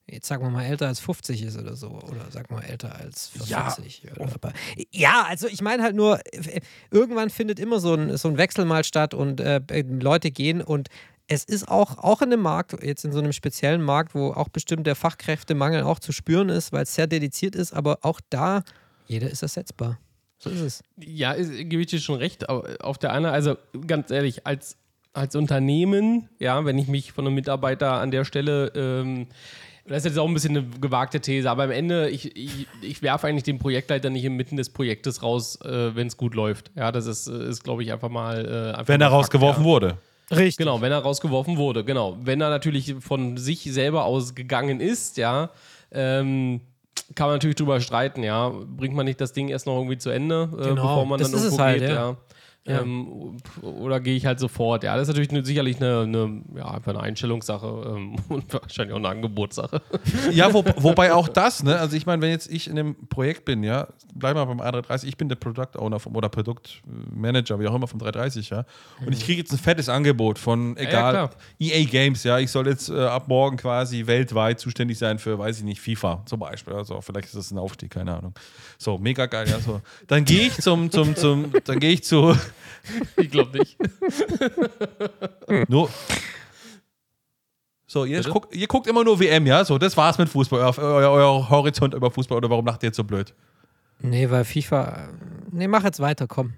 jetzt 0.06 0.26
sagen 0.26 0.44
wir 0.44 0.50
mal, 0.50 0.64
älter 0.64 0.86
als 0.86 1.00
50 1.00 1.42
ist 1.42 1.58
oder 1.58 1.76
so. 1.76 1.88
Oder 1.88 2.30
sagen 2.30 2.46
wir 2.50 2.56
mal, 2.58 2.64
älter 2.64 2.94
als 2.94 3.32
Ja. 3.46 3.70
40. 3.70 4.02
Oder, 4.12 4.32
aber, 4.34 4.52
ja, 4.90 5.24
also 5.28 5.46
ich 5.46 5.62
meine 5.62 5.82
halt 5.82 5.96
nur, 5.96 6.20
irgendwann 6.90 7.30
findet 7.30 7.58
immer 7.58 7.80
so 7.80 7.94
ein, 7.94 8.16
so 8.16 8.28
ein 8.28 8.36
Wechsel 8.36 8.64
mal 8.64 8.84
statt 8.84 9.14
und 9.14 9.40
äh, 9.40 9.60
Leute 10.00 10.30
gehen 10.30 10.60
und 10.60 10.88
es 11.26 11.44
ist 11.44 11.68
auch, 11.68 11.96
auch 11.98 12.20
in 12.20 12.32
einem 12.32 12.42
Markt, 12.42 12.82
jetzt 12.82 13.04
in 13.04 13.12
so 13.12 13.18
einem 13.18 13.32
speziellen 13.32 13.82
Markt, 13.82 14.14
wo 14.14 14.32
auch 14.32 14.48
bestimmt 14.48 14.86
der 14.86 14.94
Fachkräftemangel 14.94 15.82
auch 15.82 15.98
zu 15.98 16.12
spüren 16.12 16.50
ist, 16.50 16.70
weil 16.72 16.82
es 16.82 16.94
sehr 16.94 17.06
dediziert 17.06 17.54
ist, 17.56 17.72
aber 17.72 18.00
auch 18.02 18.20
da, 18.28 18.62
jeder 19.06 19.30
ist 19.30 19.40
ersetzbar. 19.42 19.98
So 20.38 20.50
ist 20.50 20.60
es. 20.60 20.82
Ja, 20.98 21.32
ist, 21.32 21.50
gebe 21.50 21.80
ich 21.80 21.86
dir 21.86 21.98
schon 22.00 22.18
recht. 22.18 22.50
Auf 22.50 22.98
der 22.98 23.12
einen, 23.12 23.26
also 23.26 23.56
ganz 23.86 24.10
ehrlich, 24.10 24.46
als, 24.46 24.76
als 25.14 25.34
Unternehmen, 25.34 26.28
ja, 26.38 26.62
wenn 26.66 26.76
ich 26.76 26.88
mich 26.88 27.12
von 27.12 27.26
einem 27.26 27.34
Mitarbeiter 27.34 27.92
an 27.92 28.10
der 28.10 28.26
Stelle, 28.26 28.70
ähm, 28.74 29.26
das 29.86 29.98
ist 29.98 30.04
jetzt 30.06 30.18
auch 30.18 30.26
ein 30.26 30.34
bisschen 30.34 30.56
eine 30.56 30.66
gewagte 30.80 31.20
These, 31.20 31.50
aber 31.50 31.64
am 31.64 31.70
Ende, 31.70 32.08
ich, 32.08 32.36
ich, 32.36 32.66
ich 32.80 33.02
werfe 33.02 33.26
eigentlich 33.26 33.42
den 33.42 33.58
Projektleiter 33.58 34.08
nicht 34.08 34.24
inmitten 34.24 34.56
des 34.56 34.70
Projektes 34.70 35.22
raus, 35.22 35.60
äh, 35.62 35.94
wenn 35.94 36.06
es 36.06 36.16
gut 36.16 36.34
läuft. 36.34 36.70
Ja, 36.74 36.90
das 36.90 37.06
ist, 37.06 37.26
ist 37.26 37.64
glaube 37.64 37.82
ich, 37.82 37.92
einfach 37.92 38.08
mal. 38.08 38.44
Äh, 38.44 38.70
einfach 38.70 38.88
Wenn 38.88 39.00
er 39.00 39.10
Fakt, 39.10 39.18
rausgeworfen 39.18 39.62
ja. 39.64 39.68
wurde. 39.68 39.98
Richtig. 40.30 40.56
Genau, 40.56 40.80
wenn 40.80 40.90
er 40.90 41.00
rausgeworfen 41.00 41.58
wurde, 41.58 41.84
genau. 41.84 42.16
Wenn 42.22 42.40
er 42.40 42.48
natürlich 42.48 42.94
von 43.00 43.36
sich 43.36 43.62
selber 43.64 44.04
ausgegangen 44.04 44.80
ist, 44.80 45.18
ja, 45.18 45.50
ähm, 45.92 46.62
kann 47.14 47.26
man 47.26 47.36
natürlich 47.36 47.56
drüber 47.56 47.80
streiten, 47.80 48.22
ja. 48.22 48.48
Bringt 48.48 48.94
man 48.94 49.04
nicht 49.04 49.20
das 49.20 49.34
Ding 49.34 49.48
erst 49.48 49.66
noch 49.66 49.76
irgendwie 49.76 49.98
zu 49.98 50.08
Ende, 50.08 50.48
äh, 50.52 50.68
Genau, 50.68 50.74
bevor 50.74 51.06
man 51.06 51.18
das 51.18 51.30
dann 51.30 51.40
ist 51.40 51.44
es 51.44 51.52
irgendwo 51.52 51.62
halt, 51.64 51.80
geht, 51.80 51.90
ja. 51.90 51.94
ja. 51.94 52.16
Ja. 52.66 52.80
Ähm, 52.80 53.36
oder 53.60 54.00
gehe 54.00 54.16
ich 54.16 54.24
halt 54.24 54.40
sofort? 54.40 54.84
Ja, 54.84 54.96
das 54.96 55.02
ist 55.02 55.08
natürlich 55.08 55.30
eine, 55.30 55.44
sicherlich 55.44 55.76
eine, 55.76 56.00
eine, 56.00 56.42
ja, 56.56 56.70
einfach 56.70 56.92
eine 56.92 57.00
Einstellungssache 57.00 57.66
ähm, 57.66 58.16
und 58.28 58.52
wahrscheinlich 58.54 58.94
auch 58.94 58.98
eine 58.98 59.08
Angebotssache. 59.08 59.82
Ja, 60.32 60.52
wo, 60.52 60.64
wobei 60.76 61.12
auch 61.12 61.28
das, 61.28 61.62
ne, 61.62 61.78
also 61.78 61.96
ich 61.96 62.06
meine, 62.06 62.22
wenn 62.22 62.30
jetzt 62.30 62.50
ich 62.50 62.68
in 62.68 62.78
einem 62.78 63.08
Projekt 63.08 63.44
bin, 63.44 63.62
ja, 63.62 63.88
bleiben 64.14 64.38
wir 64.38 64.46
beim 64.46 64.60
A330, 64.60 65.04
ich 65.04 65.16
bin 65.16 65.28
der 65.28 65.36
Product 65.36 65.76
Owner 65.76 65.98
vom, 66.00 66.16
oder 66.16 66.28
Produktmanager, 66.28 67.60
wie 67.60 67.66
auch 67.66 67.74
immer, 67.74 67.86
vom 67.86 67.98
330, 67.98 68.50
ja, 68.50 68.64
und 69.04 69.12
ich 69.12 69.24
kriege 69.24 69.40
jetzt 69.40 69.52
ein 69.52 69.58
fettes 69.58 69.88
Angebot 69.88 70.38
von, 70.38 70.76
egal, 70.76 71.12
klar. 71.12 71.30
EA 71.58 71.84
Games, 71.84 72.24
ja, 72.24 72.38
ich 72.38 72.50
soll 72.50 72.66
jetzt 72.68 72.88
äh, 72.88 72.98
ab 72.98 73.28
morgen 73.28 73.56
quasi 73.56 74.06
weltweit 74.06 74.60
zuständig 74.60 74.98
sein 74.98 75.18
für, 75.18 75.38
weiß 75.38 75.58
ich 75.58 75.64
nicht, 75.64 75.80
FIFA 75.80 76.22
zum 76.24 76.40
Beispiel, 76.40 76.74
also 76.74 77.00
vielleicht 77.00 77.26
ist 77.26 77.36
das 77.36 77.50
ein 77.50 77.58
Aufstieg, 77.58 77.90
keine 77.90 78.16
Ahnung. 78.16 78.34
So, 78.78 78.98
mega 78.98 79.26
geil, 79.26 79.48
ja, 79.48 79.60
so. 79.60 79.80
Dann 80.06 80.24
gehe 80.24 80.46
ich 80.46 80.54
zum, 80.54 80.90
zum, 80.90 81.14
zum, 81.16 81.52
dann 81.64 81.78
gehe 81.78 81.92
ich 81.92 82.04
zu, 82.04 82.34
ich 83.16 83.30
glaube 83.30 83.58
nicht. 83.58 83.78
Nur. 85.68 85.88
So, 87.86 88.04
ihr, 88.04 88.22
guckt, 88.22 88.54
ihr 88.54 88.66
guckt 88.66 88.88
immer 88.88 89.04
nur 89.04 89.20
WM, 89.20 89.46
ja? 89.46 89.64
So, 89.64 89.78
das 89.78 89.96
war's 89.96 90.18
mit 90.18 90.28
Fußball. 90.28 90.58
Euer, 90.60 90.78
euer, 90.78 91.10
euer 91.10 91.48
Horizont 91.48 91.94
über 91.94 92.10
Fußball 92.10 92.38
oder 92.38 92.50
warum 92.50 92.66
lacht 92.66 92.82
ihr 92.82 92.88
jetzt 92.88 92.96
so 92.96 93.04
blöd? 93.04 93.32
Nee, 94.00 94.28
weil 94.30 94.44
FIFA. 94.44 95.10
Nee, 95.52 95.68
mach 95.68 95.84
jetzt 95.84 96.00
weiter, 96.00 96.26
komm. 96.26 96.54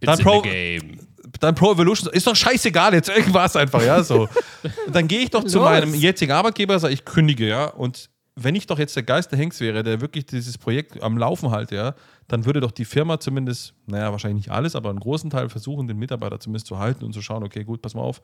Dann 0.00 0.18
in 0.18 0.24
Pro, 0.24 0.42
the 0.42 0.50
game. 0.50 0.98
dann 1.40 1.54
Pro 1.54 1.72
Evolution. 1.72 2.12
Ist 2.12 2.26
doch 2.26 2.36
scheißegal, 2.36 2.92
jetzt 2.92 3.08
irgendwas 3.08 3.56
einfach, 3.56 3.82
ja? 3.82 4.02
So. 4.02 4.28
Dann 4.92 5.08
gehe 5.08 5.20
ich 5.20 5.30
doch 5.30 5.44
zu 5.44 5.58
Los. 5.58 5.64
meinem 5.64 5.94
jetzigen 5.94 6.32
Arbeitgeber, 6.32 6.78
sage 6.78 6.92
ich 6.92 7.04
kündige, 7.04 7.48
ja? 7.48 7.66
Und 7.66 8.10
wenn 8.34 8.54
ich 8.54 8.66
doch 8.66 8.78
jetzt 8.78 8.94
der 8.94 9.02
Geist 9.02 9.32
der 9.32 9.38
Hengst 9.38 9.60
wäre, 9.60 9.82
der 9.82 10.02
wirklich 10.02 10.26
dieses 10.26 10.58
Projekt 10.58 11.02
am 11.02 11.16
Laufen 11.16 11.50
halte, 11.50 11.74
ja, 11.74 11.94
dann 12.28 12.44
würde 12.44 12.60
doch 12.60 12.72
die 12.72 12.84
Firma 12.84 13.20
zumindest, 13.20 13.74
naja, 13.86 14.10
wahrscheinlich 14.10 14.46
nicht 14.46 14.54
alles, 14.54 14.74
aber 14.74 14.90
einen 14.90 15.00
großen 15.00 15.30
Teil 15.30 15.48
versuchen, 15.48 15.86
den 15.86 15.98
Mitarbeiter 15.98 16.40
zumindest 16.40 16.66
zu 16.66 16.78
halten 16.78 17.04
und 17.04 17.12
zu 17.12 17.22
schauen, 17.22 17.44
okay, 17.44 17.64
gut, 17.64 17.82
pass 17.82 17.94
mal 17.94 18.02
auf, 18.02 18.20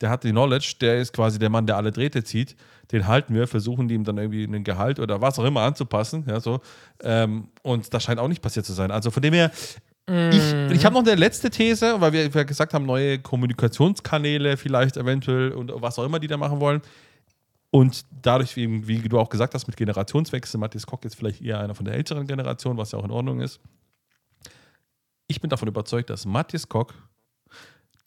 der 0.00 0.10
hat 0.10 0.24
die 0.24 0.30
Knowledge, 0.30 0.74
der 0.80 1.00
ist 1.00 1.12
quasi 1.12 1.38
der 1.38 1.48
Mann, 1.48 1.66
der 1.66 1.76
alle 1.76 1.90
Drähte 1.90 2.22
zieht, 2.22 2.54
den 2.92 3.06
halten 3.06 3.34
wir, 3.34 3.46
versuchen 3.46 3.88
ihm 3.88 4.04
dann 4.04 4.18
irgendwie 4.18 4.44
einen 4.44 4.64
Gehalt 4.64 5.00
oder 5.00 5.20
was 5.20 5.38
auch 5.38 5.44
immer 5.44 5.62
anzupassen, 5.62 6.24
ja, 6.28 6.40
so. 6.40 6.60
Ähm, 7.02 7.48
und 7.62 7.92
das 7.94 8.02
scheint 8.02 8.20
auch 8.20 8.28
nicht 8.28 8.42
passiert 8.42 8.66
zu 8.66 8.72
sein. 8.72 8.90
Also 8.90 9.10
von 9.10 9.22
dem 9.22 9.32
her, 9.32 9.50
ich, 10.08 10.54
ich 10.70 10.84
habe 10.84 10.94
noch 10.94 11.02
eine 11.02 11.16
letzte 11.16 11.50
These, 11.50 12.00
weil 12.00 12.12
wir, 12.12 12.32
wir 12.32 12.44
gesagt 12.44 12.74
haben, 12.74 12.86
neue 12.86 13.18
Kommunikationskanäle 13.18 14.56
vielleicht 14.56 14.96
eventuell 14.96 15.50
und 15.50 15.72
was 15.74 15.98
auch 15.98 16.04
immer 16.04 16.20
die 16.20 16.28
da 16.28 16.36
machen 16.36 16.60
wollen. 16.60 16.80
Und 17.70 18.06
dadurch, 18.22 18.56
wie, 18.56 18.86
wie 18.86 19.00
du 19.08 19.18
auch 19.18 19.28
gesagt 19.28 19.54
hast, 19.54 19.66
mit 19.66 19.76
Generationswechsel, 19.76 20.58
Matthias 20.58 20.86
Koch 20.86 21.00
jetzt 21.04 21.16
vielleicht 21.16 21.42
eher 21.42 21.60
einer 21.60 21.74
von 21.74 21.84
der 21.84 21.94
älteren 21.94 22.26
Generation, 22.26 22.76
was 22.76 22.92
ja 22.92 22.98
auch 22.98 23.04
in 23.04 23.10
Ordnung 23.10 23.40
ist. 23.40 23.60
Ich 25.28 25.40
bin 25.40 25.50
davon 25.50 25.68
überzeugt, 25.68 26.10
dass 26.10 26.24
Matthias 26.24 26.68
Koch 26.68 26.92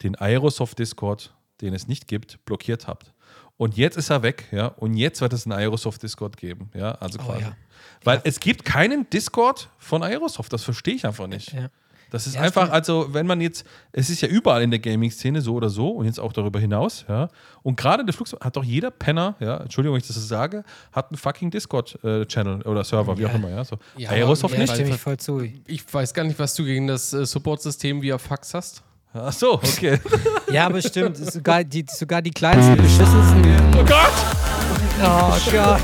den 0.02 0.16
Aerosoft 0.16 0.78
Discord, 0.78 1.34
den 1.60 1.74
es 1.74 1.86
nicht 1.86 2.08
gibt, 2.08 2.42
blockiert 2.46 2.86
hat. 2.86 3.12
Und 3.58 3.76
jetzt 3.76 3.96
ist 3.98 4.08
er 4.08 4.22
weg, 4.22 4.46
ja, 4.52 4.68
und 4.68 4.94
jetzt 4.94 5.20
wird 5.20 5.34
es 5.34 5.44
einen 5.46 5.52
Aerosoft 5.52 6.02
Discord 6.02 6.38
geben, 6.38 6.70
ja, 6.74 6.92
also 6.92 7.18
Oh, 7.20 7.24
quasi. 7.26 7.42
ja. 7.42 7.56
Weil 8.04 8.16
Ja. 8.16 8.22
es 8.24 8.40
gibt 8.40 8.64
keinen 8.64 9.08
Discord 9.10 9.68
von 9.78 10.02
Aerosoft, 10.02 10.50
das 10.54 10.64
verstehe 10.64 10.94
ich 10.94 11.04
einfach 11.04 11.26
nicht. 11.26 11.52
Ja. 11.52 11.68
Das 12.10 12.26
ist 12.26 12.34
Ja, 12.34 12.42
einfach, 12.42 12.62
stimmt. 12.62 12.74
also 12.74 13.06
wenn 13.12 13.26
man 13.26 13.40
jetzt, 13.40 13.64
es 13.92 14.10
ist 14.10 14.20
ja 14.20 14.28
überall 14.28 14.62
in 14.62 14.70
der 14.70 14.80
Gaming-Szene 14.80 15.40
so 15.40 15.54
oder 15.54 15.68
so 15.70 15.88
und 15.90 16.06
jetzt 16.06 16.18
auch 16.20 16.32
darüber 16.32 16.58
hinaus, 16.60 17.04
ja. 17.08 17.28
Und 17.62 17.76
gerade 17.76 18.04
der 18.04 18.12
Flug 18.14 18.28
hat 18.40 18.56
doch 18.56 18.64
jeder 18.64 18.90
Penner, 18.90 19.34
ja, 19.40 19.58
Entschuldigung, 19.58 19.94
wenn 19.94 20.00
ich 20.00 20.06
das 20.06 20.16
so 20.16 20.22
sage, 20.22 20.64
hat 20.92 21.10
einen 21.10 21.16
fucking 21.18 21.50
Discord-Channel 21.50 22.62
oder 22.62 22.84
Server, 22.84 23.16
wie 23.18 23.22
Ja. 23.22 23.28
auch 23.28 23.34
immer, 23.34 23.50
ja. 23.50 23.64
So. 23.64 23.76
Ja, 23.96 24.10
Aerosoft 24.10 24.54
Ja, 24.54 24.60
nicht? 24.60 24.74
stimme 24.74 24.90
ich 24.90 24.96
voll 25.00 25.16
zu. 25.18 25.40
Ich 25.66 25.84
weiß 25.92 26.12
gar 26.14 26.24
nicht, 26.24 26.38
was 26.38 26.54
du 26.54 26.64
gegen 26.64 26.86
das 26.86 27.12
äh, 27.12 27.24
Support-System 27.24 28.02
via 28.02 28.18
Fax 28.18 28.54
hast. 28.54 28.82
Ach 29.12 29.32
so, 29.32 29.54
okay. 29.54 29.98
Ja, 30.52 30.66
aber 30.66 30.80
stimmt. 30.82 31.16
Sogar 31.16 31.62
die, 31.64 31.84
sogar 31.88 32.22
die 32.22 32.30
kleinsten, 32.30 32.76
beschissensten. 32.76 33.44
oh 33.78 33.84
Gott! 33.84 34.69
Oh 35.02 35.36
Gott. 35.50 35.80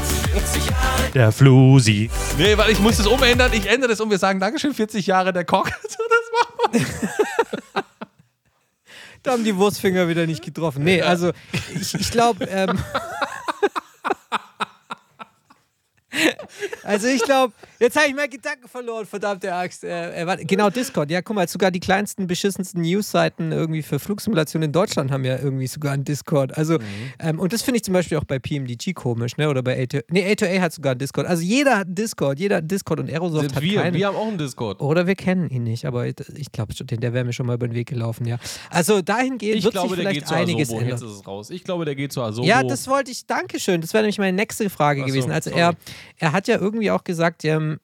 Der 1.14 1.33
Flusi. 1.33 2.11
Nee, 2.37 2.57
weil 2.59 2.70
ich 2.70 2.79
muss 2.81 2.98
es 2.98 3.07
umändern, 3.07 3.52
ich 3.52 3.66
ändere 3.66 3.90
das 3.90 4.00
um, 4.00 4.11
wir 4.11 4.18
sagen 4.18 4.40
Dankeschön, 4.40 4.74
40 4.74 5.07
Jahre 5.07 5.33
der 5.33 5.44
Koch. 5.44 5.68
So, 5.88 6.02
das 6.09 6.31
machen 6.33 6.72
wir. 6.72 7.83
Da 9.22 9.33
haben 9.33 9.44
die 9.44 9.57
Wurstfinger 9.57 10.09
wieder 10.09 10.26
nicht 10.26 10.44
getroffen. 10.44 10.85
Nee, 10.85 11.02
also 11.02 11.33
ich, 11.74 11.94
ich 11.94 12.11
glaube, 12.11 12.44
ähm, 12.44 12.79
also 16.83 17.07
ich 17.07 17.22
glaube, 17.22 17.52
jetzt 17.79 17.96
habe 17.96 18.09
ich 18.09 18.14
meinen 18.14 18.31
Gedanken 18.31 18.68
verloren, 18.68 19.07
verdammte 19.07 19.52
Axt. 19.52 19.85
Äh, 19.85 20.22
äh, 20.22 20.44
genau, 20.44 20.70
Discord. 20.70 21.11
Ja, 21.11 21.22
guck 21.22 21.37
mal, 21.37 21.48
sogar 21.48 21.70
die 21.70 21.81
kleinsten, 21.81 22.26
beschissensten 22.26 22.83
News-Seiten 22.83 23.52
irgendwie 23.52 23.83
für 23.83 23.98
Flugsimulation 23.98 24.62
in 24.62 24.72
Deutschland 24.72 25.11
haben 25.11 25.24
ja 25.24 25.38
irgendwie 25.38 25.66
sogar 25.66 25.92
einen 25.92 26.05
Discord. 26.05 26.57
Also, 26.57 26.79
ähm, 27.18 27.38
und 27.38 27.52
das 27.52 27.62
finde 27.62 27.76
ich 27.76 27.85
zum 27.85 27.94
Beispiel 27.94 28.18
auch 28.18 28.24
bei 28.24 28.38
PMDG 28.38 28.92
komisch, 28.92 29.37
ne? 29.37 29.48
Oder 29.48 29.62
bei 29.62 29.79
A2A. 29.83 30.05
Nee, 30.11 30.33
A2A 30.33 30.61
hat 30.61 30.72
sogar 30.72 30.92
einen 30.92 30.98
Discord. 30.98 31.26
Also 31.26 31.42
jeder 31.42 31.76
hat 31.79 31.87
einen 31.87 31.94
Discord, 31.94 32.38
jeder 32.38 32.57
hat 32.57 32.62
einen 32.62 32.68
Discord 32.68 33.00
und 33.00 33.11
Aerosoft 33.11 33.42
Sind 33.42 33.57
hat 33.57 33.62
wir, 33.62 33.81
keinen. 33.83 33.94
wir 33.94 34.07
haben 34.07 34.16
auch 34.16 34.29
einen 34.29 34.38
Discord. 34.38 34.81
Oder 34.81 35.07
wir 35.07 35.14
kennen 35.14 35.48
ihn 35.50 35.64
nicht, 35.64 35.85
aber 35.87 36.07
ich, 36.07 36.14
glaube 36.52 36.74
der 36.74 37.12
wäre 37.12 37.24
mir 37.24 37.33
schon 37.33 37.46
mal 37.46 37.55
über 37.55 37.68
den 37.68 37.74
Weg 37.74 37.88
gelaufen, 37.88 38.26
ja. 38.26 38.38
Also 38.70 39.02
dahingehend 39.02 39.59
Ich 39.59 39.64
wird 39.64 39.74
glaube, 39.74 39.88
sich 39.88 39.96
der 39.96 40.02
vielleicht 40.05 40.20
geht 40.20 40.29
zu 40.29 40.35
einiges 40.35 40.68
Asobo. 40.68 40.81
ändern. 40.81 40.98
Jetzt 40.98 41.02
ist 41.07 41.20
es 41.20 41.26
raus. 41.26 41.50
Ich 41.50 41.64
glaube, 41.64 41.85
der 41.85 41.94
geht 41.94 42.12
zu 42.12 42.22
Asobo. 42.22 42.46
Ja, 42.46 42.62
das 42.62 42.88
wollte 42.88 43.11
ich, 43.11 43.26
Dankeschön. 43.26 43.81
Das 43.81 43.92
wäre 43.92 44.02
nämlich 44.02 44.18
meine 44.18 44.37
nächste 44.37 44.68
Frage 44.70 45.02
Ach 45.02 45.07
so, 45.07 45.12
gewesen. 45.12 45.31
Also 45.31 45.50
sorry. 45.50 45.62
er, 45.62 45.74
er 46.16 46.33
hat 46.33 46.49
ja 46.49 46.59
irgendwie 46.59 46.90
auch 46.90 47.05
gesagt, 47.05 47.45
ähm, 47.45 47.79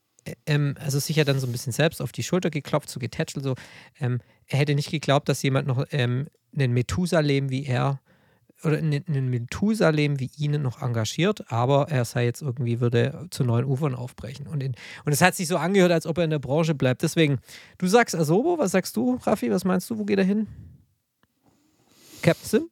ähm, 0.46 0.76
also 0.80 0.98
sich 0.98 1.16
ja 1.16 1.24
dann 1.24 1.40
so 1.40 1.46
ein 1.46 1.52
bisschen 1.52 1.72
selbst 1.72 2.00
auf 2.00 2.12
die 2.12 2.22
Schulter 2.22 2.50
geklopft, 2.50 2.88
so 2.88 3.00
getätschelt, 3.00 3.44
so, 3.44 3.54
ähm, 4.00 4.20
er 4.46 4.58
hätte 4.58 4.74
nicht 4.74 4.90
geglaubt, 4.90 5.28
dass 5.28 5.42
jemand 5.42 5.66
noch 5.66 5.84
ähm, 5.90 6.28
einen 6.54 6.72
Methusalem 6.72 7.50
wie 7.50 7.64
er 7.64 8.00
oder 8.64 8.78
einen, 8.78 9.30
Methusalem 9.30 10.20
wie 10.20 10.30
ihn 10.36 10.62
noch 10.62 10.82
engagiert, 10.82 11.50
aber 11.50 11.88
er 11.90 12.04
sei 12.04 12.24
jetzt 12.24 12.42
irgendwie, 12.42 12.80
würde 12.80 13.26
zu 13.30 13.44
neuen 13.44 13.64
Ufern 13.64 13.94
aufbrechen. 13.94 14.46
Und, 14.46 14.62
in, 14.62 14.74
und 15.04 15.12
es 15.12 15.20
hat 15.20 15.34
sich 15.34 15.48
so 15.48 15.56
angehört, 15.56 15.90
als 15.90 16.06
ob 16.06 16.18
er 16.18 16.24
in 16.24 16.30
der 16.30 16.38
Branche 16.38 16.74
bleibt. 16.74 17.02
Deswegen, 17.02 17.38
du 17.78 17.86
sagst 17.86 18.14
Asobo, 18.14 18.58
was 18.58 18.70
sagst 18.70 18.96
du, 18.96 19.18
Raffi? 19.22 19.50
Was 19.50 19.64
meinst 19.64 19.90
du, 19.90 19.98
wo 19.98 20.04
geht 20.04 20.18
er 20.18 20.24
hin? 20.24 20.46
Captain 22.22 22.48
Sim? 22.48 22.70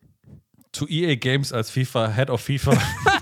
Zu 0.73 0.87
EA 0.87 1.17
Games 1.17 1.53
als 1.53 1.71
FIFA, 1.71 2.13
Head 2.13 2.31
of 2.31 2.41
FIFA. 2.41 2.81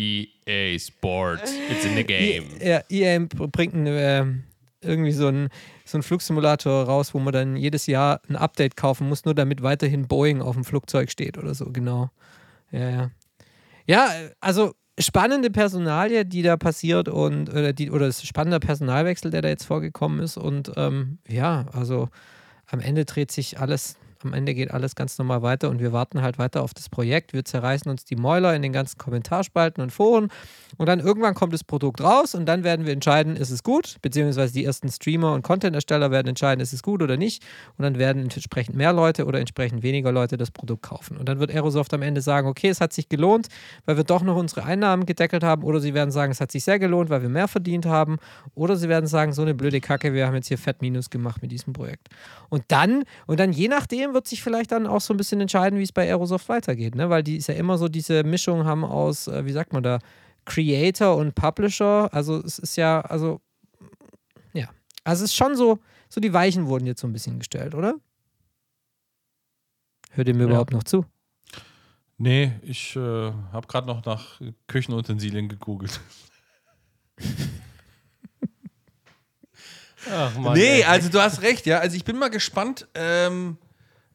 EA 0.00 0.74
E 0.74 0.78
Sports. 0.78 1.52
It's 1.70 1.84
in 1.84 1.96
the 1.96 2.04
game. 2.04 2.44
Ja, 2.62 2.82
EA 2.88 3.26
bringt 3.28 3.74
ein, 3.74 3.86
äh, 3.86 4.24
irgendwie 4.82 5.12
so 5.12 5.26
einen 5.26 5.48
so 5.84 5.98
einen 5.98 6.02
Flugsimulator 6.02 6.84
raus, 6.84 7.14
wo 7.14 7.18
man 7.18 7.32
dann 7.32 7.56
jedes 7.56 7.86
Jahr 7.86 8.20
ein 8.28 8.36
Update 8.36 8.76
kaufen 8.76 9.08
muss, 9.08 9.24
nur 9.24 9.34
damit 9.34 9.62
weiterhin 9.62 10.06
Boeing 10.06 10.40
auf 10.40 10.54
dem 10.54 10.64
Flugzeug 10.64 11.10
steht 11.10 11.36
oder 11.36 11.54
so, 11.54 11.66
genau. 11.66 12.10
Ja, 12.70 12.90
ja. 12.90 13.10
Ja, 13.86 14.08
also 14.40 14.74
spannende 14.98 15.50
Personalie, 15.50 16.24
die 16.24 16.42
da 16.42 16.56
passiert 16.56 17.08
und 17.08 17.50
oder, 17.50 17.72
die, 17.72 17.90
oder 17.90 18.06
das 18.06 18.22
spannender 18.22 18.60
Personalwechsel, 18.60 19.30
der 19.30 19.42
da 19.42 19.48
jetzt 19.48 19.64
vorgekommen 19.64 20.20
ist. 20.20 20.36
Und 20.36 20.72
ähm, 20.76 21.18
ja, 21.26 21.66
also 21.72 22.08
am 22.66 22.78
Ende 22.80 23.04
dreht 23.04 23.32
sich 23.32 23.58
alles, 23.58 23.96
am 24.24 24.32
Ende 24.32 24.54
geht 24.54 24.70
alles 24.70 24.94
ganz 24.94 25.18
normal 25.18 25.42
weiter 25.42 25.70
und 25.70 25.80
wir 25.80 25.92
warten 25.92 26.22
halt 26.22 26.38
weiter 26.38 26.62
auf 26.62 26.74
das 26.74 26.88
Projekt. 26.88 27.32
Wir 27.32 27.44
zerreißen 27.44 27.90
uns 27.90 28.04
die 28.04 28.16
Mäuler 28.16 28.54
in 28.54 28.62
den 28.62 28.72
ganzen 28.72 28.98
Kommentarspalten 28.98 29.82
und 29.82 29.90
Foren 29.90 30.28
und 30.76 30.88
dann 30.88 31.00
irgendwann 31.00 31.34
kommt 31.34 31.52
das 31.52 31.64
Produkt 31.64 32.00
raus 32.00 32.34
und 32.34 32.46
dann 32.46 32.64
werden 32.64 32.86
wir 32.86 32.92
entscheiden, 32.92 33.36
ist 33.36 33.50
es 33.50 33.62
gut, 33.62 33.96
beziehungsweise 34.02 34.52
die 34.52 34.64
ersten 34.64 34.88
Streamer 34.88 35.32
und 35.32 35.42
Content-Ersteller 35.42 36.10
werden 36.10 36.28
entscheiden, 36.28 36.60
ist 36.60 36.72
es 36.72 36.82
gut 36.82 37.02
oder 37.02 37.16
nicht 37.16 37.44
und 37.78 37.82
dann 37.82 37.98
werden 37.98 38.22
entsprechend 38.22 38.76
mehr 38.76 38.92
Leute 38.92 39.26
oder 39.26 39.40
entsprechend 39.40 39.82
weniger 39.82 40.12
Leute 40.12 40.36
das 40.36 40.50
Produkt 40.50 40.82
kaufen. 40.82 41.16
Und 41.16 41.28
dann 41.28 41.38
wird 41.38 41.50
Aerosoft 41.50 41.92
am 41.94 42.02
Ende 42.02 42.20
sagen, 42.20 42.48
okay, 42.48 42.68
es 42.68 42.80
hat 42.80 42.92
sich 42.92 43.08
gelohnt, 43.08 43.48
weil 43.84 43.96
wir 43.96 44.04
doch 44.04 44.22
noch 44.22 44.36
unsere 44.36 44.64
Einnahmen 44.64 45.06
gedeckelt 45.06 45.42
haben 45.42 45.62
oder 45.62 45.80
sie 45.80 45.94
werden 45.94 46.10
sagen, 46.10 46.32
es 46.32 46.40
hat 46.40 46.52
sich 46.52 46.64
sehr 46.64 46.78
gelohnt, 46.78 47.10
weil 47.10 47.22
wir 47.22 47.28
mehr 47.28 47.48
verdient 47.48 47.86
haben 47.86 48.18
oder 48.54 48.76
sie 48.76 48.88
werden 48.88 49.06
sagen, 49.06 49.32
so 49.32 49.42
eine 49.42 49.54
blöde 49.54 49.80
Kacke, 49.80 50.12
wir 50.12 50.26
haben 50.26 50.34
jetzt 50.34 50.48
hier 50.48 50.58
fett 50.58 50.82
Minus 50.82 51.10
gemacht 51.10 51.42
mit 51.42 51.52
diesem 51.52 51.72
Projekt. 51.72 52.08
Und 52.48 52.64
dann, 52.68 53.04
und 53.26 53.40
dann 53.40 53.52
je 53.52 53.68
nachdem 53.68 54.09
wird 54.14 54.26
sich 54.28 54.42
vielleicht 54.42 54.72
dann 54.72 54.86
auch 54.86 55.00
so 55.00 55.12
ein 55.14 55.16
bisschen 55.16 55.40
entscheiden, 55.40 55.78
wie 55.78 55.82
es 55.82 55.92
bei 55.92 56.06
Aerosoft 56.08 56.48
weitergeht, 56.48 56.94
ne? 56.94 57.10
weil 57.10 57.22
die 57.22 57.36
ist 57.36 57.48
ja 57.48 57.54
immer 57.54 57.78
so 57.78 57.88
diese 57.88 58.22
Mischung 58.24 58.64
haben 58.64 58.84
aus, 58.84 59.26
äh, 59.28 59.44
wie 59.44 59.52
sagt 59.52 59.72
man 59.72 59.82
da, 59.82 59.98
Creator 60.44 61.16
und 61.16 61.34
Publisher. 61.34 62.12
Also 62.12 62.42
es 62.42 62.58
ist 62.58 62.76
ja, 62.76 63.00
also 63.02 63.40
ja, 64.52 64.68
also 65.04 65.24
es 65.24 65.30
ist 65.30 65.36
schon 65.36 65.54
so, 65.56 65.78
so 66.08 66.20
die 66.20 66.32
Weichen 66.32 66.66
wurden 66.66 66.86
jetzt 66.86 67.00
so 67.00 67.06
ein 67.06 67.12
bisschen 67.12 67.38
gestellt, 67.38 67.74
oder? 67.74 67.94
Hört 70.12 70.28
ihr 70.28 70.34
mir 70.34 70.44
Ja. 70.44 70.48
überhaupt 70.50 70.72
noch 70.72 70.84
zu? 70.84 71.04
nee, 72.18 72.52
ich 72.62 72.96
äh, 72.96 73.00
habe 73.52 73.66
gerade 73.66 73.86
noch 73.86 74.04
nach 74.04 74.40
Küchenutensilien 74.66 75.48
gegoogelt. 75.48 76.00
Ach, 80.10 80.34
Mann, 80.38 80.54
nee, 80.54 80.80
ey. 80.80 80.84
also 80.84 81.10
du 81.10 81.20
hast 81.20 81.42
recht, 81.42 81.66
ja. 81.66 81.78
Also 81.78 81.96
ich 81.96 82.04
bin 82.04 82.16
mal 82.18 82.28
gespannt. 82.30 82.88
Ähm, 82.94 83.58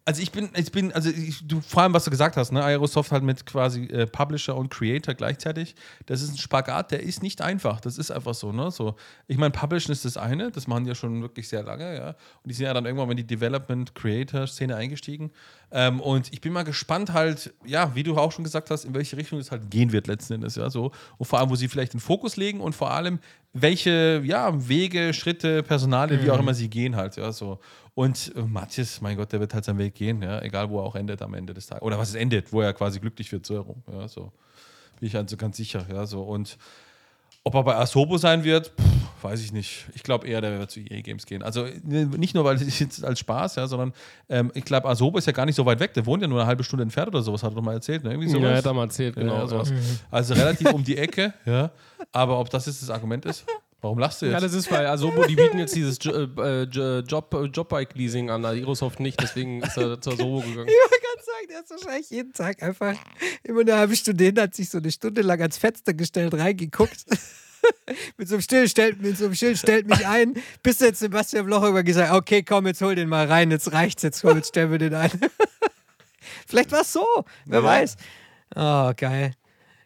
also 0.07 0.21
ich 0.21 0.31
bin, 0.31 0.49
ich 0.55 0.71
bin, 0.71 0.93
also 0.93 1.09
ich, 1.09 1.47
du, 1.47 1.61
vor 1.61 1.81
allem, 1.81 1.93
was 1.93 2.03
du 2.03 2.11
gesagt 2.11 2.37
hast, 2.37 2.51
ne, 2.51 2.63
Aerosoft 2.63 3.11
halt 3.11 3.23
mit 3.23 3.43
quasi 3.47 3.85
äh, 3.85 4.05
Publisher 4.05 4.55
und 4.55 4.69
Creator 4.69 5.15
gleichzeitig. 5.15 5.73
Das 6.05 6.21
ist 6.21 6.29
ein 6.29 6.37
Spagat, 6.37 6.91
der 6.91 7.01
ist 7.01 7.23
nicht 7.23 7.41
einfach. 7.41 7.81
Das 7.81 7.97
ist 7.97 8.11
einfach 8.11 8.35
so, 8.35 8.51
ne? 8.51 8.69
So, 8.69 8.95
ich 9.27 9.39
meine, 9.39 9.49
Publishen 9.49 9.91
ist 9.91 10.05
das 10.05 10.15
eine, 10.15 10.51
das 10.51 10.67
machen 10.67 10.83
die 10.83 10.89
ja 10.89 10.95
schon 10.95 11.23
wirklich 11.23 11.47
sehr 11.47 11.63
lange, 11.63 11.95
ja. 11.95 12.09
Und 12.09 12.15
die 12.45 12.53
sind 12.53 12.67
ja 12.67 12.73
dann 12.75 12.85
irgendwann 12.85 13.09
in 13.09 13.17
die 13.17 13.25
Development-Creator-Szene 13.25 14.75
eingestiegen. 14.75 15.31
Ähm, 15.71 15.99
und 15.99 16.31
ich 16.31 16.39
bin 16.39 16.53
mal 16.53 16.63
gespannt 16.63 17.11
halt, 17.11 17.51
ja, 17.65 17.95
wie 17.95 18.03
du 18.03 18.15
auch 18.15 18.31
schon 18.31 18.43
gesagt 18.43 18.69
hast, 18.69 18.85
in 18.85 18.93
welche 18.93 19.17
Richtung 19.17 19.39
es 19.39 19.49
halt 19.49 19.71
gehen 19.71 19.91
wird 19.91 20.05
letzten 20.05 20.33
Endes, 20.33 20.55
ja, 20.55 20.69
so. 20.69 20.91
Und 21.17 21.25
vor 21.25 21.39
allem, 21.39 21.49
wo 21.49 21.55
sie 21.55 21.67
vielleicht 21.67 21.93
den 21.93 21.99
Fokus 21.99 22.35
legen 22.37 22.61
und 22.61 22.75
vor 22.75 22.91
allem, 22.91 23.17
welche, 23.53 24.21
ja, 24.23 24.67
Wege, 24.69 25.13
Schritte, 25.13 25.63
Personale, 25.63 26.21
wie 26.21 26.29
auch 26.29 26.39
immer 26.39 26.53
sie 26.53 26.69
gehen 26.69 26.95
halt, 26.95 27.15
ja, 27.15 27.31
so. 27.31 27.59
Und 27.95 28.33
äh, 28.35 28.41
Matthias, 28.41 29.01
mein 29.01 29.17
Gott, 29.17 29.31
der 29.31 29.39
wird 29.39 29.53
halt 29.53 29.65
seinen 29.65 29.79
Weg 29.79 29.95
gehen, 29.95 30.21
ja, 30.21 30.41
egal 30.41 30.69
wo 30.69 30.79
er 30.79 30.83
auch 30.83 30.95
endet 30.95 31.21
am 31.21 31.33
Ende 31.33 31.53
des 31.53 31.67
Tages. 31.67 31.81
Oder 31.81 31.97
was 31.97 32.09
es 32.09 32.15
endet, 32.15 32.51
wo 32.53 32.61
er 32.61 32.73
quasi 32.73 32.99
glücklich 32.99 33.31
wird, 33.31 33.45
so 33.45 33.55
herum, 33.55 33.81
ja, 33.91 34.07
so. 34.07 34.31
Bin 34.99 35.07
ich 35.07 35.15
also 35.15 35.35
ganz 35.37 35.57
sicher, 35.57 35.85
ja, 35.89 36.05
so. 36.05 36.21
Und 36.21 36.57
ob 37.43 37.53
er 37.53 37.63
bei 37.63 37.75
Asobo 37.75 38.17
sein 38.17 38.43
wird, 38.43 38.67
pff, 38.69 39.23
weiß 39.23 39.41
ich 39.41 39.53
nicht. 39.53 39.85
Ich 39.93 40.03
glaube 40.03 40.27
eher, 40.27 40.41
der 40.41 40.59
wird 40.59 40.71
zu 40.71 40.79
EA 40.79 41.01
Games 41.01 41.25
gehen. 41.25 41.43
Also 41.43 41.65
äh, 41.65 41.79
nicht 42.05 42.33
nur, 42.33 42.43
weil 42.43 42.55
es 42.55 42.79
jetzt 42.79 43.03
als 43.03 43.19
Spaß, 43.19 43.55
ja, 43.55 43.67
sondern 43.67 43.93
ähm, 44.29 44.51
ich 44.55 44.65
glaube, 44.65 44.89
Asobo 44.89 45.17
ist 45.17 45.27
ja 45.27 45.33
gar 45.33 45.45
nicht 45.45 45.55
so 45.55 45.65
weit 45.65 45.79
weg. 45.79 45.93
Der 45.93 46.05
wohnt 46.05 46.21
ja 46.21 46.27
nur 46.27 46.39
eine 46.39 46.47
halbe 46.47 46.63
Stunde 46.63 46.83
entfernt 46.83 47.09
oder 47.09 47.21
sowas, 47.21 47.43
hat 47.43 47.51
er 47.51 47.55
doch 47.55 47.61
mal 47.61 47.73
erzählt, 47.73 48.03
ne? 48.03 48.11
Irgendwie 48.11 48.29
sowas. 48.29 48.49
Ja, 48.49 48.57
hat 48.57 48.65
er 48.65 48.73
mal 48.73 48.83
erzählt, 48.83 49.15
genau. 49.15 49.35
Ja, 49.37 49.47
sowas. 49.47 49.71
Also 50.11 50.33
relativ 50.33 50.73
um 50.73 50.83
die 50.83 50.97
Ecke, 50.97 51.33
ja. 51.45 51.71
Aber 52.11 52.39
ob 52.39 52.49
das 52.49 52.65
jetzt 52.65 52.81
das 52.81 52.89
Argument 52.89 53.25
ist, 53.25 53.45
warum 53.85 53.99
lachst 53.99 54.21
du 54.21 54.25
Ja, 54.25 54.33
jetzt? 54.33 54.43
das 54.43 54.53
ist, 54.53 54.71
weil 54.71 54.85
Asobo, 54.87 55.25
die 55.25 55.35
bieten 55.35 55.57
jetzt 55.59 55.75
dieses 55.75 55.97
Jo- 56.01 56.27
äh, 56.37 56.63
Jo- 56.63 56.99
Job, 56.99 57.33
äh, 57.33 57.45
Jobbike-Leasing 57.45 58.29
an, 58.29 58.43
Aerosoft 58.45 58.99
nicht, 58.99 59.21
deswegen 59.21 59.61
ist 59.61 59.77
er 59.77 59.99
zu 60.01 60.11
Asobo 60.11 60.41
gegangen. 60.41 60.67
Ich 60.75 60.91
wollte 60.91 61.05
gerade 61.05 61.23
sagen, 61.25 61.47
der 61.49 61.59
ist 61.61 61.69
wahrscheinlich 61.71 62.09
jeden 62.09 62.33
Tag 62.33 62.61
einfach 62.63 62.95
immer 63.43 63.61
eine 63.61 63.75
halbe 63.77 63.95
Stunde 63.95 64.23
hin, 64.23 64.39
hat 64.39 64.53
sich 64.55 64.69
so 64.69 64.77
eine 64.79 64.91
Stunde 64.91 65.21
lang 65.21 65.39
ans 65.41 65.57
Fenster 65.57 65.93
gestellt, 65.93 66.33
reingeguckt. 66.33 67.05
mit 68.17 68.27
so 68.27 68.35
einem 68.35 68.41
Stillen 68.41 68.67
stellt, 68.69 69.01
mit 69.01 69.17
so 69.17 69.25
einem 69.25 69.33
Schild 69.35 69.57
stellt 69.57 69.87
mich 69.87 70.05
ein, 70.05 70.35
bis 70.61 70.79
jetzt 70.81 70.99
Sebastian 70.99 71.45
Bloch 71.47 71.63
über 71.63 71.81
gesagt, 71.83 72.13
okay, 72.13 72.43
komm, 72.43 72.67
jetzt 72.67 72.81
hol 72.81 72.93
den 72.95 73.09
mal 73.09 73.25
rein, 73.27 73.49
jetzt 73.49 73.71
reicht's, 73.71 74.03
jetzt 74.03 74.21
komm, 74.21 74.37
jetzt 74.37 74.49
stellen 74.49 74.69
wir 74.71 74.77
den 74.77 74.93
ein. 74.93 75.09
Vielleicht 76.47 76.71
war 76.71 76.81
es 76.81 76.93
so, 76.93 77.05
wer 77.45 77.59
Ja. 77.59 77.65
weiß. 77.65 77.95
Oh, 78.55 78.91
geil. 78.95 79.31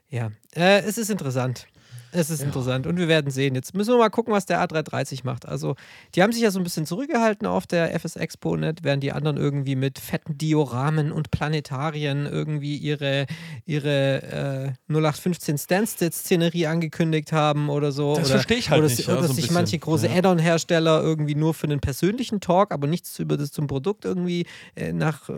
Ja, 0.09 0.31
äh, 0.55 0.79
es 0.81 0.97
ist 0.97 1.09
interessant. 1.09 1.67
Es 2.11 2.29
ist 2.29 2.41
interessant 2.41 2.87
und 2.87 2.97
wir 2.97 3.07
werden 3.07 3.31
sehen. 3.31 3.55
Jetzt 3.55 3.75
müssen 3.75 3.93
wir 3.93 3.97
mal 3.97 4.09
gucken, 4.09 4.33
was 4.33 4.45
der 4.45 4.63
A330 4.63 5.21
macht. 5.23 5.47
Also, 5.47 5.75
die 6.15 6.23
haben 6.23 6.31
sich 6.31 6.41
ja 6.41 6.51
so 6.51 6.59
ein 6.59 6.63
bisschen 6.63 6.85
zurückgehalten 6.85 7.47
auf 7.47 7.67
der 7.67 7.93
FS 7.93 8.15
Expo, 8.15 8.55
nicht? 8.55 8.83
während 8.83 9.03
die 9.03 9.11
anderen 9.11 9.37
irgendwie 9.37 9.75
mit 9.75 9.99
fetten 9.99 10.37
Dioramen 10.37 11.11
und 11.11 11.31
Planetarien 11.31 12.25
irgendwie 12.25 12.77
ihre, 12.77 13.25
ihre 13.65 14.75
äh, 14.87 14.93
0815 14.93 15.57
Standstill-Szenerie 15.57 16.67
angekündigt 16.67 17.31
haben 17.31 17.69
oder 17.69 17.91
so. 17.91 18.15
Das 18.15 18.31
verstehe 18.31 18.57
ich 18.57 18.69
halt 18.69 18.79
oder, 18.79 18.89
nicht, 18.89 19.07
Oder 19.07 19.17
ja, 19.17 19.23
so 19.23 19.29
ein 19.29 19.35
sich 19.35 19.51
manche 19.51 19.77
große 19.77 20.07
Ja. 20.07 20.15
Add-on-Hersteller 20.15 21.01
irgendwie 21.01 21.35
nur 21.35 21.53
für 21.53 21.67
den 21.67 21.79
persönlichen 21.79 22.39
Talk, 22.39 22.71
aber 22.71 22.87
nichts 22.87 23.19
über 23.19 23.37
das 23.37 23.51
zum 23.51 23.67
Produkt 23.67 24.05
irgendwie 24.05 24.45
äh, 24.75 24.91
nach 24.93 25.29
äh, 25.29 25.33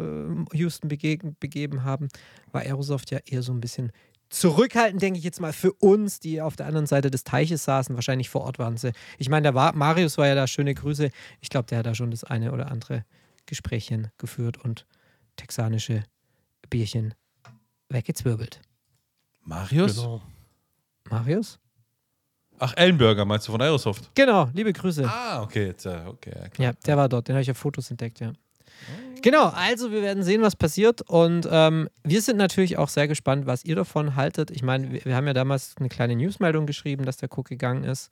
Houston 0.53 0.87
begeben 0.87 1.83
haben, 1.83 2.07
war 2.51 2.61
Aerosoft 2.61 3.11
ja 3.11 3.19
eher 3.25 3.41
so 3.41 3.51
ein 3.53 3.61
bisschen 3.61 3.91
zurückhaltend, 4.31 5.01
denke 5.01 5.19
ich 5.19 5.25
jetzt 5.25 5.39
mal, 5.41 5.53
für 5.53 5.73
uns, 5.73 6.19
die 6.19 6.41
auf 6.41 6.55
der 6.55 6.65
anderen 6.65 6.87
Seite 6.87 7.11
des 7.11 7.23
Teiches 7.23 7.63
saßen. 7.63 7.95
Wahrscheinlich 7.95 8.29
vor 8.29 8.41
Ort 8.41 8.57
waren 8.57 8.77
sie. 8.77 8.93
Ich 9.17 9.29
meine, 9.29 9.43
der 9.43 9.55
war, 9.55 9.75
Marius 9.75 10.17
war 10.17 10.27
ja 10.27 10.35
da, 10.35 10.47
schöne 10.47 10.73
Grüße. 10.73 11.09
Ich 11.41 11.49
glaube, 11.49 11.67
der 11.67 11.79
hat 11.79 11.85
da 11.85 11.93
schon 11.93 12.11
das 12.11 12.23
eine 12.23 12.51
oder 12.51 12.71
andere 12.71 13.05
Gesprächchen 13.45 14.09
geführt 14.17 14.57
und 14.57 14.87
texanische 15.35 16.03
Bierchen 16.69 17.13
weggezwirbelt. 17.89 18.61
Marius? 19.43 19.97
Genau. 19.97 20.21
Marius? 21.09 21.59
Ach, 22.57 22.73
Ellenberger 22.77 23.25
meinst 23.25 23.47
du 23.47 23.51
von 23.51 23.61
Aerosoft? 23.61 24.11
Genau, 24.15 24.49
liebe 24.53 24.71
Grüße. 24.71 25.03
Ah, 25.05 25.41
okay, 25.41 25.67
jetzt, 25.67 25.85
okay, 25.85 26.31
ja, 26.35 26.47
klar. 26.47 26.67
Ja, 26.67 26.73
der 26.85 26.97
war 26.97 27.09
dort, 27.09 27.27
den 27.27 27.35
habe 27.35 27.41
ich 27.41 27.51
auf 27.51 27.57
Fotos 27.57 27.89
entdeckt, 27.89 28.19
ja. 28.19 28.33
Genau, 29.21 29.47
also 29.49 29.91
wir 29.91 30.01
werden 30.01 30.23
sehen, 30.23 30.41
was 30.41 30.55
passiert 30.55 31.01
und 31.01 31.47
ähm, 31.51 31.89
wir 32.03 32.21
sind 32.21 32.37
natürlich 32.37 32.77
auch 32.77 32.89
sehr 32.89 33.07
gespannt, 33.07 33.45
was 33.45 33.63
ihr 33.63 33.75
davon 33.75 34.15
haltet. 34.15 34.49
Ich 34.49 34.63
meine, 34.63 34.91
wir, 34.91 35.05
wir 35.05 35.15
haben 35.15 35.27
ja 35.27 35.33
damals 35.33 35.75
eine 35.79 35.89
kleine 35.89 36.15
Newsmeldung 36.15 36.65
geschrieben, 36.65 37.05
dass 37.05 37.17
der 37.17 37.29
Cook 37.31 37.47
gegangen 37.47 37.83
ist 37.83 38.09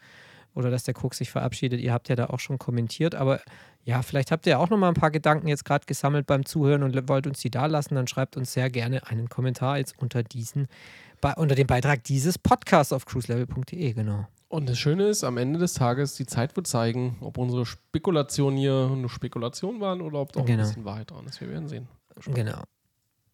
oder 0.53 0.69
dass 0.69 0.83
der 0.83 0.95
Cook 0.95 1.15
sich 1.15 1.31
verabschiedet. 1.31 1.79
Ihr 1.79 1.93
habt 1.93 2.09
ja 2.09 2.15
da 2.15 2.27
auch 2.27 2.39
schon 2.39 2.59
kommentiert, 2.59 3.15
aber 3.15 3.41
ja, 3.85 4.03
vielleicht 4.03 4.31
habt 4.31 4.45
ihr 4.45 4.59
auch 4.59 4.69
noch 4.69 4.77
mal 4.77 4.89
ein 4.89 4.93
paar 4.93 5.09
Gedanken 5.09 5.47
jetzt 5.47 5.65
gerade 5.65 5.85
gesammelt 5.87 6.27
beim 6.27 6.45
Zuhören 6.45 6.83
und 6.83 7.09
wollt 7.09 7.25
uns 7.25 7.39
die 7.39 7.49
da 7.49 7.65
lassen, 7.65 7.95
dann 7.95 8.07
schreibt 8.07 8.37
uns 8.37 8.53
sehr 8.53 8.69
gerne 8.69 9.07
einen 9.07 9.29
Kommentar 9.29 9.79
jetzt 9.79 9.95
unter 9.97 10.21
diesen, 10.21 10.67
unter 11.37 11.55
dem 11.55 11.67
Beitrag 11.67 12.03
dieses 12.03 12.37
Podcasts 12.37 12.93
auf 12.93 13.05
cruiselevel.de, 13.05 13.93
genau. 13.93 14.27
Und 14.49 14.67
das 14.67 14.77
Schöne 14.79 15.07
ist, 15.07 15.23
am 15.23 15.37
Ende 15.37 15.59
des 15.59 15.75
Tages, 15.75 16.15
die 16.15 16.25
Zeit 16.25 16.55
wird 16.55 16.65
zeigen, 16.67 17.17
ob 17.21 17.37
unsere 17.37 17.65
Spekulationen 17.67 18.57
hier 18.57 18.89
eine 18.91 19.07
Spekulation 19.07 19.79
waren 19.79 20.01
oder 20.01 20.19
ob 20.19 20.33
da 20.33 20.39
auch 20.41 20.45
Genau. 20.45 20.63
ein 20.63 20.67
bisschen 20.67 20.85
Wahrheit 20.85 21.11
dran 21.11 21.25
ist. 21.27 21.39
Wir 21.39 21.49
werden 21.49 21.67
sehen. 21.67 21.87
Genau. 22.33 22.63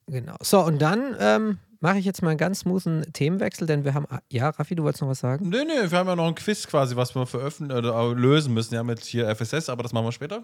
Genau. 0.08 0.36
So, 0.42 0.62
und 0.64 0.80
dann 0.82 1.16
ähm, 1.20 1.58
mache 1.80 1.98
ich 1.98 2.06
jetzt 2.06 2.22
mal 2.22 2.30
einen 2.30 2.38
ganz 2.38 2.60
smoothen 2.60 3.12
Themenwechsel, 3.14 3.66
denn 3.66 3.86
wir 3.86 3.94
haben. 3.94 4.06
Ja, 4.30 4.50
Raffi, 4.50 4.76
du 4.76 4.84
wolltest 4.84 5.02
noch 5.02 5.10
was 5.10 5.20
sagen? 5.20 5.50
Nee, 5.50 5.64
nee, 5.66 5.90
wir 5.90 5.98
haben 5.98 6.08
ja 6.08 6.16
noch 6.16 6.28
ein 6.28 6.36
Quiz 6.36 6.68
quasi, 6.68 6.96
was 6.96 7.16
wir 7.16 7.26
veröffentlichen 7.26 7.78
oder 7.86 8.14
lösen 8.14 8.54
müssen. 8.54 8.72
Wir 8.72 8.80
haben 8.80 8.90
jetzt 8.90 9.06
hier 9.06 9.34
FSS, 9.34 9.70
aber 9.70 9.84
das 9.84 9.94
machen 9.94 10.06
wir 10.06 10.12
später. 10.12 10.44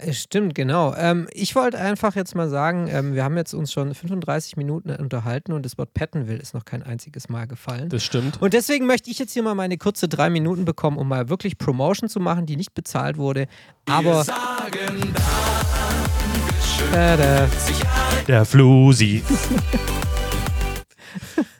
Äh, 0.00 0.12
Stimmt, 0.12 0.54
genau. 0.54 0.94
Ähm, 0.96 1.28
ich 1.32 1.54
wollte 1.54 1.78
einfach 1.78 2.14
jetzt 2.16 2.34
mal 2.34 2.48
sagen, 2.48 2.88
ähm, 2.90 3.14
wir 3.14 3.24
haben 3.24 3.36
jetzt 3.36 3.54
uns 3.54 3.72
schon 3.72 3.94
35 3.94 4.56
Minuten 4.56 4.90
unterhalten 4.90 5.52
und 5.52 5.64
das 5.64 5.78
Wort 5.78 5.94
Pattonville 5.94 6.38
ist 6.38 6.54
noch 6.54 6.64
kein 6.64 6.82
einziges 6.82 7.28
Mal 7.28 7.46
gefallen. 7.46 7.88
Das 7.88 8.04
stimmt. 8.04 8.40
Und 8.40 8.54
deswegen 8.54 8.86
möchte 8.86 9.10
ich 9.10 9.18
jetzt 9.18 9.32
hier 9.32 9.42
mal 9.42 9.54
meine 9.54 9.78
kurze 9.78 10.08
drei 10.08 10.30
Minuten 10.30 10.64
bekommen, 10.64 10.96
um 10.96 11.08
mal 11.08 11.28
wirklich 11.28 11.58
Promotion 11.58 12.08
zu 12.08 12.20
machen, 12.20 12.46
die 12.46 12.56
nicht 12.56 12.74
bezahlt 12.74 13.18
wurde. 13.18 13.46
Aber. 13.86 14.24
Tada. 16.92 17.48
Der 18.26 18.44
Flusi. 18.44 19.22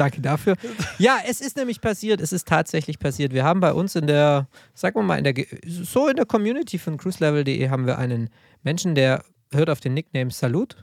Danke 0.00 0.22
dafür. 0.22 0.56
Ja, 0.98 1.18
es 1.28 1.42
ist 1.42 1.58
nämlich 1.58 1.82
passiert, 1.82 2.22
es 2.22 2.32
ist 2.32 2.48
tatsächlich 2.48 2.98
passiert. 2.98 3.34
Wir 3.34 3.44
haben 3.44 3.60
bei 3.60 3.74
uns 3.74 3.96
in 3.96 4.06
der, 4.06 4.48
sagen 4.72 4.96
wir 4.96 5.02
mal, 5.02 5.18
in 5.18 5.24
der, 5.24 5.34
so 5.66 6.08
in 6.08 6.16
der 6.16 6.24
Community 6.24 6.78
von 6.78 6.96
cruiselevel.de 6.96 7.68
haben 7.68 7.86
wir 7.86 7.98
einen 7.98 8.30
Menschen, 8.62 8.94
der 8.94 9.22
hört 9.52 9.68
auf 9.68 9.80
den 9.80 9.92
Nickname 9.92 10.30
Salut 10.30 10.76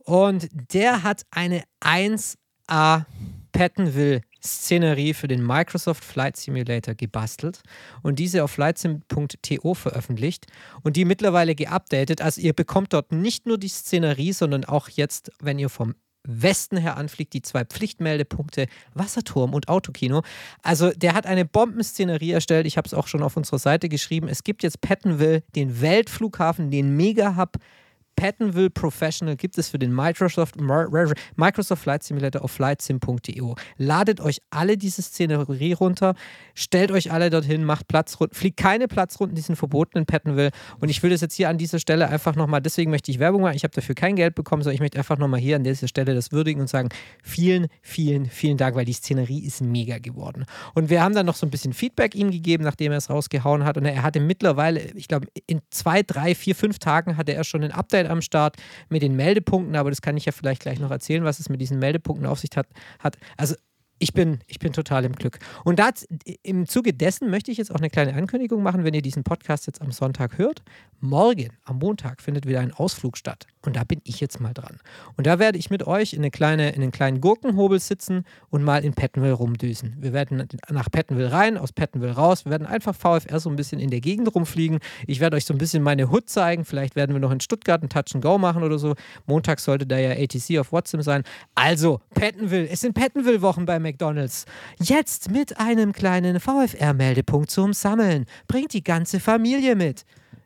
und 0.00 0.48
der 0.74 1.02
hat 1.02 1.22
eine 1.30 1.62
1A 1.80 3.06
Pattonville 3.52 4.20
Szenerie 4.42 5.14
für 5.14 5.28
den 5.28 5.42
Microsoft 5.42 6.04
Flight 6.04 6.36
Simulator 6.36 6.94
gebastelt 6.94 7.62
und 8.02 8.18
diese 8.18 8.44
auf 8.44 8.50
flightsim.to 8.50 9.74
veröffentlicht 9.74 10.48
und 10.82 10.96
die 10.96 11.06
mittlerweile 11.06 11.54
geupdatet. 11.54 12.20
Also 12.20 12.42
ihr 12.42 12.52
bekommt 12.52 12.92
dort 12.92 13.10
nicht 13.10 13.46
nur 13.46 13.56
die 13.56 13.68
Szenerie, 13.68 14.32
sondern 14.32 14.66
auch 14.66 14.90
jetzt, 14.90 15.32
wenn 15.40 15.58
ihr 15.58 15.70
vom 15.70 15.94
Westen 16.26 16.76
her 16.76 16.96
anfliegt, 16.96 17.32
die 17.32 17.42
zwei 17.42 17.64
Pflichtmeldepunkte 17.64 18.66
Wasserturm 18.94 19.54
und 19.54 19.68
Autokino. 19.68 20.22
Also 20.62 20.90
der 20.90 21.14
hat 21.14 21.26
eine 21.26 21.44
Bombenszenerie 21.44 22.32
erstellt. 22.32 22.66
Ich 22.66 22.76
habe 22.76 22.86
es 22.86 22.94
auch 22.94 23.06
schon 23.06 23.22
auf 23.22 23.36
unserer 23.36 23.58
Seite 23.58 23.88
geschrieben. 23.88 24.28
Es 24.28 24.44
gibt 24.44 24.62
jetzt 24.62 24.80
Pattonville, 24.80 25.42
den 25.54 25.80
Weltflughafen, 25.80 26.70
den 26.70 26.96
Mega-Hub. 26.96 27.58
Pattonville 28.16 28.70
Professional 28.70 29.36
gibt 29.36 29.58
es 29.58 29.68
für 29.68 29.78
den 29.78 29.94
Microsoft, 29.94 30.56
Microsoft 30.60 31.82
Flight 31.82 32.02
Simulator 32.02 32.42
auf 32.42 32.52
flightsim.io. 32.52 33.56
Ladet 33.76 34.20
euch 34.20 34.40
alle 34.50 34.76
diese 34.76 35.02
Szenerie 35.02 35.72
runter, 35.72 36.14
stellt 36.54 36.90
euch 36.90 37.12
alle 37.12 37.30
dorthin, 37.30 37.64
macht 37.64 37.88
Platzrunden, 37.88 38.34
fliegt 38.34 38.56
keine 38.56 38.88
Platzrunden, 38.88 39.34
die 39.34 39.42
sind 39.42 39.56
verboten 39.56 39.98
in 39.98 40.06
Pattonville. 40.06 40.50
Und 40.80 40.88
ich 40.88 41.02
will 41.02 41.10
das 41.10 41.20
jetzt 41.20 41.34
hier 41.34 41.48
an 41.48 41.58
dieser 41.58 41.78
Stelle 41.78 42.08
einfach 42.08 42.36
nochmal, 42.36 42.60
deswegen 42.60 42.90
möchte 42.90 43.10
ich 43.10 43.18
Werbung 43.18 43.42
machen, 43.42 43.56
ich 43.56 43.64
habe 43.64 43.74
dafür 43.74 43.94
kein 43.94 44.16
Geld 44.16 44.34
bekommen, 44.34 44.62
sondern 44.62 44.74
ich 44.74 44.80
möchte 44.80 44.98
einfach 44.98 45.18
nochmal 45.18 45.40
hier 45.40 45.56
an 45.56 45.64
dieser 45.64 45.88
Stelle 45.88 46.14
das 46.14 46.32
würdigen 46.32 46.60
und 46.60 46.68
sagen, 46.68 46.88
vielen, 47.22 47.68
vielen, 47.82 48.26
vielen 48.26 48.56
Dank, 48.56 48.76
weil 48.76 48.84
die 48.84 48.92
Szenerie 48.92 49.44
ist 49.44 49.60
mega 49.60 49.98
geworden. 49.98 50.44
Und 50.74 50.90
wir 50.90 51.02
haben 51.02 51.14
dann 51.14 51.26
noch 51.26 51.36
so 51.36 51.46
ein 51.46 51.50
bisschen 51.50 51.72
Feedback 51.72 52.14
ihm 52.14 52.30
gegeben, 52.30 52.64
nachdem 52.64 52.92
er 52.92 52.98
es 52.98 53.10
rausgehauen 53.10 53.64
hat. 53.64 53.76
Und 53.76 53.84
er 53.84 54.02
hatte 54.02 54.20
mittlerweile, 54.20 54.80
ich 54.94 55.08
glaube, 55.08 55.26
in 55.46 55.60
zwei, 55.70 56.02
drei, 56.02 56.34
vier, 56.34 56.54
fünf 56.54 56.78
Tagen 56.78 57.16
hatte 57.16 57.34
er 57.34 57.44
schon 57.44 57.62
ein 57.62 57.72
Update 57.72 58.03
am 58.06 58.22
Start 58.22 58.56
mit 58.88 59.02
den 59.02 59.16
Meldepunkten, 59.16 59.76
aber 59.76 59.90
das 59.90 60.02
kann 60.02 60.16
ich 60.16 60.24
ja 60.24 60.32
vielleicht 60.32 60.62
gleich 60.62 60.80
noch 60.80 60.90
erzählen, 60.90 61.24
was 61.24 61.40
es 61.40 61.48
mit 61.48 61.60
diesen 61.60 61.78
Meldepunkten 61.78 62.26
auf 62.26 62.40
sich 62.40 62.50
hat. 62.56 62.68
hat. 62.98 63.18
Also 63.36 63.54
ich 63.98 64.12
bin, 64.12 64.40
ich 64.46 64.58
bin 64.58 64.72
total 64.72 65.04
im 65.04 65.12
Glück. 65.12 65.38
Und 65.64 65.78
da, 65.78 65.90
im 66.42 66.66
Zuge 66.66 66.92
dessen 66.92 67.30
möchte 67.30 67.50
ich 67.50 67.58
jetzt 67.58 67.70
auch 67.70 67.78
eine 67.78 67.90
kleine 67.90 68.14
Ankündigung 68.14 68.62
machen, 68.62 68.84
wenn 68.84 68.94
ihr 68.94 69.02
diesen 69.02 69.24
Podcast 69.24 69.66
jetzt 69.66 69.80
am 69.80 69.92
Sonntag 69.92 70.36
hört. 70.36 70.62
Morgen, 71.00 71.50
am 71.64 71.78
Montag, 71.78 72.20
findet 72.20 72.46
wieder 72.46 72.60
ein 72.60 72.72
Ausflug 72.72 73.16
statt. 73.16 73.46
Und 73.64 73.76
da 73.76 73.84
bin 73.84 74.00
ich 74.04 74.20
jetzt 74.20 74.40
mal 74.40 74.52
dran. 74.52 74.78
Und 75.16 75.26
da 75.26 75.38
werde 75.38 75.58
ich 75.58 75.70
mit 75.70 75.86
euch 75.86 76.12
in, 76.12 76.20
eine 76.20 76.30
kleine, 76.30 76.70
in 76.70 76.82
einen 76.82 76.92
kleinen 76.92 77.20
Gurkenhobel 77.20 77.80
sitzen 77.80 78.24
und 78.50 78.62
mal 78.62 78.84
in 78.84 78.92
Pattonville 78.92 79.32
rumdüsen. 79.32 79.96
Wir 80.00 80.12
werden 80.12 80.46
nach 80.70 80.90
Pattonville 80.90 81.32
rein, 81.32 81.56
aus 81.56 81.72
Pattonville 81.72 82.12
raus. 82.12 82.44
Wir 82.44 82.50
werden 82.50 82.66
einfach 82.66 82.94
VFR 82.94 83.40
so 83.40 83.48
ein 83.48 83.56
bisschen 83.56 83.80
in 83.80 83.90
der 83.90 84.00
Gegend 84.00 84.34
rumfliegen. 84.34 84.80
Ich 85.06 85.20
werde 85.20 85.36
euch 85.36 85.46
so 85.46 85.54
ein 85.54 85.58
bisschen 85.58 85.82
meine 85.82 86.10
Hut 86.10 86.28
zeigen. 86.28 86.64
Vielleicht 86.64 86.94
werden 86.94 87.14
wir 87.14 87.20
noch 87.20 87.30
in 87.30 87.40
Stuttgart 87.40 87.82
ein 87.82 87.88
Touch 87.88 88.14
and 88.14 88.22
Go 88.22 88.36
machen 88.36 88.62
oder 88.62 88.78
so. 88.78 88.94
Montag 89.26 89.60
sollte 89.60 89.86
da 89.86 89.98
ja 89.98 90.10
ATC 90.10 90.58
auf 90.58 90.72
WhatsApp 90.72 91.02
sein. 91.02 91.22
Also, 91.54 92.00
Pattonville. 92.14 92.68
Es 92.68 92.80
sind 92.80 92.94
Pattonville-Wochen 92.94 93.64
bei 93.64 93.78
McDonalds. 93.78 94.44
Jetzt 94.78 95.30
mit 95.30 95.58
einem 95.58 95.92
kleinen 95.92 96.38
VFR-Meldepunkt 96.38 97.50
zum 97.50 97.72
Sammeln. 97.72 98.26
Bringt 98.46 98.74
die 98.74 98.84
ganze 98.84 99.20
Familie 99.20 99.74
mit. 99.74 100.04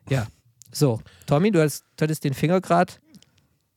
Ja, 0.09 0.27
so. 0.71 1.01
Tommy, 1.25 1.51
du 1.51 1.61
hattest 1.61 2.23
den 2.23 2.33
Finger 2.33 2.61
gerade 2.61 2.93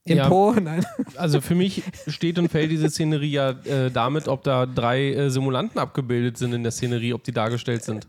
im 0.04 0.18
Ja. 0.18 0.28
Po. 0.28 0.52
Nein. 0.60 0.84
Also 1.16 1.40
für 1.40 1.54
mich 1.54 1.82
steht 2.08 2.38
und 2.38 2.48
fällt 2.48 2.70
diese 2.70 2.90
Szenerie 2.90 3.30
ja 3.30 3.50
äh, 3.50 3.90
damit, 3.90 4.28
ob 4.28 4.42
da 4.42 4.66
drei 4.66 5.12
äh, 5.12 5.30
Simulanten 5.30 5.78
abgebildet 5.78 6.38
sind 6.38 6.52
in 6.52 6.62
der 6.62 6.72
Szenerie, 6.72 7.14
ob 7.14 7.24
die 7.24 7.32
dargestellt 7.32 7.84
sind. 7.84 8.08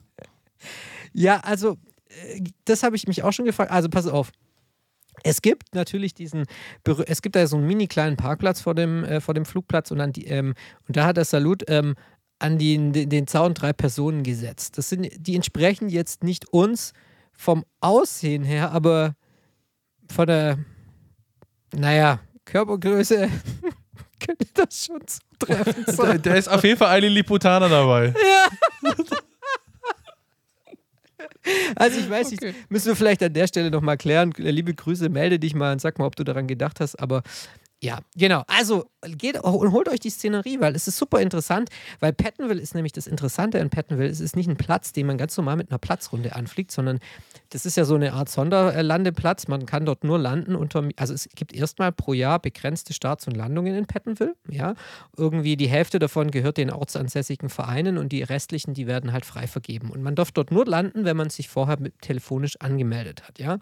Ja, 1.14 1.39
also, 1.41 1.78
äh, 2.10 2.41
das 2.66 2.84
habe 2.84 2.96
ich 2.96 3.08
mich 3.08 3.24
auch 3.24 3.32
schon 3.32 3.46
gefragt. 3.46 3.72
Also, 3.72 3.89
pass 3.89 4.08
auf. 4.08 4.32
Es 5.24 5.41
gibt 5.41 5.76
natürlich 5.76 6.14
diesen, 6.16 6.46
es 7.06 7.22
gibt 7.22 7.36
da 7.36 7.46
so 7.48 7.56
einen 7.56 7.68
mini 7.68 7.88
kleinen 7.88 8.18
Parkplatz 8.18 8.60
vor 8.62 8.76
dem, 8.76 9.04
äh, 9.06 9.22
vor 9.22 9.34
dem 9.34 9.46
Flugplatz 9.46 9.91
und, 9.91 10.02
an 10.02 10.12
die, 10.12 10.26
ähm, 10.26 10.54
und 10.88 10.98
da 10.98 11.06
hat 11.06 11.18
der 11.18 11.26
Salut 11.26 11.64
ähm, 11.68 11.96
an 12.39 12.58
den, 12.58 12.91
den, 12.91 13.10
den 13.10 13.28
Zaun 13.28 13.54
drei 13.54 13.72
Personen 13.72 14.24
gesetzt. 14.24 14.78
Das 14.78 14.89
sind, 14.89 15.10
die 15.16 15.36
entsprechen 15.36 15.88
jetzt 15.88 16.24
nicht 16.24 16.50
uns 16.50 16.94
vom 17.32 17.64
Aussehen 17.80 18.44
her, 18.44 18.72
aber 18.72 19.16
von 20.12 20.28
der, 20.28 20.58
naja, 21.76 22.19
Körpergröße 22.45 23.30
könnte 24.26 24.45
das 24.53 24.86
schon 24.86 25.01
zutreffend 25.05 25.88
Da, 25.88 25.91
sein. 25.93 26.21
da 26.21 26.34
ist 26.36 26.47
auf 26.47 26.63
jeden 26.63 26.78
Fall 26.78 26.89
ein 26.89 27.01
Lilliputaner 27.03 27.69
dabei. 27.69 28.13
Also 31.76 31.99
ich 31.99 32.09
weiß 32.09 32.32
Okay. 32.34 32.47
nicht, 32.47 32.71
müssen 32.71 32.88
wir 32.88 32.95
vielleicht 32.95 33.21
an 33.21 33.34
der 33.34 33.47
Stelle 33.47 33.69
nochmal 33.69 33.97
klären. 33.97 34.32
Liebe 34.38 34.74
Grüße, 34.74 35.09
melde 35.09 35.39
dich 35.39 35.53
mal 35.53 35.74
und 35.74 35.80
sag 35.80 35.99
mal, 35.99 36.05
ob 36.05 36.15
du 36.15 36.24
daran 36.24 36.47
gedacht 36.47 36.80
hast. 36.80 36.95
Aber 36.95 37.21
Ja, 37.84 38.00
genau. 38.16 38.44
Also 38.48 38.86
geht 39.18 39.38
und 39.44 39.74
holt 39.74 39.90
euch 39.90 40.00
die 40.00 40.10
Szenerie, 40.10 40.62
weil 40.62 40.74
es 40.74 40.88
ist 40.88 40.98
super 40.98 41.20
interessant, 41.20 41.70
weil 42.00 42.14
Pattonville 42.14 42.62
ist 42.62 42.76
nämlich 42.76 42.94
das 42.94 43.08
Interessante 43.08 43.60
an 43.60 43.70
Pattonville. 43.70 44.10
Es 44.10 44.22
ist 44.22 44.38
nicht 44.38 44.48
ein 44.48 44.56
Platz, 44.56 44.94
den 44.94 45.06
man 45.06 45.18
ganz 45.18 45.36
normal 45.36 45.58
mit 45.58 45.70
einer 45.70 45.80
Platzrunde 45.80 46.34
anfliegt, 46.34 46.72
sondern 46.72 47.00
das 47.50 47.66
ist 47.66 47.76
ja 47.76 47.84
so 47.84 47.96
eine 47.96 48.14
Art 48.14 48.30
Sonderlandeplatz. 48.30 49.50
Man 49.50 49.66
kann 49.66 49.86
dort 49.86 50.06
nur 50.06 50.18
landen 50.18 50.56
unter, 50.56 50.88
also 50.96 51.14
es 51.14 51.28
gibt 51.36 51.54
erstmal 51.54 51.92
pro 51.92 52.14
Jahr 52.14 52.40
begrenzte 52.40 52.94
Starts 52.94 53.28
und 53.28 53.36
Landungen 53.36 53.76
in 53.76 53.86
Pattonville. 53.86 54.36
Ja, 54.50 54.76
irgendwie 55.18 55.58
die 55.58 55.68
Hälfte 55.68 56.00
davon 56.00 56.32
gehört 56.32 56.56
den 56.56 56.72
ortsansässigen 56.72 57.50
Vereinen 57.50 57.98
und 57.98 58.14
die 58.14 58.24
restlichen, 58.24 58.74
die 58.74 58.88
werden 58.88 59.12
halt 59.12 59.26
frei 59.26 59.46
vergeben. 59.46 59.92
Und 59.92 60.02
man 60.02 60.16
darf 60.16 60.32
dort 60.32 60.52
nur 60.52 60.66
landen, 60.66 61.04
wenn 61.04 61.18
man 61.18 61.30
sich 61.30 61.50
vorher 61.50 61.78
mit, 61.82 62.00
telefonisch 62.02 62.56
angemeldet 62.62 63.28
hat. 63.28 63.40
Ja, 63.40 63.58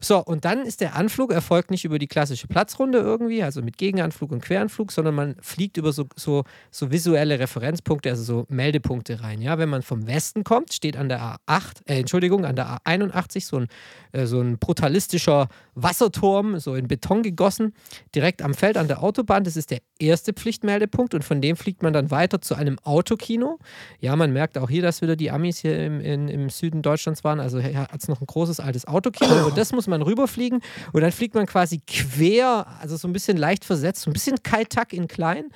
so 0.00 0.18
und 0.18 0.44
dann 0.44 0.62
ist 0.62 0.80
der 0.80 0.96
Anflug 0.96 1.32
erfolgt 1.32 1.70
nicht 1.70 1.84
über 1.84 2.00
die 2.00 2.08
klassische 2.08 2.48
Platzrunde 2.48 2.98
irgendwie, 2.98 3.44
also 3.44 3.51
mit 3.60 3.76
Gegenanflug 3.76 4.32
und 4.32 4.40
Queranflug, 4.40 4.92
sondern 4.92 5.14
man 5.14 5.36
fliegt 5.42 5.76
über 5.76 5.92
so, 5.92 6.06
so, 6.16 6.44
so 6.70 6.90
visuelle 6.90 7.38
Referenzpunkte, 7.38 8.08
also 8.08 8.22
so 8.22 8.46
Meldepunkte 8.48 9.20
rein. 9.20 9.42
Ja, 9.42 9.58
wenn 9.58 9.68
man 9.68 9.82
vom 9.82 10.06
Westen 10.06 10.44
kommt, 10.44 10.72
steht 10.72 10.96
an 10.96 11.08
der 11.10 11.36
A8, 11.46 11.86
äh, 11.86 11.98
Entschuldigung, 12.00 12.46
an 12.46 12.56
der 12.56 12.78
A81 12.78 13.44
so 13.44 13.58
ein, 13.58 13.66
äh, 14.12 14.26
so 14.26 14.40
ein 14.40 14.58
brutalistischer 14.58 15.48
Wasserturm, 15.74 16.58
so 16.58 16.74
in 16.74 16.88
Beton 16.88 17.22
gegossen, 17.22 17.74
direkt 18.14 18.40
am 18.40 18.54
Feld 18.54 18.76
an 18.76 18.88
der 18.88 19.02
Autobahn. 19.02 19.44
Das 19.44 19.56
ist 19.56 19.70
der 19.70 19.80
erste 19.98 20.32
Pflichtmeldepunkt 20.32 21.14
und 21.14 21.24
von 21.24 21.40
dem 21.40 21.56
fliegt 21.56 21.82
man 21.82 21.92
dann 21.92 22.10
weiter 22.10 22.40
zu 22.40 22.54
einem 22.54 22.78
Autokino. 22.80 23.58
Ja, 24.00 24.16
man 24.16 24.32
merkt 24.32 24.56
auch 24.58 24.70
hier, 24.70 24.82
dass 24.82 25.02
wieder 25.02 25.16
die 25.16 25.30
Amis 25.30 25.58
hier 25.58 25.84
im, 25.84 26.00
in, 26.00 26.28
im 26.28 26.48
Süden 26.48 26.82
Deutschlands 26.82 27.24
waren. 27.24 27.40
Also 27.40 27.62
hat 27.62 28.00
es 28.00 28.08
noch 28.08 28.20
ein 28.20 28.26
großes 28.26 28.60
altes 28.60 28.86
Autokino 28.86 29.46
und 29.46 29.56
das 29.58 29.72
muss 29.72 29.86
man 29.86 30.02
rüberfliegen 30.02 30.60
und 30.92 31.00
dann 31.00 31.12
fliegt 31.12 31.34
man 31.34 31.46
quasi 31.46 31.80
quer, 31.86 32.66
also 32.80 32.96
so 32.96 33.08
ein 33.08 33.12
bisschen 33.12 33.36
leicht 33.42 33.64
versetzt, 33.64 34.02
so 34.02 34.10
ein 34.10 34.12
bisschen 34.12 34.42
Kaltak 34.42 34.92
in 34.92 35.08
klein, 35.08 35.46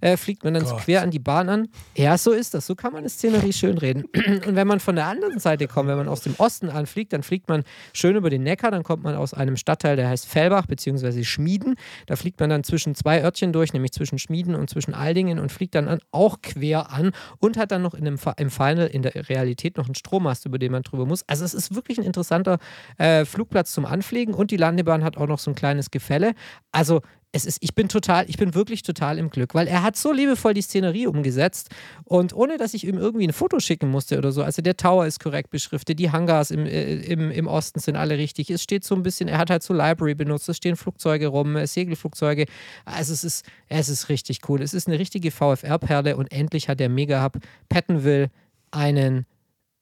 äh, 0.00 0.16
fliegt 0.16 0.44
man 0.44 0.54
dann 0.54 0.64
so 0.64 0.76
quer 0.76 1.02
an 1.02 1.10
die 1.10 1.18
Bahn 1.18 1.48
an. 1.48 1.68
Ja, 1.94 2.16
so 2.16 2.32
ist 2.32 2.54
das. 2.54 2.66
So 2.66 2.74
kann 2.74 2.92
man 2.92 3.00
eine 3.00 3.10
Szenerie 3.10 3.52
schön 3.52 3.76
reden. 3.76 4.04
Und 4.46 4.56
wenn 4.56 4.66
man 4.66 4.80
von 4.80 4.96
der 4.96 5.06
anderen 5.06 5.38
Seite 5.38 5.68
kommt, 5.68 5.88
wenn 5.88 5.98
man 5.98 6.08
aus 6.08 6.22
dem 6.22 6.34
Osten 6.38 6.70
anfliegt, 6.70 7.12
dann 7.12 7.22
fliegt 7.22 7.48
man 7.48 7.64
schön 7.92 8.16
über 8.16 8.30
den 8.30 8.42
Neckar, 8.42 8.70
dann 8.70 8.82
kommt 8.82 9.02
man 9.02 9.14
aus 9.14 9.34
einem 9.34 9.56
Stadtteil, 9.56 9.96
der 9.96 10.08
heißt 10.08 10.26
Fellbach 10.26 10.66
bzw. 10.66 11.22
Schmieden. 11.24 11.74
Da 12.06 12.16
fliegt 12.16 12.40
man 12.40 12.48
dann 12.48 12.64
zwischen 12.64 12.94
zwei 12.94 13.22
Örtchen 13.22 13.52
durch, 13.52 13.72
nämlich 13.74 13.92
zwischen 13.92 14.18
Schmieden 14.18 14.54
und 14.54 14.70
zwischen 14.70 14.94
Aldingen 14.94 15.38
und 15.38 15.52
fliegt 15.52 15.74
dann 15.74 15.86
an, 15.86 15.98
auch 16.10 16.40
quer 16.42 16.90
an 16.90 17.12
und 17.38 17.58
hat 17.58 17.70
dann 17.70 17.82
noch 17.82 17.94
in 17.94 18.04
dem, 18.04 18.18
im 18.38 18.50
Final 18.50 18.86
in 18.86 19.02
der 19.02 19.28
Realität 19.28 19.76
noch 19.76 19.86
einen 19.86 19.94
Strommast, 19.94 20.46
über 20.46 20.58
den 20.58 20.72
man 20.72 20.82
drüber 20.82 21.06
muss. 21.06 21.22
Also 21.28 21.44
es 21.44 21.54
ist 21.54 21.74
wirklich 21.74 21.98
ein 21.98 22.04
interessanter 22.04 22.58
äh, 22.98 23.24
Flugplatz 23.24 23.72
zum 23.72 23.84
Anfliegen 23.84 24.34
und 24.34 24.50
die 24.50 24.56
Landebahn 24.56 25.04
hat 25.04 25.16
auch 25.16 25.26
noch 25.26 25.38
so 25.38 25.50
ein 25.50 25.54
kleines 25.54 25.90
Gefälle. 25.90 26.34
Also 26.72 27.02
es 27.34 27.44
ist, 27.44 27.58
ich 27.60 27.74
bin 27.74 27.88
total, 27.88 28.26
ich 28.28 28.36
bin 28.36 28.54
wirklich 28.54 28.84
total 28.84 29.18
im 29.18 29.28
Glück, 29.28 29.56
weil 29.56 29.66
er 29.66 29.82
hat 29.82 29.96
so 29.96 30.12
liebevoll 30.12 30.54
die 30.54 30.62
Szenerie 30.62 31.08
umgesetzt 31.08 31.68
und 32.04 32.32
ohne, 32.32 32.58
dass 32.58 32.74
ich 32.74 32.86
ihm 32.86 32.96
irgendwie 32.96 33.26
ein 33.26 33.32
Foto 33.32 33.58
schicken 33.58 33.90
musste 33.90 34.18
oder 34.18 34.30
so. 34.30 34.44
Also 34.44 34.62
der 34.62 34.76
Tower 34.76 35.04
ist 35.04 35.18
korrekt 35.18 35.50
beschriftet, 35.50 35.98
die 35.98 36.12
Hangars 36.12 36.52
im, 36.52 36.64
äh, 36.64 36.94
im, 36.94 37.32
im 37.32 37.48
Osten 37.48 37.80
sind 37.80 37.96
alle 37.96 38.18
richtig. 38.18 38.50
Es 38.50 38.62
steht 38.62 38.84
so 38.84 38.94
ein 38.94 39.02
bisschen, 39.02 39.26
er 39.28 39.38
hat 39.38 39.50
halt 39.50 39.64
so 39.64 39.74
Library 39.74 40.14
benutzt, 40.14 40.48
es 40.48 40.56
stehen 40.56 40.76
Flugzeuge 40.76 41.26
rum, 41.26 41.56
äh, 41.56 41.66
Segelflugzeuge. 41.66 42.46
Also 42.84 43.12
es 43.12 43.24
ist, 43.24 43.44
es 43.68 43.88
ist 43.88 44.08
richtig 44.08 44.48
cool. 44.48 44.62
Es 44.62 44.72
ist 44.72 44.86
eine 44.86 45.00
richtige 45.00 45.32
VFR-Perle 45.32 46.16
und 46.16 46.30
endlich 46.30 46.68
hat 46.68 46.78
der 46.78 46.88
Mega-Hub 46.88 47.38
Pattonville 47.68 48.30
einen, 48.70 49.26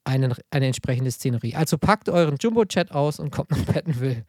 einen, 0.05 0.33
eine 0.49 0.65
entsprechende 0.65 1.11
Szenerie. 1.11 1.53
Also 1.53 1.77
packt 1.77 2.09
euren 2.09 2.37
Jumbo-Chat 2.39 2.91
aus 2.91 3.19
und 3.19 3.29
kommt 3.29 3.51
nach 3.51 3.63
Pattonville. 3.63 4.25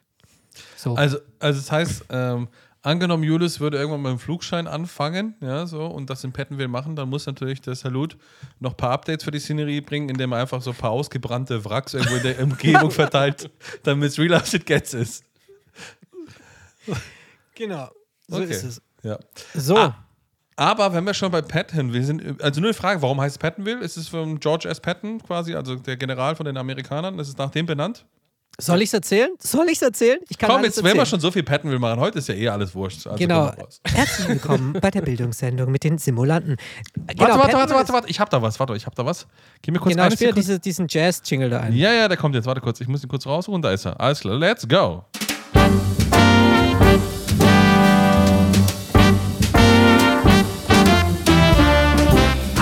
So. 0.77 0.95
Also, 0.95 1.19
also 1.39 1.59
das 1.59 1.73
heißt, 1.73 2.05
ähm, 2.11 2.49
angenommen, 2.85 3.25
Julius 3.25 3.59
würde 3.61 3.79
irgendwann 3.79 4.03
mit 4.03 4.13
dem 4.13 4.19
Flugschein 4.19 4.67
anfangen, 4.67 5.35
ja, 5.41 5.67
so, 5.67 5.87
und 5.87 6.09
das 6.11 6.23
in 6.23 6.33
Pettenville 6.33 6.69
machen, 6.69 6.95
dann 6.97 7.09
muss 7.09 7.27
natürlich 7.27 7.61
der 7.61 7.75
Salut 7.75 8.17
noch 8.61 8.73
ein 8.73 8.77
paar 8.77 8.93
Updates 8.93 9.25
für 9.25 9.31
die 9.31 9.41
Szenerie 9.41 9.81
bringen, 9.81 10.09
indem 10.09 10.33
er 10.33 10.39
einfach 10.39 10.63
so 10.63 10.71
ein 10.71 10.77
paar 10.77 10.91
ausgebrannte 10.91 11.65
Wracks 11.65 11.95
irgendwo 11.95 12.17
in 12.17 12.23
der 12.23 12.43
Umgebung 12.43 12.91
verteilt, 12.93 13.51
damit 13.83 14.11
es 14.11 14.19
real 14.19 14.43
it 14.53 14.67
gets 14.67 14.95
ist. 14.95 15.25
genau. 17.55 17.91
So 18.29 18.37
Okay. 18.37 18.51
ist 18.51 18.65
es. 18.65 18.83
Ja. 19.03 19.19
So. 19.55 19.77
Ah. 19.77 19.97
Aber 20.57 20.93
wenn 20.93 21.05
wir 21.05 21.15
schon 21.15 21.33
bei 21.33 21.43
Pattonville 21.43 22.05
sind, 22.05 22.43
also 22.43 22.61
nur 22.61 22.69
eine 22.69 22.75
Frage, 22.75 23.03
warum 23.03 23.21
heißt 23.21 23.35
es 23.35 23.39
Pattonville? 23.39 23.81
Ist 23.81 23.97
es 23.97 24.07
von 24.09 24.39
George 24.39 24.69
S. 24.69 24.79
Patton 24.81 25.21
quasi, 25.21 25.55
also 25.55 25.75
der 25.75 25.97
General 25.97 26.37
von 26.37 26.47
den 26.47 26.57
Amerikanern? 26.57 27.19
Ist 27.19 27.29
es 27.29 27.37
nach 27.37 27.51
dem 27.51 27.67
benannt? 27.67 28.07
Soll 28.61 28.83
ich 28.83 28.89
es 28.91 28.95
erzählen? 28.95 29.31
Soll 29.41 29.67
ich 29.67 29.75
es 29.79 29.83
erzählen? 29.83 30.19
Ich 30.29 30.39
kann 30.39 30.49
Komm, 30.49 30.63
jetzt, 30.63 30.77
wenn 30.77 30.85
wir 30.85 30.91
erzählen. 30.91 31.07
schon 31.07 31.21
so 31.21 31.31
viel 31.33 31.43
Pattonville 31.43 31.81
machen, 31.81 31.99
heute 31.99 32.19
ist 32.19 32.29
ja 32.29 32.35
eh 32.37 32.49
alles 32.49 32.73
wurscht. 32.75 33.05
Also 33.07 33.19
Genau. 33.19 33.51
Herzlich 33.85 34.29
willkommen 34.29 34.75
bei 34.81 34.93
der 34.93 35.01
Bildungssendung 35.03 35.73
mit 35.73 35.83
den 35.83 35.99
Simulanten. 35.99 36.57
Warte, 36.97 37.15
Genau, 37.17 37.21
warte, 37.31 37.39
warte, 37.39 37.51
Pattonville 37.53 37.77
warte, 37.79 37.93
warte, 37.95 38.09
ich 38.11 38.21
hab 38.21 38.31
da 38.31 38.41
was, 38.43 38.61
warte, 38.61 38.77
ich 38.77 38.87
hab 38.87 38.95
da 38.95 39.05
was. 39.05 39.27
Gib 39.61 39.75
mir 39.75 39.81
kurz 39.81 39.93
Genau, 39.93 40.05
eine 40.05 40.13
spiel 40.13 40.29
Sekunde. 40.29 40.41
diese, 40.41 40.61
diesen 40.61 40.87
Jazz-Jingle 40.89 41.51
da 41.51 41.61
ein. 41.61 41.73
Ja, 41.75 41.93
ja, 41.93 42.07
der 42.07 42.17
kommt 42.17 42.37
jetzt. 42.37 42.47
Warte 42.47 42.61
kurz. 42.61 42.81
Ich 42.81 42.87
muss 42.87 43.03
ihn 43.03 43.09
kurz 43.09 43.27
raussuchen. 43.27 43.61
Da 43.61 43.73
ist 43.73 43.87
er. 43.87 43.99
Alles 44.01 44.21
klar. 44.21 44.37
Let's 44.39 44.69
go. 44.69 45.05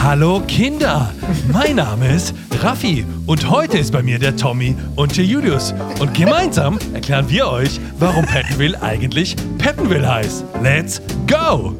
Hallo 0.02 0.42
Kinder, 0.48 1.14
mein 1.52 1.76
Name 1.76 2.12
ist 2.12 2.34
Raffi 2.60 3.06
und 3.26 3.48
heute 3.48 3.78
ist 3.78 3.92
bei 3.92 4.02
mir 4.02 4.18
der 4.18 4.34
Tommy 4.34 4.74
und 4.96 5.16
der 5.16 5.24
Julius 5.24 5.72
und 6.00 6.12
gemeinsam 6.12 6.76
erklären 6.92 7.30
wir 7.30 7.46
euch, 7.46 7.78
warum 8.00 8.26
Pattonville 8.26 8.82
eigentlich 8.82 9.36
Pattonville 9.58 10.12
heißt. 10.12 10.44
Let's 10.60 11.00
go! 11.28 11.76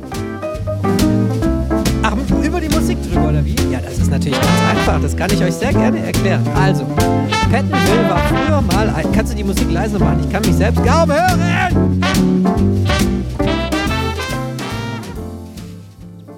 Ach, 2.05 2.15
über 2.45 2.61
die 2.61 2.69
Musik 2.69 2.97
drüber, 3.03 3.31
oder 3.31 3.45
wie? 3.45 3.57
Ja, 3.73 3.81
das 3.81 3.99
ist 3.99 4.09
natürlich 4.09 4.41
ganz 4.41 4.71
einfach. 4.71 5.03
Das 5.03 5.17
kann 5.17 5.33
ich 5.33 5.43
euch 5.43 5.55
sehr 5.55 5.73
gerne 5.73 5.99
erklären. 5.99 6.47
Also, 6.55 6.85
Pattonville 7.51 8.09
war 8.09 8.21
früher 8.29 8.61
mal 8.61 8.89
ein. 8.91 9.11
Kannst 9.13 9.33
du 9.33 9.37
die 9.37 9.45
Musik 9.45 9.69
leiser 9.73 9.99
machen? 9.99 10.21
Ich 10.25 10.31
kann 10.31 10.43
mich 10.43 10.55
selbst 10.55 10.81
kaum 10.85 11.11
hören! 11.11 12.01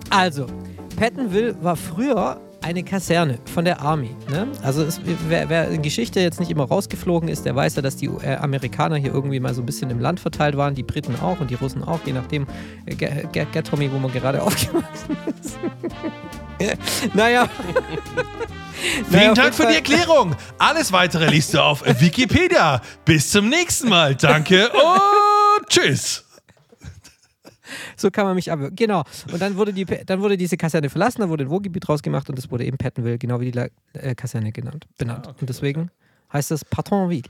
Also, 0.09 0.47
Pattonville 0.97 1.57
war 1.63 1.77
früher 1.77 2.41
eine 2.63 2.83
Kaserne 2.83 3.39
von 3.53 3.67
der 3.67 3.81
Army. 3.83 4.17
Ne? 4.31 4.47
Also 4.63 4.83
es, 4.85 4.99
wer, 5.29 5.51
wer 5.51 5.69
in 5.69 5.83
Geschichte 5.83 6.21
jetzt 6.21 6.41
nicht 6.41 6.51
immer 6.51 6.65
rausgeflogen 6.65 7.29
ist, 7.29 7.45
der 7.45 7.55
weiß 7.55 7.77
ja, 7.77 7.83
dass 7.83 7.97
die 7.97 8.07
äh, 8.07 8.37
Amerikaner 8.37 8.97
hier 8.97 9.13
irgendwie 9.13 9.39
mal 9.39 9.53
so 9.53 9.61
ein 9.61 9.67
bisschen 9.67 9.91
im 9.91 10.01
Land 10.01 10.19
verteilt 10.21 10.57
waren, 10.57 10.75
die 10.75 10.83
Briten 10.83 11.15
auch 11.21 11.41
und 11.41 11.51
die 11.51 11.57
Russen 11.57 11.85
auch, 11.85 12.01
je 12.07 12.15
nachdem, 12.15 12.47
äh, 12.87 12.95
Ge- 12.95 13.63
Tommy, 13.63 13.93
wo 13.93 13.99
man 13.99 14.11
gerade 14.13 14.43
aufgewachsen 14.43 15.17
ist. 15.43 15.59
naja. 17.15 17.49
Vielen 19.09 19.11
Naja, 19.11 19.35
Dank 19.35 19.55
für 19.55 19.67
die 19.67 19.75
Erklärung. 19.75 20.35
Alles 20.59 20.91
weitere 20.93 21.27
liest 21.29 21.53
du 21.55 21.63
auf 21.63 21.83
Wikipedia. 22.01 22.81
Bis 23.05 23.31
zum 23.31 23.49
nächsten 23.49 23.89
Mal. 23.89 24.15
Danke 24.15 24.69
und 25.59 25.69
tschüss. 25.69 26.24
So 27.97 28.11
kann 28.11 28.27
man 28.27 28.35
mich 28.35 28.51
aber. 28.51 28.71
Genau. 28.71 29.05
Und 29.33 29.41
dann 29.41 29.57
wurde, 29.57 29.73
die, 29.73 29.85
dann 29.85 30.21
wurde 30.21 30.37
diese 30.37 30.57
Kaserne 30.57 30.91
verlassen, 30.91 31.21
da 31.21 31.29
wurde 31.29 31.45
ein 31.45 31.51
Wohngebiet 31.51 31.87
draus 31.87 32.03
gemacht 32.03 32.29
und 32.29 32.37
das 32.39 32.51
wurde 32.51 32.65
eben 32.65 32.77
Pattonville, 32.77 33.19
genau 33.19 33.41
wie 33.41 33.51
die 33.51 33.59
La 33.59 33.69
äh, 33.95 34.15
Kaserne 34.15 34.53
genannt, 34.53 34.87
benannt. 34.99 35.27
Ah, 35.27 35.31
okay, 35.31 35.41
und 35.41 35.49
deswegen 35.49 35.91
heißt 36.33 36.51
das 36.51 36.65
Pattonville. 36.65 37.23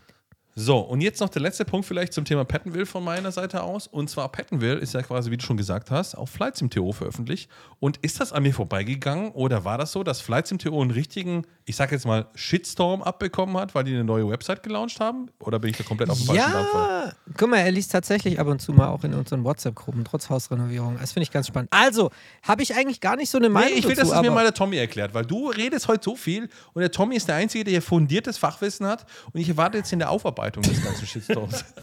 So, 0.57 0.79
und 0.79 1.01
jetzt 1.01 1.21
noch 1.21 1.31
der 1.31 1.43
letzte 1.43 1.65
Punkt 1.65 1.85
vielleicht 1.85 2.13
zum 2.13 2.25
Thema 2.25 2.45
Pattonville 2.45 2.87
von 2.87 3.03
meiner 3.03 3.33
Seite 3.33 3.65
aus. 3.65 3.89
Und 3.89 4.09
zwar 4.09 4.31
Pattonville 4.31 4.77
ist 4.77 4.95
ja 4.95 5.03
quasi, 5.03 5.33
wie 5.33 5.37
du 5.37 5.45
schon 5.45 5.57
gesagt 5.57 5.91
hast, 5.91 6.15
auf 6.15 6.31
Flights 6.31 6.61
im 6.61 6.71
TO 6.71 6.93
veröffentlicht. 6.93 7.51
Und 7.81 7.97
ist 8.03 8.21
das 8.21 8.33
an 8.33 8.45
mir 8.45 8.55
vorbeigegangen 8.55 9.33
oder 9.33 9.65
war 9.65 9.79
das 9.79 9.91
so, 9.91 10.05
dass 10.05 10.21
Flights 10.21 10.53
im 10.53 10.59
TO 10.59 10.81
einen 10.81 10.93
richtigen, 10.93 11.45
ich 11.65 11.75
sag 11.75 11.91
jetzt 11.91 12.07
mal, 12.07 12.27
Shitstorm 12.37 13.03
abbekommen 13.03 13.57
hat, 13.57 13.75
weil 13.75 13.83
die 13.83 13.95
eine 13.95 14.05
neue 14.05 14.29
Website 14.31 14.63
gelauncht 14.63 15.01
haben? 15.01 15.27
Oder 15.41 15.59
bin 15.59 15.71
ich 15.71 15.77
da 15.77 15.83
komplett 15.83 16.09
auf 16.09 16.19
dem 16.19 16.27
falschen? 16.27 16.53
Ja, 16.53 17.13
guck 17.37 17.51
mal, 17.51 17.59
er 17.59 17.73
liest 17.73 17.91
tatsächlich 17.91 18.39
ab 18.39 18.47
und 18.47 18.63
zu 18.63 18.73
mal 18.73 18.87
auch 18.87 19.03
in 19.03 19.13
unseren 19.13 19.43
WhatsApp-Gruppen, 19.43 20.05
trotz 20.05 20.31
Hausrenovierung. 20.31 20.99
Das 21.01 21.13
finde 21.13 21.25
ich 21.25 21.33
ganz 21.33 21.49
spannend. 21.49 21.73
Also, 21.73 22.11
habe 22.45 22.63
ich 22.63 22.77
eigentlich 22.77 23.01
gar 23.01 23.17
nicht 23.17 23.29
so 23.29 23.39
eine 23.39 23.49
Nee, 23.49 23.55
Meinung 23.55 23.79
ich 23.79 23.85
will, 23.89 23.97
dazu, 23.97 24.11
dass 24.11 24.19
es 24.19 24.23
mir 24.23 24.31
mal 24.31 24.45
der 24.45 24.55
Tommy 24.55 24.77
erklärt, 24.77 25.15
weil 25.15 25.25
du 25.25 25.51
redest 25.51 25.89
heute 25.89 26.05
so 26.05 26.15
viel 26.15 26.49
und 26.75 26.81
der 26.81 26.93
Tommy 26.93 27.17
ist 27.17 27.27
der 27.27 27.35
Einzige, 27.35 27.65
der 27.65 27.73
hier 27.73 27.83
fundiertes 27.83 28.39
Fachwissen 28.39 28.87
hat 28.87 29.05
und 29.33 29.41
ich 29.41 29.49
erwarte 29.49 29.79
jetzt 29.79 29.93
in 29.93 29.99
der 29.99 30.11
Aufarbeitung 30.11 30.44
des 30.51 30.85
ganzen 30.85 31.07
Shitstorms. 31.07 31.65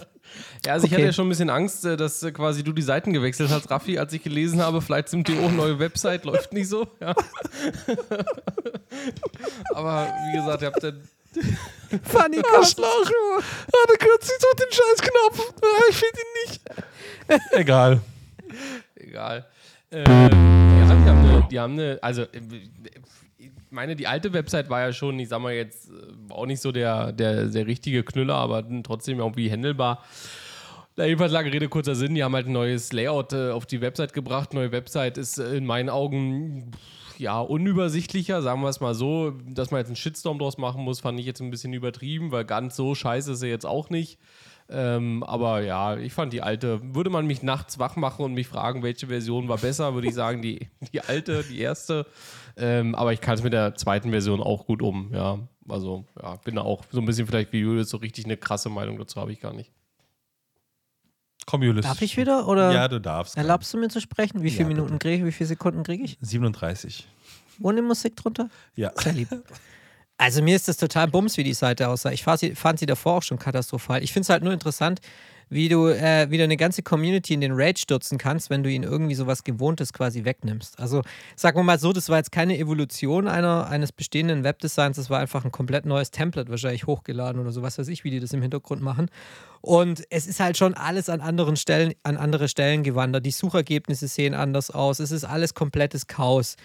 Ja, 0.66 0.72
also 0.74 0.86
ich 0.86 0.91
Okay. 0.93 1.01
hatte 1.01 1.07
ja 1.07 1.14
schon 1.14 1.26
ein 1.26 1.30
bisschen 1.30 1.49
Angst, 1.49 1.84
äh, 1.84 1.97
dass 1.97 2.24
äh, 2.24 2.32
quasi 2.32 2.64
du 2.64 2.72
die 2.72 2.82
Seiten 2.84 3.12
gewechselt 3.12 3.49
hast, 3.49 3.70
Raffi, 3.70 3.99
als 3.99 4.14
ich 4.14 4.24
gelesen 4.24 4.62
habe, 4.62 4.82
vielleicht 4.82 5.09
sind 5.09 5.28
die 5.28 5.38
auch 5.38 5.51
neue 5.51 5.78
Website, 5.78 6.24
läuft 6.24 6.53
nicht 6.53 6.70
so. 6.70 6.88
Ja. 7.01 7.14
Aber 9.74 10.07
wie 10.32 10.38
gesagt, 10.38 10.62
ihr 10.62 10.68
habt 10.68 10.82
dann 10.84 11.01
Funny 12.03 12.41
Arschloch! 12.55 13.12
Ah, 13.41 13.86
da 13.88 13.93
kürzt 13.95 14.30
sich 14.30 14.38
doch 14.39 14.53
den 14.55 14.72
Scheißknopf. 14.72 15.53
Ah, 15.62 15.84
ich 15.89 15.97
finde 15.97 16.22
ihn 16.22 16.32
nicht. 16.47 16.62
Egal. 17.51 17.99
egal. 18.95 19.45
Äh, 19.89 20.03
ja, 20.03 20.30
die 20.30 20.36
haben 21.09 21.26
eine, 21.26 21.47
die 21.51 21.59
haben 21.59 21.74
eine 21.74 21.99
also 22.01 22.22
äh, 22.22 22.28
ich 22.30 22.70
meine, 23.72 23.95
die 23.95 24.07
alte 24.07 24.34
Website 24.34 24.69
war 24.69 24.82
ja 24.82 24.93
schon, 24.93 25.19
ich 25.19 25.30
sag 25.30 25.41
mal 25.41 25.53
jetzt, 25.53 25.89
äh, 25.89 26.34
auch 26.34 26.45
nicht 26.45 26.61
so 26.61 26.72
der, 26.72 27.11
der, 27.11 27.45
der 27.45 27.67
richtige 27.67 28.03
Knüller, 28.03 28.36
aber 28.36 28.65
trotzdem 28.84 29.19
irgendwie 29.19 29.51
handelbar. 29.51 30.03
Na, 30.97 31.05
jedenfalls 31.05 31.32
lange 31.32 31.51
Rede, 31.51 31.69
kurzer 31.69 31.95
Sinn. 31.95 32.15
Die 32.15 32.24
haben 32.24 32.36
halt 32.36 32.47
ein 32.47 32.51
neues 32.51 32.91
Layout 32.91 33.34
äh, 33.34 33.51
auf 33.51 33.65
die 33.65 33.82
Website 33.82 34.13
gebracht. 34.13 34.53
Neue 34.53 34.72
Website 34.72 35.17
ist 35.17 35.38
äh, 35.38 35.55
in 35.55 35.65
meinen 35.65 35.89
Augen 35.89 36.72
ja 37.17 37.39
unübersichtlicher, 37.39 38.41
sagen 38.41 38.61
wir 38.61 38.69
es 38.69 38.82
mal 38.82 38.93
so. 38.93 39.32
Dass 39.47 39.72
man 39.72 39.80
jetzt 39.80 39.88
einen 39.88 39.95
Shitstorm 39.95 40.38
draus 40.38 40.57
machen 40.57 40.84
muss, 40.84 40.99
fand 40.99 41.19
ich 41.19 41.26
jetzt 41.26 41.41
ein 41.41 41.51
bisschen 41.51 41.74
übertrieben, 41.74 42.32
weil 42.32 42.43
ganz 42.43 42.76
so 42.76 42.93
scheiße 42.93 43.34
ist 43.34 43.39
sie 43.39 43.47
jetzt 43.47 43.65
auch 43.65 43.89
nicht. 43.89 44.19
Ähm, 44.69 45.24
aber 45.24 45.61
ja, 45.61 45.97
ich 45.97 46.13
fand 46.13 46.34
die 46.34 46.41
alte. 46.41 46.82
Würde 46.95 47.09
man 47.09 47.26
mich 47.26 47.41
nachts 47.41 47.80
wach 47.80 47.95
machen 47.95 48.24
und 48.26 48.34
mich 48.34 48.47
fragen, 48.47 48.84
welche 48.84 49.07
Version 49.07 49.47
war 49.47 49.57
besser, 49.57 49.93
würde 49.93 50.07
ich 50.07 50.13
sagen, 50.13 50.41
die, 50.41 50.67
die 50.93 51.01
alte, 51.01 51.43
die 51.43 51.59
erste. 51.59 52.05
Ähm, 52.57 52.95
aber 52.95 53.13
ich 53.13 53.21
kann 53.21 53.35
es 53.35 53.43
mit 53.43 53.53
der 53.53 53.75
zweiten 53.75 54.11
Version 54.11 54.41
auch 54.41 54.65
gut 54.65 54.81
um. 54.81 55.11
Ja, 55.13 55.39
also 55.69 56.05
ja, 56.21 56.35
bin 56.37 56.55
da 56.55 56.61
auch 56.61 56.83
so 56.91 56.99
ein 56.99 57.05
bisschen 57.05 57.27
vielleicht 57.27 57.51
wie 57.53 57.59
Julius, 57.59 57.89
so 57.89 57.97
richtig 57.97 58.25
eine 58.25 58.37
krasse 58.37 58.69
Meinung 58.69 58.97
dazu 58.97 59.19
habe 59.19 59.31
ich 59.31 59.39
gar 59.39 59.53
nicht. 59.53 59.71
Komm, 61.45 61.63
Julius. 61.63 61.85
Darf 61.85 62.01
ich 62.01 62.17
wieder? 62.17 62.47
Oder 62.47 62.71
Ja, 62.71 62.87
du 62.87 62.99
darfst. 63.01 63.35
erlaubst 63.35 63.73
du 63.73 63.77
mir 63.77 63.89
zu 63.89 63.99
sprechen? 63.99 64.43
Wie 64.43 64.51
viele 64.51 64.63
Ja, 64.63 64.67
Minuten 64.69 64.99
kriege 64.99 65.17
ich? 65.17 65.25
Wie 65.25 65.31
viele 65.31 65.47
Sekunden 65.47 65.83
kriege 65.83 66.03
ich? 66.03 66.17
37. 66.21 67.07
Ohne 67.61 67.81
Musik 67.81 68.15
drunter? 68.15 68.49
Ja. 68.75 68.91
Sehr 68.95 69.13
lieb. 69.13 69.29
Also 70.17 70.43
mir 70.43 70.55
ist 70.55 70.67
das 70.67 70.77
total 70.77 71.07
bums, 71.07 71.35
wie 71.37 71.43
die 71.43 71.55
Seite 71.55 71.87
aussah. 71.89 72.11
Ich 72.11 72.23
fand 72.23 72.39
sie, 72.39 72.53
fand 72.53 72.77
sie 72.77 72.85
davor 72.85 73.13
auch 73.17 73.23
schon 73.23 73.39
katastrophal. 73.39 74.03
Ich 74.03 74.13
finde 74.13 74.25
es 74.25 74.29
halt 74.29 74.43
nur 74.43 74.53
interessant, 74.53 75.01
wie 75.51 75.67
du 75.67 75.89
äh, 75.89 76.31
wieder 76.31 76.45
eine 76.45 76.55
ganze 76.55 76.81
Community 76.81 77.33
in 77.33 77.41
den 77.41 77.51
Rage 77.51 77.81
stürzen 77.81 78.17
kannst, 78.17 78.49
wenn 78.49 78.63
du 78.63 78.71
ihnen 78.71 78.85
irgendwie 78.85 79.15
sowas 79.15 79.43
Gewohntes 79.43 79.91
quasi 79.91 80.23
wegnimmst. 80.23 80.79
Also 80.79 81.01
sagen 81.35 81.59
wir 81.59 81.63
mal 81.63 81.77
so, 81.77 81.91
das 81.91 82.07
war 82.07 82.17
jetzt 82.17 82.31
keine 82.31 82.57
Evolution 82.57 83.27
einer, 83.27 83.67
eines 83.67 83.91
bestehenden 83.91 84.45
Webdesigns, 84.45 84.95
das 84.95 85.09
war 85.09 85.19
einfach 85.19 85.43
ein 85.43 85.51
komplett 85.51 85.85
neues 85.85 86.09
Template 86.09 86.49
wahrscheinlich 86.49 86.87
hochgeladen 86.87 87.41
oder 87.41 87.51
so, 87.51 87.61
was 87.61 87.77
weiß 87.77 87.89
ich, 87.89 88.05
wie 88.05 88.11
die 88.11 88.21
das 88.21 88.31
im 88.31 88.41
Hintergrund 88.41 88.81
machen. 88.81 89.09
Und 89.59 90.03
es 90.09 90.25
ist 90.25 90.39
halt 90.39 90.57
schon 90.57 90.73
alles 90.73 91.09
an 91.09 91.19
anderen 91.19 91.57
Stellen, 91.57 91.93
an 92.03 92.15
andere 92.15 92.47
Stellen 92.47 92.83
gewandert. 92.83 93.25
Die 93.25 93.31
Suchergebnisse 93.31 94.07
sehen 94.07 94.33
anders 94.33 94.71
aus. 94.71 94.99
Es 94.99 95.11
ist 95.11 95.25
alles 95.25 95.53
komplettes 95.53 96.07
Chaos. 96.07 96.55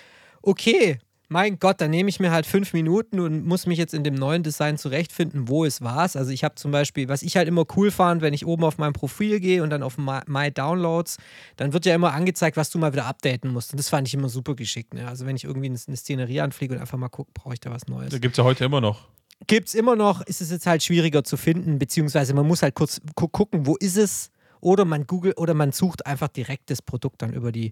Okay, 0.43 1.01
mein 1.29 1.59
Gott, 1.59 1.81
dann 1.81 1.91
nehme 1.91 2.09
ich 2.09 2.21
mir 2.21 2.31
halt 2.31 2.47
fünf 2.47 2.73
Minuten 2.73 3.19
und 3.21 3.45
muss 3.45 3.67
mich 3.67 3.79
jetzt 3.79 3.95
in 3.95 4.05
dem 4.05 4.15
neuen 4.15 4.43
Design 4.43 4.79
zurechtfinden, 4.79 5.49
wo 5.49 5.65
es 5.65 5.83
war. 5.83 5.97
Also 5.99 6.29
ich 6.29 6.45
habe 6.45 6.55
zum 6.55 6.71
Beispiel, 6.71 7.09
was 7.09 7.23
ich 7.23 7.37
halt 7.37 7.49
immer 7.49 7.65
cool 7.77 7.91
fand, 7.91 8.23
wenn 8.23 8.35
ich 8.35 8.47
oben 8.47 8.65
auf 8.65 8.79
mein 8.79 8.93
Profil 8.93 9.41
gehe 9.41 9.63
und 9.63 9.71
dann 9.71 9.83
auf 9.83 9.99
My, 9.99 10.51
Downloads, 10.53 11.17
dann 11.57 11.73
wird 11.73 11.85
ja 11.87 11.95
immer 11.95 12.13
angezeigt, 12.13 12.57
was 12.57 12.71
du 12.71 12.79
mal 12.79 12.93
wieder 12.93 13.07
updaten 13.07 13.53
musst. 13.53 13.73
Und 13.73 13.79
das 13.79 13.89
fand 13.89 14.07
ich 14.07 14.15
immer 14.15 14.29
super 14.29 14.55
geschickt. 14.55 14.95
Ne? 14.95 15.09
Also 15.09 15.27
wenn 15.27 15.37
ich 15.37 15.45
irgendwie 15.45 15.67
eine, 15.67 15.79
eine 15.87 15.97
Szenerie 15.97 16.41
anfliege 16.41 16.75
und 16.75 16.81
einfach 16.81 16.99
mal 16.99 17.09
gucke, 17.09 17.31
brauche 17.35 17.55
ich 17.55 17.61
da 17.61 17.71
was 17.71 17.89
Neues. 17.89 18.11
Da 18.11 18.19
gibt 18.19 18.35
es 18.35 18.39
ja 18.39 18.45
heute 18.45 18.65
immer 18.65 18.81
noch. 18.81 19.09
Gibt 19.47 19.69
es 19.69 19.75
immer 19.75 19.97
noch, 19.97 20.23
ist 20.23 20.41
es 20.41 20.51
jetzt 20.51 20.67
halt 20.67 20.83
schwieriger 20.83 21.23
zu 21.23 21.37
finden, 21.37 21.79
beziehungsweise 21.79 22.33
man 22.35 22.47
muss 22.47 22.63
halt 22.63 22.75
kurz 22.75 23.01
gu 23.15 23.29
gucken, 23.29 23.67
wo 23.67 23.77
ist 23.77 23.97
es? 23.97 24.31
Oder 24.61 24.85
man 24.85 25.07
googelt 25.07 25.37
oder 25.39 25.55
man 25.55 25.73
sucht 25.73 26.07
einfach 26.07 26.29
direkt 26.29 26.71
das 26.71 26.81
Produkt 26.81 27.21
dann 27.21 27.33
über 27.35 27.53
die 27.53 27.71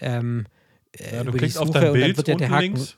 ähm, 0.00 0.46
äh, 0.98 1.16
Ja, 1.16 1.24
du 1.24 1.32
klickst 1.32 1.58
auf 1.58 1.70
dein 1.70 1.92
Bild 1.92 2.26
ja 2.28 2.34
unten 2.34 2.50
Haken- 2.50 2.60
links. 2.62 2.96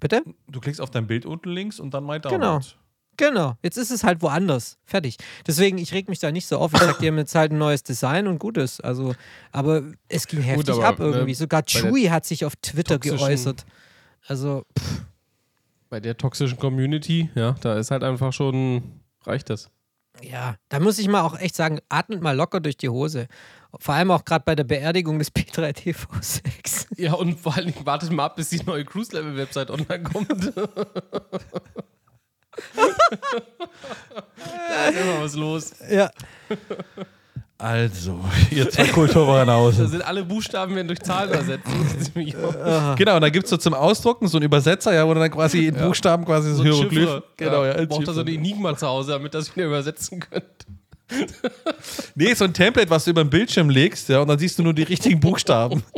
Bitte? 0.00 0.22
Du 0.46 0.60
klickst 0.60 0.80
auf 0.80 0.90
dein 0.90 1.06
Bild 1.06 1.26
unten 1.26 1.50
links 1.50 1.80
und 1.80 1.92
dann 1.92 2.04
My 2.06 2.20
Genau. 2.20 2.30
Downloads. 2.30 2.76
Genau, 3.16 3.56
jetzt 3.64 3.76
ist 3.76 3.90
es 3.90 4.04
halt 4.04 4.22
woanders. 4.22 4.78
Fertig. 4.84 5.16
Deswegen, 5.44 5.76
ich 5.78 5.92
reg 5.92 6.08
mich 6.08 6.20
da 6.20 6.30
nicht 6.30 6.46
so 6.46 6.56
auf. 6.58 6.72
Ich 6.72 6.78
sag, 6.78 7.00
die 7.00 7.08
haben 7.08 7.18
jetzt 7.18 7.34
halt 7.34 7.50
ein 7.50 7.58
neues 7.58 7.82
Design 7.82 8.28
und 8.28 8.38
gutes. 8.38 8.80
Also, 8.80 9.16
aber 9.50 9.82
es 10.08 10.28
ging 10.28 10.40
heftig 10.40 10.72
aber, 10.76 10.86
ab 10.86 11.00
irgendwie. 11.00 11.32
ne, 11.32 11.34
Sogar 11.34 11.64
Chewy 11.64 12.04
hat 12.04 12.24
sich 12.26 12.44
auf 12.44 12.54
Twitter 12.62 13.00
geäußert. 13.00 13.66
Also, 14.28 14.64
pff, 14.78 15.02
Bei 15.88 15.98
der 15.98 16.16
toxischen 16.16 16.58
Community, 16.60 17.28
ja, 17.34 17.56
da 17.60 17.76
ist 17.76 17.90
halt 17.90 18.04
einfach 18.04 18.32
schon, 18.32 19.00
reicht 19.24 19.50
das. 19.50 19.68
ja, 20.22 20.54
da 20.68 20.78
muss 20.78 21.00
ich 21.00 21.08
mal 21.08 21.22
auch 21.22 21.36
echt 21.40 21.56
sagen, 21.56 21.80
atmet 21.88 22.22
mal 22.22 22.36
locker 22.36 22.60
durch 22.60 22.76
die 22.76 22.88
Hose. 22.88 23.26
Vor 23.78 23.94
allem 23.94 24.10
auch 24.10 24.24
gerade 24.24 24.44
bei 24.44 24.54
der 24.54 24.64
Beerdigung 24.64 25.18
des 25.18 25.34
P3TV6. 25.34 26.86
Ja, 26.96 27.14
und 27.14 27.38
vor 27.38 27.54
allem 27.56 27.72
wartet 27.84 28.10
mal 28.10 28.24
ab, 28.26 28.36
bis 28.36 28.50
die 28.50 28.62
neue 28.64 28.84
Cruise-Level-Website 28.84 29.70
online 29.70 30.02
kommt. 30.04 30.30
da 30.56 30.68
ist 34.88 35.00
immer 35.00 35.22
was 35.22 35.34
los. 35.36 35.72
Ja. 35.90 36.10
Also, 37.60 38.20
ihr 38.52 38.70
zwei 38.70 38.86
Kulturwaren 38.86 39.50
aus. 39.50 39.78
Da 39.78 39.86
sind 39.86 40.02
alle 40.02 40.24
Buchstaben 40.24 40.76
werden 40.76 40.86
durch 40.86 41.00
Zahlen 41.00 41.32
ersetzt. 41.32 41.66
Genau, 42.96 43.16
und 43.16 43.20
da 43.20 43.30
gibt 43.30 43.44
es 43.44 43.50
so 43.50 43.56
zum 43.56 43.74
Ausdrucken 43.74 44.28
so 44.28 44.38
einen 44.38 44.46
Übersetzer, 44.46 44.94
ja, 44.94 45.06
wo 45.06 45.14
du 45.14 45.20
dann 45.20 45.30
quasi 45.30 45.66
in 45.66 45.74
Buchstaben 45.74 46.24
quasi 46.24 46.50
so, 46.50 46.56
so 46.56 46.62
ein 46.62 46.68
Hieroglyph. 46.72 47.22
Genau, 47.36 47.64
ja. 47.64 47.78
ja, 47.78 47.86
braucht 47.86 48.06
da 48.06 48.12
so 48.12 48.20
ein 48.20 48.28
Enigma 48.28 48.76
zu 48.76 48.86
Hause, 48.86 49.12
damit 49.12 49.34
das 49.34 49.54
wieder 49.54 49.66
übersetzen 49.66 50.20
könnt. 50.20 50.66
Nee, 52.14 52.34
so 52.34 52.44
ein 52.44 52.52
Template, 52.54 52.90
was 52.90 53.04
du 53.04 53.10
über 53.10 53.24
den 53.24 53.30
Bildschirm 53.30 53.70
legst, 53.70 54.08
ja, 54.08 54.20
und 54.20 54.28
dann 54.28 54.38
siehst 54.38 54.58
du 54.58 54.62
nur 54.62 54.74
die 54.74 54.82
richtigen 54.82 55.20
Buchstaben. 55.20 55.82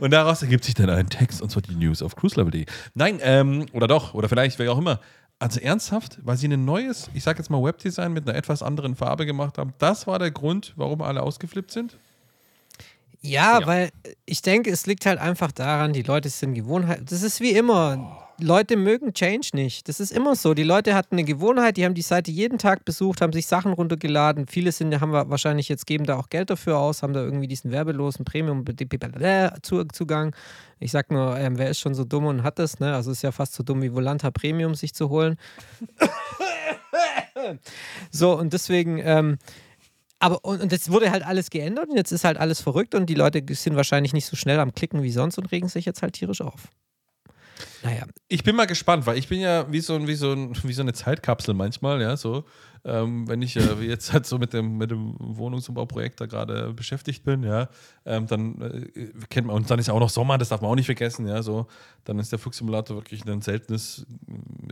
Und 0.00 0.12
daraus 0.12 0.40
ergibt 0.40 0.64
sich 0.64 0.72
dann 0.72 0.88
ein 0.88 1.10
Text, 1.10 1.42
und 1.42 1.50
zwar 1.50 1.60
die 1.60 1.74
News 1.74 2.00
auf 2.00 2.16
cruiselevel.de. 2.16 2.64
Nein, 2.94 3.18
ähm, 3.20 3.66
oder 3.74 3.86
doch, 3.86 4.14
oder 4.14 4.26
vielleicht, 4.30 4.58
wer 4.58 4.72
auch 4.72 4.78
immer. 4.78 4.98
Also 5.38 5.60
ernsthaft, 5.60 6.18
weil 6.22 6.38
sie 6.38 6.48
ein 6.48 6.64
neues, 6.64 7.10
ich 7.12 7.22
sag 7.22 7.36
jetzt 7.36 7.50
mal 7.50 7.62
Webdesign 7.62 8.14
mit 8.14 8.26
einer 8.26 8.38
etwas 8.38 8.62
anderen 8.62 8.96
Farbe 8.96 9.26
gemacht 9.26 9.58
haben, 9.58 9.74
das 9.76 10.06
war 10.06 10.18
der 10.18 10.30
Grund, 10.30 10.72
warum 10.76 11.02
alle 11.02 11.22
ausgeflippt 11.22 11.70
sind? 11.70 11.98
Ja, 13.20 13.60
Ja. 13.60 13.66
weil 13.66 13.90
ich 14.24 14.40
denke, 14.40 14.70
es 14.70 14.86
liegt 14.86 15.04
halt 15.04 15.18
einfach 15.18 15.52
daran, 15.52 15.92
die 15.92 16.02
Leute 16.02 16.30
sind 16.30 16.54
Gewohnheit. 16.54 17.02
Das 17.10 17.22
ist 17.22 17.40
wie 17.40 17.50
immer. 17.50 18.26
Leute 18.40 18.76
mögen 18.76 19.14
Change 19.14 19.48
nicht. 19.52 19.88
Das 19.88 19.98
ist 19.98 20.12
immer 20.12 20.36
so. 20.36 20.54
Die 20.54 20.62
Leute 20.62 20.94
hatten 20.94 21.16
eine 21.16 21.24
Gewohnheit, 21.24 21.76
die 21.76 21.84
haben 21.84 21.94
die 21.94 22.02
Seite 22.02 22.30
jeden 22.30 22.58
Tag 22.58 22.84
besucht, 22.84 23.20
haben 23.20 23.32
sich 23.32 23.48
Sachen 23.48 23.72
runtergeladen. 23.72 24.46
Viele 24.46 24.70
sind, 24.70 25.00
haben 25.00 25.12
wir 25.12 25.28
wahrscheinlich 25.28 25.68
jetzt 25.68 25.86
geben 25.86 26.04
da 26.04 26.16
auch 26.16 26.28
Geld 26.28 26.50
dafür 26.50 26.78
aus, 26.78 27.02
haben 27.02 27.12
da 27.12 27.20
irgendwie 27.20 27.48
diesen 27.48 27.72
werbelosen 27.72 28.24
Premium-Zugang. 28.24 30.36
Ich 30.78 30.92
sag 30.92 31.10
nur, 31.10 31.36
ähm, 31.36 31.58
wer 31.58 31.68
ist 31.68 31.80
schon 31.80 31.94
so 31.94 32.04
dumm 32.04 32.26
und 32.26 32.44
hat 32.44 32.60
das, 32.60 32.78
ne? 32.78 32.94
Also 32.94 33.10
ist 33.10 33.22
ja 33.22 33.32
fast 33.32 33.54
so 33.54 33.64
dumm 33.64 33.82
wie 33.82 33.92
Volanta 33.92 34.30
Premium 34.30 34.76
sich 34.76 34.94
zu 34.94 35.08
holen. 35.08 35.36
so, 38.12 38.38
und 38.38 38.52
deswegen, 38.52 39.00
ähm, 39.02 39.38
aber 40.20 40.44
und, 40.44 40.62
und 40.62 40.70
jetzt 40.70 40.92
wurde 40.92 41.10
halt 41.10 41.26
alles 41.26 41.50
geändert 41.50 41.88
und 41.88 41.96
jetzt 41.96 42.12
ist 42.12 42.24
halt 42.24 42.38
alles 42.38 42.60
verrückt 42.60 42.94
und 42.94 43.06
die 43.06 43.14
Leute 43.14 43.42
sind 43.54 43.74
wahrscheinlich 43.74 44.12
nicht 44.12 44.26
so 44.26 44.36
schnell 44.36 44.60
am 44.60 44.72
Klicken 44.72 45.02
wie 45.02 45.10
sonst 45.10 45.38
und 45.38 45.50
regen 45.50 45.68
sich 45.68 45.84
jetzt 45.84 46.02
halt 46.02 46.14
tierisch 46.14 46.40
auf. 46.40 46.68
Naja, 47.82 48.04
Ich 48.28 48.42
bin 48.42 48.56
mal 48.56 48.66
gespannt, 48.66 49.06
weil 49.06 49.18
ich 49.18 49.28
bin 49.28 49.40
ja 49.40 49.70
wie 49.70 49.80
so, 49.80 50.06
wie 50.06 50.14
so, 50.14 50.34
wie 50.62 50.72
so 50.72 50.82
eine 50.82 50.92
Zeitkapsel 50.92 51.54
manchmal, 51.54 52.00
ja, 52.00 52.16
so. 52.16 52.44
Ähm, 52.84 53.28
wenn 53.28 53.42
ich 53.42 53.56
äh, 53.56 53.74
jetzt 53.80 54.12
halt 54.12 54.24
so 54.24 54.38
mit 54.38 54.52
dem, 54.52 54.78
mit 54.78 54.90
dem 54.90 55.16
Wohnungsumbauprojekt 55.18 56.20
da 56.20 56.26
gerade 56.26 56.72
beschäftigt 56.72 57.24
bin, 57.24 57.42
ja, 57.42 57.68
ähm, 58.06 58.26
dann 58.26 58.60
äh, 58.94 59.08
kennt 59.28 59.48
man, 59.48 59.56
und 59.56 59.70
dann 59.70 59.78
ist 59.78 59.88
ja 59.88 59.94
auch 59.94 60.00
noch 60.00 60.10
Sommer, 60.10 60.38
das 60.38 60.50
darf 60.50 60.60
man 60.60 60.70
auch 60.70 60.76
nicht 60.76 60.86
vergessen, 60.86 61.26
ja, 61.26 61.42
so, 61.42 61.66
dann 62.04 62.18
ist 62.18 62.30
der 62.30 62.38
Flugsimulator 62.38 62.96
wirklich 62.96 63.24
ein 63.26 63.42
seltenes, 63.42 64.06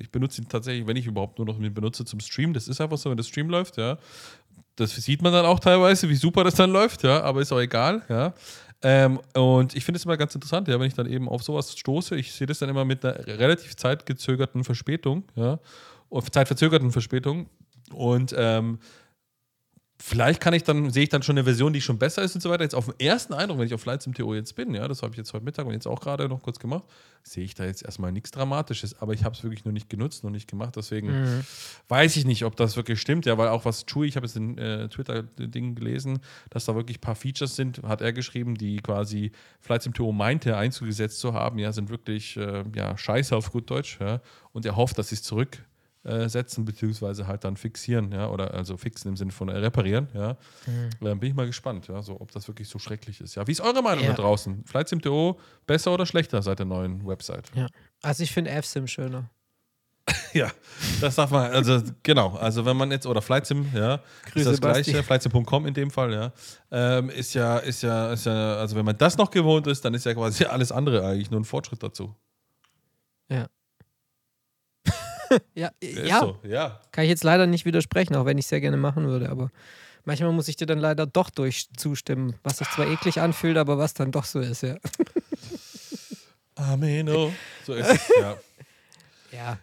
ich 0.00 0.10
benutze 0.10 0.40
ihn 0.40 0.48
tatsächlich, 0.48 0.86
wenn 0.86 0.96
ich 0.96 1.06
überhaupt 1.06 1.38
nur 1.38 1.46
noch 1.46 1.58
ihn 1.58 1.74
benutze 1.74 2.04
zum 2.04 2.20
Stream, 2.20 2.52
das 2.52 2.68
ist 2.68 2.80
einfach 2.80 2.96
so, 2.96 3.10
wenn 3.10 3.16
der 3.16 3.24
Stream 3.24 3.50
läuft, 3.50 3.76
ja, 3.76 3.98
das 4.76 4.94
sieht 4.94 5.22
man 5.22 5.32
dann 5.32 5.46
auch 5.46 5.58
teilweise, 5.58 6.08
wie 6.08 6.14
super 6.14 6.44
das 6.44 6.54
dann 6.54 6.70
läuft, 6.70 7.02
ja, 7.02 7.22
aber 7.22 7.40
ist 7.40 7.50
auch 7.52 7.60
egal, 7.60 8.02
ja. 8.08 8.34
Ähm, 8.88 9.18
und 9.34 9.74
ich 9.74 9.84
finde 9.84 9.96
es 9.96 10.04
immer 10.04 10.16
ganz 10.16 10.36
interessant, 10.36 10.68
ja, 10.68 10.78
wenn 10.78 10.86
ich 10.86 10.94
dann 10.94 11.10
eben 11.10 11.28
auf 11.28 11.42
sowas 11.42 11.76
stoße. 11.76 12.14
Ich 12.14 12.32
sehe 12.32 12.46
das 12.46 12.60
dann 12.60 12.68
immer 12.68 12.84
mit 12.84 13.04
einer 13.04 13.26
relativ 13.26 13.74
zeitgezögerten 13.74 14.62
Verspätung, 14.62 15.24
ja, 15.34 15.58
zeitverzögerten 16.30 16.92
Verspätung. 16.92 17.48
Und 17.92 18.32
ähm, 18.38 18.78
vielleicht 19.98 20.40
kann 20.40 20.54
ich 20.54 20.62
dann, 20.62 20.90
sehe 20.90 21.04
ich 21.04 21.08
dann 21.08 21.22
schon 21.22 21.36
eine 21.36 21.44
Version, 21.44 21.72
die 21.72 21.80
schon 21.80 21.98
besser 21.98 22.22
ist 22.22 22.34
und 22.34 22.40
so 22.40 22.50
weiter. 22.50 22.62
Jetzt 22.62 22.74
auf 22.74 22.86
den 22.86 23.00
ersten 23.00 23.32
Eindruck, 23.32 23.58
wenn 23.58 23.66
ich 23.66 23.74
auf 23.74 23.80
Flights 23.80 24.06
MTO 24.06 24.34
jetzt 24.34 24.54
bin, 24.54 24.74
ja, 24.74 24.86
das 24.88 25.02
habe 25.02 25.12
ich 25.12 25.16
jetzt 25.16 25.32
heute 25.32 25.44
Mittag 25.44 25.66
und 25.66 25.72
jetzt 25.72 25.86
auch 25.86 26.00
gerade 26.00 26.28
noch 26.28 26.42
kurz 26.42 26.58
gemacht, 26.58 26.84
sehe 27.22 27.44
ich 27.44 27.54
da 27.54 27.64
jetzt 27.64 27.84
erstmal 27.84 28.12
nichts 28.12 28.30
Dramatisches, 28.30 29.00
aber 29.00 29.14
ich 29.14 29.24
habe 29.24 29.34
es 29.34 29.42
wirklich 29.42 29.64
noch 29.64 29.72
nicht 29.72 29.88
genutzt, 29.88 30.22
noch 30.22 30.30
nicht 30.30 30.48
gemacht, 30.48 30.76
deswegen 30.76 31.44
weiß 31.88 32.16
ich 32.16 32.24
nicht, 32.24 32.44
ob 32.44 32.56
das 32.56 32.76
wirklich 32.76 33.00
stimmt, 33.00 33.26
ja, 33.26 33.38
weil 33.38 33.48
auch 33.48 33.64
was 33.64 33.86
Chewy, 33.86 34.06
ich 34.06 34.16
habe 34.16 34.26
jetzt 34.26 34.36
in 34.36 34.58
äh, 34.58 34.88
Twitter-Ding 34.88 35.74
gelesen, 35.74 36.20
dass 36.50 36.66
da 36.66 36.74
wirklich 36.74 36.98
ein 36.98 37.00
paar 37.02 37.16
Features 37.16 37.56
sind, 37.56 37.82
hat 37.82 38.00
er 38.00 38.12
geschrieben, 38.12 38.54
die 38.54 38.76
quasi 38.76 39.32
Flights 39.60 39.88
MTO 39.88 40.12
meinte 40.12 40.56
einzugesetzt 40.56 41.20
zu 41.20 41.32
haben, 41.32 41.58
ja, 41.58 41.72
sind 41.72 41.88
wirklich, 41.88 42.36
äh, 42.36 42.64
ja, 42.74 42.96
scheiße 42.96 43.34
auf 43.34 43.50
gut 43.50 43.70
Deutsch, 43.70 43.98
ja, 44.00 44.20
und 44.52 44.66
er 44.66 44.76
hofft, 44.76 44.98
dass 44.98 45.08
sie 45.08 45.16
es 45.16 45.22
zurück 45.22 45.58
äh, 46.06 46.28
setzen, 46.28 46.64
beziehungsweise 46.64 47.26
halt 47.26 47.44
dann 47.44 47.56
fixieren, 47.56 48.12
ja, 48.12 48.28
oder 48.28 48.54
also 48.54 48.76
fixen 48.76 49.08
im 49.08 49.16
Sinne 49.16 49.32
von 49.32 49.48
äh, 49.48 49.56
reparieren, 49.58 50.08
ja. 50.14 50.36
Mhm. 50.66 51.06
Äh, 51.06 51.14
bin 51.16 51.30
ich 51.30 51.34
mal 51.34 51.46
gespannt, 51.46 51.88
ja, 51.88 52.00
so, 52.02 52.20
ob 52.20 52.30
das 52.32 52.46
wirklich 52.48 52.68
so 52.68 52.78
schrecklich 52.78 53.20
ist. 53.20 53.34
Ja, 53.34 53.46
wie 53.46 53.52
ist 53.52 53.60
eure 53.60 53.82
Meinung 53.82 54.04
Ja. 54.04 54.10
da 54.10 54.16
draußen? 54.22 54.64
Flights 54.64 54.92
MTO 54.92 55.38
besser 55.66 55.92
oder 55.92 56.06
schlechter 56.06 56.40
seit 56.42 56.58
der 56.60 56.66
neuen 56.66 57.06
Website? 57.06 57.50
ja. 57.54 57.66
Also 58.02 58.22
ich 58.22 58.32
finde 58.32 58.50
F-Sim 58.52 58.86
schöner. 58.86 59.30
Ja, 60.32 60.52
das 61.00 61.14
darf 61.16 61.30
man, 61.30 61.50
also 61.50 61.82
genau, 62.02 62.36
also 62.36 62.64
wenn 62.64 62.76
man 62.76 62.90
jetzt, 62.92 63.06
oder 63.06 63.22
Flightsim, 63.22 63.66
ja, 63.74 64.00
Grüße, 64.26 64.50
ist 64.50 64.52
das 64.52 64.60
Basti. 64.60 64.90
gleiche, 64.92 65.02
flightsim.com 65.02 65.66
in 65.66 65.74
dem 65.74 65.90
Fall, 65.90 66.12
ja, 66.12 66.32
ähm, 66.70 67.08
ist 67.10 67.34
ja, 67.34 67.58
ist 67.58 67.82
ja, 67.82 68.12
ist 68.12 68.26
ja, 68.26 68.56
also 68.56 68.76
wenn 68.76 68.84
man 68.84 68.96
das 68.98 69.16
noch 69.16 69.30
gewohnt 69.30 69.66
ist, 69.66 69.84
dann 69.84 69.94
ist 69.94 70.04
ja 70.04 70.14
quasi 70.14 70.44
alles 70.44 70.70
andere 70.70 71.04
eigentlich 71.04 71.30
nur 71.30 71.40
ein 71.40 71.44
Fortschritt 71.44 71.82
dazu. 71.82 72.14
Ja. 73.28 73.48
ja, 75.54 75.70
Ist 75.80 75.98
ja 75.98 76.20
so, 76.20 76.38
ja. 76.42 76.80
kann 76.92 77.04
ich 77.04 77.10
jetzt 77.10 77.24
leider 77.24 77.46
nicht 77.46 77.64
widersprechen, 77.64 78.16
auch 78.16 78.24
wenn 78.24 78.38
ich 78.38 78.46
sehr 78.46 78.60
gerne 78.60 78.76
machen 78.76 79.06
würde, 79.06 79.28
aber 79.30 79.50
manchmal 80.04 80.32
muss 80.32 80.48
ich 80.48 80.56
dir 80.56 80.66
dann 80.66 80.78
leider 80.78 81.06
doch 81.06 81.30
durch 81.30 81.68
zustimmen, 81.76 82.36
was 82.42 82.58
sich 82.58 82.68
zwar 82.70 82.86
eklig 82.86 83.20
anfühlt, 83.20 83.56
aber 83.56 83.78
was 83.78 83.94
dann 83.94 84.12
doch 84.12 84.24
so 84.24 84.40
ist, 84.40 84.62
ja. 84.62 84.76
Ameno. 86.54 87.32
So 87.64 87.74
ist 87.74 87.88
es, 87.88 88.12
ja. 88.20 88.36
Ja. 89.32 89.58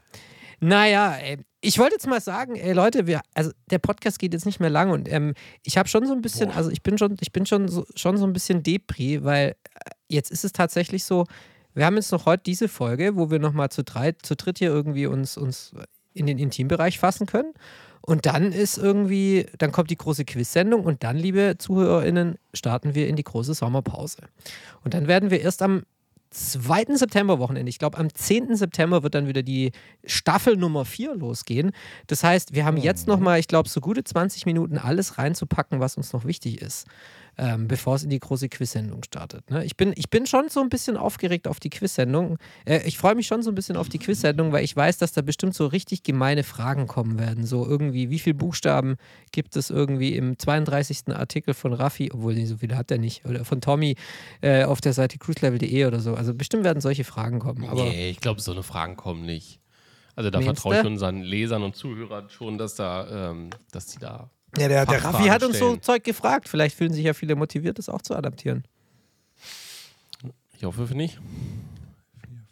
Naja, 0.59 1.15
ey, 1.15 1.39
ich 1.61 1.79
wollte 1.79 1.95
jetzt 1.95 2.05
mal 2.05 2.21
sagen, 2.21 2.55
ey 2.55 2.73
Leute, 2.73 3.07
wir, 3.07 3.21
also 3.33 3.51
der 3.71 3.79
Podcast 3.79 4.19
geht 4.19 4.33
jetzt 4.33 4.45
nicht 4.45 4.59
mehr 4.59 4.69
lang 4.69 4.91
und 4.91 5.11
ähm, 5.11 5.33
ich 5.63 5.77
habe 5.77 5.89
schon 5.89 6.05
so 6.05 6.13
ein 6.13 6.21
bisschen, 6.21 6.51
also 6.51 6.69
ich 6.69 6.83
bin 6.83 6.97
schon, 6.97 7.17
ich 7.21 7.31
bin 7.31 7.45
schon 7.45 7.67
so, 7.67 7.85
schon 7.95 8.17
so 8.17 8.25
ein 8.25 8.33
bisschen 8.33 8.61
Depri, 8.61 9.23
weil 9.23 9.55
äh, 9.73 9.89
jetzt 10.09 10.29
ist 10.29 10.43
es 10.43 10.51
tatsächlich 10.51 11.05
so, 11.05 11.25
wir 11.73 11.85
haben 11.85 11.95
jetzt 11.95 12.11
noch 12.11 12.25
heute 12.25 12.43
diese 12.43 12.67
Folge, 12.67 13.15
wo 13.15 13.31
wir 13.31 13.39
nochmal 13.39 13.69
zu, 13.69 13.83
drei, 13.83 14.13
zu 14.13 14.35
dritt 14.35 14.59
hier 14.59 14.69
irgendwie 14.69 15.07
uns, 15.07 15.37
uns 15.37 15.73
in 16.13 16.27
den 16.27 16.37
Intimbereich 16.37 16.99
fassen 16.99 17.25
können. 17.25 17.53
Und 18.01 18.25
dann 18.25 18.51
ist 18.51 18.77
irgendwie, 18.77 19.45
dann 19.57 19.71
kommt 19.71 19.89
die 19.89 19.95
große 19.95 20.25
Quiz-Sendung 20.25 20.83
und 20.83 21.03
dann, 21.03 21.17
liebe 21.17 21.55
ZuhörerInnen, 21.57 22.37
starten 22.53 22.95
wir 22.95 23.07
in 23.07 23.15
die 23.15 23.23
große 23.23 23.53
Sommerpause. 23.53 24.17
Und 24.83 24.93
dann 24.93 25.07
werden 25.07 25.31
wir 25.31 25.39
erst 25.39 25.61
am 25.61 25.83
2. 26.33 26.95
September-Wochenende, 26.95 27.69
ich 27.69 27.79
glaube 27.79 27.97
am 27.99 28.13
10. 28.13 28.55
September 28.55 29.03
wird 29.03 29.15
dann 29.15 29.27
wieder 29.27 29.43
die 29.43 29.71
Staffel 30.03 30.57
Nummer 30.57 30.83
4 30.83 31.15
losgehen. 31.15 31.71
Das 32.07 32.23
heißt, 32.23 32.53
wir 32.53 32.65
haben 32.65 32.77
jetzt 32.77 33.07
nochmal, 33.07 33.39
ich 33.39 33.47
glaube, 33.47 33.69
so 33.69 33.79
gute 33.79 34.03
20 34.03 34.45
Minuten 34.45 34.77
alles 34.77 35.17
reinzupacken, 35.17 35.79
was 35.79 35.95
uns 35.95 36.11
noch 36.11 36.25
wichtig 36.25 36.61
ist, 36.61 36.87
ähm, 37.37 37.67
bevor 37.67 37.95
es 37.95 38.03
in 38.03 38.09
die 38.09 38.19
große 38.19 38.49
Quiz-Sendung 38.49 39.03
startet. 39.03 39.49
Ne? 39.49 39.65
Ich, 39.65 39.75
bin, 39.75 39.93
ich 39.95 40.09
bin 40.09 40.25
schon 40.25 40.49
so 40.49 40.61
ein 40.61 40.69
bisschen 40.69 40.97
aufgeregt 40.97 41.47
auf 41.47 41.59
die 41.59 41.69
Quiz-Sendung. 41.69 42.37
Äh, 42.65 42.81
ich 42.85 42.97
freue 42.97 43.15
mich 43.15 43.27
schon 43.27 43.41
so 43.41 43.51
ein 43.51 43.55
bisschen 43.55 43.77
auf 43.77 43.89
die 43.89 43.99
Quiz-Sendung, 43.99 44.51
weil 44.51 44.63
ich 44.63 44.75
weiß, 44.75 44.97
dass 44.97 45.13
da 45.13 45.21
bestimmt 45.21 45.55
so 45.55 45.67
richtig 45.67 46.03
gemeine 46.03 46.43
Fragen 46.43 46.87
kommen 46.87 47.19
werden. 47.19 47.45
So 47.45 47.65
irgendwie, 47.67 48.09
wie 48.09 48.19
viele 48.19 48.35
Buchstaben 48.35 48.97
gibt 49.31 49.55
es 49.55 49.69
irgendwie 49.69 50.15
im 50.15 50.37
32. 50.37 51.09
Artikel 51.09 51.53
von 51.53 51.73
Raffi, 51.73 52.11
obwohl 52.13 52.35
nee, 52.35 52.45
so 52.45 52.57
viele 52.57 52.77
hat 52.77 52.91
er 52.91 52.97
nicht, 52.97 53.25
oder 53.25 53.45
von 53.45 53.61
Tommy 53.61 53.95
äh, 54.41 54.65
auf 54.65 54.81
der 54.81 54.93
Seite 54.93 55.17
cruiselevel.de 55.17 55.85
oder 55.85 55.99
so. 55.99 56.13
Also 56.15 56.33
bestimmt 56.33 56.63
werden 56.63 56.81
solche 56.81 57.03
Fragen 57.03 57.39
kommen. 57.39 57.65
Aber 57.65 57.83
nee, 57.83 58.09
ich 58.09 58.19
glaube, 58.19 58.41
so 58.41 58.51
eine 58.51 58.63
Fragen 58.63 58.95
kommen 58.95 59.25
nicht. 59.25 59.59
Also 60.15 60.29
da 60.29 60.39
Meinst 60.39 60.61
vertraue 60.61 60.79
ich 60.79 60.85
unseren 60.85 61.21
Lesern 61.21 61.63
und 61.63 61.75
Zuhörern 61.75 62.29
schon, 62.29 62.57
dass 62.57 62.75
da, 62.75 63.31
ähm, 63.31 63.49
dass 63.71 63.87
die 63.87 63.99
da. 63.99 64.29
Ja, 64.57 64.67
der, 64.67 64.85
der 64.85 65.03
Raffi 65.03 65.27
hat 65.27 65.43
uns 65.43 65.57
so 65.57 65.65
stellen. 65.65 65.81
Zeug 65.81 66.03
gefragt. 66.03 66.47
Vielleicht 66.47 66.77
fühlen 66.77 66.93
sich 66.93 67.05
ja 67.05 67.13
viele 67.13 67.35
motiviert, 67.35 67.77
das 67.79 67.89
auch 67.89 68.01
zu 68.01 68.15
adaptieren. 68.15 68.63
Ich 70.55 70.63
hoffe 70.63 70.87
für 70.87 70.95
nicht. 70.95 71.19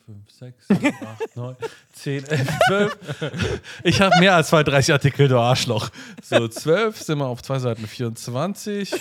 5, 0.06 0.32
6, 0.32 0.68
7, 0.68 0.94
8, 1.06 1.36
9, 1.36 1.56
10, 1.94 2.24
11, 2.26 2.50
12. 2.68 3.62
Ich 3.84 4.02
habe 4.02 4.20
mehr 4.20 4.36
als 4.36 4.50
32 4.50 4.92
Artikel, 4.94 5.28
du 5.28 5.40
Arschloch. 5.40 5.90
So, 6.22 6.48
12 6.48 7.02
sind 7.02 7.20
wir 7.20 7.28
auf 7.28 7.42
zwei 7.42 7.60
Seiten 7.60 7.88
24. 7.88 8.92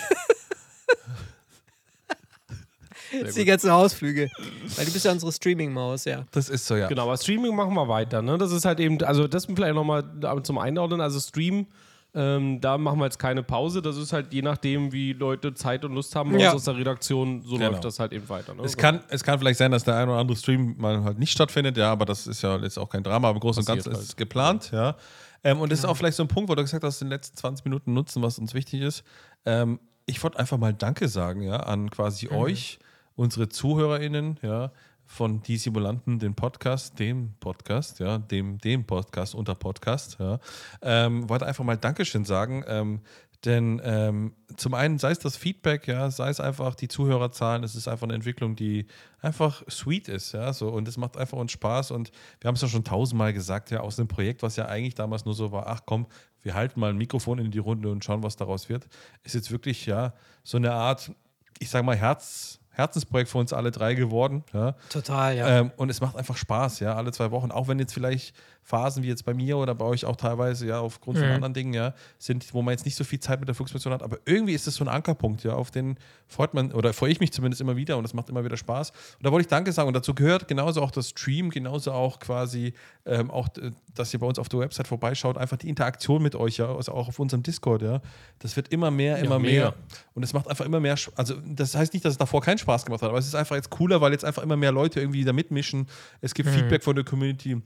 Das 3.11 3.33
sind 3.33 3.41
die 3.41 3.45
ganzen 3.45 3.69
Ausflüge. 3.69 4.29
Weil 4.75 4.85
du 4.85 4.93
bist 4.93 5.03
ja 5.03 5.11
unsere 5.11 5.31
Streaming-Maus, 5.31 6.05
ja. 6.05 6.25
Das 6.31 6.47
ist 6.47 6.65
so, 6.65 6.75
ja. 6.75 6.87
Genau, 6.87 7.03
aber 7.03 7.17
Streaming 7.17 7.55
machen 7.55 7.73
wir 7.73 7.87
weiter. 7.87 8.21
Ne? 8.21 8.37
Das 8.37 8.51
ist 8.51 8.63
halt 8.63 8.79
eben, 8.79 9.03
also 9.03 9.27
das 9.27 9.45
vielleicht 9.45 9.75
nochmal 9.75 10.05
zum 10.43 10.57
Einordnen. 10.57 11.01
Also 11.01 11.19
Stream, 11.19 11.67
ähm, 12.13 12.59
da 12.59 12.77
machen 12.77 12.99
wir 12.99 13.05
jetzt 13.05 13.19
keine 13.19 13.41
Pause. 13.43 13.81
Das 13.81 13.95
ist 13.97 14.11
halt 14.11 14.33
je 14.33 14.41
nachdem, 14.41 14.91
wie 14.91 15.13
Leute 15.13 15.53
Zeit 15.53 15.85
und 15.85 15.93
Lust 15.93 16.15
haben 16.15 16.37
Ja. 16.37 16.51
aus 16.53 16.65
der 16.65 16.75
Redaktion, 16.75 17.41
so 17.41 17.55
Genau. 17.55 17.69
läuft 17.71 17.85
das 17.85 17.99
halt 17.99 18.11
eben 18.11 18.27
weiter. 18.27 18.53
Ne? 18.53 18.63
Es 18.63 18.75
kann, 18.75 18.99
es 19.09 19.23
kann 19.23 19.39
vielleicht 19.39 19.57
sein, 19.59 19.71
dass 19.71 19.83
der 19.85 19.95
ein 19.95 20.09
oder 20.09 20.17
andere 20.19 20.37
Stream 20.37 20.75
mal 20.77 21.03
halt 21.03 21.19
nicht 21.19 21.31
stattfindet, 21.31 21.77
ja, 21.77 21.91
aber 21.91 22.05
das 22.05 22.27
ist 22.27 22.41
ja 22.41 22.57
jetzt 22.57 22.77
auch 22.77 22.89
kein 22.89 23.03
Drama, 23.03 23.29
aber 23.29 23.37
im 23.37 23.39
Großen 23.39 23.61
und 23.61 23.65
Passiert 23.65 23.85
Ganzen 23.85 23.91
ist 23.93 23.97
halt. 23.99 24.09
es 24.09 24.15
geplant, 24.17 24.71
ja. 24.73 24.95
Ähm, 25.43 25.59
und 25.61 25.71
das 25.71 25.79
ist 25.79 25.85
auch 25.85 25.95
vielleicht 25.97 26.17
so 26.17 26.23
ein 26.23 26.27
Punkt, 26.27 26.49
wo 26.49 26.55
du 26.55 26.61
gesagt 26.61 26.83
hast, 26.83 27.01
in 27.01 27.07
den 27.07 27.13
letzten 27.13 27.37
20 27.37 27.65
Minuten 27.65 27.93
nutzen, 27.93 28.21
was 28.21 28.37
uns 28.37 28.53
wichtig 28.53 28.81
ist. 28.81 29.03
Ähm, 29.45 29.79
ich 30.05 30.21
wollte 30.21 30.37
einfach 30.37 30.57
mal 30.57 30.73
Danke 30.73 31.07
sagen, 31.07 31.41
ja, 31.41 31.55
an 31.57 31.89
quasi 31.89 32.27
euch, 32.29 32.77
unsere 33.15 33.47
ZuhörerInnen, 33.49 34.37
ja, 34.41 34.71
von 35.11 35.43
Die 35.43 35.57
Simulanten, 35.57 36.19
den 36.19 36.35
Podcast, 36.35 36.97
dem 36.97 37.33
Podcast, 37.41 37.99
ja, 37.99 38.17
dem, 38.17 38.57
dem 38.59 38.85
Podcast 38.85 39.35
unter 39.35 39.55
Podcast, 39.55 40.17
ja. 40.19 40.39
Ähm, 40.81 41.27
wollte 41.27 41.45
einfach 41.45 41.65
mal 41.65 41.75
Dankeschön 41.75 42.23
sagen, 42.23 42.63
ähm, 42.65 43.01
denn 43.43 43.81
ähm, 43.83 44.33
zum 44.55 44.73
einen 44.73 44.99
sei 44.99 45.11
es 45.11 45.19
das 45.19 45.35
Feedback, 45.35 45.87
ja, 45.87 46.09
sei 46.11 46.29
es 46.29 46.39
einfach 46.39 46.75
die 46.75 46.87
Zuhörerzahlen, 46.87 47.63
es 47.63 47.75
ist 47.75 47.89
einfach 47.89 48.05
eine 48.05 48.13
Entwicklung, 48.13 48.55
die 48.55 48.85
einfach 49.19 49.63
sweet 49.69 50.07
ist, 50.07 50.31
ja, 50.31 50.53
so 50.53 50.69
und 50.69 50.87
es 50.87 50.95
macht 50.95 51.17
einfach 51.17 51.37
uns 51.37 51.51
Spaß 51.51 51.91
und 51.91 52.11
wir 52.39 52.47
haben 52.47 52.55
es 52.55 52.61
ja 52.61 52.69
schon 52.69 52.85
tausendmal 52.85 53.33
gesagt, 53.33 53.69
ja, 53.69 53.81
aus 53.81 53.99
einem 53.99 54.07
Projekt, 54.07 54.43
was 54.43 54.55
ja 54.55 54.67
eigentlich 54.67 54.95
damals 54.95 55.25
nur 55.25 55.33
so 55.33 55.51
war, 55.51 55.67
ach 55.67 55.81
komm, 55.85 56.07
wir 56.41 56.53
halten 56.53 56.79
mal 56.79 56.91
ein 56.91 56.97
Mikrofon 56.97 57.37
in 57.37 57.51
die 57.51 57.59
Runde 57.59 57.91
und 57.91 58.05
schauen, 58.05 58.23
was 58.23 58.37
daraus 58.37 58.69
wird, 58.69 58.87
ist 59.23 59.35
jetzt 59.35 59.51
wirklich, 59.51 59.85
ja, 59.87 60.13
so 60.43 60.55
eine 60.55 60.71
Art, 60.71 61.11
ich 61.59 61.69
sag 61.69 61.83
mal, 61.83 61.97
Herz, 61.97 62.60
Herzensprojekt 62.71 63.29
für 63.29 63.37
uns 63.37 63.53
alle 63.53 63.71
drei 63.71 63.93
geworden, 63.95 64.43
ja. 64.53 64.75
Total, 64.89 65.35
ja. 65.35 65.59
Ähm, 65.59 65.71
und 65.75 65.89
es 65.89 66.01
macht 66.01 66.15
einfach 66.15 66.37
Spaß, 66.37 66.79
ja, 66.79 66.95
alle 66.95 67.11
zwei 67.11 67.31
Wochen. 67.31 67.51
Auch 67.51 67.67
wenn 67.67 67.79
jetzt 67.79 67.93
vielleicht 67.93 68.33
Phasen 68.63 69.03
wie 69.03 69.07
jetzt 69.07 69.25
bei 69.25 69.33
mir 69.33 69.57
oder 69.57 69.75
bei 69.75 69.85
euch 69.85 70.05
auch 70.05 70.15
teilweise, 70.15 70.67
ja, 70.67 70.79
aufgrund 70.79 71.17
von 71.17 71.27
Mhm. 71.27 71.33
anderen 71.33 71.53
Dingen, 71.53 71.73
ja, 71.73 71.93
sind, 72.19 72.53
wo 72.53 72.61
man 72.61 72.73
jetzt 72.73 72.85
nicht 72.85 72.95
so 72.95 73.03
viel 73.03 73.19
Zeit 73.19 73.39
mit 73.39 73.47
der 73.49 73.55
Flugsimulation 73.55 73.93
hat. 73.93 74.03
Aber 74.03 74.19
irgendwie 74.25 74.53
ist 74.53 74.67
es 74.67 74.75
so 74.75 74.83
ein 74.83 74.87
Ankerpunkt, 74.87 75.43
ja, 75.43 75.53
auf 75.53 75.71
den 75.71 75.97
freut 76.27 76.53
man, 76.53 76.71
oder 76.71 76.93
freue 76.93 77.11
ich 77.11 77.19
mich 77.19 77.31
zumindest 77.33 77.59
immer 77.61 77.75
wieder 77.75 77.97
und 77.97 78.05
es 78.05 78.13
macht 78.13 78.29
immer 78.29 78.43
wieder 78.45 78.57
Spaß. 78.57 78.91
Und 78.91 79.25
da 79.25 79.31
wollte 79.31 79.41
ich 79.41 79.47
Danke 79.47 79.71
sagen. 79.71 79.87
Und 79.87 79.95
dazu 79.95 80.13
gehört 80.13 80.47
genauso 80.47 80.81
auch 80.81 80.91
das 80.91 81.09
Stream, 81.09 81.49
genauso 81.49 81.91
auch 81.91 82.19
quasi, 82.19 82.73
ähm, 83.05 83.29
auch, 83.31 83.47
äh, 83.57 83.71
dass 83.93 84.13
ihr 84.13 84.19
bei 84.19 84.27
uns 84.27 84.39
auf 84.39 84.47
der 84.47 84.59
Website 84.59 84.87
vorbeischaut, 84.87 85.37
einfach 85.37 85.57
die 85.57 85.67
Interaktion 85.67 86.21
mit 86.21 86.35
euch, 86.35 86.57
ja, 86.57 86.73
also 86.73 86.93
auch 86.93 87.07
auf 87.09 87.19
unserem 87.19 87.43
Discord, 87.43 87.81
ja. 87.81 88.01
Das 88.39 88.55
wird 88.55 88.69
immer 88.69 88.91
mehr, 88.91 89.17
immer 89.19 89.39
mehr. 89.39 89.51
mehr. 89.51 89.73
Und 90.13 90.23
es 90.23 90.33
macht 90.33 90.47
einfach 90.47 90.65
immer 90.65 90.79
mehr, 90.79 90.95
also 91.15 91.35
das 91.45 91.75
heißt 91.75 91.93
nicht, 91.93 92.05
dass 92.05 92.13
es 92.13 92.17
davor 92.17 92.41
keinen 92.41 92.57
Spaß 92.57 92.85
gemacht 92.85 93.01
hat, 93.01 93.09
aber 93.09 93.17
es 93.17 93.27
ist 93.27 93.35
einfach 93.35 93.55
jetzt 93.55 93.69
cooler, 93.69 94.01
weil 94.01 94.11
jetzt 94.11 94.23
einfach 94.23 94.43
immer 94.43 94.55
mehr 94.55 94.71
Leute 94.71 94.99
irgendwie 94.99 95.23
da 95.23 95.33
mitmischen. 95.33 95.87
Es 96.21 96.33
gibt 96.33 96.49
Feedback 96.49 96.83
von 96.83 96.95
der 96.95 97.03
Community. 97.05 97.61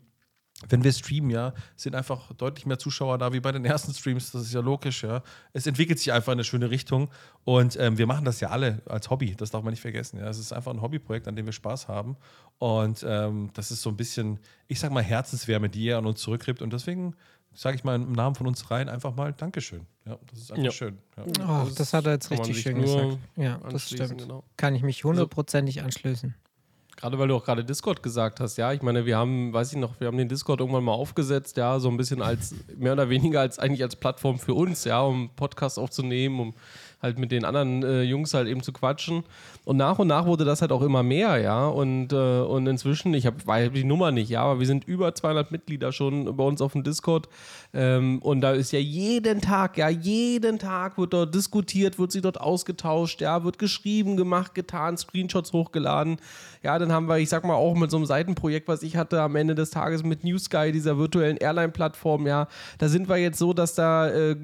Wenn 0.69 0.85
wir 0.85 0.93
streamen, 0.93 1.29
ja, 1.31 1.53
sind 1.75 1.95
einfach 1.95 2.31
deutlich 2.33 2.65
mehr 2.65 2.79
Zuschauer 2.79 3.17
da 3.17 3.33
wie 3.33 3.41
bei 3.41 3.51
den 3.51 3.65
ersten 3.65 3.93
Streams. 3.93 4.31
Das 4.31 4.43
ist 4.43 4.53
ja 4.53 4.61
logisch, 4.61 5.03
ja. 5.03 5.21
Es 5.51 5.67
entwickelt 5.67 5.99
sich 5.99 6.13
einfach 6.13 6.31
in 6.31 6.37
eine 6.37 6.45
schöne 6.45 6.69
Richtung 6.71 7.09
und 7.43 7.77
ähm, 7.79 7.97
wir 7.97 8.07
machen 8.07 8.23
das 8.23 8.39
ja 8.39 8.49
alle 8.49 8.81
als 8.85 9.09
Hobby. 9.09 9.35
Das 9.35 9.51
darf 9.51 9.63
man 9.63 9.71
nicht 9.71 9.81
vergessen. 9.81 10.17
Ja, 10.17 10.29
es 10.29 10.39
ist 10.39 10.53
einfach 10.53 10.71
ein 10.73 10.81
Hobbyprojekt, 10.81 11.27
an 11.27 11.35
dem 11.35 11.45
wir 11.45 11.53
Spaß 11.53 11.89
haben 11.89 12.15
und 12.57 13.05
ähm, 13.07 13.49
das 13.53 13.69
ist 13.69 13.81
so 13.81 13.89
ein 13.89 13.97
bisschen, 13.97 14.39
ich 14.69 14.79
sag 14.79 14.91
mal 14.93 15.03
Herzenswärme, 15.03 15.67
die 15.69 15.83
ihr 15.83 15.97
an 15.97 16.05
uns 16.05 16.21
zurückgibt 16.21 16.61
und 16.61 16.71
deswegen 16.71 17.15
sage 17.53 17.75
ich 17.75 17.83
mal 17.83 17.95
im 17.95 18.13
Namen 18.13 18.35
von 18.35 18.47
uns 18.47 18.71
rein 18.71 18.87
einfach 18.89 19.13
mal 19.13 19.33
Dankeschön. 19.33 19.85
Ja, 20.05 20.17
das 20.29 20.39
ist 20.39 20.51
einfach 20.51 20.63
Ja. 20.65 20.71
schön. 20.71 20.97
Ja. 21.17 21.23
Ach, 21.41 21.71
das 21.73 21.93
hat 21.93 22.05
er 22.05 22.13
jetzt 22.13 22.31
richtig 22.31 22.61
schön 22.61 22.81
gesagt. 22.81 23.17
Ja, 23.35 23.59
das 23.69 23.89
stimmt. 23.89 24.17
genau. 24.19 24.43
Kann 24.55 24.73
ich 24.75 24.83
mich 24.83 25.03
hundertprozentig 25.03 25.81
anschließen. 25.83 26.33
Gerade 26.95 27.19
weil 27.19 27.27
du 27.27 27.35
auch 27.35 27.43
gerade 27.43 27.63
Discord 27.63 28.01
gesagt 28.01 28.39
hast, 28.39 28.57
ja, 28.57 28.71
ich 28.71 28.81
meine, 28.81 29.05
wir 29.05 29.17
haben, 29.17 29.51
weiß 29.51 29.73
ich 29.73 29.77
noch, 29.77 29.99
wir 29.99 30.07
haben 30.07 30.17
den 30.17 30.29
Discord 30.29 30.61
irgendwann 30.61 30.83
mal 30.83 30.93
aufgesetzt, 30.93 31.57
ja, 31.57 31.79
so 31.79 31.89
ein 31.89 31.97
bisschen 31.97 32.21
als, 32.21 32.55
mehr 32.77 32.93
oder 32.93 33.09
weniger 33.09 33.41
als 33.41 33.59
eigentlich 33.59 33.83
als 33.83 33.95
Plattform 33.95 34.39
für 34.39 34.53
uns, 34.53 34.85
ja, 34.85 35.01
um 35.01 35.29
Podcasts 35.35 35.77
aufzunehmen, 35.77 36.39
um 36.39 36.53
halt 37.01 37.19
mit 37.19 37.31
den 37.31 37.45
anderen 37.45 37.83
äh, 37.83 38.01
Jungs 38.03 38.33
halt 38.33 38.47
eben 38.47 38.63
zu 38.63 38.73
quatschen. 38.73 39.23
Und 39.63 39.77
nach 39.77 39.99
und 39.99 40.07
nach 40.07 40.25
wurde 40.25 40.45
das 40.45 40.61
halt 40.61 40.71
auch 40.71 40.81
immer 40.81 41.03
mehr, 41.03 41.37
ja, 41.37 41.67
und, 41.67 42.13
äh, 42.13 42.41
und 42.41 42.67
inzwischen, 42.67 43.13
ich 43.13 43.25
habe 43.25 43.37
hab 43.47 43.73
die 43.73 43.83
Nummer 43.83 44.11
nicht, 44.11 44.29
ja, 44.29 44.43
aber 44.43 44.59
wir 44.59 44.67
sind 44.67 44.85
über 44.85 45.13
200 45.15 45.51
Mitglieder 45.51 45.91
schon 45.91 46.37
bei 46.37 46.43
uns 46.43 46.61
auf 46.61 46.73
dem 46.73 46.83
Discord 46.83 47.27
ähm, 47.73 48.19
und 48.19 48.41
da 48.41 48.51
ist 48.51 48.71
ja 48.71 48.79
jeden 48.79 49.41
Tag, 49.41 49.77
ja, 49.77 49.89
jeden 49.89 50.59
Tag 50.59 50.97
wird 50.97 51.13
dort 51.13 51.33
diskutiert, 51.33 51.99
wird 51.99 52.11
sich 52.11 52.21
dort 52.21 52.39
ausgetauscht, 52.39 53.21
ja, 53.21 53.43
wird 53.43 53.59
geschrieben, 53.59 54.17
gemacht, 54.17 54.55
getan, 54.55 54.97
Screenshots 54.97 55.51
hochgeladen. 55.51 56.17
Ja, 56.63 56.79
dann 56.79 56.91
haben 56.91 57.07
wir, 57.07 57.17
ich 57.17 57.29
sag 57.29 57.43
mal, 57.43 57.55
auch 57.55 57.75
mit 57.75 57.91
so 57.91 57.97
einem 57.97 58.05
Seitenprojekt, 58.05 58.67
was 58.67 58.81
ich 58.81 58.95
hatte 58.95 59.21
am 59.21 59.35
Ende 59.35 59.55
des 59.55 59.71
Tages 59.71 60.03
mit 60.03 60.23
New 60.23 60.37
Sky, 60.37 60.71
dieser 60.71 60.97
virtuellen 60.97 61.37
Airline-Plattform, 61.37 62.27
ja, 62.27 62.47
da 62.77 62.87
sind 62.87 63.09
wir 63.09 63.17
jetzt 63.17 63.39
so, 63.39 63.53
dass 63.53 63.75
da 63.75 64.09
äh, 64.09 64.35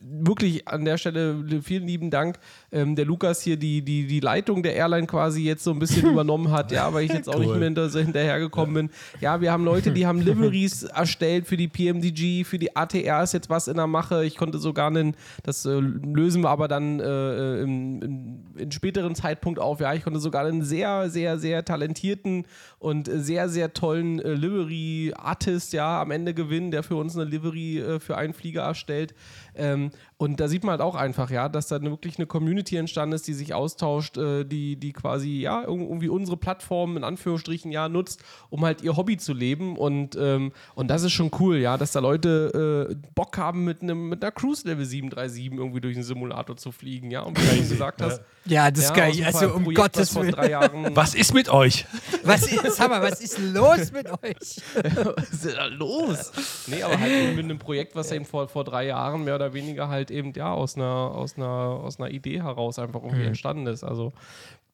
wirklich 0.00 0.68
an 0.68 0.84
der 0.84 0.98
Stelle 0.98 1.48
vielen 1.86 1.88
lieben 1.88 2.10
Dank, 2.10 2.38
ähm, 2.72 2.96
der 2.96 3.04
Lukas 3.04 3.42
hier 3.42 3.56
die, 3.56 3.82
die, 3.82 4.06
die 4.06 4.20
Leitung 4.20 4.62
der 4.62 4.74
Airline 4.74 5.06
quasi 5.06 5.42
jetzt 5.42 5.64
so 5.64 5.70
ein 5.70 5.78
bisschen 5.78 6.10
übernommen 6.12 6.50
hat, 6.50 6.72
ja, 6.72 6.92
weil 6.92 7.04
ich 7.04 7.12
jetzt 7.12 7.28
auch 7.28 7.38
nicht 7.38 7.54
mehr 7.54 7.64
hinter, 7.64 7.88
hinterhergekommen 7.88 8.74
bin. 8.74 8.90
Ja, 9.20 9.40
wir 9.40 9.52
haben 9.52 9.64
Leute, 9.64 9.92
die 9.92 10.06
haben 10.06 10.20
Liveries 10.20 10.82
erstellt 10.94 11.46
für 11.46 11.56
die 11.56 11.68
PMDG, 11.68 12.44
für 12.44 12.58
die 12.58 12.74
ATR 12.74 13.22
ist 13.22 13.32
jetzt 13.32 13.48
was 13.48 13.68
in 13.68 13.76
der 13.76 13.86
Mache. 13.86 14.24
Ich 14.24 14.36
konnte 14.36 14.58
sogar 14.58 14.88
einen, 14.88 15.16
das 15.42 15.64
äh, 15.64 15.70
lösen 15.78 16.42
wir 16.42 16.50
aber 16.50 16.68
dann 16.68 17.00
äh, 17.00 17.60
im, 17.60 18.02
im, 18.02 18.44
in 18.56 18.72
späteren 18.72 19.14
Zeitpunkt 19.14 19.58
auf. 19.58 19.80
Ja, 19.80 19.94
ich 19.94 20.02
konnte 20.02 20.20
sogar 20.20 20.44
einen 20.44 20.62
sehr, 20.62 21.08
sehr, 21.08 21.38
sehr 21.38 21.64
talentierten 21.64 22.46
und 22.78 23.08
sehr, 23.12 23.48
sehr 23.48 23.72
tollen 23.72 24.20
äh, 24.20 24.34
Livery-Artist 24.34 25.72
ja 25.72 26.00
am 26.02 26.10
Ende 26.10 26.34
gewinnen, 26.34 26.70
der 26.70 26.82
für 26.82 26.96
uns 26.96 27.16
eine 27.16 27.24
Livery 27.24 27.78
äh, 27.78 28.00
für 28.00 28.16
einen 28.16 28.32
Flieger 28.32 28.62
erstellt. 28.62 29.14
Ähm, 29.56 29.90
Und 30.18 30.40
da 30.40 30.48
sieht 30.48 30.64
man 30.64 30.72
halt 30.72 30.80
auch 30.80 30.94
einfach, 30.94 31.30
ja, 31.30 31.48
dass 31.50 31.68
da 31.68 31.76
eine, 31.76 31.90
wirklich 31.90 32.16
eine 32.18 32.26
Community 32.26 32.76
entstanden 32.76 33.14
ist, 33.14 33.26
die 33.28 33.34
sich 33.34 33.52
austauscht, 33.52 34.16
äh, 34.16 34.44
die, 34.44 34.76
die 34.76 34.92
quasi, 34.94 35.40
ja, 35.40 35.62
irgendwie 35.62 36.08
unsere 36.08 36.38
Plattform 36.38 36.96
in 36.96 37.04
Anführungsstrichen 37.04 37.70
ja 37.70 37.88
nutzt, 37.90 38.22
um 38.48 38.64
halt 38.64 38.80
ihr 38.82 38.96
Hobby 38.96 39.18
zu 39.18 39.34
leben. 39.34 39.76
Und, 39.76 40.16
ähm, 40.18 40.52
und 40.74 40.88
das 40.88 41.02
ist 41.02 41.12
schon 41.12 41.30
cool, 41.38 41.58
ja, 41.58 41.76
dass 41.76 41.92
da 41.92 42.00
Leute 42.00 42.88
äh, 42.90 42.94
Bock 43.14 43.36
haben, 43.36 43.64
mit, 43.64 43.82
einem, 43.82 44.08
mit 44.08 44.22
einer 44.22 44.32
Cruise 44.32 44.66
Level 44.66 44.84
737 44.86 45.52
irgendwie 45.52 45.80
durch 45.82 45.94
den 45.94 46.02
Simulator 46.02 46.56
zu 46.56 46.72
fliegen, 46.72 47.10
ja. 47.10 47.20
Und 47.20 47.38
wie 47.38 47.60
du 47.62 47.68
gesagt 47.68 48.00
hast, 48.00 48.22
Ja, 48.46 48.70
das 48.70 48.84
ist 48.84 48.94
geil. 48.94 49.12
Also 49.24 49.48
um 49.52 49.64
Projekt, 49.64 49.80
Gottes 49.82 50.10
vor 50.10 50.22
Willen. 50.22 50.32
drei 50.32 50.50
Jahren 50.50 50.94
Was 50.96 51.14
ist 51.14 51.34
mit 51.34 51.48
euch? 51.50 51.84
Was 52.24 52.50
ist, 52.50 52.76
sag 52.76 52.88
mal, 52.88 53.02
was 53.02 53.20
ist 53.20 53.38
los 53.38 53.92
mit 53.92 54.08
euch? 54.10 54.56
Was 55.16 55.30
ist 55.30 55.44
denn 55.44 55.54
da 55.56 55.66
los? 55.66 56.32
Nee, 56.68 56.82
aber 56.82 56.98
halt 56.98 57.36
mit 57.36 57.44
einem 57.44 57.58
Projekt, 57.58 57.94
was 57.94 58.10
eben 58.12 58.24
vor, 58.24 58.48
vor 58.48 58.64
drei 58.64 58.86
Jahren 58.86 59.24
mehr 59.24 59.34
oder 59.34 59.45
weniger 59.54 59.88
halt 59.88 60.10
eben 60.10 60.32
ja 60.34 60.52
aus 60.52 60.76
einer, 60.76 60.84
aus 60.86 61.36
einer, 61.36 61.46
aus 61.46 61.98
einer 62.00 62.10
Idee 62.10 62.42
heraus 62.42 62.78
einfach 62.78 63.02
irgendwie 63.02 63.22
Mhm. 63.22 63.28
entstanden 63.28 63.66
ist. 63.66 63.84
Also 63.84 64.12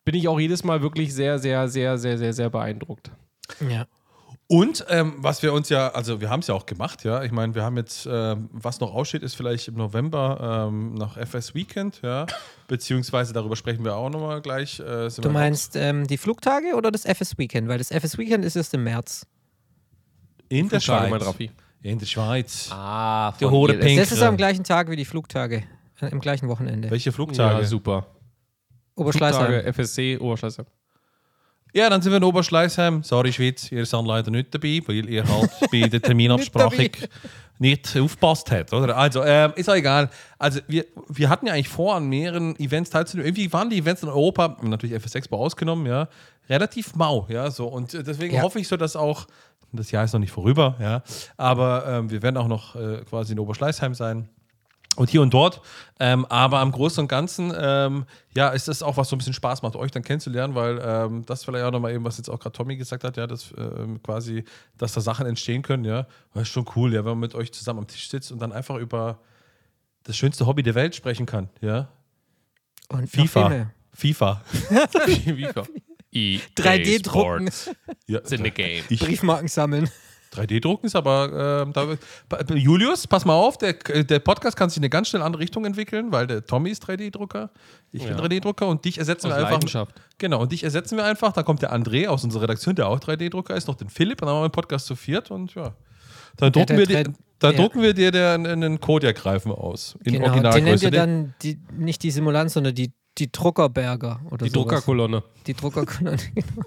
bin 0.05 0.15
ich 0.15 0.29
auch 0.29 0.41
jedes 0.41 0.65
Mal 0.65 0.83
wirklich 0.83 1.15
sehr, 1.15 1.39
sehr, 1.39 1.69
sehr, 1.69 1.99
sehr, 1.99 2.19
sehr, 2.19 2.33
sehr 2.33 2.51
beeindruckt. 2.51 3.11
Ja. 3.69 3.87
Und 4.49 4.85
ähm, 4.91 5.15
was 5.17 5.43
wir 5.43 5.53
uns 5.55 5.71
ja, 5.71 5.89
also 5.93 6.21
wir 6.21 6.29
haben 6.29 6.41
es 6.41 6.49
ja 6.49 6.55
auch 6.55 6.67
gemacht, 6.67 7.05
ja. 7.05 7.23
Ich 7.23 7.33
meine, 7.33 7.55
wir 7.55 7.63
haben 7.63 7.77
jetzt, 7.79 8.07
ähm, 8.11 8.51
was 8.53 8.81
noch 8.81 8.93
aussteht, 8.93 9.23
ist 9.23 9.35
vielleicht 9.35 9.69
im 9.69 9.77
November 9.77 10.67
ähm, 10.69 10.93
noch 10.95 11.17
FS 11.17 11.55
Weekend, 11.55 12.01
ja. 12.03 12.27
Beziehungsweise 12.69 13.33
darüber 13.33 13.57
sprechen 13.57 13.83
wir 13.85 13.97
auch 13.97 14.11
nochmal 14.11 14.43
gleich. 14.43 14.79
Äh, 14.81 15.09
Du 15.21 15.31
meinst 15.31 15.75
ähm, 15.77 16.07
die 16.07 16.19
Flugtage 16.19 16.75
oder 16.77 16.91
das 16.91 17.07
FS 17.07 17.39
Weekend? 17.39 17.69
Weil 17.69 17.79
das 17.79 17.91
FS 17.91 18.19
Weekend 18.19 18.45
ist 18.45 18.57
erst 18.57 18.75
im 18.75 18.85
März. 18.85 19.27
in 20.51 20.69
der 20.69 20.81
Flugtage, 20.83 21.09
mein 21.11 21.21
Schweiz. 21.21 21.29
Raffi. 21.29 21.51
In 21.83 21.99
der 21.99 22.07
Schweiz. 22.07 22.69
Ah, 22.73 23.33
Die 23.41 23.45
Horde 23.45 23.75
Pink. 23.75 23.99
Das 23.99 24.13
ist 24.13 24.23
am 24.23 24.37
gleichen 24.37 24.63
Tag 24.65 24.89
wie 24.91 24.97
die 24.97 25.05
Flugtage. 25.05 25.65
äh, 26.01 26.09
Im 26.09 26.21
gleichen 26.21 26.49
Wochenende. 26.49 26.91
Welche 26.91 27.11
Flugtage? 27.13 27.61
Ja, 27.61 27.65
super. 27.65 28.07
Oberschleißheim. 28.95 29.47
Flugtage, 29.47 29.73
FSC, 29.73 30.19
Oberschleißheim. 30.19 30.67
Ja, 31.75 31.89
dann 31.89 32.03
sind 32.03 32.13
wir 32.13 32.19
in 32.19 32.25
Oberschleißheim. 32.25 33.03
Sorry, 33.03 33.33
Schweiz, 33.33 33.73
ihr 33.73 33.87
seid 33.87 34.05
leider 34.05 34.31
nicht 34.31 34.55
dabei, 34.55 34.81
weil 34.87 35.09
ihr 35.09 35.27
halt 35.27 35.51
bei 35.73 35.89
der 35.89 36.03
Terminabsprache 36.03 36.91
nicht 37.59 37.97
aufgepasst 37.97 38.51
habt, 38.51 38.73
oder? 38.75 38.97
Also, 38.97 39.25
ähm, 39.25 39.53
ist 39.57 39.71
auch 39.71 39.75
egal. 39.75 40.11
Also, 40.39 40.61
wir, 40.69 40.85
wir 41.09 41.29
hatten 41.31 41.47
ja 41.47 41.55
eigentlich 41.55 41.69
vor, 41.69 41.95
an 41.97 42.09
mehreren 42.09 42.55
Events 42.61 42.91
teilzunehmen. 42.91 43.27
Irgendwie 43.29 43.51
waren 43.53 43.71
die 43.71 43.79
Events 43.79 44.03
in 44.03 44.11
Europa, 44.11 44.59
natürlich 44.63 44.95
FS 45.03 45.15
Expo 45.15 45.37
ausgenommen, 45.39 45.87
ja, 45.87 46.09
relativ 46.51 46.95
mau, 46.95 47.27
ja, 47.31 47.51
so. 47.51 47.67
Und 47.69 47.95
äh, 47.95 48.03
deswegen 48.03 48.35
Ja. 48.35 48.43
hoffe 48.43 48.61
ich 48.61 48.69
so, 48.69 48.77
dass 48.77 48.95
auch, 48.95 49.27
das 49.73 49.91
Jahr 49.91 50.05
ist 50.05 50.13
noch 50.13 50.21
nicht 50.21 50.33
vorüber, 50.33 50.77
ja, 50.81 51.03
aber 51.37 51.87
ähm, 51.87 52.11
wir 52.11 52.23
werden 52.23 52.37
auch 52.37 52.49
noch 52.49 52.77
äh, 52.77 53.03
quasi 53.09 53.33
in 53.33 53.39
Oberschleißheim 53.39 53.95
sein. 53.95 54.29
Und 54.95 55.09
hier 55.09 55.23
und 55.23 55.33
dort. 55.33 55.63
Ähm, 55.99 56.27
aber 56.27 56.59
am 56.59 56.71
Großen 56.71 57.01
und 57.01 57.09
Ganzen, 57.09 57.53
ähm, 57.59 58.05
ja, 58.37 58.51
ist 58.51 58.69
das 58.69 58.83
auch 58.83 58.99
was 58.99 59.09
so 59.09 59.17
ein 59.17 59.19
bisschen 59.19 59.33
Spaß 59.33 59.63
macht, 59.63 59.75
euch 59.75 59.91
dann 59.91 60.03
kennenzulernen, 60.03 60.55
weil 60.55 60.81
ähm, 60.85 61.25
das 61.25 61.45
vielleicht 61.45 61.65
auch 61.65 61.71
nochmal 61.71 61.93
eben, 61.93 62.05
was 62.05 62.19
jetzt 62.19 62.29
auch 62.29 62.39
gerade 62.39 62.53
Tommy 62.53 62.77
gesagt 62.77 63.03
hat, 63.03 63.17
ja, 63.17 63.27
dass 63.27 63.55
ähm, 63.57 64.03
quasi, 64.03 64.45
dass 64.77 64.93
da 64.93 65.01
Sachen 65.01 65.25
entstehen 65.27 65.63
können, 65.63 65.85
ja. 65.85 66.07
Das 66.35 66.43
ist 66.43 66.49
schon 66.51 66.67
cool, 66.77 66.93
ja, 66.93 67.01
wenn 67.05 67.13
man 67.13 67.21
mit 67.21 67.35
euch 67.35 67.53
zusammen 67.53 67.79
am 67.79 67.87
Tisch 67.87 68.11
sitzt 68.11 68.33
und 68.33 68.43
dann 68.43 68.53
einfach 68.53 68.77
über 68.77 69.21
das 70.03 70.17
schönste 70.17 70.47
Hobby 70.47 70.63
der 70.63 70.75
Welt 70.75 70.95
sprechen 70.95 71.25
kann, 71.25 71.49
ja. 71.63 71.89
Und 72.89 73.09
FIFA. 73.09 73.71
FIFA. 73.95 74.43
FIFA. 75.07 75.65
EA 76.13 76.41
3D 76.57 77.03
drucken. 77.03 77.51
Sports. 77.51 77.71
Ja, 78.07 78.19
It's 78.19 78.33
in 78.33 78.45
the 78.45 78.51
game. 78.51 78.85
ich, 78.89 79.01
Briefmarken 79.01 79.49
sammeln. 79.49 79.89
3D-Drucken 80.35 80.87
ist 80.87 80.97
aber, 80.97 81.65
ähm, 81.67 81.75
da, 81.75 82.55
Julius, 82.55 83.07
pass 83.07 83.27
mal 83.27 83.35
auf, 83.35 83.59
der, 83.59 83.75
der 83.75 84.19
Podcast 84.19 84.57
kann 84.57 84.71
sich 84.71 84.79
in 84.79 84.83
eine 84.83 84.89
ganz 84.89 85.09
schnell 85.09 85.21
andere 85.21 85.43
Richtung 85.43 85.67
entwickeln, 85.67 86.11
weil 86.11 86.27
der 86.27 86.47
Tommy 86.47 86.71
ist 86.71 86.89
3D-Drucker, 86.89 87.51
ich 87.91 88.03
bin 88.03 88.17
Ja. 88.17 88.25
3D-Drucker 88.25 88.67
und 88.67 88.83
dich 88.87 88.97
ersetzen 88.97 89.27
Aus 89.27 89.33
wir 89.33 89.37
einfach. 89.41 89.51
Leidenschaft. 89.53 89.95
Genau, 90.17 90.41
und 90.41 90.51
dich 90.51 90.65
ersetzen 90.65 90.97
wir 90.97 91.05
einfach. 91.05 91.35
Da 91.35 91.43
kommt 91.43 91.61
der 91.61 91.75
André 91.75 92.07
aus 92.09 92.25
unserer 92.25 92.45
Redaktion, 92.45 92.75
der 92.75 92.89
auch 92.89 92.99
3D-Drucker 92.99 93.55
ist, 93.55 93.69
noch 93.69 93.75
den 93.75 93.91
Philipp, 93.91 94.23
und 94.23 94.27
dann 94.27 94.35
haben 94.35 94.41
wir 94.41 94.45
einen 94.45 94.53
Podcast 94.53 94.87
zu 94.87 94.97
viert 94.97 95.31
und 95.31 95.55
ja. 95.55 95.75
Dann 96.39 96.51
drucken, 96.51 96.67
der 96.69 96.79
wir, 96.79 96.87
dir, 96.87 97.03
drei- 97.05 97.13
dann 97.39 97.53
ja. 97.53 97.61
drucken 97.61 97.83
wir 97.83 97.93
dir 97.93 98.11
den, 98.11 98.47
einen 98.47 98.81
Kodiak-Reifen 98.81 99.53
aus. 99.53 99.99
In 100.03 100.15
Genau. 100.15 100.25
Den 100.25 100.47
Originalgröße. 100.47 100.65
nennt 100.65 100.83
ihr 100.83 100.91
Den- 100.91 100.99
dann 100.99 101.35
die, 101.43 101.61
nicht 101.77 102.03
die 102.03 102.11
Simulanz, 102.11 102.55
sondern 102.55 102.75
die, 102.75 102.95
die 103.19 103.31
Druckerberger 103.31 104.21
oder 104.31 104.45
Die 104.45 104.51
sowas. 104.51 104.69
Druckerkolonne. 104.69 105.23
Die 105.47 105.55
Druckerkolonne. 105.55 106.19
genau. 106.35 106.65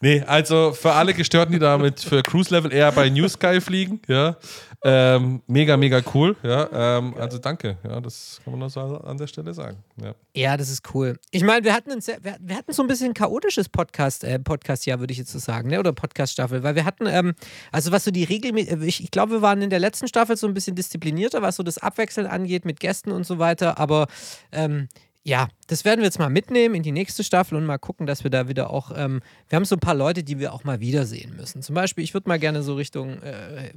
Nee, 0.00 0.22
also 0.22 0.72
für 0.72 0.92
alle 0.92 1.14
Gestörten, 1.14 1.52
die 1.52 1.58
damit 1.58 2.00
für 2.00 2.22
Cruise 2.22 2.52
Level 2.52 2.72
eher 2.72 2.90
bei 2.92 3.08
New 3.08 3.28
Sky 3.28 3.60
fliegen, 3.60 4.00
ja. 4.08 4.36
Ähm, 4.84 5.42
mega, 5.46 5.76
mega 5.76 6.02
cool. 6.12 6.34
Ja, 6.42 6.98
ähm, 6.98 7.14
also 7.16 7.38
danke. 7.38 7.76
Ja, 7.84 8.00
das 8.00 8.40
kann 8.42 8.52
man 8.52 8.60
nur 8.60 8.70
so 8.70 8.80
an 8.80 9.16
der 9.16 9.28
Stelle 9.28 9.54
sagen. 9.54 9.76
Ja. 10.02 10.14
Ja, 10.34 10.56
das 10.56 10.70
ist 10.70 10.92
cool. 10.92 11.18
Ich 11.30 11.44
meine, 11.44 11.64
wir 11.64 11.72
hatten 11.72 11.90
wir, 11.90 12.36
wir 12.40 12.56
hatten 12.56 12.72
so 12.72 12.82
ein 12.82 12.88
bisschen 12.88 13.10
ein 13.10 13.14
chaotisches 13.14 13.68
Podcast, 13.68 14.24
äh, 14.24 14.40
Podcast-Jahr, 14.40 14.98
würde 14.98 15.12
ich 15.12 15.18
jetzt 15.18 15.30
so 15.30 15.38
sagen, 15.38 15.68
ne? 15.68 15.78
oder 15.78 15.92
Podcast-Staffel, 15.92 16.64
weil 16.64 16.74
wir 16.74 16.84
hatten, 16.84 17.06
ähm, 17.06 17.34
also 17.70 17.92
was 17.92 18.04
so 18.04 18.10
die 18.10 18.24
Regel, 18.24 18.58
ich, 18.58 19.04
ich 19.04 19.10
glaube, 19.12 19.32
wir 19.32 19.42
waren 19.42 19.62
in 19.62 19.70
der 19.70 19.78
letzten 19.78 20.08
Staffel 20.08 20.36
so 20.36 20.48
ein 20.48 20.54
bisschen 20.54 20.74
disziplinierter, 20.74 21.42
was 21.42 21.56
so 21.56 21.62
das 21.62 21.78
Abwechseln 21.78 22.26
angeht 22.26 22.64
mit 22.64 22.80
Gästen 22.80 23.12
und 23.12 23.24
so 23.24 23.38
weiter, 23.38 23.78
aber 23.78 24.08
ähm, 24.50 24.88
ja, 25.24 25.48
das 25.68 25.84
werden 25.84 26.00
wir 26.00 26.06
jetzt 26.06 26.18
mal 26.18 26.30
mitnehmen 26.30 26.74
in 26.74 26.82
die 26.82 26.90
nächste 26.90 27.22
Staffel 27.22 27.56
und 27.56 27.64
mal 27.64 27.78
gucken, 27.78 28.06
dass 28.06 28.24
wir 28.24 28.30
da 28.30 28.48
wieder 28.48 28.70
auch, 28.70 28.90
ähm, 28.96 29.20
wir 29.48 29.56
haben 29.56 29.64
so 29.64 29.76
ein 29.76 29.80
paar 29.80 29.94
Leute, 29.94 30.24
die 30.24 30.40
wir 30.40 30.52
auch 30.52 30.64
mal 30.64 30.80
wiedersehen 30.80 31.36
müssen. 31.36 31.62
Zum 31.62 31.76
Beispiel, 31.76 32.02
ich 32.02 32.12
würde 32.12 32.28
mal 32.28 32.40
gerne 32.40 32.64
so 32.64 32.74
Richtung, 32.74 33.22
äh, 33.22 33.72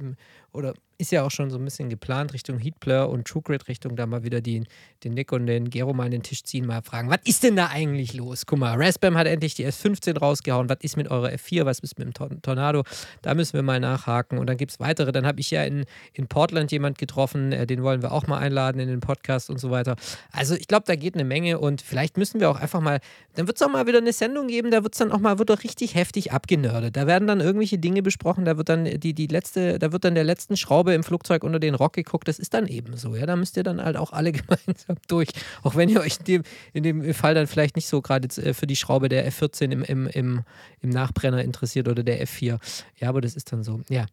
oder 0.56 0.74
ist 0.98 1.12
ja 1.12 1.22
auch 1.24 1.30
schon 1.30 1.50
so 1.50 1.58
ein 1.58 1.64
bisschen 1.64 1.90
geplant, 1.90 2.32
Richtung 2.32 2.58
Heatblur 2.58 3.10
und 3.10 3.26
True 3.28 3.42
Grid 3.42 3.68
Richtung 3.68 3.96
da 3.96 4.06
mal 4.06 4.24
wieder 4.24 4.40
die, 4.40 4.64
den 5.04 5.12
Nick 5.12 5.30
und 5.30 5.46
den 5.46 5.68
Gero 5.68 5.92
mal 5.92 6.04
an 6.04 6.10
den 6.10 6.22
Tisch 6.22 6.42
ziehen, 6.42 6.66
mal 6.66 6.80
fragen, 6.82 7.10
was 7.10 7.18
ist 7.24 7.42
denn 7.42 7.54
da 7.54 7.66
eigentlich 7.66 8.14
los? 8.14 8.46
Guck 8.46 8.58
mal, 8.60 8.74
Raspam 8.82 9.14
hat 9.18 9.26
endlich 9.26 9.54
die 9.54 9.66
S15 9.66 10.18
rausgehauen, 10.18 10.70
was 10.70 10.78
ist 10.80 10.96
mit 10.96 11.10
eurer 11.10 11.28
F4, 11.28 11.66
was 11.66 11.80
ist 11.80 11.98
mit 11.98 12.06
dem 12.08 12.14
Tor- 12.14 12.30
Tornado? 12.40 12.82
Da 13.20 13.34
müssen 13.34 13.52
wir 13.52 13.62
mal 13.62 13.78
nachhaken 13.78 14.38
und 14.38 14.46
dann 14.48 14.56
gibt 14.56 14.72
es 14.72 14.80
weitere. 14.80 15.12
Dann 15.12 15.26
habe 15.26 15.38
ich 15.40 15.50
ja 15.50 15.64
in, 15.64 15.84
in 16.14 16.28
Portland 16.28 16.72
jemand 16.72 16.96
getroffen, 16.96 17.52
äh, 17.52 17.66
den 17.66 17.82
wollen 17.82 18.00
wir 18.00 18.10
auch 18.12 18.26
mal 18.26 18.38
einladen 18.38 18.80
in 18.80 18.88
den 18.88 19.00
Podcast 19.00 19.50
und 19.50 19.58
so 19.58 19.70
weiter. 19.70 19.96
Also 20.32 20.54
ich 20.54 20.66
glaube, 20.66 20.84
da 20.86 20.96
geht 20.96 21.14
eine 21.14 21.24
Menge 21.24 21.58
und 21.58 21.82
vielleicht 21.82 22.16
müssen 22.16 22.40
wir 22.40 22.48
auch 22.50 22.58
einfach 22.58 22.80
mal, 22.80 23.00
dann 23.34 23.46
wird 23.46 23.58
es 23.58 23.62
auch 23.62 23.70
mal 23.70 23.86
wieder 23.86 23.98
eine 23.98 24.14
Sendung 24.14 24.46
geben, 24.48 24.70
da 24.70 24.82
wird 24.82 24.94
es 24.94 24.98
dann 24.98 25.12
auch 25.12 25.20
mal, 25.20 25.38
wird 25.38 25.50
doch 25.50 25.62
richtig 25.62 25.94
heftig 25.94 26.32
abgenördet. 26.32 26.96
Da 26.96 27.06
werden 27.06 27.28
dann 27.28 27.40
irgendwelche 27.40 27.76
Dinge 27.76 28.02
besprochen, 28.02 28.46
da 28.46 28.56
wird 28.56 28.70
dann 28.70 28.86
die, 28.86 29.12
die 29.12 29.26
letzte, 29.26 29.78
da 29.78 29.92
wird 29.92 30.04
dann 30.04 30.14
der 30.14 30.24
letzten 30.46 30.56
Schraube 30.56 30.94
im 30.94 31.02
Flugzeug 31.02 31.42
unter 31.42 31.58
den 31.58 31.74
Rock 31.74 31.94
geguckt, 31.94 32.28
das 32.28 32.38
ist 32.38 32.54
dann 32.54 32.68
eben 32.68 32.96
so, 32.96 33.16
ja, 33.16 33.26
da 33.26 33.34
müsst 33.34 33.56
ihr 33.56 33.64
dann 33.64 33.82
halt 33.82 33.96
auch 33.96 34.12
alle 34.12 34.30
gemeinsam 34.32 34.96
durch, 35.08 35.28
auch 35.64 35.74
wenn 35.74 35.88
ihr 35.88 36.00
euch 36.00 36.18
in 36.18 36.24
dem, 36.24 36.42
in 36.72 36.82
dem 36.84 37.14
Fall 37.14 37.34
dann 37.34 37.48
vielleicht 37.48 37.74
nicht 37.74 37.88
so 37.88 38.00
gerade 38.00 38.28
äh, 38.40 38.54
für 38.54 38.68
die 38.68 38.76
Schraube 38.76 39.08
der 39.08 39.28
F14 39.30 39.72
im, 39.72 39.82
im, 39.82 40.06
im, 40.06 40.44
im 40.82 40.90
Nachbrenner 40.90 41.42
interessiert 41.42 41.88
oder 41.88 42.04
der 42.04 42.24
F4. 42.24 42.60
Ja, 42.98 43.08
aber 43.08 43.20
das 43.20 43.34
ist 43.34 43.52
dann 43.52 43.64
so, 43.64 43.80
ja. 43.88 44.06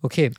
Okay, 0.00 0.32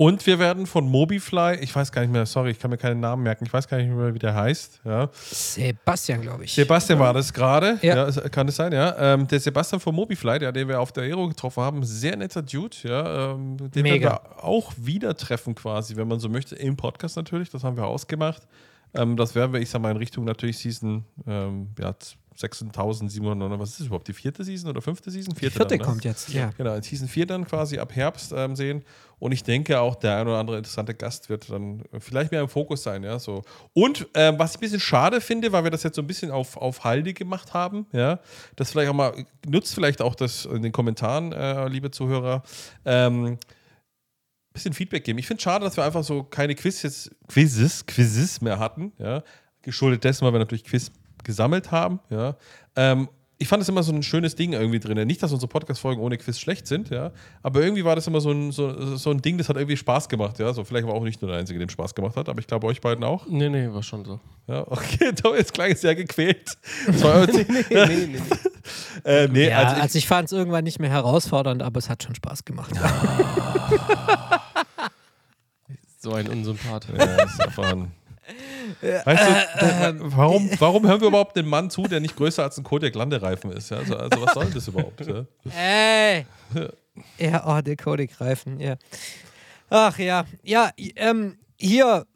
Und 0.00 0.26
wir 0.26 0.38
werden 0.38 0.66
von 0.66 0.88
Mobifly, 0.88 1.56
ich 1.60 1.76
weiß 1.76 1.92
gar 1.92 2.00
nicht 2.00 2.10
mehr, 2.10 2.24
sorry, 2.24 2.52
ich 2.52 2.58
kann 2.58 2.70
mir 2.70 2.78
keinen 2.78 3.00
Namen 3.00 3.22
merken, 3.22 3.44
ich 3.44 3.52
weiß 3.52 3.68
gar 3.68 3.76
nicht 3.76 3.90
mehr, 3.90 4.14
wie 4.14 4.18
der 4.18 4.34
heißt. 4.34 4.80
Ja. 4.82 5.10
Sebastian, 5.12 6.22
glaube 6.22 6.44
ich. 6.44 6.54
Sebastian 6.54 6.98
war 6.98 7.12
das 7.12 7.30
gerade. 7.30 7.78
Ja. 7.82 8.08
Ja. 8.08 8.28
kann 8.30 8.48
es 8.48 8.56
sein, 8.56 8.72
ja. 8.72 8.96
Ähm, 8.96 9.28
der 9.28 9.38
Sebastian 9.38 9.78
von 9.78 9.94
Mobifly, 9.94 10.38
der, 10.38 10.52
den 10.52 10.68
wir 10.68 10.80
auf 10.80 10.90
der 10.92 11.02
Aero 11.02 11.28
getroffen 11.28 11.62
haben, 11.62 11.84
sehr 11.84 12.16
netter 12.16 12.40
Dude, 12.40 12.74
ja. 12.82 13.32
Ähm, 13.32 13.58
den 13.58 13.82
Mega. 13.82 14.12
werden 14.12 14.20
wir 14.24 14.42
auch 14.42 14.72
wieder 14.78 15.14
treffen 15.14 15.54
quasi, 15.54 15.94
wenn 15.96 16.08
man 16.08 16.18
so 16.18 16.30
möchte, 16.30 16.56
im 16.56 16.78
Podcast 16.78 17.16
natürlich. 17.16 17.50
Das 17.50 17.62
haben 17.62 17.76
wir 17.76 17.86
ausgemacht. 17.86 18.48
Ähm, 18.94 19.18
das 19.18 19.34
werden 19.34 19.52
wir, 19.52 19.60
ich 19.60 19.68
sag 19.68 19.82
mal, 19.82 19.90
in 19.90 19.98
Richtung 19.98 20.24
natürlich 20.24 20.56
Season 20.56 21.04
ähm, 21.26 21.74
ja, 21.78 21.94
6.700, 22.40 23.58
was 23.58 23.70
ist 23.70 23.80
das 23.80 23.86
überhaupt, 23.86 24.08
die 24.08 24.12
vierte 24.12 24.42
Season 24.44 24.70
oder 24.70 24.80
fünfte 24.80 25.10
Season? 25.10 25.34
Die 25.34 25.40
vierte 25.40 25.58
dann, 25.58 25.78
ne? 25.78 25.84
kommt 25.84 26.04
jetzt, 26.04 26.30
ja. 26.30 26.50
Genau, 26.56 26.74
in 26.74 26.82
Season 26.82 27.06
4 27.06 27.26
dann 27.26 27.44
quasi 27.46 27.78
ab 27.78 27.94
Herbst 27.94 28.32
ähm, 28.34 28.56
sehen. 28.56 28.82
Und 29.18 29.32
ich 29.32 29.44
denke 29.44 29.78
auch, 29.78 29.96
der 29.96 30.16
ein 30.16 30.26
oder 30.26 30.38
andere 30.38 30.56
interessante 30.56 30.94
Gast 30.94 31.28
wird 31.28 31.50
dann 31.50 31.82
äh, 31.92 32.00
vielleicht 32.00 32.32
mehr 32.32 32.40
im 32.40 32.48
Fokus 32.48 32.82
sein, 32.82 33.02
ja. 33.02 33.18
So. 33.18 33.42
Und 33.74 34.08
ähm, 34.14 34.38
was 34.38 34.52
ich 34.52 34.56
ein 34.56 34.60
bisschen 34.60 34.80
schade 34.80 35.20
finde, 35.20 35.52
weil 35.52 35.64
wir 35.64 35.70
das 35.70 35.82
jetzt 35.82 35.96
so 35.96 36.02
ein 36.02 36.06
bisschen 36.06 36.30
auf, 36.30 36.56
auf 36.56 36.84
Halde 36.84 37.12
gemacht 37.12 37.52
haben, 37.52 37.86
ja, 37.92 38.20
das 38.56 38.70
vielleicht 38.70 38.90
auch 38.90 38.94
mal, 38.94 39.26
nutzt 39.46 39.74
vielleicht 39.74 40.00
auch 40.00 40.14
das 40.14 40.46
in 40.46 40.62
den 40.62 40.72
Kommentaren, 40.72 41.32
äh, 41.32 41.68
liebe 41.68 41.90
Zuhörer, 41.90 42.42
ähm, 42.86 43.38
bisschen 44.52 44.72
Feedback 44.72 45.04
geben. 45.04 45.18
Ich 45.18 45.26
finde 45.26 45.38
es 45.38 45.44
schade, 45.44 45.64
dass 45.64 45.76
wir 45.76 45.84
einfach 45.84 46.02
so 46.02 46.24
keine 46.24 46.54
Quizzes, 46.54 47.10
Quizzes, 47.28 47.86
Quizzes 47.86 48.40
mehr 48.40 48.58
hatten, 48.58 48.92
ja. 48.98 49.22
Geschuldet 49.62 50.04
dessen, 50.04 50.24
weil 50.24 50.32
wir 50.32 50.38
natürlich 50.38 50.64
Quiz 50.64 50.90
gesammelt 51.24 51.70
haben, 51.70 52.00
ja. 52.10 52.36
Ähm, 52.76 53.08
ich 53.42 53.48
fand 53.48 53.62
es 53.62 53.70
immer 53.70 53.82
so 53.82 53.90
ein 53.90 54.02
schönes 54.02 54.36
Ding 54.36 54.52
irgendwie 54.52 54.80
drin. 54.80 55.06
Nicht, 55.06 55.22
dass 55.22 55.32
unsere 55.32 55.48
Podcast-Folgen 55.48 56.02
ohne 56.02 56.18
Quiz 56.18 56.38
schlecht 56.38 56.66
sind, 56.66 56.90
ja. 56.90 57.10
Aber 57.42 57.62
irgendwie 57.62 57.86
war 57.86 57.96
das 57.96 58.06
immer 58.06 58.20
so 58.20 58.30
ein, 58.30 58.52
so, 58.52 58.96
so 58.98 59.10
ein 59.10 59.22
Ding, 59.22 59.38
das 59.38 59.48
hat 59.48 59.56
irgendwie 59.56 59.78
Spaß 59.78 60.10
gemacht, 60.10 60.38
ja. 60.38 60.52
So, 60.52 60.62
vielleicht 60.62 60.86
war 60.86 60.92
auch 60.92 61.02
nicht 61.02 61.22
nur 61.22 61.30
der 61.30 61.40
Einzige, 61.40 61.58
dem 61.58 61.70
Spaß 61.70 61.94
gemacht 61.94 62.16
hat, 62.16 62.28
aber 62.28 62.38
ich 62.38 62.46
glaube 62.46 62.66
euch 62.66 62.82
beiden 62.82 63.02
auch. 63.02 63.26
Nee, 63.26 63.48
nee, 63.48 63.72
war 63.72 63.82
schon 63.82 64.04
so. 64.04 64.20
Ja, 64.46 64.66
okay, 64.70 65.12
da 65.22 65.34
jetzt 65.34 65.54
klang 65.54 65.70
es 65.70 65.80
sehr 65.80 65.94
gequält. 65.94 66.58
Nee, 66.86 67.46
nee, 67.70 67.86
nee, 67.86 68.06
nee. 68.06 68.18
äh, 69.04 69.28
nee, 69.28 69.48
Ja, 69.48 69.58
also 69.58 69.76
ich, 69.76 69.82
also 69.82 69.98
ich 69.98 70.06
fand 70.06 70.26
es 70.26 70.32
irgendwann 70.32 70.64
nicht 70.64 70.78
mehr 70.78 70.90
herausfordernd, 70.90 71.62
aber 71.62 71.78
es 71.78 71.88
hat 71.88 72.02
schon 72.02 72.14
Spaß 72.14 72.44
gemacht. 72.44 72.72
So 76.02 76.14
ein 76.14 76.28
Unsympath. 76.28 76.86
Ja, 76.96 77.04
ist 77.24 77.40
einfach 77.42 77.72
ein. 77.72 77.92
Weißt 78.80 79.22
du, 79.60 79.96
warum, 80.16 80.50
warum 80.58 80.86
hören 80.86 81.00
wir 81.00 81.08
überhaupt 81.08 81.36
den 81.36 81.46
Mann 81.46 81.70
zu, 81.70 81.82
der 81.82 82.00
nicht 82.00 82.16
größer 82.16 82.42
als 82.42 82.58
ein 82.58 82.64
Kodiak 82.64 82.94
Landereifen 82.94 83.52
ist? 83.52 83.70
Ja? 83.70 83.78
Also, 83.78 83.96
also 83.96 84.22
was 84.22 84.34
soll 84.34 84.50
das 84.50 84.68
überhaupt? 84.68 85.06
Ja? 85.06 85.24
Ey! 85.56 86.26
Ja, 87.18 87.44
oh, 87.46 87.60
der 87.60 87.76
Kodik-Reifen, 87.76 88.60
ja. 88.60 88.76
Ach 89.68 89.98
ja, 89.98 90.24
ja, 90.42 90.70
ähm, 90.96 91.38
hier, 91.56 92.06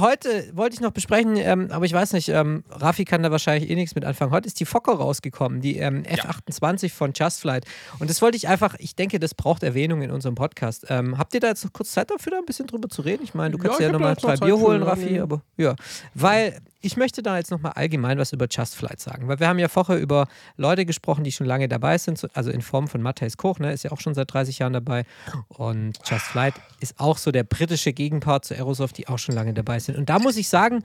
heute 0.00 0.50
wollte 0.52 0.74
ich 0.74 0.80
noch 0.80 0.90
besprechen, 0.90 1.36
ähm, 1.36 1.68
aber 1.70 1.84
ich 1.84 1.92
weiß 1.92 2.12
nicht, 2.12 2.28
ähm, 2.28 2.64
Rafi 2.70 3.04
kann 3.04 3.22
da 3.22 3.30
wahrscheinlich 3.30 3.70
eh 3.70 3.74
nichts 3.74 3.94
mit 3.94 4.04
anfangen. 4.04 4.30
Heute 4.30 4.46
ist 4.46 4.60
die 4.60 4.64
Fokker 4.64 4.92
rausgekommen, 4.92 5.60
die 5.60 5.78
ähm, 5.78 6.02
F28 6.04 6.92
von 6.92 7.12
Just 7.14 7.40
Flight. 7.40 7.64
Und 7.98 8.10
das 8.10 8.22
wollte 8.22 8.36
ich 8.36 8.48
einfach, 8.48 8.74
ich 8.78 8.94
denke, 8.96 9.18
das 9.18 9.34
braucht 9.34 9.62
Erwähnung 9.62 10.02
in 10.02 10.10
unserem 10.10 10.34
Podcast. 10.34 10.86
Ähm, 10.88 11.18
habt 11.18 11.34
ihr 11.34 11.40
da 11.40 11.48
jetzt 11.48 11.64
noch 11.64 11.72
kurz 11.72 11.92
Zeit 11.92 12.10
dafür, 12.10 12.32
da 12.32 12.38
ein 12.38 12.46
bisschen 12.46 12.66
drüber 12.66 12.88
zu 12.88 13.02
reden? 13.02 13.24
Ich 13.24 13.34
meine, 13.34 13.50
du 13.52 13.58
kannst 13.58 13.80
Ja, 13.80 13.86
ja, 13.86 13.92
nochmal 13.92 14.16
zwei 14.16 14.36
Bier 14.36 14.56
holen, 14.56 14.82
ja, 14.82 14.88
Rafi, 14.88 15.20
aber 15.20 15.42
ja. 15.56 15.74
Weil 16.14 16.60
ich 16.86 16.96
möchte 16.96 17.22
da 17.22 17.36
jetzt 17.36 17.50
nochmal 17.50 17.72
allgemein 17.72 18.18
was 18.18 18.32
über 18.32 18.46
Just 18.50 18.76
Flight 18.76 19.00
sagen, 19.00 19.28
weil 19.28 19.40
wir 19.40 19.48
haben 19.48 19.58
ja 19.58 19.68
vorher 19.68 19.98
über 19.98 20.28
Leute 20.56 20.86
gesprochen, 20.86 21.24
die 21.24 21.32
schon 21.32 21.46
lange 21.46 21.68
dabei 21.68 21.98
sind, 21.98 22.16
so- 22.18 22.28
also 22.34 22.50
in 22.50 22.62
Form 22.62 22.88
von 22.88 23.02
Matthijs 23.02 23.36
Koch, 23.36 23.58
ne, 23.58 23.72
ist 23.72 23.82
ja 23.84 23.92
auch 23.92 24.00
schon 24.00 24.14
seit 24.14 24.32
30 24.32 24.58
Jahren 24.60 24.72
dabei 24.72 25.04
und 25.48 25.98
Just 26.08 26.26
Flight 26.26 26.54
ist 26.80 26.98
auch 26.98 27.18
so 27.18 27.30
der 27.32 27.42
britische 27.44 27.92
Gegenpart 27.92 28.44
zu 28.44 28.54
Aerosoft, 28.54 28.96
die 28.98 29.08
auch 29.08 29.18
schon 29.18 29.34
lange 29.34 29.52
dabei 29.52 29.78
sind. 29.80 29.96
Und 29.98 30.08
da 30.08 30.18
muss 30.18 30.36
ich 30.36 30.48
sagen, 30.48 30.82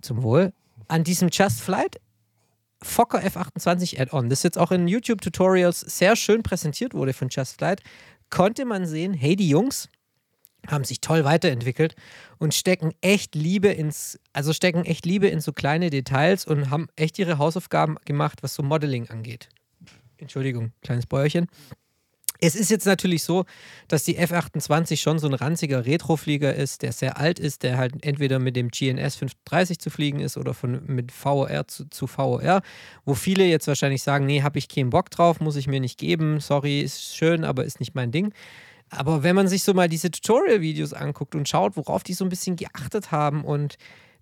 zum 0.00 0.22
Wohl, 0.22 0.52
an 0.88 1.04
diesem 1.04 1.28
Just 1.32 1.60
Flight 1.60 2.00
Fokker 2.82 3.20
F28 3.20 3.98
Add-on, 4.00 4.28
das 4.28 4.42
jetzt 4.42 4.58
auch 4.58 4.70
in 4.70 4.86
YouTube-Tutorials 4.88 5.80
sehr 5.80 6.16
schön 6.16 6.42
präsentiert 6.42 6.92
wurde 6.92 7.14
von 7.14 7.28
Just 7.30 7.56
Flight, 7.58 7.82
konnte 8.28 8.64
man 8.66 8.86
sehen, 8.86 9.14
hey, 9.14 9.36
die 9.36 9.48
Jungs 9.48 9.88
haben 10.68 10.84
sich 10.84 11.00
toll 11.00 11.24
weiterentwickelt 11.24 11.94
und 12.38 12.54
stecken 12.54 12.92
echt 13.00 13.34
Liebe 13.34 13.68
ins, 13.68 14.18
also 14.32 14.52
stecken 14.52 14.84
echt 14.84 15.06
Liebe 15.06 15.28
in 15.28 15.40
so 15.40 15.52
kleine 15.52 15.90
Details 15.90 16.46
und 16.46 16.70
haben 16.70 16.88
echt 16.96 17.18
ihre 17.18 17.38
Hausaufgaben 17.38 17.96
gemacht, 18.04 18.42
was 18.42 18.54
so 18.54 18.62
Modeling 18.62 19.08
angeht. 19.10 19.48
Entschuldigung, 20.18 20.72
kleines 20.82 21.06
Bäuerchen. 21.06 21.48
Es 22.40 22.54
ist 22.54 22.70
jetzt 22.70 22.84
natürlich 22.84 23.22
so, 23.22 23.44
dass 23.88 24.04
die 24.04 24.18
F28 24.18 25.00
schon 25.00 25.18
so 25.18 25.26
ein 25.26 25.34
ranziger 25.34 25.86
Retroflieger 25.86 26.54
ist, 26.54 26.82
der 26.82 26.92
sehr 26.92 27.18
alt 27.18 27.38
ist, 27.38 27.62
der 27.62 27.78
halt 27.78 28.04
entweder 28.04 28.38
mit 28.38 28.56
dem 28.56 28.68
GNS 28.68 29.16
530 29.16 29.78
zu 29.78 29.88
fliegen 29.88 30.20
ist 30.20 30.36
oder 30.36 30.52
von, 30.52 30.84
mit 30.86 31.12
VOR 31.12 31.66
zu, 31.68 31.88
zu 31.88 32.06
VOR, 32.06 32.60
wo 33.04 33.14
viele 33.14 33.46
jetzt 33.46 33.66
wahrscheinlich 33.66 34.02
sagen, 34.02 34.26
nee, 34.26 34.42
habe 34.42 34.58
ich 34.58 34.68
keinen 34.68 34.90
Bock 34.90 35.10
drauf, 35.10 35.40
muss 35.40 35.56
ich 35.56 35.68
mir 35.68 35.80
nicht 35.80 35.98
geben, 35.98 36.40
sorry, 36.40 36.80
ist 36.80 37.16
schön, 37.16 37.44
aber 37.44 37.64
ist 37.64 37.80
nicht 37.80 37.94
mein 37.94 38.10
Ding. 38.10 38.34
Aber 38.90 39.22
wenn 39.22 39.34
man 39.34 39.48
sich 39.48 39.64
so 39.64 39.74
mal 39.74 39.88
diese 39.88 40.10
Tutorial-Videos 40.10 40.92
anguckt 40.92 41.34
und 41.34 41.48
schaut, 41.48 41.76
worauf 41.76 42.02
die 42.02 42.14
so 42.14 42.24
ein 42.24 42.28
bisschen 42.28 42.56
geachtet 42.56 43.10
haben 43.10 43.44
und 43.44 43.76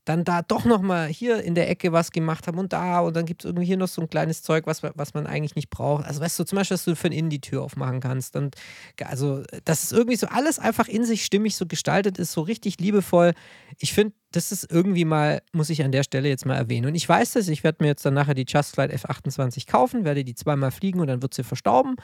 dann 0.05 0.25
da 0.25 0.43
doch 0.43 0.65
nochmal 0.65 1.07
hier 1.07 1.43
in 1.45 1.55
der 1.55 1.71
Ecke 1.71 1.93
was 1.93 2.11
gemacht 2.11 2.49
haben 2.49 2.59
und 2.59 2.73
da 2.73 3.01
und 3.01 3.15
dann 3.15 3.25
gibt 3.25 3.43
es 3.43 3.49
irgendwie 3.49 3.67
hier 3.67 3.77
noch 3.77 3.87
so 3.87 4.03
ein 4.03 4.11
kleines 4.11 4.43
Zeug, 4.43 4.67
was, 4.67 4.83
was 4.83 5.15
man 5.15 5.27
eigentlich 5.29 5.55
nicht 5.55 5.71
braucht. 5.71 6.05
Also 6.05 6.21
weißt 6.21 6.39
du, 6.41 6.45
zum 6.45 6.57
Beispiel, 6.57 6.75
dass 6.75 6.85
du 6.85 6.97
von 6.97 7.13
innen 7.13 7.31
die 7.31 7.41
Tür 7.41 7.63
aufmachen 7.63 8.01
kannst. 8.01 8.35
Und 8.35 8.57
also, 9.05 9.45
dass 9.65 9.85
es 9.85 9.93
irgendwie 9.93 10.17
so 10.17 10.27
alles 10.27 10.59
einfach 10.59 10.89
in 10.89 11.05
sich 11.05 11.25
stimmig 11.25 11.55
so 11.55 11.67
gestaltet 11.67 12.19
ist, 12.19 12.33
so 12.33 12.41
richtig 12.41 12.81
liebevoll. 12.81 13.33
Ich 13.79 13.93
finde, 13.93 14.15
das 14.33 14.51
ist 14.51 14.69
irgendwie 14.73 15.05
mal, 15.05 15.41
muss 15.53 15.71
ich 15.71 15.85
an 15.85 15.93
der 15.93 16.03
Stelle 16.03 16.29
jetzt 16.29 16.47
mal 16.47 16.57
erwähnen. 16.57 16.87
Und 16.89 16.97
ich 16.97 17.09
weiß 17.09 17.35
das, 17.35 17.47
ich 17.47 17.63
werde 17.63 17.85
mir 17.85 17.89
jetzt 17.89 18.05
dann 18.05 18.15
nachher 18.15 18.35
die 18.35 18.47
Just 18.49 18.75
Flight 18.75 18.93
F28 18.93 19.69
kaufen, 19.71 20.05
werde 20.05 20.25
die 20.25 20.35
zweimal 20.35 20.73
fliegen 20.73 20.99
und 20.99 21.07
dann 21.07 21.23
wird 21.23 21.35
sie 21.35 21.45
verstauben. 21.45 21.95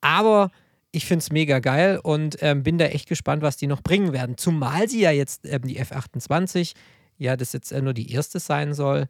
Aber 0.00 0.50
ich 0.96 1.04
finde 1.04 1.22
es 1.22 1.30
mega 1.30 1.58
geil 1.58 2.00
und 2.02 2.38
ähm, 2.40 2.62
bin 2.62 2.78
da 2.78 2.86
echt 2.86 3.06
gespannt, 3.06 3.42
was 3.42 3.58
die 3.58 3.66
noch 3.66 3.82
bringen 3.82 4.14
werden. 4.14 4.38
Zumal 4.38 4.88
sie 4.88 5.00
ja 5.00 5.10
jetzt 5.10 5.44
ähm, 5.44 5.60
die 5.62 5.78
F28, 5.78 6.72
ja, 7.18 7.36
das 7.36 7.52
jetzt 7.52 7.70
äh, 7.70 7.82
nur 7.82 7.92
die 7.92 8.10
erste 8.10 8.40
sein 8.40 8.72
soll, 8.72 9.06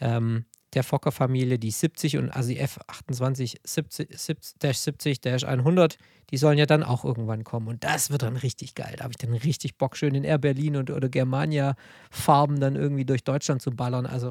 ähm, 0.00 0.44
der 0.74 0.84
Fokker-Familie, 0.84 1.58
die 1.58 1.70
70 1.70 2.18
und 2.18 2.28
also 2.28 2.50
die 2.50 2.60
F28 2.60 3.56
70, 3.64 4.08
70, 4.10 4.78
70 4.78 5.46
100, 5.46 5.96
die 6.30 6.36
sollen 6.36 6.58
ja 6.58 6.66
dann 6.66 6.82
auch 6.82 7.06
irgendwann 7.06 7.42
kommen. 7.42 7.68
Und 7.68 7.84
das 7.84 8.10
wird 8.10 8.22
dann 8.22 8.36
richtig 8.36 8.74
geil. 8.74 8.94
Da 8.98 9.04
habe 9.04 9.12
ich 9.12 9.18
dann 9.18 9.32
richtig 9.32 9.78
Bock, 9.78 9.96
schön 9.96 10.14
in 10.14 10.24
Air 10.24 10.38
Berlin 10.38 10.76
und, 10.76 10.90
oder 10.90 11.08
Germania-Farben 11.08 12.60
dann 12.60 12.76
irgendwie 12.76 13.06
durch 13.06 13.24
Deutschland 13.24 13.62
zu 13.62 13.70
ballern. 13.70 14.04
Also, 14.04 14.30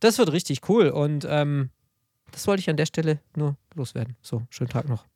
das 0.00 0.18
wird 0.18 0.32
richtig 0.32 0.68
cool. 0.68 0.88
Und 0.88 1.24
ähm, 1.28 1.70
das 2.32 2.48
wollte 2.48 2.60
ich 2.60 2.68
an 2.68 2.76
der 2.76 2.86
Stelle 2.86 3.20
nur 3.36 3.56
loswerden. 3.74 4.16
So, 4.20 4.42
schönen 4.50 4.70
Tag 4.70 4.88
noch. 4.88 5.07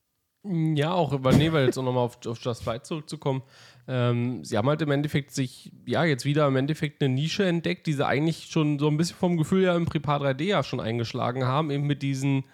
Ja, 0.45 0.93
auch, 0.93 1.12
weil, 1.22 1.36
nee, 1.36 1.53
weil 1.53 1.66
jetzt 1.66 1.78
auch 1.78 1.84
nochmal 1.84 2.05
auf, 2.05 2.18
auf 2.26 2.38
Just 2.40 2.64
Fight 2.64 2.84
zurückzukommen. 2.84 3.43
Ähm, 3.86 4.45
sie 4.45 4.59
haben 4.59 4.68
halt 4.68 4.82
im 4.82 4.90
Endeffekt 4.90 5.30
sich, 5.32 5.70
ja, 5.86 6.05
jetzt 6.05 6.24
wieder 6.24 6.49
im 6.49 6.57
Endeffekt 6.57 7.03
eine 7.03 7.14
Nische 7.14 7.45
entdeckt, 7.45 7.86
die 7.86 7.93
sie 7.93 8.05
eigentlich 8.05 8.47
schon 8.51 8.78
so 8.78 8.88
ein 8.88 8.97
bisschen 8.97 9.16
vom 9.16 9.36
Gefühl 9.36 9.62
ja 9.62 9.76
im 9.76 9.86
Prepar 9.86 10.20
3D 10.20 10.45
ja 10.45 10.62
schon 10.64 10.80
eingeschlagen 10.80 11.45
haben, 11.45 11.70
eben 11.70 11.86
mit 11.86 12.03
diesen, 12.03 12.45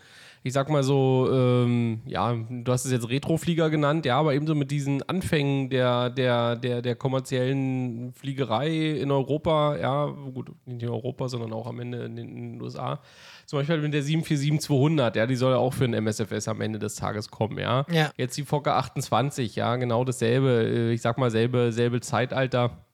ich 0.42 0.52
sag 0.52 0.70
mal 0.70 0.82
so, 0.82 1.28
ähm, 1.32 2.00
ja, 2.06 2.34
du 2.48 2.72
hast 2.72 2.84
es 2.84 2.92
jetzt 2.92 3.08
Retroflieger 3.08 3.70
genannt, 3.70 4.06
ja, 4.06 4.18
aber 4.18 4.34
eben 4.34 4.46
so 4.46 4.54
mit 4.54 4.70
diesen 4.70 5.02
Anfängen 5.08 5.68
der, 5.70 6.10
der, 6.10 6.56
der, 6.56 6.80
der 6.82 6.94
kommerziellen 6.94 8.12
Fliegerei 8.12 8.92
in 8.92 9.10
Europa, 9.10 9.76
ja, 9.76 10.06
gut, 10.06 10.50
nicht 10.64 10.82
in 10.82 10.88
Europa, 10.88 11.28
sondern 11.28 11.52
auch 11.52 11.66
am 11.66 11.80
Ende 11.80 12.04
in 12.04 12.16
den, 12.16 12.28
in 12.28 12.52
den 12.52 12.62
USA. 12.62 13.00
Zum 13.46 13.58
Beispiel 13.58 13.78
mit 13.78 13.94
der 13.94 14.02
747-200, 14.02 15.16
ja, 15.16 15.26
die 15.26 15.36
soll 15.36 15.52
ja 15.52 15.58
auch 15.58 15.72
für 15.74 15.88
den 15.88 15.94
MSFS 15.94 16.48
am 16.48 16.60
Ende 16.60 16.78
des 16.78 16.94
Tages 16.96 17.30
kommen, 17.30 17.58
ja. 17.58 17.84
Ja. 17.90 18.10
Jetzt 18.16 18.36
die 18.36 18.44
Fokker 18.44 18.76
28, 18.76 19.56
ja, 19.56 19.76
genau 19.76 20.04
dasselbe, 20.04 20.62
äh, 20.64 20.92
ich 20.92 21.02
sag 21.02 21.18
mal, 21.18 21.30
selbe, 21.30 21.72
selbe 21.72 22.00
Zeitalter. 22.00 22.84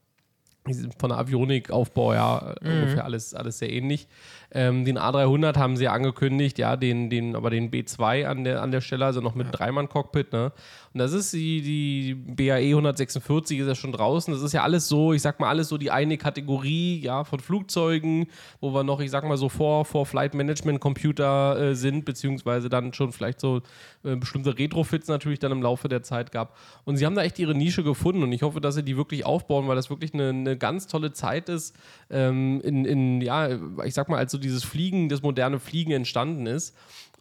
Von 0.99 1.11
der 1.11 1.19
Avionik-Aufbau, 1.19 2.15
ja, 2.15 2.55
Mhm. 2.63 2.71
ungefähr 2.73 3.05
alles, 3.05 3.35
alles 3.35 3.59
sehr 3.59 3.71
ähnlich. 3.71 4.09
Ähm, 4.55 4.85
den 4.85 4.99
A300 4.99 5.57
haben 5.57 5.77
sie 5.77 5.89
angekündigt, 5.89 6.59
ja, 6.59 6.77
den, 6.77 7.11
den, 7.11 7.35
aber 7.35 7.51
den 7.51 7.71
B2 7.73 8.25
an 8.27 8.45
der, 8.45 8.63
an 8.63 8.71
der 8.71 8.81
Stelle, 8.81 9.05
also 9.05 9.21
noch 9.21 9.35
mit 9.35 9.49
Dreimann-Cockpit, 9.51 10.33
ne? 10.33 10.53
Und 10.95 11.01
das 11.01 11.13
ist 11.13 11.33
die, 11.33 11.61
die 11.61 12.15
BAE 12.15 12.69
146 12.69 13.59
ist 13.59 13.67
ja 13.67 13.75
schon 13.75 13.91
draußen. 13.91 14.33
Das 14.33 14.43
ist 14.43 14.53
ja 14.53 14.63
alles 14.63 14.87
so, 14.87 15.13
ich 15.13 15.23
sag 15.23 15.41
mal, 15.41 15.49
alles 15.49 15.69
so 15.69 15.77
die 15.77 15.91
eine 15.91 16.17
Kategorie, 16.17 17.01
ja, 17.01 17.25
von 17.25 17.41
Flugzeugen, 17.41 18.29
wo 18.61 18.73
wir 18.73 18.85
noch, 18.85 19.01
ich 19.01 19.11
sag 19.11 19.25
mal, 19.25 19.37
so 19.37 19.49
vor, 19.49 19.85
vor 19.85 20.07
Flight 20.07 20.35
Management 20.35 20.79
Computer 20.79 21.59
äh, 21.61 21.75
sind, 21.75 22.05
beziehungsweise 22.05 22.69
dann 22.69 22.93
schon 22.93 23.11
vielleicht 23.11 23.41
so 23.41 23.61
äh, 24.05 24.15
bestimmte 24.15 24.57
Retrofits 24.57 25.09
natürlich 25.09 25.41
dann 25.41 25.51
im 25.51 25.63
Laufe 25.63 25.89
der 25.89 26.05
Zeit 26.05 26.31
gab. 26.31 26.57
Und 26.85 26.97
sie 26.97 27.07
haben 27.07 27.17
da 27.17 27.25
echt 27.25 27.41
ihre 27.41 27.57
Nische 27.57 27.83
gefunden 27.83 28.23
und 28.23 28.31
ich 28.31 28.43
hoffe, 28.43 28.61
dass 28.61 28.77
sie 28.77 28.85
die 28.85 28.97
wirklich 28.97 29.27
aufbauen, 29.27 29.67
weil 29.67 29.75
das 29.75 29.91
wirklich 29.91 30.15
eine, 30.15 30.29
eine 30.29 30.57
ganz 30.57 30.87
tolle 30.87 31.13
Zeit 31.13 31.49
ist, 31.49 31.75
ähm, 32.09 32.61
in, 32.63 32.85
in, 32.85 33.21
ja, 33.21 33.49
ich 33.85 33.95
sag 33.95 34.09
mal, 34.09 34.19
als 34.19 34.31
so 34.31 34.39
dieses 34.45 34.65
Fliegen, 34.65 35.09
das 35.09 35.23
moderne 35.23 35.59
Fliegen 35.59 35.93
entstanden 35.93 36.47
ist. 36.47 36.75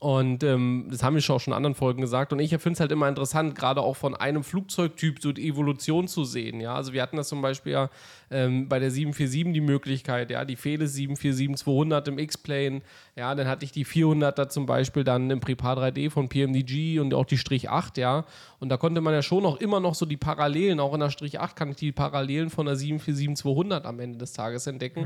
Und 0.04 0.44
ähm, 0.44 0.88
das 0.92 1.02
haben 1.02 1.14
wir 1.14 1.22
schon 1.22 1.38
auch 1.38 1.40
schon 1.40 1.54
in 1.54 1.56
anderen 1.56 1.76
Folgen 1.76 2.02
gesagt. 2.02 2.34
Und 2.34 2.40
ich 2.40 2.50
finde 2.50 2.72
es 2.72 2.82
halt 2.82 2.92
immer 2.92 3.08
interessant, 3.08 3.56
gerade 3.56 3.80
auch 3.80 3.96
von 3.96 4.16
einem 4.16 4.44
Flugzeugtyp 4.44 5.22
so 5.22 5.32
die 5.32 5.48
Evolution 5.48 6.10
zu 6.10 6.26
sehen. 6.26 6.60
Ja, 6.60 6.76
also 6.76 6.92
wir 6.92 7.02
hatten 7.02 7.16
das 7.16 7.30
zum 7.30 7.42
Beispiel 7.42 7.72
ja 7.72 7.90
ähm, 8.30 8.68
bei 8.68 8.80
der 8.80 8.92
747 8.92 9.54
die 9.54 9.62
Möglichkeit, 9.62 10.30
ja, 10.30 10.44
die 10.44 10.58
Felis 10.58 10.94
747-200 10.98 12.10
im 12.10 12.20
X-Plane. 12.20 12.82
Ja, 13.16 13.34
dann 13.34 13.48
hatte 13.48 13.64
ich 13.64 13.72
die 13.72 13.86
400er 13.86 14.50
zum 14.50 14.66
Beispiel 14.66 15.06
dann 15.06 15.30
im 15.30 15.40
Prepar 15.40 15.78
3D 15.78 16.10
von 16.10 16.28
PMDG 16.28 17.00
und 17.00 17.14
auch 17.14 17.26
die 17.26 17.38
Strich 17.38 17.70
8, 17.70 17.98
ja. 17.98 18.26
Und 18.64 18.70
da 18.70 18.78
konnte 18.78 19.02
man 19.02 19.14
ja 19.14 19.22
schon 19.22 19.46
auch 19.46 19.58
immer 19.58 19.82
noch 19.82 19.94
so 19.94 20.06
die 20.06 20.16
Parallelen, 20.16 20.80
auch 20.80 20.94
in 20.94 21.02
der 21.02 21.10
Strich 21.10 21.38
8 21.38 21.54
kann 21.54 21.72
ich 21.72 21.76
die 21.76 21.92
Parallelen 21.92 22.50
von 22.50 22.66
der 22.66 22.78
747-200 22.78 23.84
am 23.84 24.00
Ende 24.00 24.18
des 24.18 24.32
Tages 24.32 24.68
entdecken. 24.68 25.02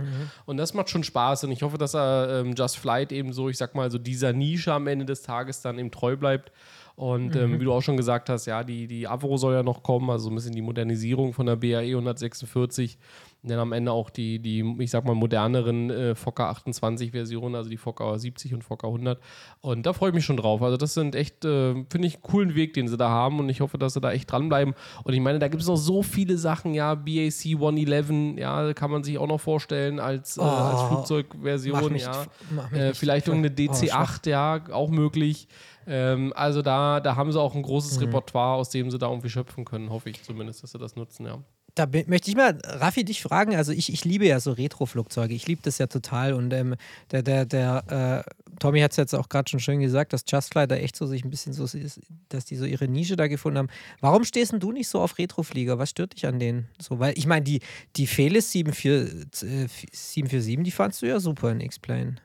Und 0.46 0.58
das 0.58 0.76
macht 0.76 0.92
schon 0.92 1.04
Spaß. 1.04 1.46
Und 1.46 1.52
ich 1.52 1.64
hoffe, 1.64 1.80
dass 1.80 1.96
er 1.96 2.42
ähm, 2.42 2.54
Just 2.54 2.78
Flight 2.78 3.12
eben 3.12 3.34
so, 3.34 3.50
ich 3.50 3.58
sag 3.58 3.74
mal, 3.74 3.90
so 3.90 3.98
dieser 3.98 4.32
Nische 4.32 4.72
am 4.74 4.86
Ende 4.86 5.06
des 5.06 5.24
Tages 5.24 5.64
dann 5.64 5.80
eben 5.80 5.90
treu 5.90 6.16
bleibt. 6.16 6.52
Und 6.98 7.36
ähm, 7.36 7.60
wie 7.60 7.64
du 7.64 7.74
auch 7.74 7.82
schon 7.82 7.98
gesagt 7.98 8.30
hast, 8.30 8.46
ja, 8.46 8.64
die, 8.64 8.86
die 8.86 9.08
Avro 9.08 9.38
soll 9.38 9.56
ja 9.56 9.64
noch 9.64 9.82
kommen, 9.82 10.12
also 10.12 10.26
so 10.26 10.30
ein 10.30 10.36
bisschen 10.36 10.54
die 10.54 10.62
Modernisierung 10.62 11.34
von 11.34 11.48
der 11.48 11.56
BAE 11.56 11.96
146. 11.96 13.00
Dann 13.48 13.60
am 13.60 13.72
Ende 13.72 13.92
auch 13.92 14.10
die, 14.10 14.40
die 14.40 14.76
ich 14.80 14.92
sag 14.92 15.06
mal, 15.06 15.16
moderneren 15.16 15.90
äh, 15.90 16.16
Fokker 16.16 16.50
28 16.50 17.12
Versionen, 17.12 17.56
also 17.56 17.70
die 17.70 17.78
Fokker 17.78 18.18
70 18.18 18.54
und 18.54 18.64
Fokker 18.64 18.88
100. 18.88 19.20
Und 19.62 19.86
da 19.86 19.94
freue 19.94 20.10
ich 20.10 20.16
mich 20.16 20.26
schon 20.26 20.38
drauf. 20.38 20.62
Also 20.62 20.78
das 20.78 20.94
sind 20.94 21.16
echt, 21.16 21.46
äh, 21.46 21.74
finde 21.90 22.08
ich, 22.08 22.16
einen 22.16 22.24
coolen 22.24 22.56
Weg, 22.56 22.74
den 22.74 22.88
sie 22.88 22.98
da 22.98 23.10
haben. 23.10 23.40
Und 23.40 23.50
ich 23.50 23.62
hoffe, 23.62 23.78
dass 23.78 23.94
sie 23.94 24.02
da 24.02 24.12
echt 24.12 24.32
dranbleiben. 24.32 24.74
Und 25.04 25.14
ich 25.14 25.20
meine, 25.20 25.40
da 25.40 25.48
gibt 25.48 25.62
es 25.62 25.68
noch 25.68 25.76
so 25.78 26.04
viele 26.04 26.38
Sachen, 26.38 26.74
ja, 26.74 26.96
BAC 26.96 27.46
111, 27.56 28.38
ja, 28.38 28.74
kann 28.74 28.92
man 28.92 29.04
sich 29.04 29.18
auch 29.18 29.28
noch 29.28 29.40
vorstellen 29.40 30.00
als, 30.00 30.38
äh, 30.38 30.42
als 30.42 30.82
Oh, 30.82 30.88
Flugzeugversion, 30.88 31.80
mach 31.82 31.90
mich- 31.90 32.04
ja. 32.04 32.26
Äh, 32.74 32.94
vielleicht 32.94 33.28
irgendeine 33.28 33.70
oh, 33.70 33.74
schwach. 33.74 34.18
DC-8, 34.20 34.30
ja, 34.30 34.62
auch 34.72 34.90
möglich. 34.90 35.48
Ähm, 35.90 36.34
also 36.36 36.62
da, 36.62 37.00
da 37.00 37.16
haben 37.16 37.32
sie 37.32 37.40
auch 37.40 37.56
ein 37.56 37.62
großes 37.62 37.98
Mhm. 37.98 38.06
Repertoire, 38.06 38.58
aus 38.58 38.70
dem 38.70 38.92
sie 38.92 38.98
da 38.98 39.10
irgendwie 39.10 39.30
schöpfen 39.30 39.64
können, 39.64 39.90
hoffe 39.90 40.10
ich 40.10 40.22
zumindest, 40.24 40.62
dass 40.64 40.72
sie 40.72 40.78
das 40.78 40.96
nutzen, 40.96 41.26
ja. 41.26 41.38
Da 41.78 41.86
möchte 42.08 42.32
ich 42.32 42.36
mal, 42.36 42.58
Raffi, 42.64 43.06
dich 43.06 43.22
fragen. 43.22 43.56
Also, 43.56 43.72
ich, 43.72 43.94
ich 43.94 44.04
liebe 44.04 44.26
ja 44.26 44.40
so 44.40 44.52
Retro-Flugzeuge. 44.52 45.36
Ich 45.36 45.48
liebe 45.48 45.62
das 45.64 45.78
ja 45.78 45.86
total. 45.86 46.34
Und 46.34 46.52
ähm, 46.52 46.76
der, 47.12 47.22
der, 47.22 47.46
der 47.46 48.26
äh, 48.26 48.32
Tommy 48.60 48.80
hat 48.80 48.92
es 48.92 48.98
jetzt 48.98 49.14
auch 49.14 49.30
gerade 49.30 49.48
schon 49.48 49.60
schön 49.60 49.80
gesagt, 49.80 50.12
dass 50.12 50.24
Just 50.28 50.54
Fly 50.54 50.68
da 50.68 50.76
echt 50.76 50.96
so 50.96 51.06
sich 51.06 51.24
ein 51.24 51.30
bisschen 51.30 51.54
so 51.54 51.66
ist, 51.66 52.02
dass 52.30 52.46
die 52.46 52.56
so 52.56 52.66
ihre 52.66 52.88
Nische 52.88 53.16
da 53.16 53.28
gefunden 53.28 53.60
haben. 53.60 53.70
Warum 54.02 54.24
stehst 54.24 54.54
denn 54.54 54.60
du 54.60 54.72
nicht 54.72 54.88
so 54.88 55.00
auf 55.00 55.20
Retroflieger? 55.20 55.78
Was 55.78 55.92
stört 55.92 56.16
dich 56.16 56.26
an 56.26 56.40
denen? 56.40 56.68
So, 56.80 56.98
weil 56.98 57.16
ich 57.16 57.28
meine, 57.28 57.44
die, 57.44 57.60
die 57.96 58.08
Felis 58.08 58.52
74, 58.52 59.48
äh, 59.48 59.68
747, 59.92 60.64
die 60.64 60.72
fandst 60.72 61.02
du 61.02 61.06
ja 61.06 61.20
super 61.20 61.52
in 61.52 61.62
X-Plane. 61.62 62.16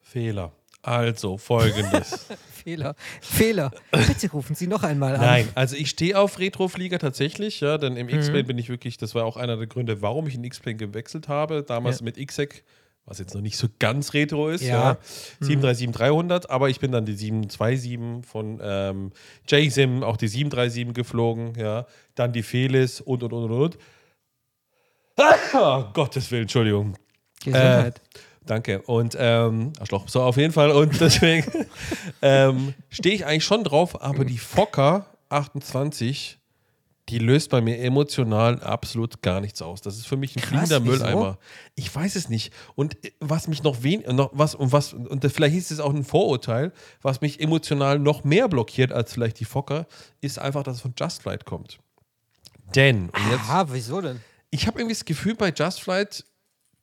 Fehler. 0.00 0.52
Also, 0.82 1.38
folgendes. 1.38 2.26
Fehler. 2.64 2.94
Fehler. 3.20 3.70
Bitte 3.90 4.30
rufen 4.30 4.54
Sie 4.54 4.66
noch 4.66 4.82
einmal 4.82 5.14
an. 5.16 5.20
Nein, 5.20 5.48
also 5.54 5.74
ich 5.76 5.90
stehe 5.90 6.18
auf 6.18 6.38
Retroflieger 6.38 6.98
tatsächlich, 6.98 7.60
ja, 7.60 7.78
denn 7.78 7.96
im 7.96 8.08
X-Plane 8.08 8.44
bin 8.44 8.58
ich 8.58 8.68
wirklich, 8.68 8.96
das 8.96 9.14
war 9.14 9.24
auch 9.24 9.36
einer 9.36 9.56
der 9.56 9.66
Gründe, 9.66 10.02
warum 10.02 10.26
ich 10.26 10.34
in 10.34 10.44
X-Plane 10.44 10.76
gewechselt 10.76 11.28
habe, 11.28 11.62
damals 11.62 12.00
Ja. 12.00 12.04
mit 12.04 12.16
XSEC, 12.16 12.62
was 13.06 13.18
jetzt 13.18 13.34
noch 13.34 13.40
nicht 13.40 13.56
so 13.56 13.68
ganz 13.78 14.12
retro 14.12 14.50
ist, 14.50 14.62
Ja. 14.62 14.92
ja, 14.92 15.46
737-300, 15.46 16.48
aber 16.50 16.68
ich 16.68 16.78
bin 16.78 16.92
dann 16.92 17.06
die 17.06 17.14
727 17.14 18.26
von 18.28 18.60
ähm, 18.62 19.12
JSIM, 19.48 20.02
auch 20.02 20.16
die 20.18 20.28
737 20.28 20.94
geflogen, 20.94 21.54
ja, 21.58 21.86
dann 22.14 22.32
die 22.32 22.42
Felis 22.42 23.00
und, 23.00 23.22
und, 23.22 23.32
und, 23.32 23.44
und, 23.50 23.52
und. 23.62 23.78
Ah, 25.16 25.90
Gottes 25.94 26.30
Willen, 26.30 26.42
Entschuldigung. 26.42 26.94
Gesundheit. 27.40 28.00
Danke. 28.48 28.82
Und 28.82 29.16
ähm, 29.18 29.72
Arschloch. 29.78 30.08
So, 30.08 30.22
auf 30.22 30.36
jeden 30.36 30.52
Fall. 30.52 30.70
Und 30.72 31.00
deswegen 31.00 31.44
ähm, 32.22 32.74
stehe 32.90 33.14
ich 33.14 33.24
eigentlich 33.24 33.44
schon 33.44 33.62
drauf, 33.62 34.02
aber 34.02 34.24
die 34.24 34.38
Fokker 34.38 35.06
28, 35.28 36.38
die 37.10 37.18
löst 37.18 37.50
bei 37.50 37.60
mir 37.60 37.78
emotional 37.78 38.60
absolut 38.62 39.22
gar 39.22 39.40
nichts 39.40 39.62
aus. 39.62 39.80
Das 39.82 39.96
ist 39.96 40.06
für 40.06 40.16
mich 40.16 40.34
ein 40.36 40.40
Krass, 40.42 40.68
fliegender 40.68 40.82
wieso? 40.84 41.04
Mülleimer. 41.04 41.38
Ich 41.74 41.94
weiß 41.94 42.16
es 42.16 42.28
nicht. 42.28 42.52
Und 42.74 43.02
äh, 43.04 43.12
was 43.20 43.48
mich 43.48 43.62
noch 43.62 43.82
wen 43.82 44.02
noch 44.14 44.30
was 44.32 44.54
und 44.54 44.72
was 44.72 44.92
und 44.92 45.22
das- 45.24 45.32
vielleicht 45.32 45.56
ist 45.56 45.70
es 45.70 45.80
auch 45.80 45.92
ein 45.94 46.04
Vorurteil, 46.04 46.72
was 47.02 47.20
mich 47.20 47.40
emotional 47.40 47.98
noch 47.98 48.24
mehr 48.24 48.48
blockiert 48.48 48.92
als 48.92 49.12
vielleicht 49.12 49.40
die 49.40 49.44
Fokker, 49.46 49.86
ist 50.20 50.38
einfach, 50.38 50.62
dass 50.64 50.76
es 50.76 50.82
von 50.82 50.94
Just 50.98 51.22
Flight 51.22 51.44
kommt. 51.44 51.78
Denn 52.74 53.04
und 53.10 53.30
jetzt 53.30 53.40
Aha, 53.48 53.66
wieso 53.70 54.00
denn? 54.00 54.20
ich 54.50 54.66
habe 54.66 54.78
irgendwie 54.78 54.94
das 54.94 55.04
Gefühl 55.06 55.34
bei 55.34 55.50
Just 55.50 55.80
Flight, 55.80 56.24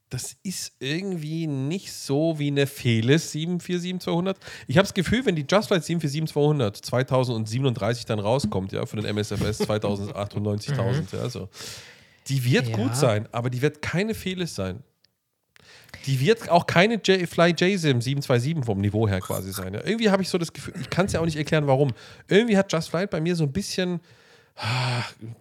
das 0.09 0.35
ist 0.43 0.73
irgendwie 0.79 1.47
nicht 1.47 1.91
so 1.91 2.37
wie 2.37 2.47
eine 2.47 2.67
Felis 2.67 3.33
747-200. 3.33 4.35
Ich 4.67 4.77
habe 4.77 4.85
das 4.85 4.93
Gefühl, 4.93 5.25
wenn 5.25 5.35
die 5.35 5.45
Just 5.49 5.67
Flight 5.67 5.83
747-200 5.83 6.73
2037 6.83 8.05
dann 8.05 8.19
rauskommt, 8.19 8.71
ja, 8.71 8.85
für 8.85 8.97
den 8.97 9.05
MSFS 9.05 9.61
2098.000, 9.61 11.15
ja, 11.17 11.29
so, 11.29 11.49
die 12.27 12.43
wird 12.45 12.69
Ja. 12.69 12.75
gut 12.77 12.95
sein, 12.95 13.27
aber 13.31 13.49
die 13.49 13.61
wird 13.61 13.81
keine 13.81 14.13
Felis 14.13 14.55
sein. 14.55 14.83
Die 16.05 16.19
wird 16.19 16.49
auch 16.49 16.67
keine 16.67 16.95
J 16.95 17.27
Fly 17.27 17.53
JSIM 17.57 18.01
727 18.01 18.63
vom 18.65 18.79
Niveau 18.79 19.07
her 19.07 19.21
quasi 19.21 19.51
sein. 19.51 19.73
Ja. 19.73 19.83
Irgendwie 19.83 20.09
habe 20.09 20.21
ich 20.21 20.29
so 20.29 20.37
das 20.37 20.51
Gefühl, 20.53 20.73
ich 20.79 20.89
kann 20.89 21.05
es 21.07 21.13
ja 21.13 21.19
auch 21.19 21.25
nicht 21.25 21.37
erklären, 21.37 21.67
warum. 21.67 21.93
Irgendwie 22.27 22.57
hat 22.57 22.71
Just 22.71 22.89
Flight 22.89 23.09
bei 23.09 23.21
mir 23.21 23.35
so 23.35 23.43
ein 23.43 23.51
bisschen 23.51 24.01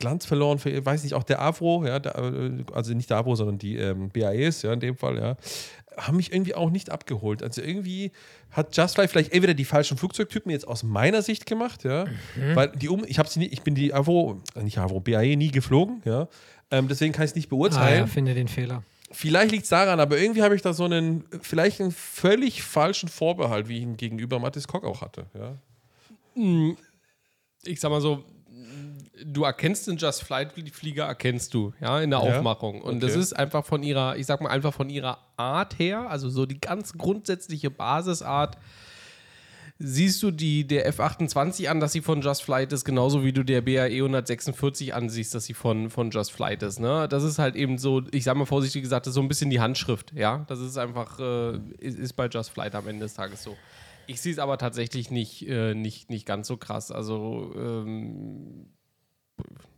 Glanz 0.01 0.27
verloren, 0.27 0.59
für, 0.59 0.85
weiß 0.85 1.05
nicht, 1.05 1.15
auch 1.15 1.23
der 1.23 1.41
Avro, 1.41 1.85
ja, 1.87 1.99
der, 2.01 2.17
äh, 2.19 2.65
also 2.73 2.95
nicht 2.95 3.11
der 3.11 3.19
Avro, 3.19 3.37
sondern 3.37 3.59
die 3.59 3.77
ähm, 3.77 4.11
BAEs, 4.11 4.63
ja, 4.63 4.73
in 4.73 4.81
dem 4.81 4.97
Fall, 4.97 5.17
ja, 5.19 5.37
haben 5.97 6.17
mich 6.17 6.33
irgendwie 6.33 6.55
auch 6.57 6.71
nicht 6.71 6.91
abgeholt. 6.91 7.43
Also 7.43 7.63
irgendwie 7.63 8.11
hat 8.51 8.77
Just 8.77 8.97
Fly 8.97 9.07
vielleicht 9.07 9.33
entweder 9.33 9.55
die 9.55 9.65
falschen 9.65 9.97
Flugzeugtypen 9.97 10.51
jetzt 10.51 10.67
aus 10.67 10.83
meiner 10.83 11.23
Sicht 11.23 11.47
gemacht, 11.47 11.85
ja, 11.85 12.07
weil 12.55 12.71
die 12.73 12.89
um, 12.89 13.05
ich 13.07 13.21
habe 13.21 13.29
sie 13.29 13.39
nie, 13.39 13.47
ich 13.47 13.63
bin 13.63 13.77
die 13.77 13.95
Avro, 13.95 14.43
äh, 14.57 14.63
nicht 14.65 14.79
Avro, 14.79 14.99
BAE 14.99 15.37
nie 15.37 15.53
geflogen, 15.53 16.03
ja, 16.05 16.27
ähm, 16.73 16.89
deswegen 16.89 17.13
kann 17.13 17.25
ich 17.25 17.31
es 17.31 17.35
nicht 17.37 17.47
Ah, 17.47 17.51
beurteilen. 17.51 17.99
ja, 18.01 18.07
finde 18.09 18.35
den 18.35 18.49
Fehler. 18.49 18.83
Vielleicht 19.13 19.53
liegt 19.53 19.63
es 19.63 19.69
daran, 19.69 20.01
aber 20.01 20.19
irgendwie 20.19 20.43
habe 20.43 20.57
ich 20.57 20.63
da 20.63 20.73
so 20.73 20.87
einen, 20.87 21.25
vielleicht 21.41 21.81
einen 21.81 21.93
völlig 21.93 22.65
falschen 22.65 23.09
Vorbehalt, 23.09 23.69
wie 23.69 23.77
ich 23.77 23.83
ihn 23.85 23.97
gegenüber 23.97 24.41
Mathis 24.41 24.67
Kock 24.67 24.83
auch 24.85 25.03
hatte. 25.03 25.27
Ja. 25.35 25.55
ich 27.63 27.79
sag 27.79 27.91
mal 27.91 28.01
so, 28.01 28.25
du 29.23 29.45
erkennst 29.45 29.87
den 29.87 29.97
Just 29.97 30.23
Flight 30.23 30.53
Flieger, 30.53 31.05
erkennst 31.05 31.55
du, 31.55 31.73
ja, 31.81 32.01
in 32.01 32.11
der 32.11 32.25
Ja, 32.25 32.37
Aufmachung. 32.37 32.83
Und 32.83 33.03
das 33.03 33.13
okay. 33.13 33.21
ist 33.21 33.33
einfach 33.35 33.65
von 33.65 33.83
ihrer, 33.83 34.17
ich 34.17 34.27
sag 34.27 34.41
mal 34.41 34.51
einfach 34.51 34.75
von 34.75 34.91
ihrer 34.91 35.19
Art 35.37 35.79
her, 35.79 36.11
also 36.11 36.29
so 36.29 36.47
die 36.47 36.61
ganz 36.61 36.93
grundsätzliche 36.95 37.71
Basisart, 37.71 38.59
siehst 39.79 40.23
du 40.23 40.31
die 40.31 40.67
der 40.67 40.93
F28 40.93 41.69
an, 41.69 41.81
dass 41.81 41.93
sie 41.93 42.01
von 42.01 42.21
Just 42.23 42.43
Flight 42.43 42.73
ist, 42.73 42.85
genauso 42.85 43.25
wie 43.25 43.33
du 43.33 43.45
der 43.45 43.61
BAE 43.61 43.97
146 43.97 44.95
ansiehst, 44.95 45.35
dass 45.35 45.45
sie 45.45 45.55
von, 45.55 45.91
von 45.91 46.11
Just 46.11 46.33
Flight 46.33 46.63
ist. 46.63 46.79
Ne? 46.79 47.09
Das 47.09 47.25
ist 47.25 47.39
halt 47.39 47.57
eben 47.57 47.79
so, 47.79 48.03
ich 48.13 48.25
sag 48.25 48.37
mal 48.37 48.47
vorsichtig 48.47 48.83
gesagt, 48.83 49.07
das 49.07 49.13
ist 49.13 49.17
so 49.17 49.21
ein 49.21 49.29
bisschen 49.29 49.51
die 49.51 49.61
Handschrift, 49.61 50.13
ja. 50.15 50.45
Das 50.49 50.61
ist 50.61 50.79
einfach, 50.79 51.19
äh, 51.19 51.59
ist, 51.79 51.99
ist 51.99 52.13
bei 52.15 52.27
Just 52.27 52.51
Flight 52.51 52.75
am 52.75 52.87
Ende 52.89 53.05
des 53.05 53.15
Tages 53.15 53.43
so. 53.43 53.57
Ich 54.07 54.21
sehe 54.21 54.33
es 54.33 54.39
aber 54.39 54.59
tatsächlich 54.59 55.11
nicht, 55.11 55.49
äh, 55.49 55.75
nicht, 55.75 56.11
nicht 56.11 56.27
ganz 56.27 56.47
so 56.47 56.57
krass. 56.57 56.91
Also, 56.91 57.53
ähm, 57.57 58.67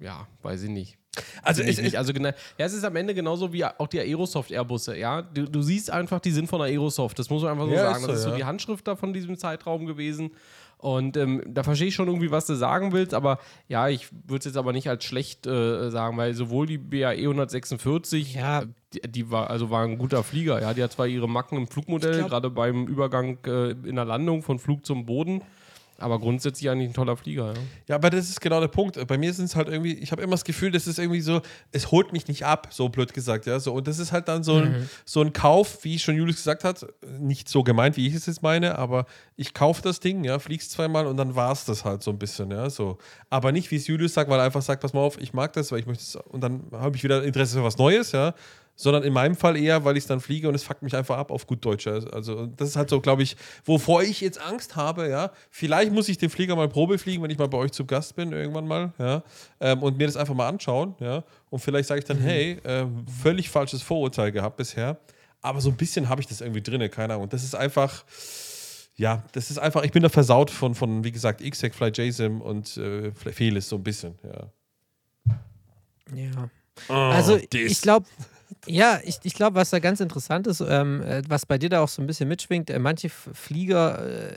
ja, 0.01 0.27
weiß 0.43 0.63
ich 0.65 0.71
nicht. 0.71 0.99
Also 1.43 1.63
ich 1.63 1.81
nicht. 1.81 1.97
Also 1.97 2.13
genau, 2.13 2.29
ja, 2.59 2.67
es 2.67 2.75
ist 2.75 2.85
am 2.85 2.95
Ende 2.95 3.15
genauso 3.15 3.51
wie 3.53 3.65
auch 3.65 3.87
die 3.87 3.99
Aerosoft 4.01 4.51
Airbusse, 4.51 4.97
ja. 4.99 5.23
Du, 5.23 5.45
du 5.49 5.63
siehst 5.63 5.91
einfach, 5.91 6.21
die 6.21 6.31
sind 6.31 6.47
von 6.47 6.59
der 6.61 6.69
Aerosoft. 6.69 7.19
Das 7.19 7.31
muss 7.31 7.43
man 7.43 7.53
einfach 7.53 7.67
so 7.67 7.73
Ja, 7.73 7.85
sagen. 7.95 7.97
ist 7.97 8.01
so, 8.03 8.07
das 8.09 8.17
ist 8.19 8.23
so 8.25 8.31
ja. 8.31 8.37
die 8.37 8.45
Handschrift 8.45 8.87
da 8.87 8.97
von 8.97 9.15
diesem 9.15 9.39
Zeitraum 9.39 9.87
gewesen. 9.87 10.33
Und 10.79 11.17
ähm, 11.17 11.43
da 11.49 11.63
verstehe 11.63 11.89
ich 11.89 11.95
schon 11.95 12.07
irgendwie, 12.09 12.31
was 12.31 12.45
du 12.45 12.55
sagen 12.55 12.93
willst, 12.93 13.15
aber 13.15 13.39
ja, 13.67 13.89
ich 13.89 14.13
würde 14.13 14.41
es 14.41 14.45
jetzt 14.45 14.59
aber 14.59 14.75
nicht 14.75 14.91
als 14.91 15.05
schlecht 15.05 15.47
äh, 15.47 15.91
sagen, 15.91 16.19
weil 16.19 16.35
sowohl 16.35 16.67
die 16.67 16.77
BAE 16.77 17.13
146, 17.17 18.35
Ja. 18.35 18.65
die, 18.93 19.01
die 19.09 19.31
war 19.31 19.49
also 19.49 19.71
war 19.71 19.85
ein 19.85 19.97
guter 19.97 20.23
Flieger, 20.23 20.61
ja, 20.61 20.75
die 20.75 20.83
hat 20.83 20.93
zwar 20.93 21.07
ihre 21.07 21.31
Macken 21.31 21.57
im 21.57 21.67
Flugmodell, 21.67 22.25
gerade 22.25 22.51
beim 22.51 22.87
Übergang 22.89 23.39
äh, 23.47 23.71
in 23.71 23.97
der 23.97 24.05
Landung 24.05 24.43
von 24.43 24.59
Flug 24.59 24.85
zum 24.85 25.07
Boden, 25.07 25.41
aber 25.99 26.19
grundsätzlich 26.19 26.69
eigentlich 26.71 26.91
ein 26.91 26.95
toller 26.95 27.17
Flieger, 27.17 27.55
ja. 27.55 27.61
Ja, 27.89 27.95
aber 27.97 28.11
das 28.11 28.29
ist 28.29 28.41
genau 28.41 28.61
der 28.61 28.69
Punkt. 28.69 29.05
Bei 29.07 29.17
mir 29.17 29.33
sind 29.33 29.47
es 29.47 29.57
halt 29.57 29.69
irgendwie, 29.69 29.95
ich 29.95 30.13
habe 30.13 30.23
immer 30.23 30.33
das 30.33 30.45
Gefühl, 30.45 30.71
das 30.71 30.87
ist 30.87 30.99
irgendwie 30.99 31.21
so, 31.21 31.41
es 31.73 31.91
holt 31.91 32.13
mich 32.13 32.29
nicht 32.29 32.45
ab, 32.45 32.69
so 32.71 32.89
blöd 32.89 33.15
gesagt, 33.15 33.47
ja. 33.47 33.59
So, 33.61 33.73
und 33.73 33.87
das 33.89 33.99
ist 33.99 34.13
halt 34.13 34.29
dann 34.29 34.43
so, 34.43 34.57
ein, 34.57 34.89
so 35.05 35.23
ein 35.23 35.33
Kauf, 35.33 35.85
wie 35.85 35.99
schon 35.99 36.17
Julius 36.17 36.37
gesagt 36.37 36.65
hat, 36.65 36.87
nicht 37.19 37.49
so 37.49 37.63
gemeint, 37.63 37.97
wie 37.97 38.07
ich 38.07 38.15
es 38.15 38.27
jetzt 38.27 38.43
meine, 38.43 38.79
aber 38.79 39.07
ich 39.37 39.55
kaufe 39.55 39.83
das 39.83 40.01
Ding, 40.01 40.25
ja, 40.25 40.39
fliegst 40.39 40.73
zweimal 40.73 41.07
und 41.07 41.17
dann 41.17 41.35
war 41.35 41.53
es 41.53 41.65
das 41.65 41.85
halt 41.85 42.03
so 42.03 42.11
ein 42.11 42.19
bisschen, 42.19 42.51
ja. 42.51 42.69
So. 42.69 42.99
Aber 43.31 43.53
nicht, 43.53 43.71
wie 43.71 43.77
es 43.77 43.87
Julius 43.87 44.15
sagt, 44.15 44.31
weil 44.31 44.39
er 44.39 44.45
einfach 44.45 44.63
sagt, 44.63 44.83
pass 44.83 44.93
mal 44.93 45.01
auf, 45.01 45.19
ich 45.21 45.33
mag 45.33 45.53
das, 45.55 45.73
weil 45.73 45.81
ich 45.81 45.87
möchte 45.87 46.03
es, 46.03 46.17
und 46.17 46.43
dann 46.43 46.65
habe 46.73 46.97
ich 46.97 47.05
wieder 47.05 47.23
Interesse 47.25 47.59
für 47.59 47.65
was 47.65 47.79
Neues, 47.79 48.13
ja. 48.13 48.35
Sondern 48.79 49.05
in 49.05 49.13
meinem 49.13 49.35
Fall 49.35 49.57
eher, 49.57 49.85
weil 49.85 49.97
ich 49.97 50.05
es 50.05 50.07
dann 50.07 50.21
fliege 50.21 50.49
und 50.49 50.55
es 50.55 50.63
fuckt 50.63 50.83
mich 50.83 50.95
einfach 50.95 51.17
ab 51.17 51.31
auf 51.31 51.47
gut 51.47 51.65
Deutsch. 51.65 51.87
ja. 51.87 51.95
Also 52.13 52.47
das 52.47 52.69
ist 52.69 52.77
halt 52.77 52.91
so, 52.91 53.01
glaube 53.01 53.23
ich, 53.23 53.37
wovor 53.65 54.03
ich 54.03 54.21
jetzt 54.21 54.39
Angst 54.41 54.77
habe, 54.77 55.09
ja. 55.09 55.33
Vielleicht 55.51 55.93
muss 55.93 56.09
ich 56.09 56.19
den 56.19 56.29
Flieger 56.29 56.55
mal 56.57 56.69
Probe 56.69 56.99
fliegen, 56.99 57.23
wenn 57.23 57.31
ich 57.31 57.39
mal 57.39 57.49
bei 57.49 57.59
euch 57.59 57.73
zu 57.73 57.87
Gast 57.87 58.17
bin, 58.17 58.33
irgendwann 58.33 58.69
mal, 58.69 58.93
ja. 58.99 59.23
Ähm, 59.61 59.83
und 59.83 59.97
mir 59.97 60.07
das 60.07 60.17
einfach 60.17 60.35
mal 60.35 60.49
anschauen, 60.49 60.95
ja. 61.01 61.25
Und 61.49 61.61
vielleicht 61.61 61.89
sage 61.89 62.01
ich 62.01 62.05
dann, 62.05 62.19
hey, 62.19 62.59
äh, 62.65 62.87
völlig 63.23 63.49
falsches 63.49 63.83
Vorurteil 63.83 64.31
gehabt 64.31 64.59
bisher. 64.59 64.99
Aber 65.41 65.61
so 65.61 65.71
ein 65.71 65.77
bisschen 65.77 66.09
habe 66.09 66.21
ich 66.21 66.27
das 66.27 66.41
irgendwie 66.41 66.63
drin, 66.63 66.91
keine 66.91 67.15
Ahnung. 67.15 67.25
Und 67.25 67.33
das 67.33 67.45
ist 67.45 67.55
einfach, 67.55 68.05
ja, 68.97 69.25
das 69.33 69.51
ist 69.51 69.59
einfach, 69.59 69.85
ich 69.85 69.93
bin 69.93 70.03
da 70.03 70.09
versaut 70.09 70.51
von, 70.51 70.75
von 70.75 71.05
wie 71.05 71.13
gesagt, 71.13 71.43
XSEC, 71.43 71.75
Fly 71.75 71.93
JSIM 71.95 72.41
und 72.41 72.77
äh, 72.77 73.13
Felis 73.13 73.69
so 73.69 73.77
ein 73.77 73.83
bisschen, 73.83 74.19
ja. 74.23 74.51
Ja. 76.15 76.51
Also 76.89 77.37
das. 77.37 77.61
ich 77.61 77.81
glaube, 77.81 78.07
ja, 78.67 79.01
ich, 79.05 79.19
ich 79.23 79.35
glaube, 79.35 79.57
was 79.57 79.71
da 79.71 79.79
ganz 79.79 80.01
interessant 80.01 80.47
ist, 80.47 80.61
ähm, 80.61 81.03
äh, 81.03 81.23
was 81.29 81.47
bei 81.47 81.59
dir 81.59 81.69
da 81.69 81.81
auch 81.83 81.89
so 81.89 82.03
ein 82.03 82.07
bisschen 82.07 82.29
mitschwingt, 82.29 82.71
äh, 82.71 82.79
manche 82.79 83.09
Flieger 83.09 84.33
äh, 84.33 84.37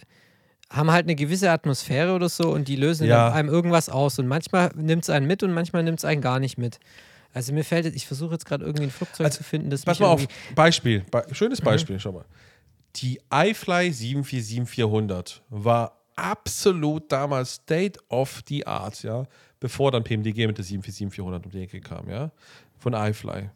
haben 0.69 0.91
halt 0.91 1.05
eine 1.05 1.15
gewisse 1.15 1.49
Atmosphäre 1.51 2.13
oder 2.13 2.29
so 2.29 2.51
und 2.51 2.67
die 2.67 2.75
lösen 2.75 3.07
Ja. 3.07 3.31
einem 3.31 3.49
irgendwas 3.49 3.89
aus 3.89 4.19
und 4.19 4.27
manchmal 4.27 4.71
nimmt 4.75 5.03
es 5.03 5.09
einen 5.09 5.25
mit 5.25 5.41
und 5.41 5.51
manchmal 5.51 5.83
nimmt 5.83 5.99
es 5.99 6.05
einen 6.05 6.21
gar 6.21 6.39
nicht 6.39 6.57
mit. 6.57 6.79
Also 7.33 7.53
mir 7.53 7.63
fällt, 7.63 7.85
ich 7.87 8.05
versuche 8.07 8.33
jetzt 8.33 8.45
gerade 8.45 8.65
irgendwie 8.65 8.85
ein 8.85 8.91
Flugzeug 8.91 9.25
Also, 9.25 9.37
zu 9.39 9.43
finden, 9.43 9.69
das 9.69 9.83
Pass 9.83 9.99
mal 9.99 10.07
auf, 10.07 10.27
Beispiel, 10.55 11.01
Be 11.11 11.25
schönes 11.31 11.61
Beispiel, 11.61 11.99
schau 11.99 12.11
mal. 12.11 12.25
Die 12.95 13.19
iFly 13.31 13.89
747-400 13.89 15.41
war 15.49 15.99
absolut 16.15 17.11
damals 17.11 17.55
State 17.55 17.99
of 18.09 18.41
the 18.47 18.65
Art, 18.65 19.03
ja, 19.03 19.25
bevor 19.59 19.91
dann 19.91 20.03
PMDG 20.03 20.47
mit 20.47 20.57
der 20.57 20.65
747-400 20.65 21.45
um 21.45 21.51
die 21.51 21.61
Ecke 21.61 21.81
kam, 21.81 22.09
ja, 22.09 22.31
von 22.77 22.93
iFly. 22.93 23.49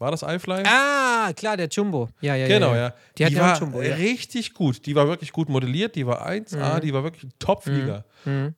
War 0.00 0.10
das 0.10 0.22
iFly? 0.22 0.62
Ah, 0.66 1.30
klar, 1.34 1.58
der 1.58 1.68
Jumbo. 1.68 2.08
Ja, 2.22 2.34
ja, 2.34 2.48
Genau, 2.48 2.70
ja. 2.74 2.94
ja. 3.18 3.28
Die, 3.28 3.34
ja 3.34 3.40
war 3.40 3.58
Jumbo, 3.60 3.82
ja. 3.82 3.94
richtig 3.96 4.54
gut. 4.54 4.86
Die 4.86 4.94
war 4.94 5.06
wirklich 5.06 5.30
gut 5.30 5.50
modelliert, 5.50 5.94
die 5.94 6.06
war 6.06 6.26
1A, 6.26 6.76
Mhm. 6.76 6.80
die 6.80 6.94
war 6.94 7.04
wirklich 7.04 7.24
ein 7.24 7.32
Top-Flieger. 7.38 8.04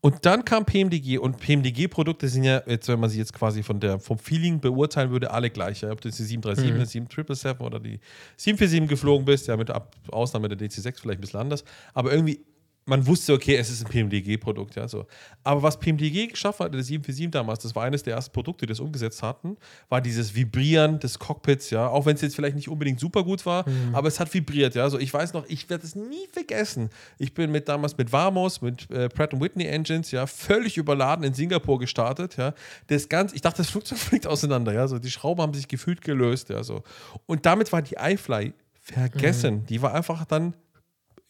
Und 0.01 0.25
dann 0.25 0.45
kam 0.45 0.65
PMDG 0.65 1.19
und 1.19 1.39
PMDG-Produkte 1.39 2.29
sind 2.29 2.45
ja, 2.45 2.63
jetzt, 2.67 2.87
wenn 2.89 2.99
man 3.01 3.11
sie 3.11 3.19
jetzt 3.19 3.33
quasi 3.33 3.63
von 3.63 3.79
der, 3.81 3.99
vom 4.01 4.19
Feeling 4.19 4.61
beurteilen 4.61 5.11
würde, 5.11 5.31
alle 5.33 5.51
gleich. 5.51 5.83
Ja? 5.83 5.91
Ob 5.91 6.01
du 6.01 6.09
jetzt 6.09 6.19
die 6.19 6.25
737, 6.25 6.73
Mhm. 6.75 6.79
die 6.81 6.87
777 6.87 7.61
oder 7.61 7.79
die 7.81 7.99
747 8.37 8.89
geflogen 8.89 9.25
bist, 9.25 9.47
ja, 9.49 9.57
mit 9.57 9.71
Ab 9.71 9.95
Ausnahme 10.11 10.49
der 10.49 10.59
DC6 10.59 11.01
vielleicht 11.01 11.19
ein 11.19 11.21
bisschen 11.23 11.41
anders. 11.41 11.65
Aber 11.95 12.13
irgendwie 12.13 12.41
man 12.85 13.07
wusste, 13.07 13.33
okay, 13.33 13.57
es 13.57 13.71
ist 13.71 13.85
ein 13.85 13.91
PMDG-Produkt, 13.91 14.75
ja, 14.75 14.89
so. 14.89 15.07
Aber 15.45 15.63
was 15.63 15.79
PMDG 15.79 16.27
geschaffen 16.29 16.65
hat, 16.65 16.75
der 16.75 16.83
747 16.83 17.31
damals, 17.31 17.61
das 17.61 17.75
war 17.77 17.85
eines 17.85 18.03
der 18.03 18.15
ersten 18.15 18.33
Produkte, 18.33 18.67
die 18.67 18.71
das 18.71 18.81
umgesetzt 18.81 19.23
hatten, 19.23 19.57
war 19.89 20.01
dieses 20.01 20.35
Vibrieren 20.35 20.99
des 20.99 21.19
Cockpits, 21.19 21.71
ja, 21.71 21.87
auch 21.87 22.07
wenn 22.07 22.17
es 22.17 22.23
jetzt 22.23 22.35
vielleicht 22.35 22.57
nicht 22.57 22.69
unbedingt 22.69 22.99
super 22.99 23.23
gut 23.23 23.47
war, 23.47 23.65
aber 23.93 24.09
es 24.09 24.19
hat 24.19 24.33
vibriert, 24.35 24.75
ja, 24.75 24.91
so. 24.91 24.99
Ich 24.99 25.15
weiß 25.15 25.33
noch, 25.33 25.49
ich 25.49 25.71
werde 25.71 25.85
es 25.85 25.95
nie 25.95 26.27
vergessen. 26.33 26.91
Ich 27.19 27.35
bin 27.35 27.53
mit 27.53 27.69
damals 27.69 27.97
mit 27.97 28.13
Vamos, 28.13 28.61
mit 28.63 28.91
äh, 28.91 29.09
Pratt 29.09 29.39
Whitney 29.41 29.67
Engines, 29.67 30.11
ja, 30.11 30.27
völlig 30.27 30.77
überladen 30.77 31.25
in 31.25 31.35
Singapur 31.35 31.79
gestartet, 31.79 32.37
ja. 32.37 32.53
Das 32.89 33.09
ganz, 33.09 33.33
ich 33.33 33.43
dachte, 33.43 33.59
das 33.59 33.71
Flugzeug 33.71 33.99
fliegt 33.99 34.27
auseinander, 34.27 34.73
ja, 34.73 34.89
so. 34.89 34.99
Die 34.99 35.11
Schrauben 35.11 35.41
haben 35.41 35.55
sich 35.55 35.69
gefühlt 35.69 36.01
gelöst, 36.01 36.49
ja, 36.49 36.65
so. 36.65 36.83
Und 37.27 37.47
damit 37.47 37.73
war 37.73 37.83
die 37.83 37.95
iFly 37.95 38.53
vergessen. 38.81 39.65
Die 39.67 39.81
war 39.81 39.95
einfach 39.95 40.25
dann 40.25 40.55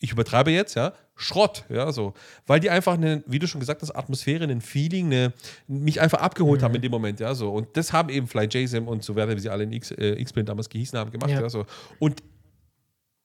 ich 0.02 0.10
übertreibe 0.10 0.50
jetzt, 0.50 0.74
ja, 0.74 0.92
Schrott, 1.14 1.64
ja, 1.68 1.92
so. 1.92 2.14
Weil 2.46 2.58
die 2.58 2.70
einfach 2.70 2.94
eine, 2.94 3.22
wie 3.26 3.38
du 3.38 3.46
schon 3.46 3.60
gesagt 3.60 3.82
hast, 3.82 3.92
Atmosphäre, 3.92 4.44
ein 4.44 4.60
Feeling, 4.60 5.06
eine, 5.06 5.32
mich 5.68 6.00
einfach 6.00 6.20
abgeholt 6.20 6.62
haben 6.62 6.74
in 6.74 6.82
dem 6.82 6.90
Moment, 6.90 7.20
ja, 7.20 7.34
so. 7.34 7.50
Und 7.52 7.76
das 7.76 7.92
haben 7.92 8.08
eben 8.08 8.26
Fly 8.26 8.48
JSM 8.50 8.88
und 8.88 9.04
so 9.04 9.14
weiter, 9.14 9.36
wie 9.36 9.40
sie 9.40 9.48
alle 9.48 9.62
in 9.62 9.72
X, 9.72 9.92
äh, 9.92 10.20
X-Plane 10.20 10.46
damals 10.46 10.68
gehießen 10.68 10.98
haben, 10.98 11.12
gemacht, 11.12 11.30
Ja. 11.30 11.40
ja, 11.40 11.48
so. 11.48 11.66
Und 12.00 12.20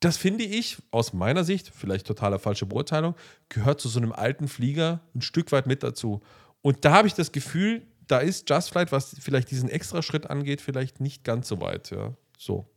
das 0.02 0.18
finde 0.18 0.44
ich 0.44 0.78
aus 0.92 1.14
meiner 1.14 1.44
Sicht, 1.44 1.72
vielleicht 1.76 2.06
totaler 2.06 2.38
falsche 2.38 2.68
Beurteilung, 2.68 3.16
gehört 3.50 3.82
zu 3.82 3.90
so 3.90 4.00
einem 4.00 4.12
alten 4.12 4.48
Flieger 4.48 5.00
ein 5.16 5.22
Stück 5.22 5.52
weit 5.52 5.66
mit 5.66 5.82
dazu. 5.82 6.22
Und 6.62 6.86
da 6.86 6.92
habe 6.94 7.08
ich 7.08 7.16
das 7.16 7.32
Gefühl, 7.32 7.82
da 8.06 8.20
ist 8.20 8.48
Just 8.48 8.70
Flight, 8.70 8.92
was 8.92 9.16
vielleicht 9.20 9.50
diesen 9.50 9.70
extra 9.70 10.04
Schritt 10.04 10.30
angeht, 10.30 10.62
vielleicht 10.62 11.02
nicht 11.02 11.24
ganz 11.24 11.48
so 11.48 11.60
weit, 11.60 11.90
ja. 11.90 12.14
So. 12.38 12.68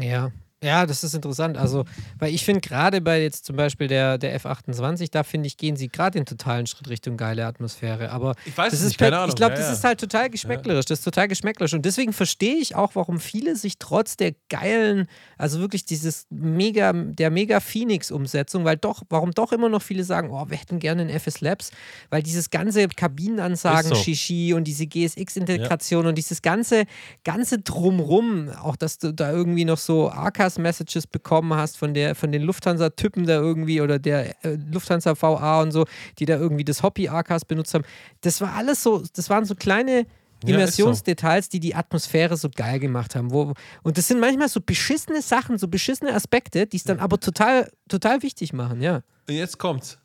Ja. 0.00 0.32
Ja, 0.62 0.84
das 0.84 1.02
ist 1.04 1.14
interessant. 1.14 1.56
Also, 1.56 1.84
weil 2.18 2.34
ich 2.34 2.44
finde 2.44 2.60
gerade 2.60 3.00
bei 3.00 3.22
jetzt 3.22 3.46
zum 3.46 3.56
Beispiel 3.56 3.88
der, 3.88 4.18
der 4.18 4.38
F28, 4.38 5.08
da 5.10 5.22
finde 5.22 5.46
ich, 5.46 5.56
gehen 5.56 5.74
sie 5.76 5.88
gerade 5.88 6.18
den 6.18 6.26
totalen 6.26 6.66
Schritt 6.66 6.88
Richtung 6.90 7.16
geile 7.16 7.46
Atmosphäre. 7.46 8.10
Aber 8.10 8.34
Ich 8.44 8.58
weiß 8.58 8.70
das 8.70 8.74
es 8.74 8.80
ist 8.80 8.88
nicht, 8.88 8.98
keine 8.98 9.12
per- 9.12 9.18
Ahnung. 9.20 9.30
Ich 9.30 9.36
glaube, 9.36 9.52
Ja, 9.54 9.58
das 9.60 9.68
ja. 9.68 9.72
ist 9.72 9.84
halt 9.84 10.00
total 10.00 10.28
geschmäcklerisch. 10.28 10.84
Das 10.84 10.98
ist 10.98 11.04
total 11.04 11.28
geschmäcklerisch. 11.28 11.72
Und 11.72 11.86
deswegen 11.86 12.12
verstehe 12.12 12.56
ich 12.56 12.74
auch, 12.76 12.94
warum 12.94 13.20
viele 13.20 13.56
sich 13.56 13.78
trotz 13.78 14.18
der 14.18 14.34
geilen, 14.50 15.06
also 15.38 15.60
wirklich 15.60 15.86
dieses 15.86 16.26
mega, 16.28 16.92
der 16.92 17.30
mega 17.30 17.60
Phoenix-Umsetzung, 17.60 18.66
weil 18.66 18.76
doch, 18.76 19.02
warum 19.08 19.30
doch 19.30 19.52
immer 19.52 19.70
noch 19.70 19.80
viele 19.80 20.04
sagen, 20.04 20.28
oh, 20.30 20.44
wir 20.50 20.58
hätten 20.58 20.78
gerne 20.78 21.00
einen 21.00 21.10
FS 21.18 21.40
Labs, 21.40 21.70
weil 22.10 22.22
dieses 22.22 22.50
ganze 22.50 22.86
Kabinenansagen, 22.88 23.92
Ist 23.92 23.96
so. 23.98 24.04
Shishi 24.04 24.52
und 24.52 24.64
diese 24.64 24.86
GSX-Integration 24.86 26.06
und 26.06 26.18
dieses 26.18 26.42
ganze, 26.42 26.84
ganze 27.24 27.60
Drumrum, 27.60 28.50
auch 28.50 28.76
dass 28.76 28.98
du 28.98 29.14
da 29.14 29.30
irgendwie 29.32 29.64
noch 29.64 29.78
so 29.78 30.10
ACAS-Messages 30.50 31.06
bekommen 31.06 31.54
hast 31.54 31.76
von, 31.76 31.94
der, 31.94 32.14
von 32.14 32.32
den 32.32 32.42
Lufthansa-Typen 32.42 33.26
da 33.26 33.34
irgendwie 33.34 33.80
oder 33.80 33.98
der 33.98 34.44
äh, 34.44 34.56
Lufthansa 34.72 35.20
VA 35.20 35.62
und 35.62 35.72
so, 35.72 35.86
die 36.18 36.24
da 36.24 36.36
irgendwie 36.36 36.64
das 36.64 36.82
Hobby-ACAS 36.82 37.44
benutzt 37.44 37.74
haben. 37.74 37.84
Das 38.20 38.40
war 38.40 38.54
alles 38.54 38.82
so, 38.82 39.02
das 39.14 39.30
waren 39.30 39.44
so 39.44 39.54
kleine. 39.54 40.06
Immersionsdetails, 40.46 41.50
die 41.50 41.60
die 41.60 41.74
Atmosphäre 41.74 42.34
so 42.34 42.48
geil 42.48 42.78
gemacht 42.78 43.14
haben. 43.14 43.30
Wo, 43.30 43.52
und 43.82 43.98
das 43.98 44.08
sind 44.08 44.20
manchmal 44.20 44.48
so 44.48 44.62
beschissene 44.62 45.20
Sachen, 45.20 45.58
so 45.58 45.68
beschissene 45.68 46.14
Aspekte, 46.14 46.66
die 46.66 46.78
es 46.78 46.84
dann 46.84 46.98
aber 46.98 47.20
total, 47.20 47.70
total 47.90 48.22
wichtig 48.22 48.54
machen, 48.54 48.80
ja. 48.80 49.02
Und 49.28 49.34
jetzt 49.34 49.58
kommt's. 49.58 49.98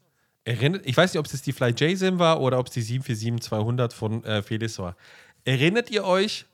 Erinnert, 0.43 0.85
ich 0.85 0.97
weiß 0.97 1.13
nicht, 1.13 1.19
ob 1.21 1.25
es 1.25 1.41
die 1.41 1.53
Fly 1.53 1.73
JSIM 1.73 2.19
war 2.19 2.41
oder 2.41 2.59
ob 2.59 2.67
es 2.67 2.73
die 2.73 2.83
747-200 2.83 3.93
von 3.93 4.25
äh, 4.25 4.41
Felix 4.43 4.77
war. 4.77 4.97
Erinnert 5.45 5.89
ihr 5.89 6.03
euch, 6.03 6.45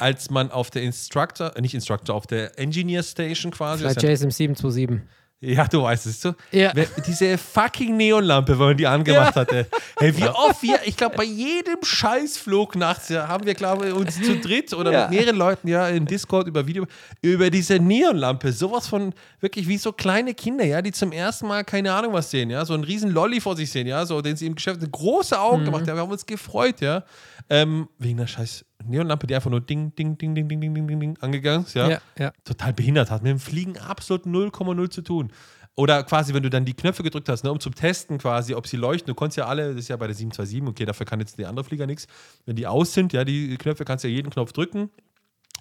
als 0.00 0.30
man 0.30 0.50
auf 0.50 0.70
der 0.70 0.82
Instructor, 0.82 1.56
äh, 1.56 1.60
nicht 1.60 1.74
Instructor, 1.74 2.14
auf 2.16 2.26
der 2.26 2.58
Engineer 2.58 3.02
Station 3.02 3.52
quasi. 3.52 3.84
Bei 3.84 3.92
ja- 3.92 4.00
JSM 4.10 4.30
727. 4.30 5.00
Ja, 5.42 5.66
du 5.66 5.82
weißt 5.82 6.04
es. 6.04 6.20
So, 6.20 6.34
Ja. 6.52 6.70
Diese 7.06 7.38
fucking 7.38 7.96
Neonlampe, 7.96 8.52
wenn 8.58 8.66
man 8.66 8.76
die 8.76 8.86
angemacht 8.86 9.34
hatte. 9.36 9.66
Hey, 9.98 10.14
wie 10.14 10.28
oft 10.28 10.62
wir, 10.62 10.78
ich 10.84 10.94
glaube, 10.98 11.16
bei 11.16 11.24
jedem 11.24 11.78
Scheißflug 11.82 12.76
nachts 12.76 13.08
ja, 13.08 13.26
haben 13.26 13.46
wir, 13.46 13.54
glaube 13.54 13.88
ich, 13.88 13.94
uns 13.94 14.16
zu 14.20 14.36
dritt 14.36 14.74
oder 14.74 14.92
Ja. 14.92 15.00
mit 15.08 15.18
mehreren 15.18 15.36
Leuten 15.36 15.66
ja 15.68 15.88
im 15.88 16.04
Discord 16.04 16.46
über 16.46 16.66
Video, 16.66 16.84
über 17.22 17.48
diese 17.48 17.78
Neonlampe, 17.78 18.52
sowas 18.52 18.86
von 18.86 19.14
wirklich 19.40 19.66
wie 19.66 19.78
so 19.78 19.92
kleine 19.92 20.34
Kinder, 20.34 20.64
ja, 20.64 20.82
die 20.82 20.92
zum 20.92 21.10
ersten 21.10 21.46
Mal 21.46 21.64
keine 21.64 21.92
Ahnung 21.94 22.12
was 22.12 22.30
sehen, 22.30 22.50
ja, 22.50 22.62
so 22.66 22.74
einen 22.74 22.84
riesen 22.84 23.10
Lolli 23.10 23.40
vor 23.40 23.56
sich 23.56 23.70
sehen, 23.70 23.86
ja, 23.86 24.04
so, 24.04 24.20
den 24.20 24.36
sie 24.36 24.46
im 24.46 24.54
Geschäft 24.56 24.80
große 24.92 25.34
Mhm. 25.36 25.40
Augen 25.40 25.64
gemacht 25.64 25.88
haben, 25.88 25.96
wir 25.96 26.02
haben 26.02 26.10
uns 26.10 26.26
gefreut, 26.26 26.82
ja, 26.82 27.02
ähm, 27.50 27.88
wegen 27.98 28.16
der 28.16 28.28
scheiß 28.28 28.64
Neonlampe, 28.84 29.26
die 29.26 29.34
einfach 29.34 29.50
nur 29.50 29.60
ding, 29.60 29.94
ding, 29.96 30.16
ding, 30.16 30.34
ding, 30.34 30.48
ding, 30.48 30.60
ding, 30.60 30.72
ding, 30.74 30.86
ding, 30.86 31.00
ding 31.00 31.18
angegangen 31.20 31.66
ist, 31.66 31.74
ja 31.74 31.90
Ja, 31.90 32.00
ja. 32.18 32.32
total 32.44 32.72
behindert 32.72 33.10
hat. 33.10 33.22
Mit 33.22 33.30
dem 33.30 33.40
Fliegen 33.40 33.76
absolut 33.76 34.24
0,0 34.24 34.90
zu 34.90 35.02
tun. 35.02 35.32
Oder 35.74 36.02
quasi, 36.04 36.32
wenn 36.34 36.42
du 36.42 36.50
dann 36.50 36.64
die 36.64 36.74
Knöpfe 36.74 37.02
gedrückt 37.02 37.28
hast, 37.28 37.42
ne, 37.42 37.50
um 37.50 37.58
zu 37.58 37.70
testen 37.70 38.18
quasi, 38.18 38.54
ob 38.54 38.66
sie 38.66 38.76
leuchten. 38.76 39.06
Du 39.06 39.14
konntest 39.14 39.38
ja 39.38 39.46
alle, 39.46 39.70
das 39.70 39.80
ist 39.84 39.88
ja 39.88 39.96
bei 39.96 40.06
der 40.06 40.14
727, 40.14 40.68
okay, 40.68 40.84
dafür 40.84 41.06
kann 41.06 41.20
jetzt 41.20 41.38
der 41.38 41.48
andere 41.48 41.64
Flieger 41.64 41.86
nichts. 41.86 42.06
Wenn 42.46 42.56
die 42.56 42.66
aus 42.66 42.92
sind, 42.92 43.12
ja, 43.12 43.24
die 43.24 43.56
Knöpfe 43.56 43.84
kannst 43.84 44.04
du 44.04 44.08
ja 44.08 44.14
jeden 44.14 44.30
Knopf 44.30 44.52
drücken 44.52 44.90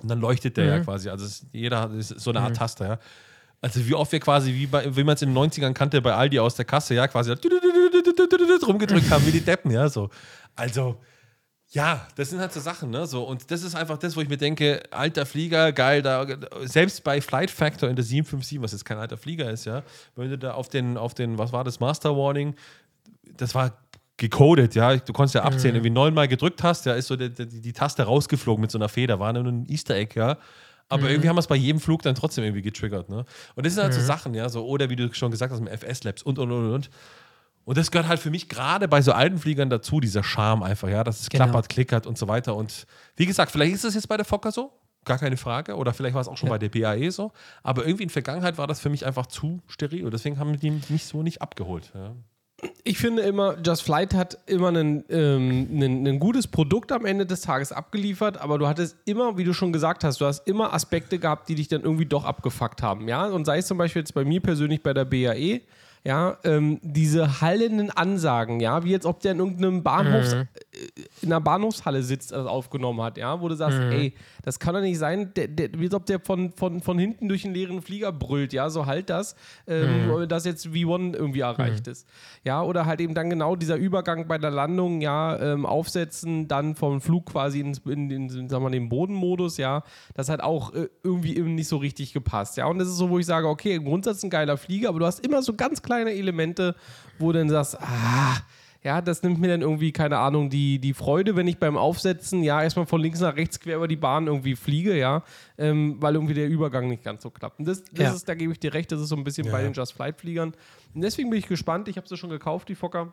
und 0.02 0.10
dann 0.10 0.20
leuchtet 0.20 0.58
der 0.58 0.66
ja 0.66 0.80
quasi. 0.80 1.10
Also 1.10 1.26
es, 1.26 1.46
jeder 1.52 1.82
hat 1.82 1.92
so 2.00 2.30
eine 2.32 2.42
Art 2.42 2.56
Taster, 2.56 2.88
ja. 2.88 3.00
Also 3.62 3.86
wie 3.88 3.94
oft 3.94 4.12
wir 4.12 4.20
quasi, 4.20 4.54
wie, 4.54 4.68
bei, 4.68 4.96
wie 4.96 5.04
man 5.04 5.16
es 5.16 5.22
in 5.22 5.34
den 5.34 5.38
90ern 5.38 5.74
kannte, 5.74 6.02
bei 6.02 6.14
Aldi 6.14 6.40
aus 6.40 6.56
der 6.56 6.66
Kasse, 6.66 6.96
ja, 6.96 7.08
quasi 7.08 7.32
rumgedrückt 7.32 9.10
haben, 9.12 9.26
wie 9.26 9.32
die 9.32 9.42
Deppen, 9.42 9.72
ja, 9.72 9.90
so. 9.90 10.10
Also, 10.56 11.02
ja, 11.72 12.08
das 12.16 12.32
sind 12.32 12.40
halt 12.40 12.52
so 12.52 12.60
Sachen, 12.60 12.90
ne? 12.90 13.06
So, 13.06 13.24
und 13.24 13.52
das 13.52 13.62
ist 13.62 13.76
einfach 13.76 13.98
das, 13.98 14.16
wo 14.16 14.22
ich 14.22 14.30
mir 14.30 14.38
denke, 14.38 14.82
alter 14.90 15.26
Flieger, 15.26 15.72
geil, 15.72 16.02
da, 16.02 16.26
selbst 16.64 17.04
bei 17.04 17.22
Flight 17.22 17.52
Factor 17.52 17.88
in 17.90 17.96
der 17.96 18.04
757, 18.04 18.62
was 18.62 18.72
jetzt 18.72 18.86
kein 18.86 18.98
alter 18.98 19.18
Flieger 19.18 19.50
ist, 19.52 19.66
ja, 19.66 19.84
wenn 20.16 20.30
du 20.32 20.38
da 20.38 20.54
auf 20.54 20.68
den, 20.68 20.98
auf 20.98 21.14
den, 21.14 21.38
was 21.38 21.54
war 21.54 21.64
das, 21.64 21.80
Master 21.80 22.18
Warning, 22.18 22.56
das 23.38 23.54
war 23.54 23.78
gecodet, 24.18 24.74
ja, 24.74 24.98
du 24.98 25.14
konntest 25.14 25.36
ja 25.36 25.44
abzählen, 25.44 25.76
irgendwie 25.76 25.92
neunmal 25.92 26.28
gedrückt 26.28 26.64
hast, 26.64 26.88
ja, 26.88 26.94
ist 26.94 27.08
so 27.08 27.16
die, 27.16 27.30
die, 27.30 27.62
die 27.62 27.74
Taste 27.74 28.02
rausgeflogen 28.04 28.62
mit 28.62 28.72
so 28.72 28.80
einer 28.80 28.90
Feder, 28.90 29.20
war 29.20 29.32
nur 29.32 29.46
ein 29.46 29.68
Easter 29.70 29.96
Egg, 29.96 30.20
ja. 30.20 30.38
Aber 30.92 31.08
irgendwie 31.08 31.30
haben 31.30 31.36
wir 31.36 31.42
es 31.42 31.48
bei 31.48 31.56
jedem 31.56 31.80
Flug 31.80 32.02
dann 32.02 32.16
trotzdem 32.16 32.44
irgendwie 32.44 32.64
getriggert, 32.64 33.10
ne? 33.10 33.24
Und 33.54 33.66
das 33.66 33.76
sind 33.76 33.84
halt 33.84 33.94
so 33.94 34.02
Sachen, 34.02 34.34
ja, 34.34 34.50
so, 34.50 34.66
oder 34.66 34.90
wie 34.90 34.96
du 34.96 35.14
schon 35.14 35.30
gesagt 35.30 35.54
hast, 35.54 35.62
mit 35.62 35.72
FS-Labs 35.72 36.24
und, 36.24 36.40
und, 36.40 36.52
und, 36.52 36.74
und. 36.74 36.90
Und 37.66 37.78
das 37.78 37.92
gehört 37.92 38.08
halt 38.08 38.20
für 38.20 38.32
mich 38.32 38.50
gerade 38.50 38.88
bei 38.88 39.02
so 39.02 39.12
alten 39.12 39.38
Fliegern 39.38 39.70
dazu, 39.70 40.00
dieser 40.00 40.24
Charme 40.24 40.64
einfach, 40.64 40.90
ja, 40.90 41.04
dass 41.04 41.20
es 41.22 41.30
Genau. 41.30 41.46
klappert, 41.46 41.70
klickert 41.70 42.08
und 42.08 42.18
so 42.18 42.28
weiter. 42.28 42.56
Und 42.56 42.88
wie 43.16 43.26
gesagt, 43.26 43.52
vielleicht 43.52 43.74
ist 43.76 43.86
es 43.86 43.94
jetzt 43.94 44.08
bei 44.08 44.18
der 44.18 44.26
Fokker 44.26 44.52
so, 44.52 44.72
gar 45.06 45.18
keine 45.20 45.38
Frage, 45.38 45.76
oder 45.76 45.94
vielleicht 45.94 46.16
war 46.16 46.22
es 46.22 46.28
auch 46.28 46.38
schon 46.38 46.48
Ja. 46.48 46.56
bei 46.56 46.58
der 46.58 46.70
BAE 46.70 47.12
so, 47.12 47.32
aber 47.64 47.84
irgendwie 47.86 48.04
in 48.04 48.10
der 48.10 48.14
Vergangenheit 48.14 48.58
war 48.58 48.68
das 48.68 48.80
für 48.80 48.90
mich 48.90 49.06
einfach 49.06 49.28
zu 49.28 49.62
steril. 49.68 50.04
Und 50.06 50.14
deswegen 50.14 50.40
haben 50.40 50.60
die 50.60 50.72
mich 50.90 51.06
so 51.06 51.22
nicht 51.22 51.42
abgeholt. 51.42 51.92
Ja. 51.94 52.16
Ich 52.84 52.98
finde 52.98 53.22
immer, 53.22 53.56
Just 53.66 53.84
Flight 53.84 54.14
hat 54.14 54.38
immer 54.48 54.70
ein 54.70 55.06
ähm, 55.10 56.20
gutes 56.20 56.48
Produkt 56.48 56.92
am 56.92 57.06
Ende 57.06 57.26
des 57.26 57.40
Tages 57.42 57.72
abgeliefert, 57.72 58.38
aber 58.38 58.58
du 58.58 58.68
hattest 58.68 58.98
immer, 59.06 59.38
wie 59.38 59.46
du 59.46 59.54
schon 59.54 59.72
gesagt 59.72 60.04
hast, 60.04 60.20
du 60.20 60.26
hast 60.26 60.46
immer 60.46 60.74
Aspekte 60.74 61.20
gehabt, 61.20 61.48
die 61.48 61.56
dich 61.56 61.70
dann 61.70 61.84
irgendwie 61.84 62.06
doch 62.06 62.26
abgefuckt 62.26 62.82
haben. 62.84 63.08
Ja, 63.08 63.28
und 63.28 63.46
sei 63.46 63.60
es 63.60 63.68
zum 63.68 63.78
Beispiel 63.78 64.02
jetzt 64.02 64.14
bei 64.14 64.26
mir 64.26 64.42
persönlich 64.42 64.84
bei 64.84 64.94
der 64.94 65.06
BAE, 65.06 65.62
ja, 66.06 66.38
ähm, 66.44 66.80
diese 66.82 67.42
hallenden 67.42 67.92
Ansagen, 67.92 68.60
ja, 68.60 68.84
wie 68.84 68.92
jetzt 68.92 69.06
ob 69.06 69.20
der 69.20 69.34
in 69.34 69.40
irgendeinem 69.40 69.84
Bahnhofs, 69.84 70.34
äh, 70.34 70.46
in 71.22 71.32
einer 71.32 71.42
Bahnhofshalle 71.42 72.04
sitzt, 72.04 72.32
das 72.32 72.48
aufgenommen 72.48 73.02
hat, 73.02 73.18
ja, 73.18 73.42
wo 73.42 73.50
du 73.50 73.56
sagst, 73.56 73.80
ey, 73.80 74.14
das 74.44 74.60
kann 74.60 74.74
doch 74.74 74.82
nicht 74.82 74.98
sein, 74.98 75.34
der, 75.34 75.48
der, 75.48 75.70
wie 75.78 75.86
als 75.86 75.94
ob 75.94 76.06
der 76.06 76.20
von, 76.22 76.54
von, 76.54 76.82
von 76.82 76.98
hinten 76.98 77.28
durch 77.28 77.44
einen 77.44 77.54
leeren 77.54 77.82
Flieger 77.82 78.14
brüllt, 78.14 78.54
ja, 78.54 78.70
so 78.70 78.86
halt 78.86 79.10
das, 79.10 79.36
ähm, 79.68 80.28
dass 80.30 80.46
jetzt 80.46 80.68
V1 80.68 81.16
irgendwie 81.16 81.42
erreicht 81.42 81.88
ist. 81.88 82.08
Ja, 82.46 82.62
oder 82.62 82.86
halt 82.86 83.02
eben 83.02 83.14
dann 83.14 83.30
genau 83.30 83.58
dieser 83.58 83.76
Übergang 83.76 84.28
bei 84.28 84.38
der 84.38 84.52
Landung, 84.52 85.02
ja, 85.02 85.38
ähm, 85.40 85.66
aufsetzen, 85.66 86.48
dann 86.48 86.76
vom 86.76 87.02
Flug 87.02 87.26
quasi 87.26 87.60
ins, 87.60 87.80
in, 87.80 88.10
in, 88.10 88.30
in 88.30 88.30
sagen 88.30 88.64
wir, 88.64 88.70
mal, 88.70 88.72
den 88.72 88.88
Bodenmodus, 88.88 89.58
ja, 89.58 89.84
das 90.14 90.30
hat 90.30 90.42
auch 90.42 90.74
äh, 90.74 90.88
irgendwie 91.04 91.36
eben 91.36 91.56
nicht 91.56 91.68
so 91.68 91.78
richtig 91.78 92.14
gepasst, 92.14 92.56
ja, 92.56 92.68
und 92.68 92.80
das 92.80 92.88
ist 92.88 92.96
so, 92.96 93.10
wo 93.10 93.20
ich 93.20 93.26
sage, 93.26 93.48
okay, 93.50 93.76
im 93.76 93.84
Grundsatz 93.84 94.24
ein 94.24 94.30
geiler 94.30 94.56
Flieger, 94.56 94.90
aber 94.90 95.00
du 95.00 95.06
hast 95.06 95.26
immer 95.26 95.42
so 95.42 95.54
ganz 95.54 95.82
kleine 95.90 96.12
Elemente, 96.14 96.76
wo 97.18 97.32
du 97.32 97.40
dann 97.40 97.50
sagst, 97.50 97.78
ah, 97.82 98.38
ja, 98.84 99.02
das 99.02 99.24
nimmt 99.24 99.40
mir 99.42 99.48
dann 99.50 99.62
irgendwie, 99.62 99.92
keine 99.92 100.20
Ahnung, 100.20 100.50
die, 100.50 100.80
die 100.80 100.94
Freude, 100.94 101.36
wenn 101.36 101.48
ich 101.48 101.58
beim 101.58 101.76
Aufsetzen, 101.78 102.44
ja, 102.44 102.62
erstmal 102.62 102.86
von 102.86 103.02
links 103.02 103.20
nach 103.20 103.36
rechts 103.36 103.60
quer 103.60 103.76
über 103.78 103.88
die 103.90 103.98
Bahn 103.98 104.28
irgendwie 104.28 104.56
fliege, 104.56 104.96
ja, 104.98 105.24
ähm, 105.58 105.98
weil 106.00 106.14
irgendwie 106.14 106.36
der 106.36 106.48
Übergang 106.48 106.88
nicht 106.88 107.04
ganz 107.04 107.24
so 107.24 107.30
klappt. 107.32 107.60
Und 107.60 107.68
das, 107.68 107.84
das 107.92 108.00
Ja. 108.00 108.14
ist, 108.14 108.30
da 108.30 108.36
gebe 108.36 108.54
ich 108.54 108.60
dir 108.60 108.74
recht, 108.74 108.92
das 108.92 109.02
ist 109.02 109.10
so 109.10 109.16
ein 109.18 109.24
bisschen 109.24 109.52
bei 109.52 109.64
den 109.64 109.74
Just 109.74 109.94
Flight-Fliegern. 109.94 110.54
Und 110.94 111.02
deswegen 111.02 111.30
bin 111.30 111.40
ich 111.40 111.48
gespannt, 111.48 111.88
ich 111.90 111.98
habe 111.98 112.08
sie 112.08 112.16
schon 112.18 112.30
gekauft, 112.30 112.70
die 112.70 112.76
Fokker. 112.76 113.12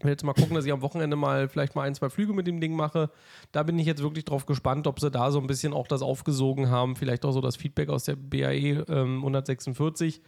Ich 0.00 0.04
will 0.04 0.10
jetzt 0.12 0.24
mal 0.24 0.32
gucken, 0.32 0.54
dass 0.54 0.64
ich 0.64 0.72
am 0.72 0.80
Wochenende 0.82 1.16
mal 1.16 1.48
vielleicht 1.48 1.74
mal 1.74 1.82
ein, 1.82 1.94
zwei 1.94 2.08
Flüge 2.08 2.32
mit 2.32 2.46
dem 2.46 2.60
Ding 2.60 2.74
mache. 2.74 3.10
Da 3.52 3.64
bin 3.64 3.78
ich 3.80 3.86
jetzt 3.86 4.00
wirklich 4.02 4.24
drauf 4.24 4.46
gespannt, 4.46 4.86
ob 4.86 5.00
sie 5.00 5.10
da 5.10 5.30
so 5.32 5.40
ein 5.40 5.46
bisschen 5.48 5.72
auch 5.72 5.88
das 5.88 6.02
aufgesogen 6.02 6.68
haben. 6.70 6.94
Vielleicht 6.96 7.24
auch 7.24 7.32
so 7.32 7.40
das 7.40 7.56
Feedback 7.56 7.88
aus 7.88 8.04
der 8.04 8.14
BAE 8.14 8.84
ähm, 8.88 9.18
146 9.18 10.20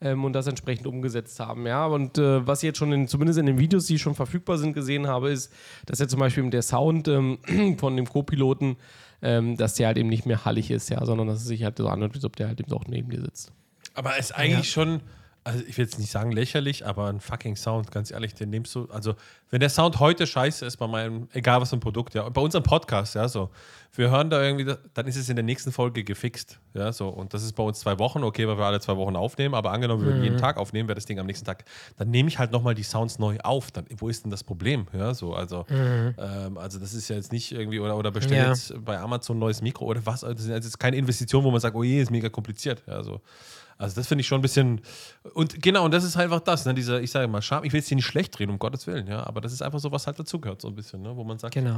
ähm, 0.00 0.24
und 0.24 0.32
das 0.32 0.46
entsprechend 0.46 0.86
umgesetzt 0.86 1.40
haben. 1.40 1.66
Ja, 1.66 1.86
und 1.86 2.18
äh, 2.18 2.46
was 2.46 2.62
ich 2.62 2.68
jetzt 2.68 2.78
schon 2.78 2.92
in, 2.92 3.08
zumindest 3.08 3.38
in 3.38 3.46
den 3.46 3.58
Videos, 3.58 3.86
die 3.86 3.98
schon 3.98 4.14
verfügbar 4.14 4.58
sind, 4.58 4.72
gesehen 4.72 5.06
habe, 5.06 5.30
ist, 5.30 5.52
dass 5.86 5.98
ja 5.98 6.08
zum 6.08 6.20
Beispiel 6.20 6.48
der 6.50 6.62
Sound 6.62 7.08
ähm, 7.08 7.38
von 7.78 7.96
dem 7.96 8.06
Co-Piloten, 8.06 8.76
ähm, 9.22 9.56
dass 9.56 9.74
der 9.74 9.88
halt 9.88 9.98
eben 9.98 10.08
nicht 10.08 10.26
mehr 10.26 10.44
hallig 10.44 10.70
ist, 10.70 10.90
ja, 10.90 11.04
sondern 11.04 11.26
dass 11.26 11.40
es 11.40 11.46
sich 11.46 11.64
halt 11.64 11.78
so 11.78 11.88
anhört, 11.88 12.14
als 12.14 12.24
ob 12.24 12.36
der 12.36 12.48
halt 12.48 12.60
eben 12.60 12.72
auch 12.72 12.86
neben 12.86 13.10
dir 13.10 13.20
sitzt. 13.20 13.52
Aber 13.94 14.18
es 14.18 14.26
ist 14.26 14.32
eigentlich 14.32 14.70
schon, 14.70 15.00
also 15.46 15.62
ich 15.66 15.78
will 15.78 15.84
jetzt 15.84 15.98
nicht 16.00 16.10
sagen 16.10 16.32
lächerlich, 16.32 16.84
aber 16.84 17.06
ein 17.08 17.20
fucking 17.20 17.54
Sound, 17.54 17.92
ganz 17.92 18.10
ehrlich, 18.10 18.34
den 18.34 18.50
nimmst 18.50 18.74
du, 18.74 18.86
also 18.90 19.14
wenn 19.50 19.60
der 19.60 19.68
Sound 19.70 20.00
heute 20.00 20.26
scheiße 20.26 20.66
ist 20.66 20.76
bei 20.76 20.88
meinem, 20.88 21.28
egal 21.32 21.60
was 21.60 21.70
für 21.70 21.76
ein 21.76 21.80
Produkt, 21.80 22.14
ja, 22.14 22.28
bei 22.28 22.40
unserem 22.40 22.64
Podcast, 22.64 23.14
ja, 23.14 23.28
so, 23.28 23.50
wir 23.94 24.10
hören 24.10 24.28
da 24.28 24.42
irgendwie, 24.42 24.74
dann 24.92 25.06
ist 25.06 25.14
es 25.14 25.28
in 25.28 25.36
der 25.36 25.44
nächsten 25.44 25.70
Folge 25.70 26.02
gefixt, 26.02 26.58
ja, 26.74 26.92
so, 26.92 27.08
und 27.08 27.32
das 27.32 27.44
ist 27.44 27.52
bei 27.52 27.62
uns 27.62 27.78
zwei 27.78 27.96
Wochen, 28.00 28.24
okay, 28.24 28.48
weil 28.48 28.58
wir 28.58 28.64
alle 28.64 28.80
zwei 28.80 28.96
Wochen 28.96 29.14
aufnehmen, 29.14 29.54
aber 29.54 29.70
angenommen, 29.70 30.02
wir 30.02 30.06
würden 30.08 30.22
jeden 30.24 30.36
Tag 30.36 30.56
aufnehmen, 30.56 30.88
wäre 30.88 30.96
das 30.96 31.06
Ding 31.06 31.20
am 31.20 31.26
nächsten 31.26 31.46
Tag, 31.46 31.64
dann 31.96 32.10
nehme 32.10 32.28
ich 32.28 32.40
halt 32.40 32.50
nochmal 32.50 32.74
die 32.74 32.82
Sounds 32.82 33.20
neu 33.20 33.38
auf, 33.44 33.70
dann, 33.70 33.86
wo 33.98 34.08
ist 34.08 34.24
denn 34.24 34.32
das 34.32 34.42
Problem, 34.42 34.88
ja, 34.92 35.14
so, 35.14 35.32
also, 35.32 35.64
ähm, 36.18 36.58
also 36.58 36.80
das 36.80 36.92
ist 36.92 37.08
ja 37.08 37.14
jetzt 37.14 37.30
nicht 37.30 37.52
irgendwie, 37.52 37.78
oder, 37.78 37.96
oder 37.96 38.10
bestell 38.10 38.38
Ja. 38.38 38.48
jetzt 38.48 38.74
bei 38.84 38.98
Amazon 38.98 39.36
ein 39.36 39.40
neues 39.40 39.62
Mikro 39.62 39.84
oder 39.84 40.04
was, 40.04 40.24
also 40.24 40.34
das 40.34 40.44
ist 40.44 40.50
jetzt 40.50 40.80
keine 40.80 40.96
Investition, 40.96 41.44
wo 41.44 41.52
man 41.52 41.60
sagt, 41.60 41.76
oh 41.76 41.84
je, 41.84 42.02
ist 42.02 42.10
mega 42.10 42.28
kompliziert, 42.28 42.82
ja, 42.88 43.00
so. 43.04 43.20
Also 43.78 43.94
das 43.96 44.06
finde 44.06 44.22
ich 44.22 44.26
schon 44.26 44.38
ein 44.38 44.42
bisschen 44.42 44.80
und 45.34 45.62
genau 45.62 45.84
und 45.84 45.92
das 45.92 46.04
ist 46.04 46.16
einfach 46.16 46.40
das, 46.40 46.64
ne, 46.64 46.74
dieser 46.74 47.00
ich 47.00 47.10
sage 47.10 47.28
mal 47.28 47.42
Charme. 47.42 47.64
Ich 47.64 47.72
will 47.72 47.80
jetzt 47.80 47.88
hier 47.88 47.96
nicht 47.96 48.06
schlecht 48.06 48.38
reden 48.38 48.52
um 48.52 48.58
Gottes 48.58 48.86
willen, 48.86 49.06
ja, 49.06 49.26
aber 49.26 49.40
das 49.40 49.52
ist 49.52 49.62
einfach 49.62 49.80
so 49.80 49.92
was 49.92 50.06
halt 50.06 50.18
dazugehört 50.18 50.62
so 50.62 50.68
ein 50.68 50.74
bisschen, 50.74 51.02
ne, 51.02 51.16
wo 51.16 51.24
man 51.24 51.38
sagt, 51.38 51.54
Genau. 51.54 51.76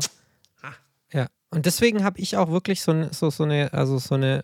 Ja, 1.12 1.26
und 1.50 1.64
deswegen 1.64 2.04
habe 2.04 2.20
ich 2.20 2.36
auch 2.36 2.50
wirklich 2.50 2.82
so, 2.82 3.08
so, 3.12 3.30
so 3.30 3.44
eine, 3.44 3.72
also 3.72 3.98
so 3.98 4.14
eine, 4.14 4.42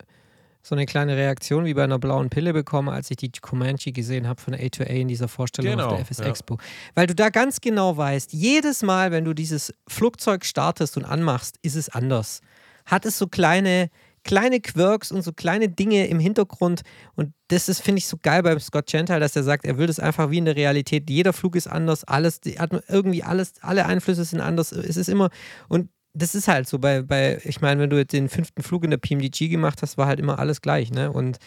so 0.63 0.73
eine 0.73 0.87
kleine 0.87 1.15
Reaktion 1.15 1.65
wie 1.65 1.75
bei 1.75 1.83
einer 1.83 1.99
blauen 1.99 2.31
Pille 2.31 2.53
bekommen, 2.53 2.89
als 2.89 3.11
ich 3.11 3.17
die 3.17 3.31
Comanche 3.31 3.91
gesehen 3.91 4.27
habe 4.27 4.41
von 4.41 4.55
A2A 4.55 4.85
in 4.85 5.07
dieser 5.07 5.27
Vorstellung 5.27 5.73
auf 5.73 5.77
Genau, 5.77 5.95
der 5.95 6.05
FS 6.05 6.17
ja. 6.17 6.25
Expo. 6.25 6.57
Weil 6.95 7.05
du 7.05 7.13
da 7.13 7.29
ganz 7.29 7.61
genau 7.61 7.95
weißt, 7.95 8.33
jedes 8.33 8.81
Mal, 8.81 9.11
wenn 9.11 9.25
du 9.25 9.35
dieses 9.35 9.71
Flugzeug 9.87 10.43
startest 10.43 10.97
und 10.97 11.05
anmachst, 11.05 11.59
ist 11.61 11.75
es 11.75 11.89
anders. 11.89 12.41
Hat 12.87 13.05
es 13.05 13.19
so 13.19 13.27
kleine, 13.27 13.91
kleine 14.25 14.59
Quirks 14.59 15.11
und 15.11 15.21
so 15.21 15.31
kleine 15.31 15.69
Dinge 15.69 16.07
im 16.07 16.19
Hintergrund. 16.19 16.81
Und 17.15 17.31
das 17.47 17.69
ist, 17.69 17.79
finde 17.79 17.99
ich, 17.99 18.07
so 18.07 18.17
geil 18.21 18.43
beim 18.43 18.59
Scott 18.59 18.87
Gentile, 18.87 19.21
dass 19.21 19.35
er 19.35 19.43
sagt, 19.43 19.65
er 19.65 19.77
will 19.77 19.87
das 19.87 19.99
einfach 19.99 20.31
wie 20.31 20.39
in 20.39 20.45
der 20.45 20.57
Realität. 20.57 21.09
Jeder 21.09 21.31
Flug 21.31 21.55
ist 21.55 21.67
anders, 21.67 22.03
alles, 22.03 22.41
die 22.41 22.59
hat 22.59 22.71
irgendwie 22.89 23.23
alles, 23.23 23.53
alle 23.61 23.85
Einflüsse 23.85 24.25
sind 24.25 24.41
anders. 24.41 24.73
Es 24.73 24.97
ist 24.97 25.07
immer, 25.07 25.29
und 25.69 25.89
das 26.13 26.33
ist 26.33 26.47
halt 26.47 26.67
so 26.67 26.79
bei, 26.79 27.01
bei 27.01 27.39
ich 27.43 27.61
meine, 27.61 27.81
wenn 27.81 27.89
du 27.89 27.97
jetzt 27.97 28.13
den 28.13 28.29
fünften 28.29 28.63
Flug 28.63 28.83
in 28.83 28.89
der 28.89 28.97
PMDG 28.97 29.47
gemacht 29.47 29.81
hast, 29.81 29.97
war 29.97 30.07
halt 30.07 30.19
immer 30.19 30.39
alles 30.39 30.61
gleich, 30.61 30.91
ne? 30.91 31.11
Und 31.11 31.37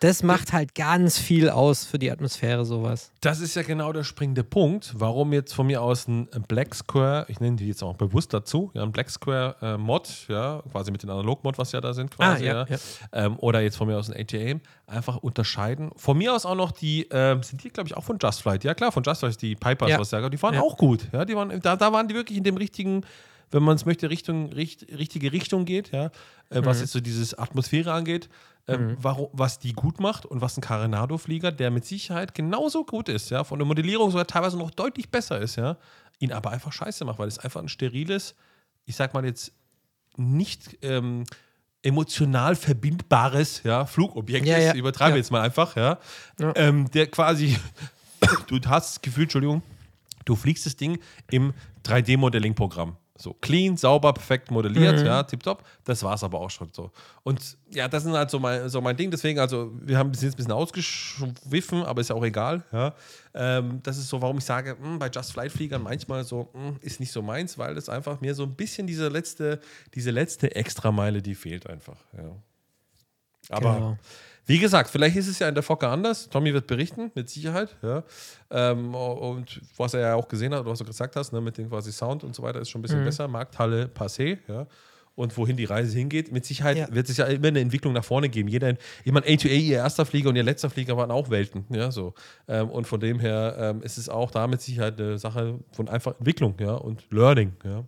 das 0.00 0.22
macht 0.22 0.52
halt 0.52 0.74
ganz 0.74 1.18
viel 1.18 1.48
aus 1.48 1.84
für 1.84 1.98
die 1.98 2.10
Atmosphäre, 2.10 2.66
sowas. 2.66 3.10
Das 3.22 3.40
ist 3.40 3.54
ja 3.56 3.62
genau 3.62 3.92
der 3.94 4.04
springende 4.04 4.44
Punkt, 4.44 4.92
warum 4.94 5.32
jetzt 5.32 5.54
von 5.54 5.66
mir 5.66 5.80
aus 5.80 6.06
ein 6.06 6.28
Black 6.48 6.74
Square, 6.74 7.24
ich 7.28 7.40
nenne 7.40 7.56
die 7.56 7.66
jetzt 7.68 7.82
auch 7.82 7.94
bewusst 7.96 8.34
dazu, 8.34 8.70
ja, 8.74 8.82
ein 8.82 8.92
Black 8.92 9.08
Square 9.10 9.56
äh, 9.62 9.76
Mod, 9.78 10.26
ja, 10.28 10.62
quasi 10.70 10.90
mit 10.90 11.02
den 11.02 11.08
Analog-Mod, 11.10 11.56
was 11.56 11.72
ja 11.72 11.80
da 11.80 11.94
sind, 11.94 12.10
quasi, 12.10 12.44
Ah, 12.44 12.46
ja, 12.46 12.66
ja, 12.68 12.76
ja. 12.76 12.78
Ähm, 13.26 13.38
oder 13.38 13.60
jetzt 13.62 13.76
von 13.76 13.88
mir 13.88 13.96
aus 13.98 14.10
ein 14.10 14.20
ATM, 14.20 14.60
einfach 14.86 15.16
unterscheiden. 15.16 15.90
Von 15.96 16.18
mir 16.18 16.34
aus 16.34 16.44
auch 16.44 16.54
noch 16.56 16.72
die, 16.72 17.06
ähm, 17.10 17.42
sind 17.42 17.64
die, 17.64 17.70
glaube 17.70 17.88
ich, 17.88 17.96
auch 17.96 18.04
von 18.04 18.18
Just 18.22 18.42
Flight, 18.42 18.64
ja 18.64 18.74
klar, 18.74 18.92
von 18.92 19.02
Just 19.02 19.20
Flight, 19.20 19.40
die 19.40 19.54
Pipers, 19.56 19.88
Ja. 19.88 19.98
was 19.98 20.10
ja, 20.10 20.28
die 20.28 20.42
waren 20.42 20.58
auch 20.58 20.76
gut, 20.76 21.08
ja, 21.12 21.24
die 21.24 21.34
waren, 21.34 21.58
da, 21.62 21.74
da 21.76 21.92
waren 21.92 22.06
die 22.06 22.14
wirklich 22.14 22.36
in 22.36 22.44
dem 22.44 22.58
richtigen, 22.58 23.02
wenn 23.50 23.62
man 23.62 23.76
es 23.76 23.86
möchte, 23.86 24.10
Richtung, 24.10 24.52
richt, 24.52 24.86
richtige 24.98 25.32
Richtung 25.32 25.64
geht, 25.64 25.90
ja, 25.92 26.10
äh, 26.50 26.60
Mhm. 26.60 26.66
was 26.66 26.80
jetzt 26.80 26.92
so 26.92 27.00
dieses 27.00 27.32
Atmosphäre 27.38 27.92
angeht, 27.92 28.28
ähm, 28.68 28.96
warum, 29.00 29.28
was 29.32 29.58
die 29.58 29.72
gut 29.72 30.00
macht 30.00 30.26
und 30.26 30.40
was 30.40 30.56
ein 30.56 30.60
Carenado-Flieger, 30.60 31.52
der 31.52 31.70
mit 31.70 31.84
Sicherheit 31.84 32.34
genauso 32.34 32.84
gut 32.84 33.08
ist, 33.08 33.30
ja, 33.30 33.44
von 33.44 33.58
der 33.58 33.66
Modellierung 33.66 34.10
sogar 34.10 34.26
teilweise 34.26 34.58
noch 34.58 34.70
deutlich 34.70 35.10
besser 35.10 35.38
ist, 35.40 35.56
ja, 35.56 35.76
ihn 36.18 36.32
aber 36.32 36.50
einfach 36.50 36.72
scheiße 36.72 37.04
macht, 37.04 37.18
weil 37.18 37.28
es 37.28 37.38
einfach 37.38 37.62
ein 37.62 37.68
steriles, 37.68 38.34
ich 38.84 38.96
sag 38.96 39.14
mal 39.14 39.24
jetzt 39.24 39.52
nicht 40.16 40.78
ähm, 40.82 41.24
emotional 41.82 42.56
verbindbares 42.56 43.62
ja, 43.62 43.86
Flugobjekt 43.86 44.46
Ja, 44.46 44.56
ist, 44.56 44.64
ja. 44.64 44.74
übertreibe 44.74 45.12
Ja. 45.12 45.16
jetzt 45.18 45.30
mal 45.30 45.42
einfach, 45.42 45.76
ja, 45.76 45.98
Ja. 46.40 46.52
Ähm, 46.56 46.90
der 46.90 47.06
quasi, 47.08 47.56
du 48.48 48.58
hast 48.66 48.96
das 48.96 49.02
Gefühl, 49.02 49.24
Entschuldigung, 49.24 49.62
du 50.24 50.34
fliegst 50.34 50.66
das 50.66 50.76
Ding 50.76 50.98
im 51.30 51.54
3D-Modelling-Programm. 51.84 52.96
So 53.18 53.32
clean, 53.40 53.76
sauber, 53.78 54.12
perfekt 54.12 54.50
modelliert, 54.50 55.00
Mhm. 55.00 55.06
ja, 55.06 55.22
tipptopp. 55.22 55.64
Das 55.84 56.02
war 56.02 56.14
es 56.14 56.22
aber 56.22 56.38
auch 56.38 56.50
schon 56.50 56.68
so. 56.72 56.90
Und 57.22 57.56
ja, 57.70 57.88
das 57.88 58.04
ist 58.04 58.12
halt 58.12 58.30
so 58.30 58.38
mein, 58.38 58.68
so 58.68 58.80
mein 58.82 58.96
Ding. 58.96 59.10
Deswegen, 59.10 59.38
also, 59.40 59.72
wir 59.80 59.96
haben 59.96 60.10
bis 60.12 60.20
jetzt 60.22 60.34
ein 60.34 60.36
bisschen 60.36 60.52
ausgeschwiffen, 60.52 61.82
aber 61.82 62.00
ist 62.02 62.10
ja 62.10 62.16
auch 62.16 62.24
egal. 62.24 62.62
Ja. 62.72 62.94
Ähm, 63.34 63.80
das 63.82 63.96
ist 63.98 64.08
so, 64.08 64.20
warum 64.20 64.38
ich 64.38 64.44
sage, 64.44 64.76
mh, 64.80 64.98
bei 64.98 65.08
Just 65.08 65.32
Flight-Fliegern 65.32 65.82
manchmal 65.82 66.24
so, 66.24 66.50
mh, 66.52 66.76
ist 66.82 67.00
nicht 67.00 67.10
so 67.12 67.22
meins, 67.22 67.56
weil 67.56 67.74
das 67.74 67.88
einfach 67.88 68.20
mir 68.20 68.34
so 68.34 68.42
ein 68.42 68.54
bisschen 68.54 68.86
diese 68.86 69.08
letzte, 69.08 69.60
diese 69.94 70.10
letzte 70.10 70.54
Extrameile, 70.54 71.22
die 71.22 71.34
fehlt 71.34 71.66
einfach. 71.68 71.96
Ja. 72.16 72.30
Aber 73.48 73.74
Genau. 73.74 73.98
Wie 74.46 74.58
gesagt, 74.58 74.90
vielleicht 74.90 75.16
ist 75.16 75.26
es 75.28 75.38
ja 75.40 75.48
in 75.48 75.54
der 75.54 75.62
Fokker 75.62 75.90
anders. 75.90 76.28
Tommy 76.28 76.54
wird 76.54 76.66
berichten, 76.66 77.10
mit 77.14 77.28
Sicherheit. 77.28 77.76
Ja. 77.82 78.04
Ähm, 78.50 78.94
und 78.94 79.60
was 79.76 79.94
er 79.94 80.00
ja 80.00 80.14
auch 80.14 80.28
gesehen 80.28 80.54
hat, 80.54 80.60
oder 80.60 80.70
was 80.70 80.78
du 80.78 80.84
gesagt 80.84 81.16
hast, 81.16 81.32
ne, 81.32 81.40
mit 81.40 81.58
dem 81.58 81.68
quasi 81.68 81.90
Sound 81.92 82.22
und 82.22 82.34
so 82.34 82.42
weiter, 82.42 82.60
ist 82.60 82.70
schon 82.70 82.78
ein 82.78 82.82
bisschen 82.82 83.04
besser. 83.04 83.26
Markthalle 83.28 83.86
passé. 83.86 84.38
Ja. 84.48 84.66
Und 85.16 85.36
wohin 85.38 85.56
die 85.56 85.64
Reise 85.64 85.96
hingeht, 85.96 86.30
mit 86.30 86.44
Sicherheit 86.44 86.76
Ja. 86.76 86.86
wird 86.94 87.08
es 87.08 87.16
ja 87.16 87.24
immer 87.24 87.48
eine 87.48 87.60
Entwicklung 87.60 87.94
nach 87.94 88.04
vorne 88.04 88.28
geben. 88.28 88.48
Jeder, 88.50 88.74
ich 89.02 89.10
meine, 89.12 89.24
A2A, 89.26 89.48
ihr 89.48 89.76
erster 89.78 90.04
Flieger 90.04 90.28
und 90.28 90.36
ihr 90.36 90.42
letzter 90.42 90.68
Flieger 90.68 90.96
waren 90.96 91.10
auch 91.10 91.30
Welten. 91.30 91.64
Ja, 91.70 91.90
so. 91.90 92.12
Ähm, 92.46 92.68
und 92.68 92.86
von 92.86 93.00
dem 93.00 93.18
her 93.18 93.56
ähm, 93.58 93.82
ist 93.82 93.96
es 93.96 94.08
auch 94.10 94.30
da 94.30 94.46
mit 94.46 94.60
Sicherheit 94.60 95.00
eine 95.00 95.18
Sache 95.18 95.58
von 95.72 95.88
einfach 95.88 96.16
Entwicklung 96.18 96.54
ja, 96.60 96.74
und 96.74 97.10
Learning. 97.10 97.54
Ja. 97.64 97.84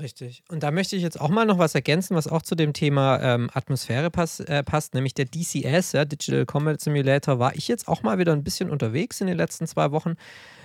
Richtig. 0.00 0.42
Und 0.48 0.62
da 0.62 0.70
möchte 0.70 0.96
ich 0.96 1.02
jetzt 1.02 1.20
auch 1.20 1.28
mal 1.28 1.44
noch 1.44 1.58
was 1.58 1.74
ergänzen, 1.74 2.16
was 2.16 2.28
auch 2.28 2.42
zu 2.42 2.54
dem 2.54 2.72
Thema 2.72 3.20
ähm, 3.20 3.50
Atmosphäre 3.52 4.10
pass, 4.10 4.40
äh, 4.40 4.62
passt, 4.62 4.94
nämlich 4.94 5.14
der 5.14 5.26
DCS, 5.26 5.92
ja, 5.92 6.04
Digital 6.04 6.46
Combat 6.46 6.80
Simulator, 6.80 7.38
war 7.38 7.54
ich 7.54 7.68
jetzt 7.68 7.88
auch 7.88 8.02
mal 8.02 8.18
wieder 8.18 8.32
ein 8.32 8.44
bisschen 8.44 8.70
unterwegs 8.70 9.20
in 9.20 9.26
den 9.26 9.36
letzten 9.36 9.66
zwei 9.66 9.90
Wochen. 9.90 10.14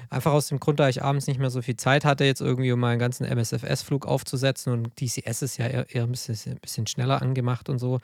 Einfach 0.09 0.31
aus 0.31 0.47
dem 0.47 0.59
Grund, 0.59 0.79
da 0.79 0.87
ich 0.87 1.03
abends 1.03 1.27
nicht 1.27 1.39
mehr 1.39 1.49
so 1.49 1.61
viel 1.61 1.75
Zeit 1.75 2.05
hatte, 2.05 2.23
jetzt 2.23 2.41
irgendwie 2.41 2.71
um 2.71 2.79
meinen 2.79 2.99
ganzen 2.99 3.25
MSFS-Flug 3.25 4.05
aufzusetzen 4.05 4.71
und 4.71 4.99
DCS 5.01 5.41
ist 5.41 5.57
ja 5.57 5.67
eher, 5.67 5.85
eher 5.93 6.03
ein, 6.03 6.11
bisschen, 6.11 6.53
ein 6.53 6.59
bisschen 6.59 6.87
schneller 6.87 7.21
angemacht 7.21 7.69
und 7.69 7.79
so. 7.79 7.99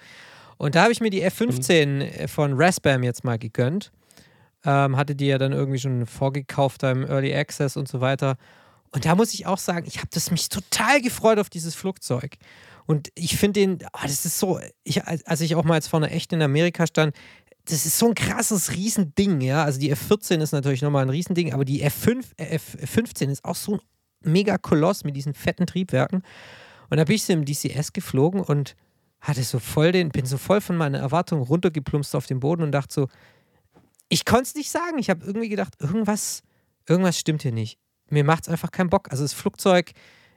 Und 0.57 0.75
da 0.75 0.83
habe 0.83 0.91
ich 0.91 1.01
mir 1.01 1.09
die 1.09 1.25
F15 1.25 2.27
von 2.27 2.53
Raspam 2.55 3.03
jetzt 3.03 3.23
mal 3.23 3.37
gegönnt. 3.37 3.91
Ähm, 4.65 4.95
hatte 4.95 5.15
die 5.15 5.27
ja 5.27 5.37
dann 5.37 5.51
irgendwie 5.51 5.79
schon 5.79 6.05
vorgekauft 6.05 6.83
im 6.83 7.05
Early 7.05 7.33
Access 7.33 7.75
und 7.75 7.87
so 7.87 8.01
weiter. 8.01 8.37
Und 8.93 9.05
da 9.05 9.15
muss 9.15 9.33
ich 9.33 9.47
auch 9.47 9.57
sagen, 9.57 9.87
ich 9.87 9.97
habe 9.97 10.09
mich 10.31 10.49
total 10.49 11.01
gefreut 11.01 11.39
auf 11.39 11.49
dieses 11.49 11.73
Flugzeug. 11.73 12.35
Und 12.85 13.09
ich 13.15 13.37
finde 13.37 13.59
den, 13.59 13.79
ah, 13.91 14.03
das 14.03 14.23
ist 14.25 14.37
so, 14.37 14.59
ich, 14.83 15.03
als 15.05 15.41
ich 15.41 15.55
auch 15.55 15.63
mal 15.63 15.75
jetzt 15.75 15.87
vorne 15.87 16.11
echt 16.11 16.31
in 16.31 16.41
Amerika 16.41 16.85
stand, 16.85 17.15
das 17.65 17.85
ist 17.85 17.97
so 17.97 18.09
ein 18.09 18.13
krasses 18.13 18.71
Riesending, 18.71 19.41
ja. 19.41 19.63
Also 19.63 19.79
die 19.79 19.93
F14 19.93 20.41
ist 20.41 20.51
natürlich 20.51 20.81
nochmal 20.81 21.03
ein 21.03 21.09
Riesending, 21.09 21.53
aber 21.53 21.65
die 21.65 21.83
F5, 21.83 22.23
äh, 22.37 22.57
F15 22.57 23.29
ist 23.29 23.45
auch 23.45 23.55
so 23.55 23.75
ein 23.75 23.79
mega 24.21 24.57
Koloss 24.57 25.03
mit 25.05 25.15
diesen 25.15 25.33
fetten 25.33 25.65
Triebwerken. 25.65 26.23
Und 26.89 26.97
da 26.97 27.05
bin 27.05 27.15
ich 27.15 27.23
so 27.23 27.33
im 27.33 27.45
DCS 27.45 27.93
geflogen 27.93 28.41
und 28.41 28.75
hatte 29.21 29.43
so 29.43 29.57
voll 29.57 29.91
den, 29.91 30.09
bin 30.09 30.25
so 30.25 30.37
voll 30.37 30.61
von 30.61 30.75
meiner 30.75 30.99
Erwartung 30.99 31.41
runtergeplumpst 31.41 32.15
auf 32.15 32.27
den 32.27 32.41
Boden 32.41 32.61
und 32.61 32.73
dachte 32.73 32.93
so, 32.93 33.07
ich 34.09 34.25
konnte 34.25 34.43
es 34.43 34.55
nicht 34.55 34.69
sagen. 34.69 34.99
Ich 34.99 35.09
habe 35.09 35.25
irgendwie 35.25 35.49
gedacht, 35.49 35.73
irgendwas, 35.79 36.43
irgendwas 36.87 37.17
stimmt 37.17 37.41
hier 37.41 37.53
nicht. 37.53 37.79
Mir 38.09 38.23
macht 38.23 38.43
es 38.43 38.49
einfach 38.49 38.71
keinen 38.71 38.89
Bock. 38.89 39.11
Also 39.11 39.23
das 39.23 39.33
Flugzeug, 39.33 39.91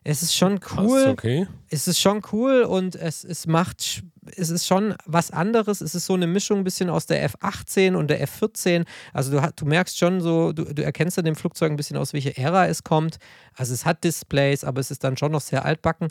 es 0.09 0.23
ist 0.23 0.37
schon 0.37 0.61
cool 0.77 1.03
Krass, 1.03 1.07
okay. 1.07 1.47
es 1.69 1.89
ist 1.89 2.01
schon 2.01 2.23
cool 2.33 2.63
und 2.63 2.95
es, 2.95 3.25
es 3.25 3.49
macht, 3.49 4.05
es 4.37 4.51
ist 4.51 4.65
schon 4.65 4.95
was 5.05 5.33
anderes. 5.33 5.81
Es 5.81 5.97
ist 5.97 6.07
so 6.07 6.15
eine 6.15 6.29
Mischung 6.29 6.59
ein 6.59 6.65
bisschen 6.65 6.91
aus 6.91 7.07
der 7.07 7.29
F18 7.29 7.97
und 7.97 8.09
der 8.09 8.25
F14. 8.25 8.87
Also 9.13 9.33
du, 9.33 9.49
du 9.57 9.65
merkst 9.67 9.99
schon 9.99 10.21
so, 10.21 10.53
du, 10.53 10.63
du 10.63 10.85
erkennst 10.85 11.19
an 11.19 11.25
dem 11.25 11.35
Flugzeug 11.35 11.73
ein 11.73 11.77
bisschen 11.77 11.97
aus 11.97 12.13
welcher 12.13 12.39
Ära 12.39 12.69
es 12.69 12.85
kommt. 12.85 13.17
Also 13.55 13.75
es 13.75 13.85
hat 13.85 14.05
Displays, 14.05 14.63
aber 14.63 14.81
es 14.81 14.93
ist 14.93 15.03
dann 15.03 15.17
schon 15.17 15.33
noch 15.33 15.41
sehr 15.41 15.65
altbacken. 15.65 16.09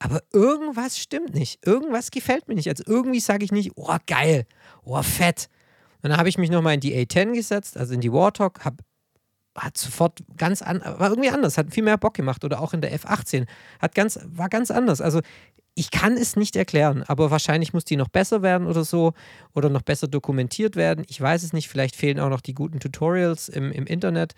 Aber 0.00 0.22
irgendwas 0.32 0.98
stimmt 0.98 1.34
nicht. 1.34 1.64
Irgendwas 1.64 2.10
gefällt 2.10 2.48
mir 2.48 2.56
nicht. 2.56 2.68
Also 2.68 2.82
irgendwie 2.86 3.20
sage 3.20 3.44
ich 3.44 3.52
nicht, 3.52 3.72
oh 3.76 3.96
geil, 4.06 4.46
oh 4.84 5.00
fett. 5.02 5.48
Und 6.02 6.10
dann 6.10 6.18
habe 6.18 6.28
ich 6.28 6.36
mich 6.36 6.50
nochmal 6.50 6.74
in 6.74 6.80
die 6.80 6.94
A10 6.94 7.32
gesetzt, 7.32 7.76
also 7.76 7.94
in 7.94 8.00
die 8.00 8.12
Warthog, 8.12 8.64
habe 8.64 8.76
hat 9.56 9.76
sofort 9.76 10.20
ganz 10.36 10.62
an, 10.62 10.80
war 10.80 11.10
irgendwie 11.10 11.30
anders, 11.30 11.58
hat 11.58 11.72
viel 11.72 11.82
mehr 11.82 11.98
Bock 11.98 12.14
gemacht 12.14 12.44
oder 12.44 12.60
auch 12.60 12.74
in 12.74 12.80
der 12.80 12.96
F18 12.96 13.46
hat 13.80 13.94
ganz 13.94 14.18
war 14.24 14.48
ganz 14.48 14.70
anders. 14.70 15.00
Also 15.00 15.20
ich 15.74 15.90
kann 15.90 16.14
es 16.14 16.36
nicht 16.36 16.56
erklären, 16.56 17.02
aber 17.06 17.30
wahrscheinlich 17.30 17.74
muss 17.74 17.84
die 17.84 17.96
noch 17.96 18.08
besser 18.08 18.42
werden 18.42 18.66
oder 18.66 18.82
so 18.82 19.12
oder 19.54 19.68
noch 19.68 19.82
besser 19.82 20.08
dokumentiert 20.08 20.74
werden. 20.74 21.04
Ich 21.08 21.20
weiß 21.20 21.42
es 21.42 21.52
nicht, 21.52 21.68
vielleicht 21.68 21.96
fehlen 21.96 22.18
auch 22.18 22.30
noch 22.30 22.40
die 22.40 22.54
guten 22.54 22.80
Tutorials 22.80 23.48
im, 23.50 23.70
im 23.72 23.86
Internet. 23.86 24.34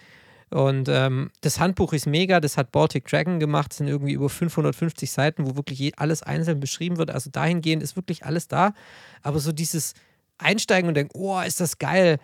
Und 0.51 0.89
ähm, 0.89 1.31
das 1.43 1.61
Handbuch 1.61 1.93
ist 1.93 2.07
mega, 2.07 2.41
das 2.41 2.57
hat 2.57 2.73
Baltic 2.73 3.07
Dragon 3.07 3.39
gemacht, 3.39 3.71
das 3.71 3.79
sind 3.79 3.89
irgendwie 3.89 4.15
über 4.15 4.29
550 4.29 5.13
Seiten, 5.13 5.47
wo 5.47 5.57
wirklich 5.57 5.99
alles 5.99 6.23
einzeln 6.23 6.59
beschrieben 6.59 6.97
wird. 6.97 7.11
Also 7.11 7.31
dahingehend 7.31 7.83
ist 7.83 7.97
wirklich 7.97 8.25
alles 8.25 8.49
da. 8.49 8.73
Aber 9.23 9.39
so 9.39 9.53
dieses 9.53 9.95
Einsteigen 10.39 10.89
und 10.89 10.95
denken, 10.95 11.17
oh, 11.17 11.41
ist 11.41 11.61
das 11.61 11.79
geil, 11.79 12.19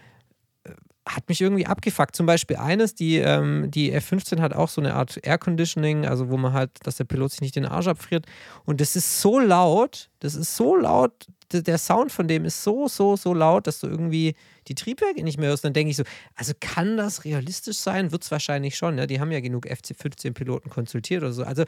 hat 1.07 1.29
mich 1.29 1.41
irgendwie 1.41 1.67
abgefuckt. 1.67 2.17
Zum 2.17 2.27
Beispiel 2.27 2.57
eines, 2.57 2.95
die, 2.95 3.19
ähm, 3.19 3.71
die 3.71 3.93
F-15 3.93 4.41
hat 4.41 4.55
auch 4.55 4.69
so 4.69 4.81
eine 4.81 4.95
Art 4.95 5.19
Air 5.23 5.39
Conditioning, 5.39 6.07
also 6.07 6.31
wo 6.31 6.37
man 6.37 6.53
halt, 6.53 6.71
dass 6.85 6.97
der 6.97 7.05
Pilot 7.05 7.33
sich 7.33 7.41
nicht 7.43 7.57
den 7.57 7.67
Arsch 7.67 7.89
abfriert. 7.89 8.27
Und 8.65 8.81
das 8.81 8.97
ist 8.97 9.21
so 9.21 9.39
laut, 9.39 10.09
das 10.21 10.35
ist 10.35 10.57
so 10.57 10.77
laut, 10.77 11.27
der 11.53 11.79
Sound 11.79 12.11
von 12.11 12.27
dem 12.27 12.45
ist 12.45 12.63
so, 12.63 12.89
so, 12.89 13.17
so 13.17 13.35
laut, 13.35 13.67
dass 13.67 13.81
du 13.81 13.87
irgendwie 13.87 14.35
die 14.67 14.75
Triebwerke 14.75 15.23
nicht 15.23 15.39
mehr 15.39 15.51
hörst. 15.51 15.65
Dann 15.65 15.75
denke 15.75 15.91
ich 15.91 15.97
so, 15.97 16.05
also 16.35 16.53
kann 16.59 16.97
das 16.97 17.25
realistisch 17.25 17.77
sein? 17.77 18.11
Wird 18.11 18.23
es 18.23 18.31
wahrscheinlich 18.31 18.77
schon. 18.77 18.95
Ne? 18.95 19.07
Die 19.07 19.21
haben 19.21 19.31
ja 19.31 19.41
genug 19.41 19.67
FC-15-Piloten 19.67 20.71
konsultiert 20.71 21.23
oder 21.23 21.33
so. 21.33 21.45
Also 21.45 21.65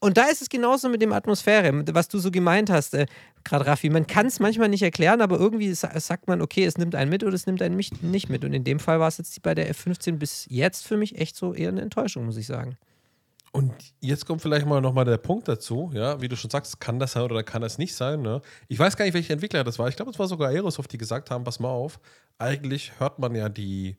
und 0.00 0.16
da 0.16 0.24
ist 0.28 0.40
es 0.40 0.48
genauso 0.48 0.88
mit 0.88 1.02
dem 1.02 1.12
Atmosphäre, 1.12 1.84
was 1.94 2.08
du 2.08 2.18
so 2.18 2.30
gemeint 2.30 2.70
hast, 2.70 2.94
äh, 2.94 3.06
gerade 3.44 3.66
Raffi. 3.66 3.90
Man 3.90 4.06
kann 4.06 4.26
es 4.26 4.40
manchmal 4.40 4.70
nicht 4.70 4.82
erklären, 4.82 5.20
aber 5.20 5.38
irgendwie 5.38 5.72
sa 5.74 5.98
sagt 6.00 6.26
man, 6.26 6.40
okay, 6.40 6.64
es 6.64 6.78
nimmt 6.78 6.94
einen 6.94 7.10
mit 7.10 7.22
oder 7.22 7.34
es 7.34 7.46
nimmt 7.46 7.60
einen 7.60 7.76
nicht 7.76 8.30
mit. 8.30 8.44
Und 8.44 8.54
in 8.54 8.64
dem 8.64 8.80
Fall 8.80 8.98
war 8.98 9.08
es 9.08 9.18
jetzt 9.18 9.42
bei 9.42 9.54
der 9.54 9.72
F15 9.72 10.16
bis 10.16 10.46
jetzt 10.48 10.86
für 10.86 10.96
mich 10.96 11.18
echt 11.18 11.36
so 11.36 11.52
eher 11.52 11.68
eine 11.68 11.82
Enttäuschung, 11.82 12.24
muss 12.24 12.38
ich 12.38 12.46
sagen. 12.46 12.78
Und 13.52 13.74
jetzt 14.00 14.26
kommt 14.26 14.42
vielleicht 14.42 14.64
mal 14.64 14.80
nochmal 14.80 15.04
der 15.04 15.18
Punkt 15.18 15.48
dazu, 15.48 15.90
ja, 15.92 16.20
wie 16.20 16.28
du 16.28 16.36
schon 16.36 16.50
sagst, 16.50 16.80
kann 16.80 17.00
das 17.00 17.12
sein 17.12 17.24
oder 17.24 17.42
kann 17.42 17.60
das 17.60 17.78
nicht 17.78 17.94
sein, 17.94 18.22
ne? 18.22 18.40
Ich 18.68 18.78
weiß 18.78 18.96
gar 18.96 19.04
nicht, 19.04 19.14
welche 19.14 19.32
Entwickler 19.32 19.64
das 19.64 19.78
war. 19.78 19.88
Ich 19.88 19.96
glaube, 19.96 20.12
es 20.12 20.18
war 20.18 20.28
sogar 20.28 20.50
Aerosoft, 20.50 20.92
die 20.92 20.98
gesagt 20.98 21.30
haben, 21.30 21.42
pass 21.42 21.58
mal 21.58 21.68
auf, 21.68 21.98
eigentlich 22.38 22.92
hört 23.00 23.18
man 23.18 23.34
ja 23.34 23.48
die, 23.48 23.96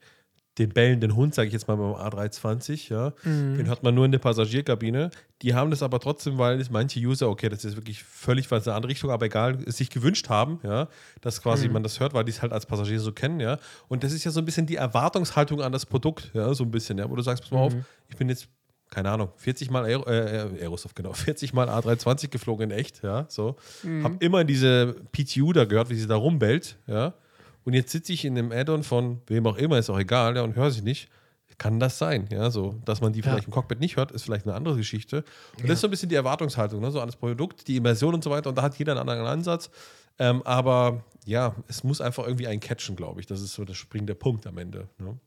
den 0.58 0.70
bellenden 0.70 1.16
Hund, 1.16 1.34
sage 1.34 1.48
ich 1.48 1.54
jetzt 1.54 1.68
mal 1.68 1.78
beim 1.78 1.94
A320, 1.94 2.92
ja, 2.92 3.14
den 3.24 3.68
hört 3.68 3.84
man 3.84 3.96
nur 3.96 4.04
in 4.06 4.12
der 4.12 4.20
Passagierkabine. 4.20 5.10
Die 5.42 5.54
haben 5.54 5.72
das 5.72 5.82
aber 5.82 6.00
trotzdem, 6.00 6.38
weil 6.38 6.60
es 6.60 6.70
manche 6.70 7.00
User, 7.00 7.30
okay, 7.30 7.48
das 7.48 7.64
ist 7.64 7.78
wirklich 7.78 8.04
völlig 8.04 8.52
was 8.52 8.66
in 8.66 8.70
eine 8.70 8.76
andere 8.76 8.92
Richtung, 8.92 9.12
aber 9.12 9.28
egal, 9.28 9.60
es 9.66 9.78
sich 9.78 9.90
gewünscht 9.90 10.28
haben, 10.30 10.60
ja, 10.64 10.90
dass 11.22 11.42
quasi 11.42 11.70
man 11.70 11.84
das 11.84 12.00
hört, 12.00 12.14
weil 12.14 12.26
die 12.26 12.32
es 12.32 12.42
halt 12.42 12.52
als 12.52 12.66
Passagier 12.66 13.00
so 13.00 13.14
kennen, 13.14 13.40
ja. 13.40 13.60
Und 13.88 14.04
das 14.04 14.12
ist 14.12 14.26
ja 14.26 14.32
so 14.32 14.40
ein 14.40 14.46
bisschen 14.46 14.68
die 14.68 14.76
Erwartungshaltung 14.76 15.62
an 15.62 15.72
das 15.72 15.86
Produkt, 15.86 16.32
ja, 16.34 16.54
so 16.54 16.66
ein 16.66 16.72
bisschen, 16.72 16.98
ja, 16.98 17.10
wo 17.10 17.16
du 17.16 17.22
sagst, 17.22 17.44
pass 17.44 17.52
mal 17.52 17.60
auf, 17.60 17.74
ich 18.10 18.18
bin 18.18 18.28
jetzt 18.28 18.50
keine 18.92 19.10
Ahnung, 19.10 19.30
40 19.38 19.72
Mal 19.72 19.86
Aero, 19.86 20.06
äh, 20.06 20.50
Aerosoft, 20.62 20.98
genau, 20.98 21.14
40 21.14 21.54
Mal 21.54 21.70
A320 21.70 22.28
geflogen 22.28 22.70
in 22.70 22.78
echt, 22.78 23.02
ja, 23.04 23.26
so. 23.30 23.56
Hab 24.04 24.22
immer 24.22 24.44
diese 24.44 24.96
PTU 25.14 25.54
da 25.54 25.64
gehört, 25.64 25.90
wie 25.90 25.96
sie 25.96 26.08
da 26.08 26.18
rumbellt, 26.18 26.78
ja. 26.88 27.14
Und 27.64 27.74
jetzt 27.74 27.92
sitze 27.92 28.14
ich 28.14 28.26
in 28.26 28.38
einem 28.38 28.52
Add-on 28.52 28.84
von 28.84 29.22
wem 29.28 29.46
auch 29.48 29.58
immer, 29.58 29.78
ist 29.78 29.90
auch 29.90 30.00
egal, 30.00 30.36
ja, 30.36 30.42
und 30.42 30.56
höre 30.56 30.72
sie 30.72 30.82
nicht. 30.82 31.10
Kann 31.58 31.80
das 31.80 32.00
sein, 32.00 32.28
ja, 32.32 32.50
so, 32.50 32.82
dass 32.86 33.02
man 33.02 33.14
die 33.14 33.22
vielleicht 33.22 33.46
im 33.46 33.52
Cockpit 33.52 33.80
nicht 33.80 33.96
hört, 33.96 34.12
ist 34.12 34.24
vielleicht 34.24 34.48
eine 34.48 34.56
andere 34.56 34.78
Geschichte. 34.78 35.24
Und 35.60 35.66
das 35.66 35.74
ist 35.74 35.82
so 35.82 35.88
ein 35.88 35.92
bisschen 35.92 36.10
die 36.10 36.16
Erwartungshaltung, 36.16 36.82
ne, 36.82 36.90
so 36.90 37.00
an 37.00 37.08
das 37.08 37.18
Produkt, 37.18 37.68
die 37.68 37.76
Immersion 37.76 38.16
und 38.16 38.24
so 38.24 38.32
weiter. 38.32 38.50
Und 38.50 38.58
da 38.58 38.64
hat 38.64 38.80
jeder 38.80 38.94
einen 38.94 39.02
anderen 39.02 39.28
Ansatz. 39.28 39.70
Ähm, 40.18 40.42
aber 40.44 41.04
ja, 41.26 41.56
es 41.68 41.84
muss 41.84 42.02
einfach 42.02 42.26
irgendwie 42.26 42.48
einen 42.48 42.62
catchen, 42.62 42.96
glaube 42.96 43.20
ich. 43.20 43.28
Das 43.28 43.42
ist 43.42 43.54
so 43.54 43.64
der 43.64 43.76
springende 43.76 44.16
Punkt 44.16 44.48
am 44.48 44.58
Ende. 44.58 44.88
Ne? 44.98 45.20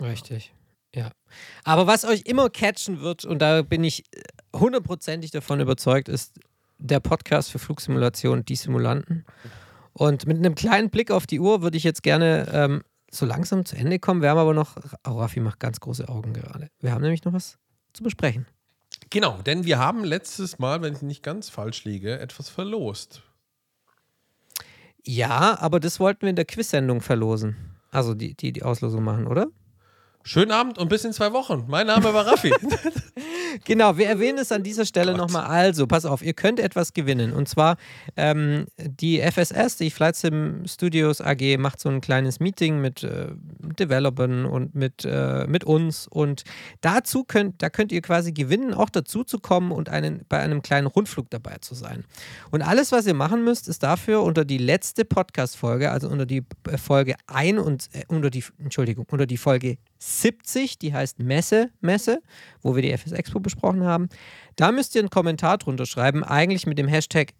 Richtig. 0.00 0.52
Ja. 0.94 1.10
Aber 1.64 1.86
was 1.86 2.04
euch 2.04 2.22
immer 2.26 2.50
catchen 2.50 3.00
wird, 3.00 3.24
und 3.24 3.40
da 3.40 3.62
bin 3.62 3.82
ich 3.82 4.04
hundertprozentig 4.54 5.30
davon 5.30 5.60
überzeugt, 5.60 6.08
ist 6.08 6.38
der 6.78 7.00
Podcast 7.00 7.50
für 7.50 7.58
Flugsimulation, 7.58 8.44
die 8.44 8.56
Simulanten. 8.56 9.24
Und 9.98 10.26
mit 10.26 10.36
einem 10.36 10.54
kleinen 10.54 10.90
Blick 10.90 11.10
auf 11.10 11.26
die 11.26 11.40
Uhr 11.40 11.62
würde 11.62 11.78
ich 11.78 11.84
jetzt 11.84 12.02
gerne 12.02 12.46
ähm, 12.52 12.82
so 13.10 13.24
langsam 13.24 13.64
zu 13.64 13.76
Ende 13.76 13.98
kommen. 13.98 14.20
Wir 14.20 14.28
haben 14.28 14.38
aber 14.38 14.52
noch, 14.52 14.76
oh, 15.06 15.12
Raffi 15.12 15.40
macht 15.40 15.58
ganz 15.58 15.80
große 15.80 16.06
Augen 16.10 16.34
gerade. 16.34 16.68
Wir 16.80 16.92
haben 16.92 17.00
nämlich 17.00 17.24
noch 17.24 17.32
was 17.32 17.56
zu 17.94 18.02
besprechen. 18.02 18.46
Genau, 19.08 19.38
denn 19.40 19.64
wir 19.64 19.78
haben 19.78 20.04
letztes 20.04 20.58
Mal, 20.58 20.82
wenn 20.82 20.92
ich 20.92 21.00
nicht 21.00 21.22
ganz 21.22 21.48
falsch 21.48 21.84
liege, 21.84 22.18
etwas 22.18 22.50
verlost. 22.50 23.22
Ja, 25.02 25.58
aber 25.60 25.80
das 25.80 25.98
wollten 25.98 26.22
wir 26.22 26.28
in 26.28 26.36
der 26.36 26.44
Quiz-Sendung 26.44 27.00
verlosen. 27.00 27.56
Also 27.90 28.12
die, 28.12 28.34
die 28.34 28.52
die 28.52 28.64
Auslosung 28.64 29.02
machen, 29.02 29.26
oder? 29.26 29.46
Schönen 30.24 30.50
Abend 30.50 30.76
und 30.76 30.88
bis 30.88 31.06
in 31.06 31.14
zwei 31.14 31.32
Wochen. 31.32 31.64
Mein 31.68 31.86
Name 31.86 32.12
war 32.12 32.26
Raffi. 32.26 32.52
Genau, 33.64 33.96
wir 33.98 34.08
erwähnen 34.08 34.38
es 34.38 34.52
an 34.52 34.62
dieser 34.62 34.84
Stelle 34.84 35.16
nochmal. 35.16 35.44
Also, 35.44 35.86
pass 35.86 36.04
auf, 36.04 36.22
ihr 36.22 36.34
könnt 36.34 36.60
etwas 36.60 36.92
gewinnen. 36.92 37.32
Und 37.32 37.48
zwar 37.48 37.76
ähm, 38.16 38.66
die 38.78 39.20
FSS, 39.20 39.76
die 39.76 39.90
Flight 39.90 40.16
Sim 40.16 40.64
Studios 40.66 41.20
AG, 41.20 41.58
macht 41.58 41.80
so 41.80 41.88
ein 41.88 42.00
kleines 42.00 42.40
Meeting 42.40 42.80
mit 42.80 43.02
äh, 43.02 43.28
Developern 43.78 44.44
und 44.44 44.74
mit, 44.74 45.04
äh, 45.04 45.46
mit 45.46 45.64
uns. 45.64 46.06
Und 46.06 46.44
dazu 46.80 47.24
könnt, 47.24 47.62
da 47.62 47.70
könnt 47.70 47.92
ihr 47.92 48.02
quasi 48.02 48.32
gewinnen, 48.32 48.74
auch 48.74 48.90
dazu 48.90 49.24
zu 49.24 49.38
kommen 49.38 49.72
und 49.72 49.88
einen, 49.88 50.24
bei 50.28 50.38
einem 50.40 50.62
kleinen 50.62 50.86
Rundflug 50.86 51.30
dabei 51.30 51.56
zu 51.60 51.74
sein. 51.74 52.04
Und 52.50 52.62
alles, 52.62 52.92
was 52.92 53.06
ihr 53.06 53.14
machen 53.14 53.44
müsst, 53.44 53.68
ist 53.68 53.82
dafür 53.82 54.22
unter 54.22 54.44
die 54.44 54.58
letzte 54.58 55.04
Podcast-Folge, 55.04 55.90
also 55.90 56.08
unter 56.08 56.26
die 56.26 56.44
äh, 56.68 56.78
Folge 56.78 57.16
1 57.26 57.60
und 57.60 57.88
äh, 57.92 58.04
unter 58.08 58.30
die, 58.30 58.44
Entschuldigung, 58.58 59.06
unter 59.10 59.26
die 59.26 59.36
Folge 59.36 59.78
70, 59.98 60.78
die 60.78 60.94
heißt 60.94 61.18
Messe, 61.18 61.70
Messe, 61.80 62.20
wo 62.62 62.74
wir 62.74 62.82
die 62.82 62.92
FS 62.92 63.12
Expo 63.12 63.40
besprochen 63.40 63.84
haben. 63.84 64.08
Da 64.56 64.72
müsst 64.72 64.94
ihr 64.94 65.00
einen 65.00 65.10
Kommentar 65.10 65.58
drunter 65.58 65.86
schreiben, 65.86 66.24
eigentlich 66.24 66.66
mit 66.66 66.78
dem 66.78 66.88
Hashtag 66.88 67.32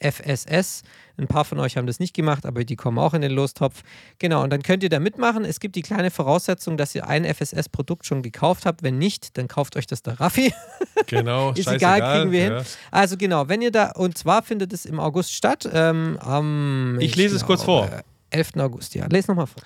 FSS. 0.00 0.82
Ein 1.16 1.26
paar 1.26 1.44
von 1.44 1.58
euch 1.58 1.76
haben 1.76 1.86
das 1.86 1.98
nicht 1.98 2.14
gemacht, 2.14 2.46
aber 2.46 2.64
die 2.64 2.76
kommen 2.76 2.98
auch 2.98 3.14
in 3.14 3.22
den 3.22 3.32
Lostopf. 3.32 3.82
Genau, 4.18 4.42
und 4.42 4.50
dann 4.50 4.62
könnt 4.62 4.82
ihr 4.82 4.88
da 4.88 5.00
mitmachen. 5.00 5.44
Es 5.44 5.58
gibt 5.58 5.74
die 5.76 5.82
kleine 5.82 6.10
Voraussetzung, 6.10 6.76
dass 6.76 6.94
ihr 6.94 7.08
ein 7.08 7.24
FSS-Produkt 7.24 8.06
schon 8.06 8.22
gekauft 8.22 8.66
habt. 8.66 8.82
Wenn 8.82 8.98
nicht, 8.98 9.36
dann 9.36 9.48
kauft 9.48 9.76
euch 9.76 9.86
das 9.86 10.02
der 10.02 10.20
Raffi. 10.20 10.52
genau, 11.06 11.52
Ist 11.52 11.68
egal, 11.68 12.00
kriegen 12.00 12.32
wir 12.32 12.40
ja. 12.40 12.56
hin. 12.58 12.66
Also 12.90 13.16
genau, 13.16 13.48
wenn 13.48 13.62
ihr 13.62 13.72
da, 13.72 13.90
und 13.90 14.16
zwar 14.16 14.42
findet 14.42 14.72
es 14.72 14.84
im 14.84 15.00
August 15.00 15.32
statt. 15.32 15.68
Ähm, 15.72 16.18
am, 16.20 16.98
Ich 17.00 17.16
lese 17.16 17.36
es 17.36 17.44
kurz 17.44 17.64
vor. 17.64 17.88
11. 18.30 18.56
August, 18.58 18.94
ja. 18.94 19.06
Lese 19.06 19.28
nochmal 19.28 19.46
vor. 19.46 19.62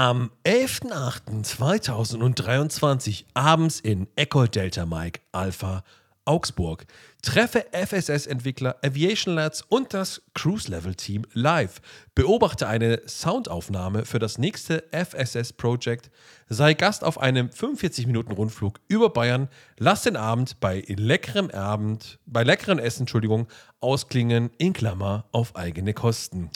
Am 0.00 0.30
11.08.2023 0.44 3.24
abends 3.34 3.80
in 3.80 4.06
Echo 4.14 4.46
Delta 4.46 4.86
Mike 4.86 5.20
Alpha 5.32 5.82
Augsburg 6.24 6.86
treffe 7.20 7.66
FSS-Entwickler 7.72 8.76
Aviation 8.84 9.34
Lads 9.34 9.62
und 9.62 9.92
das 9.92 10.22
Cruise 10.34 10.70
Level 10.70 10.94
Team 10.94 11.24
live. 11.32 11.80
Beobachte 12.14 12.68
eine 12.68 13.02
Soundaufnahme 13.08 14.04
für 14.04 14.20
das 14.20 14.38
nächste 14.38 14.84
FSS-Projekt. 14.92 16.12
Sei 16.48 16.74
Gast 16.74 17.02
auf 17.02 17.18
einem 17.18 17.48
45-Minuten-Rundflug 17.48 18.78
über 18.86 19.10
Bayern. 19.10 19.48
Lass 19.78 20.04
den 20.04 20.14
Abend 20.14 20.60
bei 20.60 20.84
leckerem 20.86 21.50
Abend, 21.50 22.20
bei 22.24 22.44
leckerem 22.44 22.78
Essen, 22.78 23.02
Entschuldigung, 23.02 23.48
ausklingen, 23.80 24.50
in 24.58 24.74
Klammer, 24.74 25.24
auf 25.32 25.56
eigene 25.56 25.92
Kosten. 25.92 26.50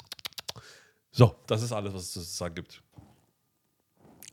So, 1.10 1.34
das 1.48 1.62
ist 1.62 1.72
alles, 1.72 1.92
was 1.92 2.02
es 2.02 2.12
zu 2.12 2.20
sagen 2.20 2.54
gibt. 2.54 2.80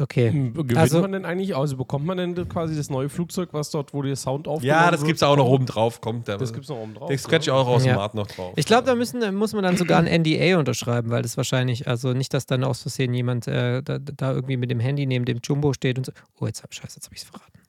Okay. 0.01 0.31
Gewinnt 0.53 0.77
Also- 0.77 1.01
man 1.01 1.11
denn 1.11 1.25
eigentlich, 1.25 1.55
also 1.55 1.75
bekommt 1.75 2.05
man 2.05 2.17
denn 2.17 2.47
quasi 2.47 2.75
das 2.75 2.89
neue 2.89 3.09
Flugzeug, 3.09 3.49
was 3.51 3.69
dort, 3.69 3.93
wo 3.93 4.01
der 4.01 4.15
Sound 4.15 4.47
aufgenommen 4.47 4.79
Ja, 4.81 4.91
das 4.91 5.03
gibt 5.03 5.17
es 5.17 5.23
auch 5.23 5.35
noch 5.35 5.45
oben 5.47 5.65
drauf. 5.65 5.99
Kommt, 5.99 6.27
der, 6.27 6.37
Das 6.37 6.53
gibt's 6.53 6.69
noch 6.69 6.77
oben 6.77 6.93
drauf. 6.95 7.09
Das 7.11 7.27
quetsche 7.27 7.49
ich 7.49 7.51
auch 7.51 7.67
aus 7.67 7.83
Ja. 7.85 7.93
dem 7.93 7.97
Markt 7.97 8.15
noch 8.15 8.27
drauf. 8.27 8.53
Ich 8.55 8.65
glaube, 8.65 8.85
da 8.85 8.95
müssen, 8.95 9.35
muss 9.35 9.53
man 9.53 9.63
dann 9.63 9.75
sogar 9.75 9.99
ein 9.99 10.07
NDA 10.07 10.57
unterschreiben, 10.57 11.09
weil 11.09 11.21
das 11.21 11.35
wahrscheinlich, 11.35 11.87
also 11.87 12.13
nicht, 12.13 12.33
dass 12.33 12.45
dann 12.45 12.63
aus 12.63 12.81
Versehen 12.81 13.13
jemand 13.13 13.47
äh, 13.47 13.81
da, 13.83 13.99
da 13.99 14.31
irgendwie 14.31 14.57
mit 14.57 14.71
dem 14.71 14.79
Handy 14.79 15.05
neben 15.05 15.25
dem 15.25 15.39
Jumbo 15.43 15.73
steht 15.73 15.97
und 15.97 16.05
so. 16.05 16.13
Oh, 16.39 16.45
jetzt 16.47 16.63
hab 16.63 16.73
scheiße, 16.73 16.95
jetzt 16.95 17.05
habe 17.05 17.15
ich 17.15 17.21
es 17.21 17.27
verraten. 17.27 17.59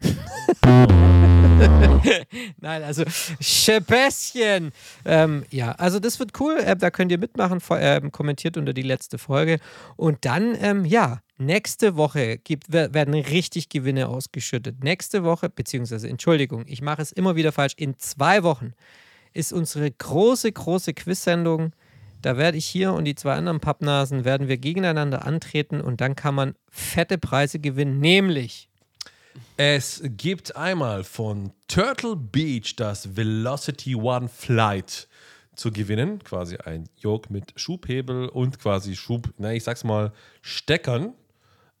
Nein, 2.60 2.82
also 2.82 3.04
Schäpäschen. 3.40 4.72
Ähm, 5.04 5.44
ja, 5.50 5.72
also 5.72 5.98
das 6.00 6.18
wird 6.18 6.32
cool. 6.40 6.56
Äh, 6.58 6.76
da 6.76 6.90
könnt 6.90 7.12
ihr 7.12 7.18
mitmachen. 7.18 7.60
Vor- 7.60 7.78
ähm, 7.80 8.12
kommentiert 8.12 8.56
unter 8.56 8.72
die 8.72 8.82
letzte 8.82 9.18
Folge. 9.18 9.58
Und 9.96 10.24
dann, 10.24 10.56
ähm, 10.60 10.84
ja, 10.84 11.20
nächste 11.38 11.96
Woche 11.96 12.38
gibt, 12.38 12.66
wer- 12.68 12.94
werden 12.94 13.14
richtig 13.14 13.68
Gewinne 13.68 14.08
ausgeschüttet. 14.08 14.82
Nächste 14.84 15.24
Woche, 15.24 15.48
beziehungsweise, 15.48 16.08
Entschuldigung, 16.08 16.64
ich 16.66 16.82
mache 16.82 17.02
es 17.02 17.12
immer 17.12 17.36
wieder 17.36 17.52
falsch. 17.52 17.74
In 17.76 17.98
zwei 17.98 18.42
Wochen 18.42 18.72
ist 19.32 19.52
unsere 19.52 19.90
große, 19.90 20.50
große 20.52 20.94
Quiz-Sendung. 20.94 21.72
Da 22.22 22.36
werde 22.36 22.56
ich 22.56 22.66
hier 22.66 22.92
und 22.92 23.04
die 23.04 23.14
zwei 23.16 23.34
anderen 23.34 23.60
Pappnasen 23.60 24.24
werden 24.24 24.48
wir 24.48 24.56
gegeneinander 24.56 25.26
antreten 25.26 25.80
und 25.80 26.00
dann 26.00 26.16
kann 26.16 26.34
man 26.34 26.54
fette 26.70 27.18
Preise 27.18 27.58
gewinnen, 27.58 27.98
nämlich 28.00 28.68
Es 29.56 30.02
gibt 30.04 30.56
einmal 30.56 31.04
von 31.04 31.52
Turtle 31.68 32.16
Beach 32.16 32.76
das 32.76 33.16
Velocity 33.16 33.94
One 33.96 34.28
Flight 34.28 35.08
zu 35.56 35.70
gewinnen. 35.70 36.22
Quasi 36.24 36.56
ein 36.56 36.88
Yoke 36.96 37.32
mit 37.32 37.52
Schubhebel 37.56 38.28
und 38.28 38.58
quasi 38.58 38.96
Schub, 38.96 39.28
na, 39.36 39.52
ich 39.52 39.64
sag's 39.64 39.84
mal, 39.84 40.12
Steckern. 40.40 41.12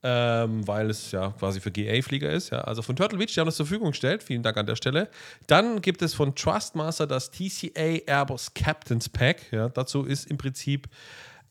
Ähm, 0.06 0.68
weil 0.68 0.90
es 0.90 1.12
ja 1.12 1.30
quasi 1.30 1.60
für 1.60 1.70
GA-Flieger 1.70 2.30
ist. 2.30 2.50
Ja. 2.50 2.60
Also 2.60 2.82
von 2.82 2.94
Turtle 2.94 3.16
Beach, 3.18 3.32
die 3.32 3.40
haben 3.40 3.46
das 3.46 3.56
zur 3.56 3.64
Verfügung 3.64 3.92
gestellt. 3.92 4.22
Vielen 4.22 4.42
Dank 4.42 4.58
an 4.58 4.66
der 4.66 4.76
Stelle. 4.76 5.08
Dann 5.46 5.80
gibt 5.80 6.02
es 6.02 6.12
von 6.12 6.34
Trustmaster 6.34 7.06
das 7.06 7.30
TCA 7.30 8.00
Airbus 8.06 8.52
Captain's 8.52 9.08
Pack. 9.08 9.50
Ja. 9.50 9.70
Dazu 9.70 10.02
ist 10.02 10.30
im 10.30 10.36
Prinzip 10.36 10.88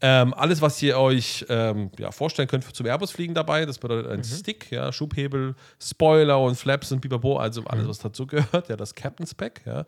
ähm, 0.05 0.33
alles, 0.33 0.61
was 0.61 0.81
ihr 0.81 0.99
euch 0.99 1.45
ähm, 1.47 1.89
ja, 1.97 2.11
vorstellen 2.11 2.49
könnt 2.49 2.65
zum 2.75 2.85
Airbus-Fliegen 2.85 3.33
dabei. 3.33 3.65
Das 3.65 3.79
bedeutet 3.79 4.11
ein 4.11 4.21
Stick, 4.21 4.69
ja, 4.69 4.91
Schubhebel, 4.91 5.55
Spoiler 5.81 6.41
und 6.41 6.55
Flaps 6.55 6.91
und 6.91 6.99
Bibabo, 6.99 7.37
also 7.37 7.63
alles, 7.63 7.87
was 7.87 7.99
dazu 7.99 8.27
gehört. 8.27 8.67
Ja, 8.67 8.75
das 8.75 8.93
Captain's 8.93 9.33
Pack. 9.33 9.61
Ja. 9.65 9.85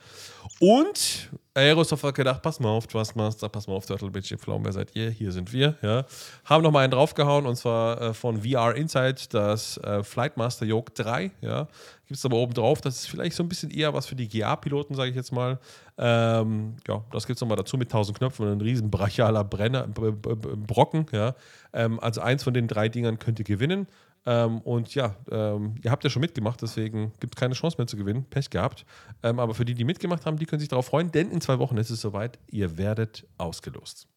Und 0.61 1.29
Aerosoft 1.53 2.05
hat 2.05 2.15
gedacht, 2.15 2.41
pass 2.41 2.61
mal 2.61 2.69
auf, 2.69 2.87
Trustmaster, 2.87 3.49
pass 3.49 3.67
mal 3.67 3.73
auf, 3.73 3.85
Turtlebitch, 3.85 4.33
Pflaumen, 4.37 4.63
wer 4.63 4.71
seid 4.71 4.95
ihr? 4.95 5.09
Hier 5.09 5.33
sind 5.33 5.51
wir, 5.51 5.75
ja. 5.81 6.05
Haben 6.45 6.63
nochmal 6.63 6.85
einen 6.85 6.91
draufgehauen 6.91 7.45
und 7.45 7.57
zwar 7.57 8.01
äh, 8.01 8.13
von 8.13 8.41
VR 8.41 8.73
Insight, 8.75 9.33
das 9.33 9.77
äh, 9.79 10.01
Flightmaster 10.01 10.65
Yoke 10.65 10.93
3, 10.93 11.31
ja. 11.41 11.67
Gibt 12.07 12.19
es 12.19 12.25
aber 12.25 12.37
oben 12.37 12.53
drauf, 12.53 12.81
das 12.81 12.97
ist 12.97 13.07
vielleicht 13.07 13.35
so 13.35 13.43
ein 13.43 13.49
bisschen 13.49 13.71
eher 13.71 13.93
was 13.93 14.05
für 14.05 14.15
die 14.15 14.27
GA-Piloten, 14.27 14.95
sage 14.95 15.09
ich 15.09 15.15
jetzt 15.15 15.31
mal. 15.31 15.59
Ähm, 15.97 16.75
ja, 16.87 17.03
das 17.11 17.25
gibt 17.25 17.37
es 17.37 17.41
nochmal 17.41 17.57
dazu 17.57 17.77
mit 17.77 17.87
1000 17.87 18.17
Knöpfen 18.17 18.45
und 18.45 18.51
ein 18.51 18.61
riesen 18.61 18.91
brachialer 18.91 19.43
Brenner, 19.43 19.87
Brocken, 19.87 21.05
ja. 21.11 21.35
Ähm, 21.73 21.99
also 21.99 22.21
eins 22.21 22.43
von 22.43 22.53
den 22.53 22.67
drei 22.67 22.89
Dingern 22.89 23.17
könnt 23.19 23.39
ihr 23.39 23.45
gewinnen. 23.45 23.87
Ähm, 24.25 24.59
und 24.61 24.93
ja, 24.95 25.15
ähm, 25.31 25.75
ihr 25.83 25.91
habt 25.91 26.03
ja 26.03 26.09
schon 26.09 26.21
mitgemacht, 26.21 26.61
deswegen 26.61 27.13
gibt 27.19 27.35
es 27.35 27.39
keine 27.39 27.53
Chance 27.53 27.77
mehr 27.77 27.87
zu 27.87 27.95
gewinnen. 27.95 28.25
Pech 28.29 28.49
gehabt. 28.49 28.85
Ähm, 29.23 29.39
aber 29.39 29.53
für 29.53 29.65
die, 29.65 29.75
die 29.75 29.83
mitgemacht 29.83 30.25
haben, 30.25 30.37
die 30.37 30.45
können 30.45 30.59
sich 30.59 30.69
darauf 30.69 30.87
freuen, 30.87 31.11
denn 31.11 31.31
in 31.31 31.41
zwei 31.41 31.59
Wochen 31.59 31.77
ist 31.77 31.91
es 31.91 32.01
soweit. 32.01 32.39
Ihr 32.47 32.77
werdet 32.77 33.27
ausgelost. 33.37 34.07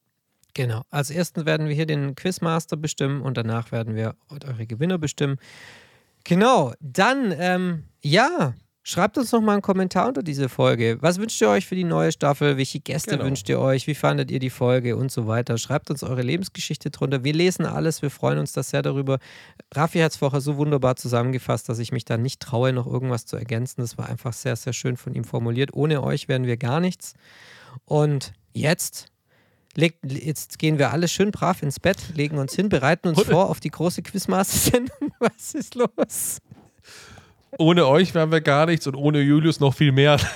Genau. 0.54 0.82
Als 0.90 1.10
ersten 1.10 1.46
werden 1.46 1.68
wir 1.68 1.74
hier 1.74 1.86
den 1.86 2.16
Quizmaster 2.16 2.76
bestimmen 2.76 3.20
und 3.20 3.36
danach 3.36 3.70
werden 3.70 3.94
wir 3.94 4.16
eure 4.30 4.66
Gewinner 4.66 4.98
bestimmen. 4.98 5.36
Genau. 6.24 6.72
Dann, 6.80 7.32
ähm, 7.36 7.84
ja, 8.02 8.54
schreibt 8.88 9.18
uns 9.18 9.32
noch 9.32 9.42
mal 9.42 9.52
einen 9.52 9.62
Kommentar 9.62 10.08
unter 10.08 10.22
diese 10.22 10.48
Folge. 10.48 10.96
Was 11.00 11.18
wünscht 11.18 11.40
ihr 11.42 11.50
euch 11.50 11.66
für 11.66 11.74
die 11.74 11.84
neue 11.84 12.10
Staffel? 12.10 12.56
Welche 12.56 12.80
Gäste 12.80 13.10
Genau. 13.12 13.24
wünscht 13.24 13.48
ihr 13.50 13.60
euch? 13.60 13.86
Wie 13.86 13.94
fandet 13.94 14.30
ihr 14.30 14.38
die 14.38 14.48
Folge 14.48 14.96
und 14.96 15.12
so 15.12 15.26
weiter? 15.26 15.58
Schreibt 15.58 15.90
uns 15.90 16.02
eure 16.02 16.22
Lebensgeschichte 16.22 16.90
drunter. 16.90 17.22
Wir 17.22 17.34
lesen 17.34 17.66
alles. 17.66 18.00
Wir 18.00 18.10
freuen 18.10 18.38
uns 18.38 18.52
da 18.52 18.62
sehr 18.62 18.80
darüber. 18.80 19.18
Raffi 19.74 19.98
hat 19.98 20.12
es 20.12 20.16
vorher 20.16 20.40
so 20.40 20.56
wunderbar 20.56 20.96
zusammengefasst, 20.96 21.68
dass 21.68 21.78
ich 21.78 21.92
mich 21.92 22.06
da 22.06 22.16
nicht 22.16 22.40
traue, 22.40 22.72
noch 22.72 22.86
irgendwas 22.86 23.26
zu 23.26 23.36
ergänzen. 23.36 23.82
Das 23.82 23.98
war 23.98 24.08
einfach 24.08 24.32
sehr, 24.32 24.56
sehr 24.56 24.72
schön 24.72 24.96
von 24.96 25.14
ihm 25.14 25.24
formuliert. 25.24 25.74
Ohne 25.74 26.02
euch 26.02 26.28
wären 26.28 26.46
wir 26.46 26.56
gar 26.56 26.80
nichts. 26.80 27.12
Und 27.84 28.32
jetzt 28.54 29.08
Legt, 29.74 30.10
jetzt 30.10 30.58
gehen 30.58 30.78
wir 30.78 30.90
alle 30.90 31.06
schön 31.06 31.30
brav 31.30 31.62
ins 31.62 31.78
Bett, 31.78 31.98
legen 32.14 32.38
uns 32.38 32.54
hin, 32.54 32.68
bereiten 32.68 33.08
uns 33.08 33.22
vor 33.22 33.48
auf 33.48 33.60
die 33.60 33.70
große 33.70 34.02
Quizmaster-Sendung. 34.02 35.12
Was 35.20 35.54
ist 35.54 35.76
los? 35.76 36.38
Ohne 37.56 37.86
euch 37.86 38.14
wären 38.14 38.30
wir 38.30 38.40
gar 38.40 38.66
nichts 38.66 38.86
und 38.86 38.94
ohne 38.94 39.20
Julius 39.20 39.60
noch 39.60 39.74
viel 39.74 39.92
mehr. 39.92 40.18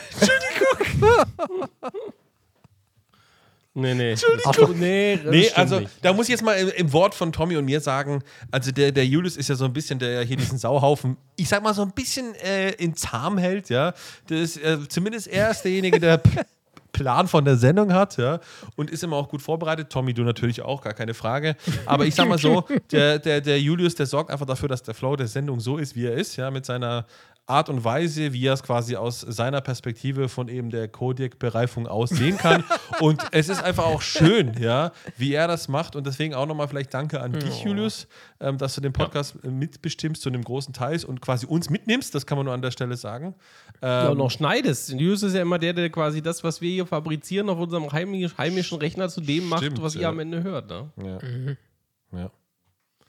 Nee, 3.75 3.95
nee. 3.95 4.15
Ach, 4.45 4.55
nee, 4.75 5.17
das 5.17 5.31
Nee, 5.33 5.43
stimmt 5.45 5.59
also 5.59 5.81
nicht. 5.81 5.91
da 6.03 6.13
muss 6.13 6.27
ich 6.27 6.33
jetzt 6.33 6.43
mal 6.43 6.53
im, 6.59 6.69
im 6.69 6.93
Wort 6.93 7.15
von 7.15 7.33
Tommy 7.33 7.57
und 7.57 7.65
mir 7.65 7.81
sagen, 7.81 8.23
also 8.51 8.71
der, 8.71 8.93
der 8.93 9.07
Julius 9.07 9.39
ist 9.39 9.49
ja 9.49 9.55
so 9.55 9.65
ein 9.65 9.73
bisschen, 9.73 9.99
der 9.99 10.11
ja 10.11 10.21
hier 10.21 10.37
diesen 10.37 10.59
Sauhaufen, 10.59 11.17
ich 11.37 11.49
sag 11.49 11.63
mal 11.63 11.73
so 11.73 11.81
ein 11.81 11.93
bisschen 11.93 12.35
äh, 12.35 12.73
in 12.73 12.95
Zahm 12.95 13.39
hält, 13.39 13.71
ja. 13.71 13.95
Das 14.27 14.39
ist, 14.39 14.57
äh, 14.59 14.77
zumindest 14.89 15.27
er 15.29 15.51
ist 15.51 15.63
derjenige, 15.63 15.99
der 15.99 16.21
Plan 16.93 17.27
von 17.27 17.45
der 17.45 17.57
Sendung 17.57 17.93
hat, 17.93 18.17
ja, 18.19 18.39
und 18.77 18.91
ist 18.91 19.03
immer 19.03 19.17
auch 19.17 19.29
gut 19.29 19.43
vorbereitet. 19.43 19.91
Tommy, 19.91 20.15
du 20.15 20.23
natürlich 20.23 20.63
auch, 20.63 20.83
gar 20.83 20.93
keine 20.93 21.15
Frage. 21.15 21.57
Aber 21.87 22.07
ich 22.07 22.15
sag 22.15 22.29
mal 22.29 22.39
so, 22.39 22.65
der, 22.93 23.19
der, 23.19 23.41
der 23.41 23.61
Julius, 23.61 23.95
der 23.95 24.07
sorgt 24.07 24.31
einfach 24.31 24.47
dafür, 24.47 24.69
dass 24.69 24.83
der 24.83 24.95
Flow 24.95 25.17
der 25.17 25.27
Sendung 25.27 25.61
so 25.61 25.79
ist, 25.79 25.97
wie 25.97 26.07
er 26.07 26.15
ist, 26.15 26.37
ja, 26.37 26.51
mit 26.51 26.67
seiner 26.67 27.07
Art 27.47 27.69
und 27.69 27.85
Weise, 27.85 28.33
wie 28.33 28.47
er 28.47 28.53
es 28.53 28.63
quasi 28.63 28.95
aus 28.95 29.21
seiner 29.21 29.61
Perspektive 29.61 30.29
von 30.29 30.49
eben 30.49 30.71
der 30.71 30.87
Kodiak-Bereifung 30.87 31.89
aus 31.89 32.11
sehen 32.11 32.39
kann. 32.39 32.63
und 33.01 33.21
es 33.33 33.49
ist 33.49 33.63
einfach 33.63 33.85
auch 33.85 34.01
schön, 34.01 34.55
ja, 34.61 34.93
wie 35.17 35.35
er 35.35 35.49
das 35.49 35.67
macht. 35.67 35.97
Und 35.97 36.07
deswegen 36.07 36.35
auch 36.35 36.47
nochmal 36.47 36.69
vielleicht 36.69 36.95
Danke 36.95 37.21
an 37.21 37.33
dich, 37.33 37.65
Julius, 37.65 38.07
ähm, 38.41 38.59
dass 38.59 38.75
du 38.77 38.81
den 38.81 38.93
Podcast 38.93 39.37
äh, 39.43 39.49
mitbestimmst 39.49 40.23
zu 40.23 40.29
einem 40.29 40.45
großen 40.45 40.73
Teil 40.73 41.05
und 41.05 41.21
quasi 41.21 41.47
uns 41.47 41.69
mitnimmst. 41.69 42.15
Das 42.15 42.27
kann 42.27 42.39
man 42.39 42.45
nur 42.45 42.55
an 42.55 42.63
der 42.63 42.71
Stelle 42.71 42.97
sagen. 42.97 43.35
Ja, 43.83 44.05
Ähm, 44.05 44.13
und 44.13 44.19
noch 44.19 44.31
schneidest. 44.31 44.91
Julius 44.91 45.25
ist 45.25 45.35
ja 45.35 45.43
immer 45.43 45.59
der, 45.59 45.73
der 45.73 45.91
quasi 45.91 46.23
das, 46.23 46.45
was 46.45 46.61
wir 46.61 46.71
hier 46.71 46.87
fabrizieren, 46.87 47.49
auf 47.49 47.59
unserem 47.59 47.91
heimisch, 47.91 48.37
heimischen 48.39 48.79
Rechner 48.79 49.09
zu 49.09 49.21
dem 49.21 49.49
macht, 49.49 49.65
Stimmt, 49.65 49.83
was 49.83 49.97
ihr 49.97 50.03
ja. 50.03 50.11
am 50.11 50.19
Ende 50.21 50.43
hört. 50.43 50.71
Ne? 50.71 50.91
ja. 51.03 52.19
ja. 52.19 52.31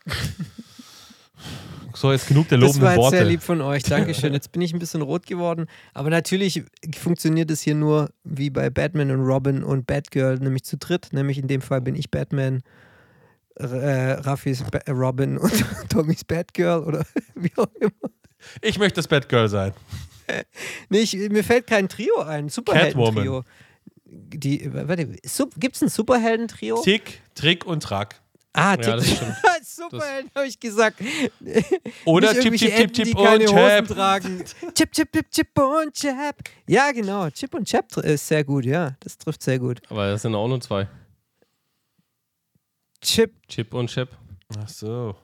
So, 1.95 2.11
jetzt 2.11 2.27
genug 2.27 2.47
der 2.49 2.57
Das 2.57 2.67
lobenden 2.67 2.83
war 2.85 2.95
jetzt 2.95 3.09
sehr 3.11 3.19
Worte. 3.19 3.29
lieb 3.31 3.43
von 3.43 3.61
euch. 3.61 3.83
Dankeschön. 3.83 4.33
Jetzt 4.33 4.51
bin 4.51 4.61
ich 4.61 4.73
ein 4.73 4.79
bisschen 4.79 5.01
rot 5.01 5.27
geworden. 5.27 5.67
Aber 5.93 6.09
natürlich 6.09 6.63
funktioniert 6.97 7.51
es 7.51 7.61
hier 7.61 7.75
nur 7.75 8.09
wie 8.23 8.49
bei 8.49 8.69
Batman 8.69 9.11
und 9.11 9.21
Robin 9.21 9.63
und 9.63 9.85
Batgirl, 9.85 10.39
nämlich 10.39 10.63
zu 10.63 10.77
dritt. 10.77 11.09
Nämlich 11.11 11.37
in 11.37 11.47
dem 11.47 11.61
Fall 11.61 11.81
bin 11.81 11.95
ich 11.95 12.09
Batman, 12.09 12.63
äh, 13.55 13.65
Raffis 13.65 14.63
ba 14.63 14.79
Robin 14.91 15.37
und 15.39 15.53
Tommys 15.89 16.23
Batgirl 16.23 16.83
oder 16.83 17.05
wie 17.35 17.51
auch 17.57 17.69
immer. 17.79 17.91
Ich 18.61 18.79
möchte 18.79 18.95
das 18.95 19.07
Batgirl 19.07 19.47
sein. 19.47 19.73
Nee, 20.89 20.99
ich, 20.99 21.13
mir 21.15 21.43
fällt 21.43 21.67
kein 21.67 21.89
Trio 21.89 22.21
ein. 22.21 22.49
Superhelden-Trio. 22.49 23.43
Warte, 24.05 25.05
gibt 25.57 25.75
es 25.75 25.81
ein 25.81 25.89
Superhelden-Trio? 25.89 26.81
Tick, 26.81 27.21
Trick 27.35 27.65
und 27.65 27.83
Track. 27.83 28.21
Ah, 28.55 28.71
Ja, 28.71 28.77
Tick. 28.77 28.85
das 28.85 29.07
stimmt. 29.09 29.35
Superhelden 29.63 30.31
habe 30.35 30.45
ich 30.47 30.59
gesagt. 30.59 31.01
Oder 32.05 32.33
Nicht 32.33 32.43
Chip, 32.43 32.53
Chip, 32.55 32.69
Chip, 32.69 32.79
Enten, 32.79 33.03
Chip 33.05 33.15
keine 33.17 33.49
und 33.49 33.55
Chap. 33.55 33.87
tragen. 33.87 34.43
Chip, 34.75 34.91
Chip, 34.91 35.11
Chip, 35.11 35.31
Chip 35.31 35.57
und 35.59 35.93
Chap. 35.93 36.35
Ja, 36.67 36.91
genau. 36.91 37.29
Chip 37.31 37.53
und 37.55 37.67
Chap 37.67 37.95
ist 37.97 38.27
sehr 38.27 38.43
gut, 38.43 38.65
ja. 38.65 38.95
Das 38.99 39.17
trifft 39.17 39.41
sehr 39.41 39.57
gut. 39.57 39.81
Aber 39.89 40.11
das 40.11 40.21
sind 40.21 40.35
auch 40.35 40.47
nur 40.47 40.61
zwei. 40.61 40.87
Chip. 43.01 43.33
Chip 43.47 43.73
und 43.73 43.89
Chip. 43.89 44.09
Ach 44.61 44.69
so. 44.69 45.15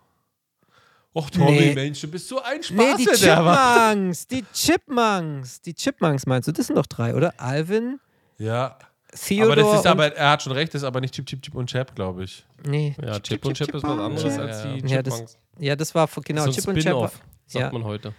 Och, 1.16 1.30
Tommy, 1.30 1.52
Nee. 1.52 1.74
Mensch, 1.76 2.02
du 2.02 2.08
bist 2.08 2.28
so 2.28 2.42
ein 2.42 2.62
Spaß. 2.64 2.76
Nee, 2.78 2.96
die. 2.98 3.06
Chipmunks. 3.06 4.28
Die 4.28 4.46
Chipmunks. 4.54 5.62
Die 5.62 5.74
Chipmunks 5.74 6.26
meinst 6.26 6.48
du? 6.48 6.52
Das 6.52 6.68
sind 6.68 6.76
doch 6.76 6.86
drei, 6.86 7.16
oder? 7.16 7.34
Alvin, 7.38 8.00
Ja, 8.38 8.78
Theodor 9.12 9.54
aber 9.54 9.56
das 9.56 9.80
ist 9.80 9.88
aber, 9.88 10.16
er 10.16 10.30
hat 10.32 10.44
schon 10.44 10.52
recht, 10.54 10.74
das 10.74 10.82
ist 10.84 10.88
aber 10.88 11.02
nicht 11.02 11.14
Chip, 11.14 11.26
Chip, 11.26 11.42
Chip 11.42 11.56
und 11.56 11.68
Chap, 11.70 11.96
glaube 11.96 12.24
ich. 12.24 12.46
nee. 12.66 12.96
Ja, 13.02 13.20
Chip, 13.20 13.44
und 13.46 13.56
Chip, 13.56 13.74
ist 13.74 13.84
was 13.84 14.00
anderes 14.00 14.36
ja. 14.36 14.42
als 14.44 14.64
die 14.64 14.88
Ja, 14.88 15.02
das-. 15.02 15.38
Ja, 15.58 15.76
das 15.76 15.96
war 15.96 16.08
genau. 16.24 16.46
das 16.46 16.58
ist 16.58 16.64
Chip 16.64 16.74
und 16.76 16.80
Chap. 16.82 16.94
War, 16.94 17.08
Spin-off, 17.10 17.22
sagt 17.48 17.66
ja. 17.66 17.72
man 17.72 17.84
heute. 17.84 18.14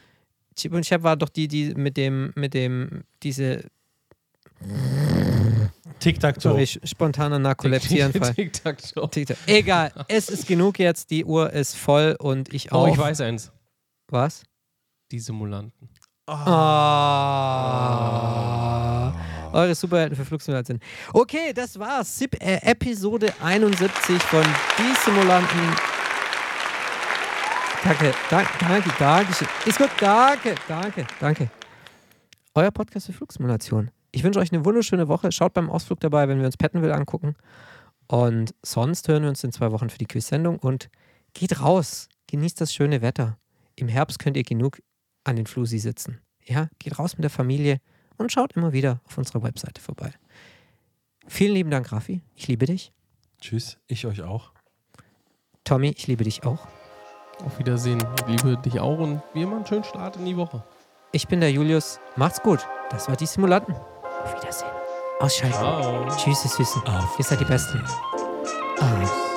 Chip 0.56 0.72
und 0.72 0.82
Chap 0.82 1.02
war 1.02 1.16
doch 1.16 1.28
die, 1.28 1.46
die 1.48 1.74
mit 1.74 1.96
dem, 1.96 2.32
mit 2.34 2.54
dem, 2.54 3.04
diese, 3.22 3.64
Tic-Tac-Toe. 6.00 6.66
spontaner 6.84 7.38
Narkolepsieanfall. 7.38 8.34
Tic-Tac-Toe. 8.34 9.08
Egal, 9.46 9.92
es 10.08 10.28
ist 10.28 10.46
genug 10.46 10.78
jetzt. 10.78 11.10
Die 11.10 11.24
Uhr 11.24 11.52
ist 11.52 11.76
voll 11.76 12.16
und 12.18 12.52
ich 12.52 12.72
Oh, 12.72 12.76
auch. 12.76 12.88
ich 12.88 12.98
weiß 12.98 13.20
eins. 13.22 13.52
Was? 14.08 14.42
Die 15.12 15.20
Simulanten. 15.20 15.88
Ah. 16.26 16.42
Eure 19.52 19.74
Superhelden 19.74 20.16
für 20.16 20.24
Flugsimulation. 20.24 20.78
Okay, 21.12 21.52
das 21.52 21.76
war's. 21.76 22.16
Sip, 22.18 22.40
äh, 22.40 22.60
Episode 22.62 23.32
71 23.42 24.22
von 24.22 24.44
Die 24.78 24.94
Simulanten. 25.04 25.58
Danke, 27.82 28.14
danke, 28.30 28.50
danke, 28.60 28.90
danke. 28.98 29.46
Ist 29.66 29.78
gut, 29.78 29.90
danke, 29.98 30.54
danke, 30.68 31.06
danke. 31.18 31.50
Euer 32.54 32.70
Podcast 32.70 33.06
für 33.06 33.12
Flugsimulation. 33.12 33.90
Ich 34.12 34.22
wünsche 34.22 34.38
euch 34.38 34.52
eine 34.52 34.64
wunderschöne 34.64 35.08
Woche. 35.08 35.32
Schaut 35.32 35.54
beim 35.54 35.68
Ausflug 35.68 35.98
dabei, 35.98 36.28
wenn 36.28 36.38
wir 36.38 36.46
uns 36.46 36.56
Pettenville 36.56 36.94
angucken. 36.94 37.34
Und 38.06 38.54
sonst 38.62 39.08
hören 39.08 39.22
wir 39.24 39.30
uns 39.30 39.42
in 39.42 39.50
zwei 39.50 39.72
Wochen 39.72 39.90
für 39.90 39.98
die 39.98 40.06
Quiz-Sendung. 40.06 40.58
Und 40.58 40.90
geht 41.32 41.60
raus. 41.60 42.08
Genießt 42.28 42.60
das 42.60 42.72
schöne 42.72 43.02
Wetter. 43.02 43.36
Im 43.74 43.88
Herbst 43.88 44.20
könnt 44.20 44.36
ihr 44.36 44.44
genug 44.44 44.80
an 45.24 45.34
den 45.34 45.46
Flusi 45.46 45.80
sitzen. 45.80 46.20
Ja, 46.44 46.68
geht 46.78 46.98
raus 47.00 47.16
mit 47.16 47.24
der 47.24 47.30
Familie 47.30 47.80
und 48.20 48.30
schaut 48.30 48.52
immer 48.52 48.72
wieder 48.72 49.00
auf 49.06 49.18
unserer 49.18 49.42
Webseite 49.42 49.80
vorbei. 49.80 50.12
Vielen 51.26 51.54
lieben 51.54 51.70
Dank, 51.70 51.90
Raffi. 51.90 52.20
Ich 52.34 52.48
liebe 52.48 52.66
dich. 52.66 52.92
Tschüss, 53.40 53.78
ich 53.86 54.06
euch 54.06 54.22
auch. 54.22 54.52
Tommy, 55.64 55.94
ich 55.96 56.06
liebe 56.06 56.24
dich 56.24 56.44
auch. 56.44 56.66
Auf 57.44 57.58
Wiedersehen. 57.58 58.04
Ich 58.18 58.42
liebe 58.42 58.58
dich 58.58 58.78
auch 58.80 58.98
und 58.98 59.22
wie 59.32 59.42
immer 59.42 59.56
einen 59.56 59.66
schönen 59.66 59.84
Start 59.84 60.16
in 60.16 60.26
die 60.26 60.36
Woche. 60.36 60.62
Ich 61.12 61.26
bin 61.26 61.40
der 61.40 61.50
Julius. 61.50 61.98
Macht's 62.16 62.42
gut. 62.42 62.66
Das 62.90 63.08
war 63.08 63.16
die 63.16 63.26
Simulanten. 63.26 63.74
Auf 63.74 64.34
Wiedersehen. 64.34 64.70
Ausschalten. 65.20 65.56
Ciao. 65.56 66.06
Tschüss, 66.16 66.44
ihr 66.44 66.50
Süßen. 66.50 66.82
Auf 66.82 67.18
Ihr 67.18 67.24
seid 67.24 67.40
die 67.40 67.44
Besten. 67.44 67.82
Ah, 68.80 69.28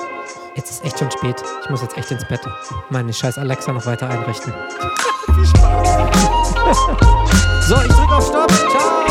Jetzt 0.56 0.70
ist 0.70 0.84
echt 0.84 0.98
schon 0.98 1.10
spät. 1.10 1.42
Ich 1.64 1.70
muss 1.70 1.82
jetzt 1.82 1.96
echt 1.96 2.12
ins 2.12 2.26
Bett. 2.28 2.40
Meine 2.88 3.12
scheiß 3.12 3.38
Alexa 3.38 3.72
noch 3.72 3.86
weiter 3.86 4.08
einrichten. 4.08 4.52
so, 7.62 7.76
ich 7.76 7.88
drücke 7.88 8.14
auf 8.14 8.26
Stopp. 8.26 8.52
Ciao. 8.70 9.03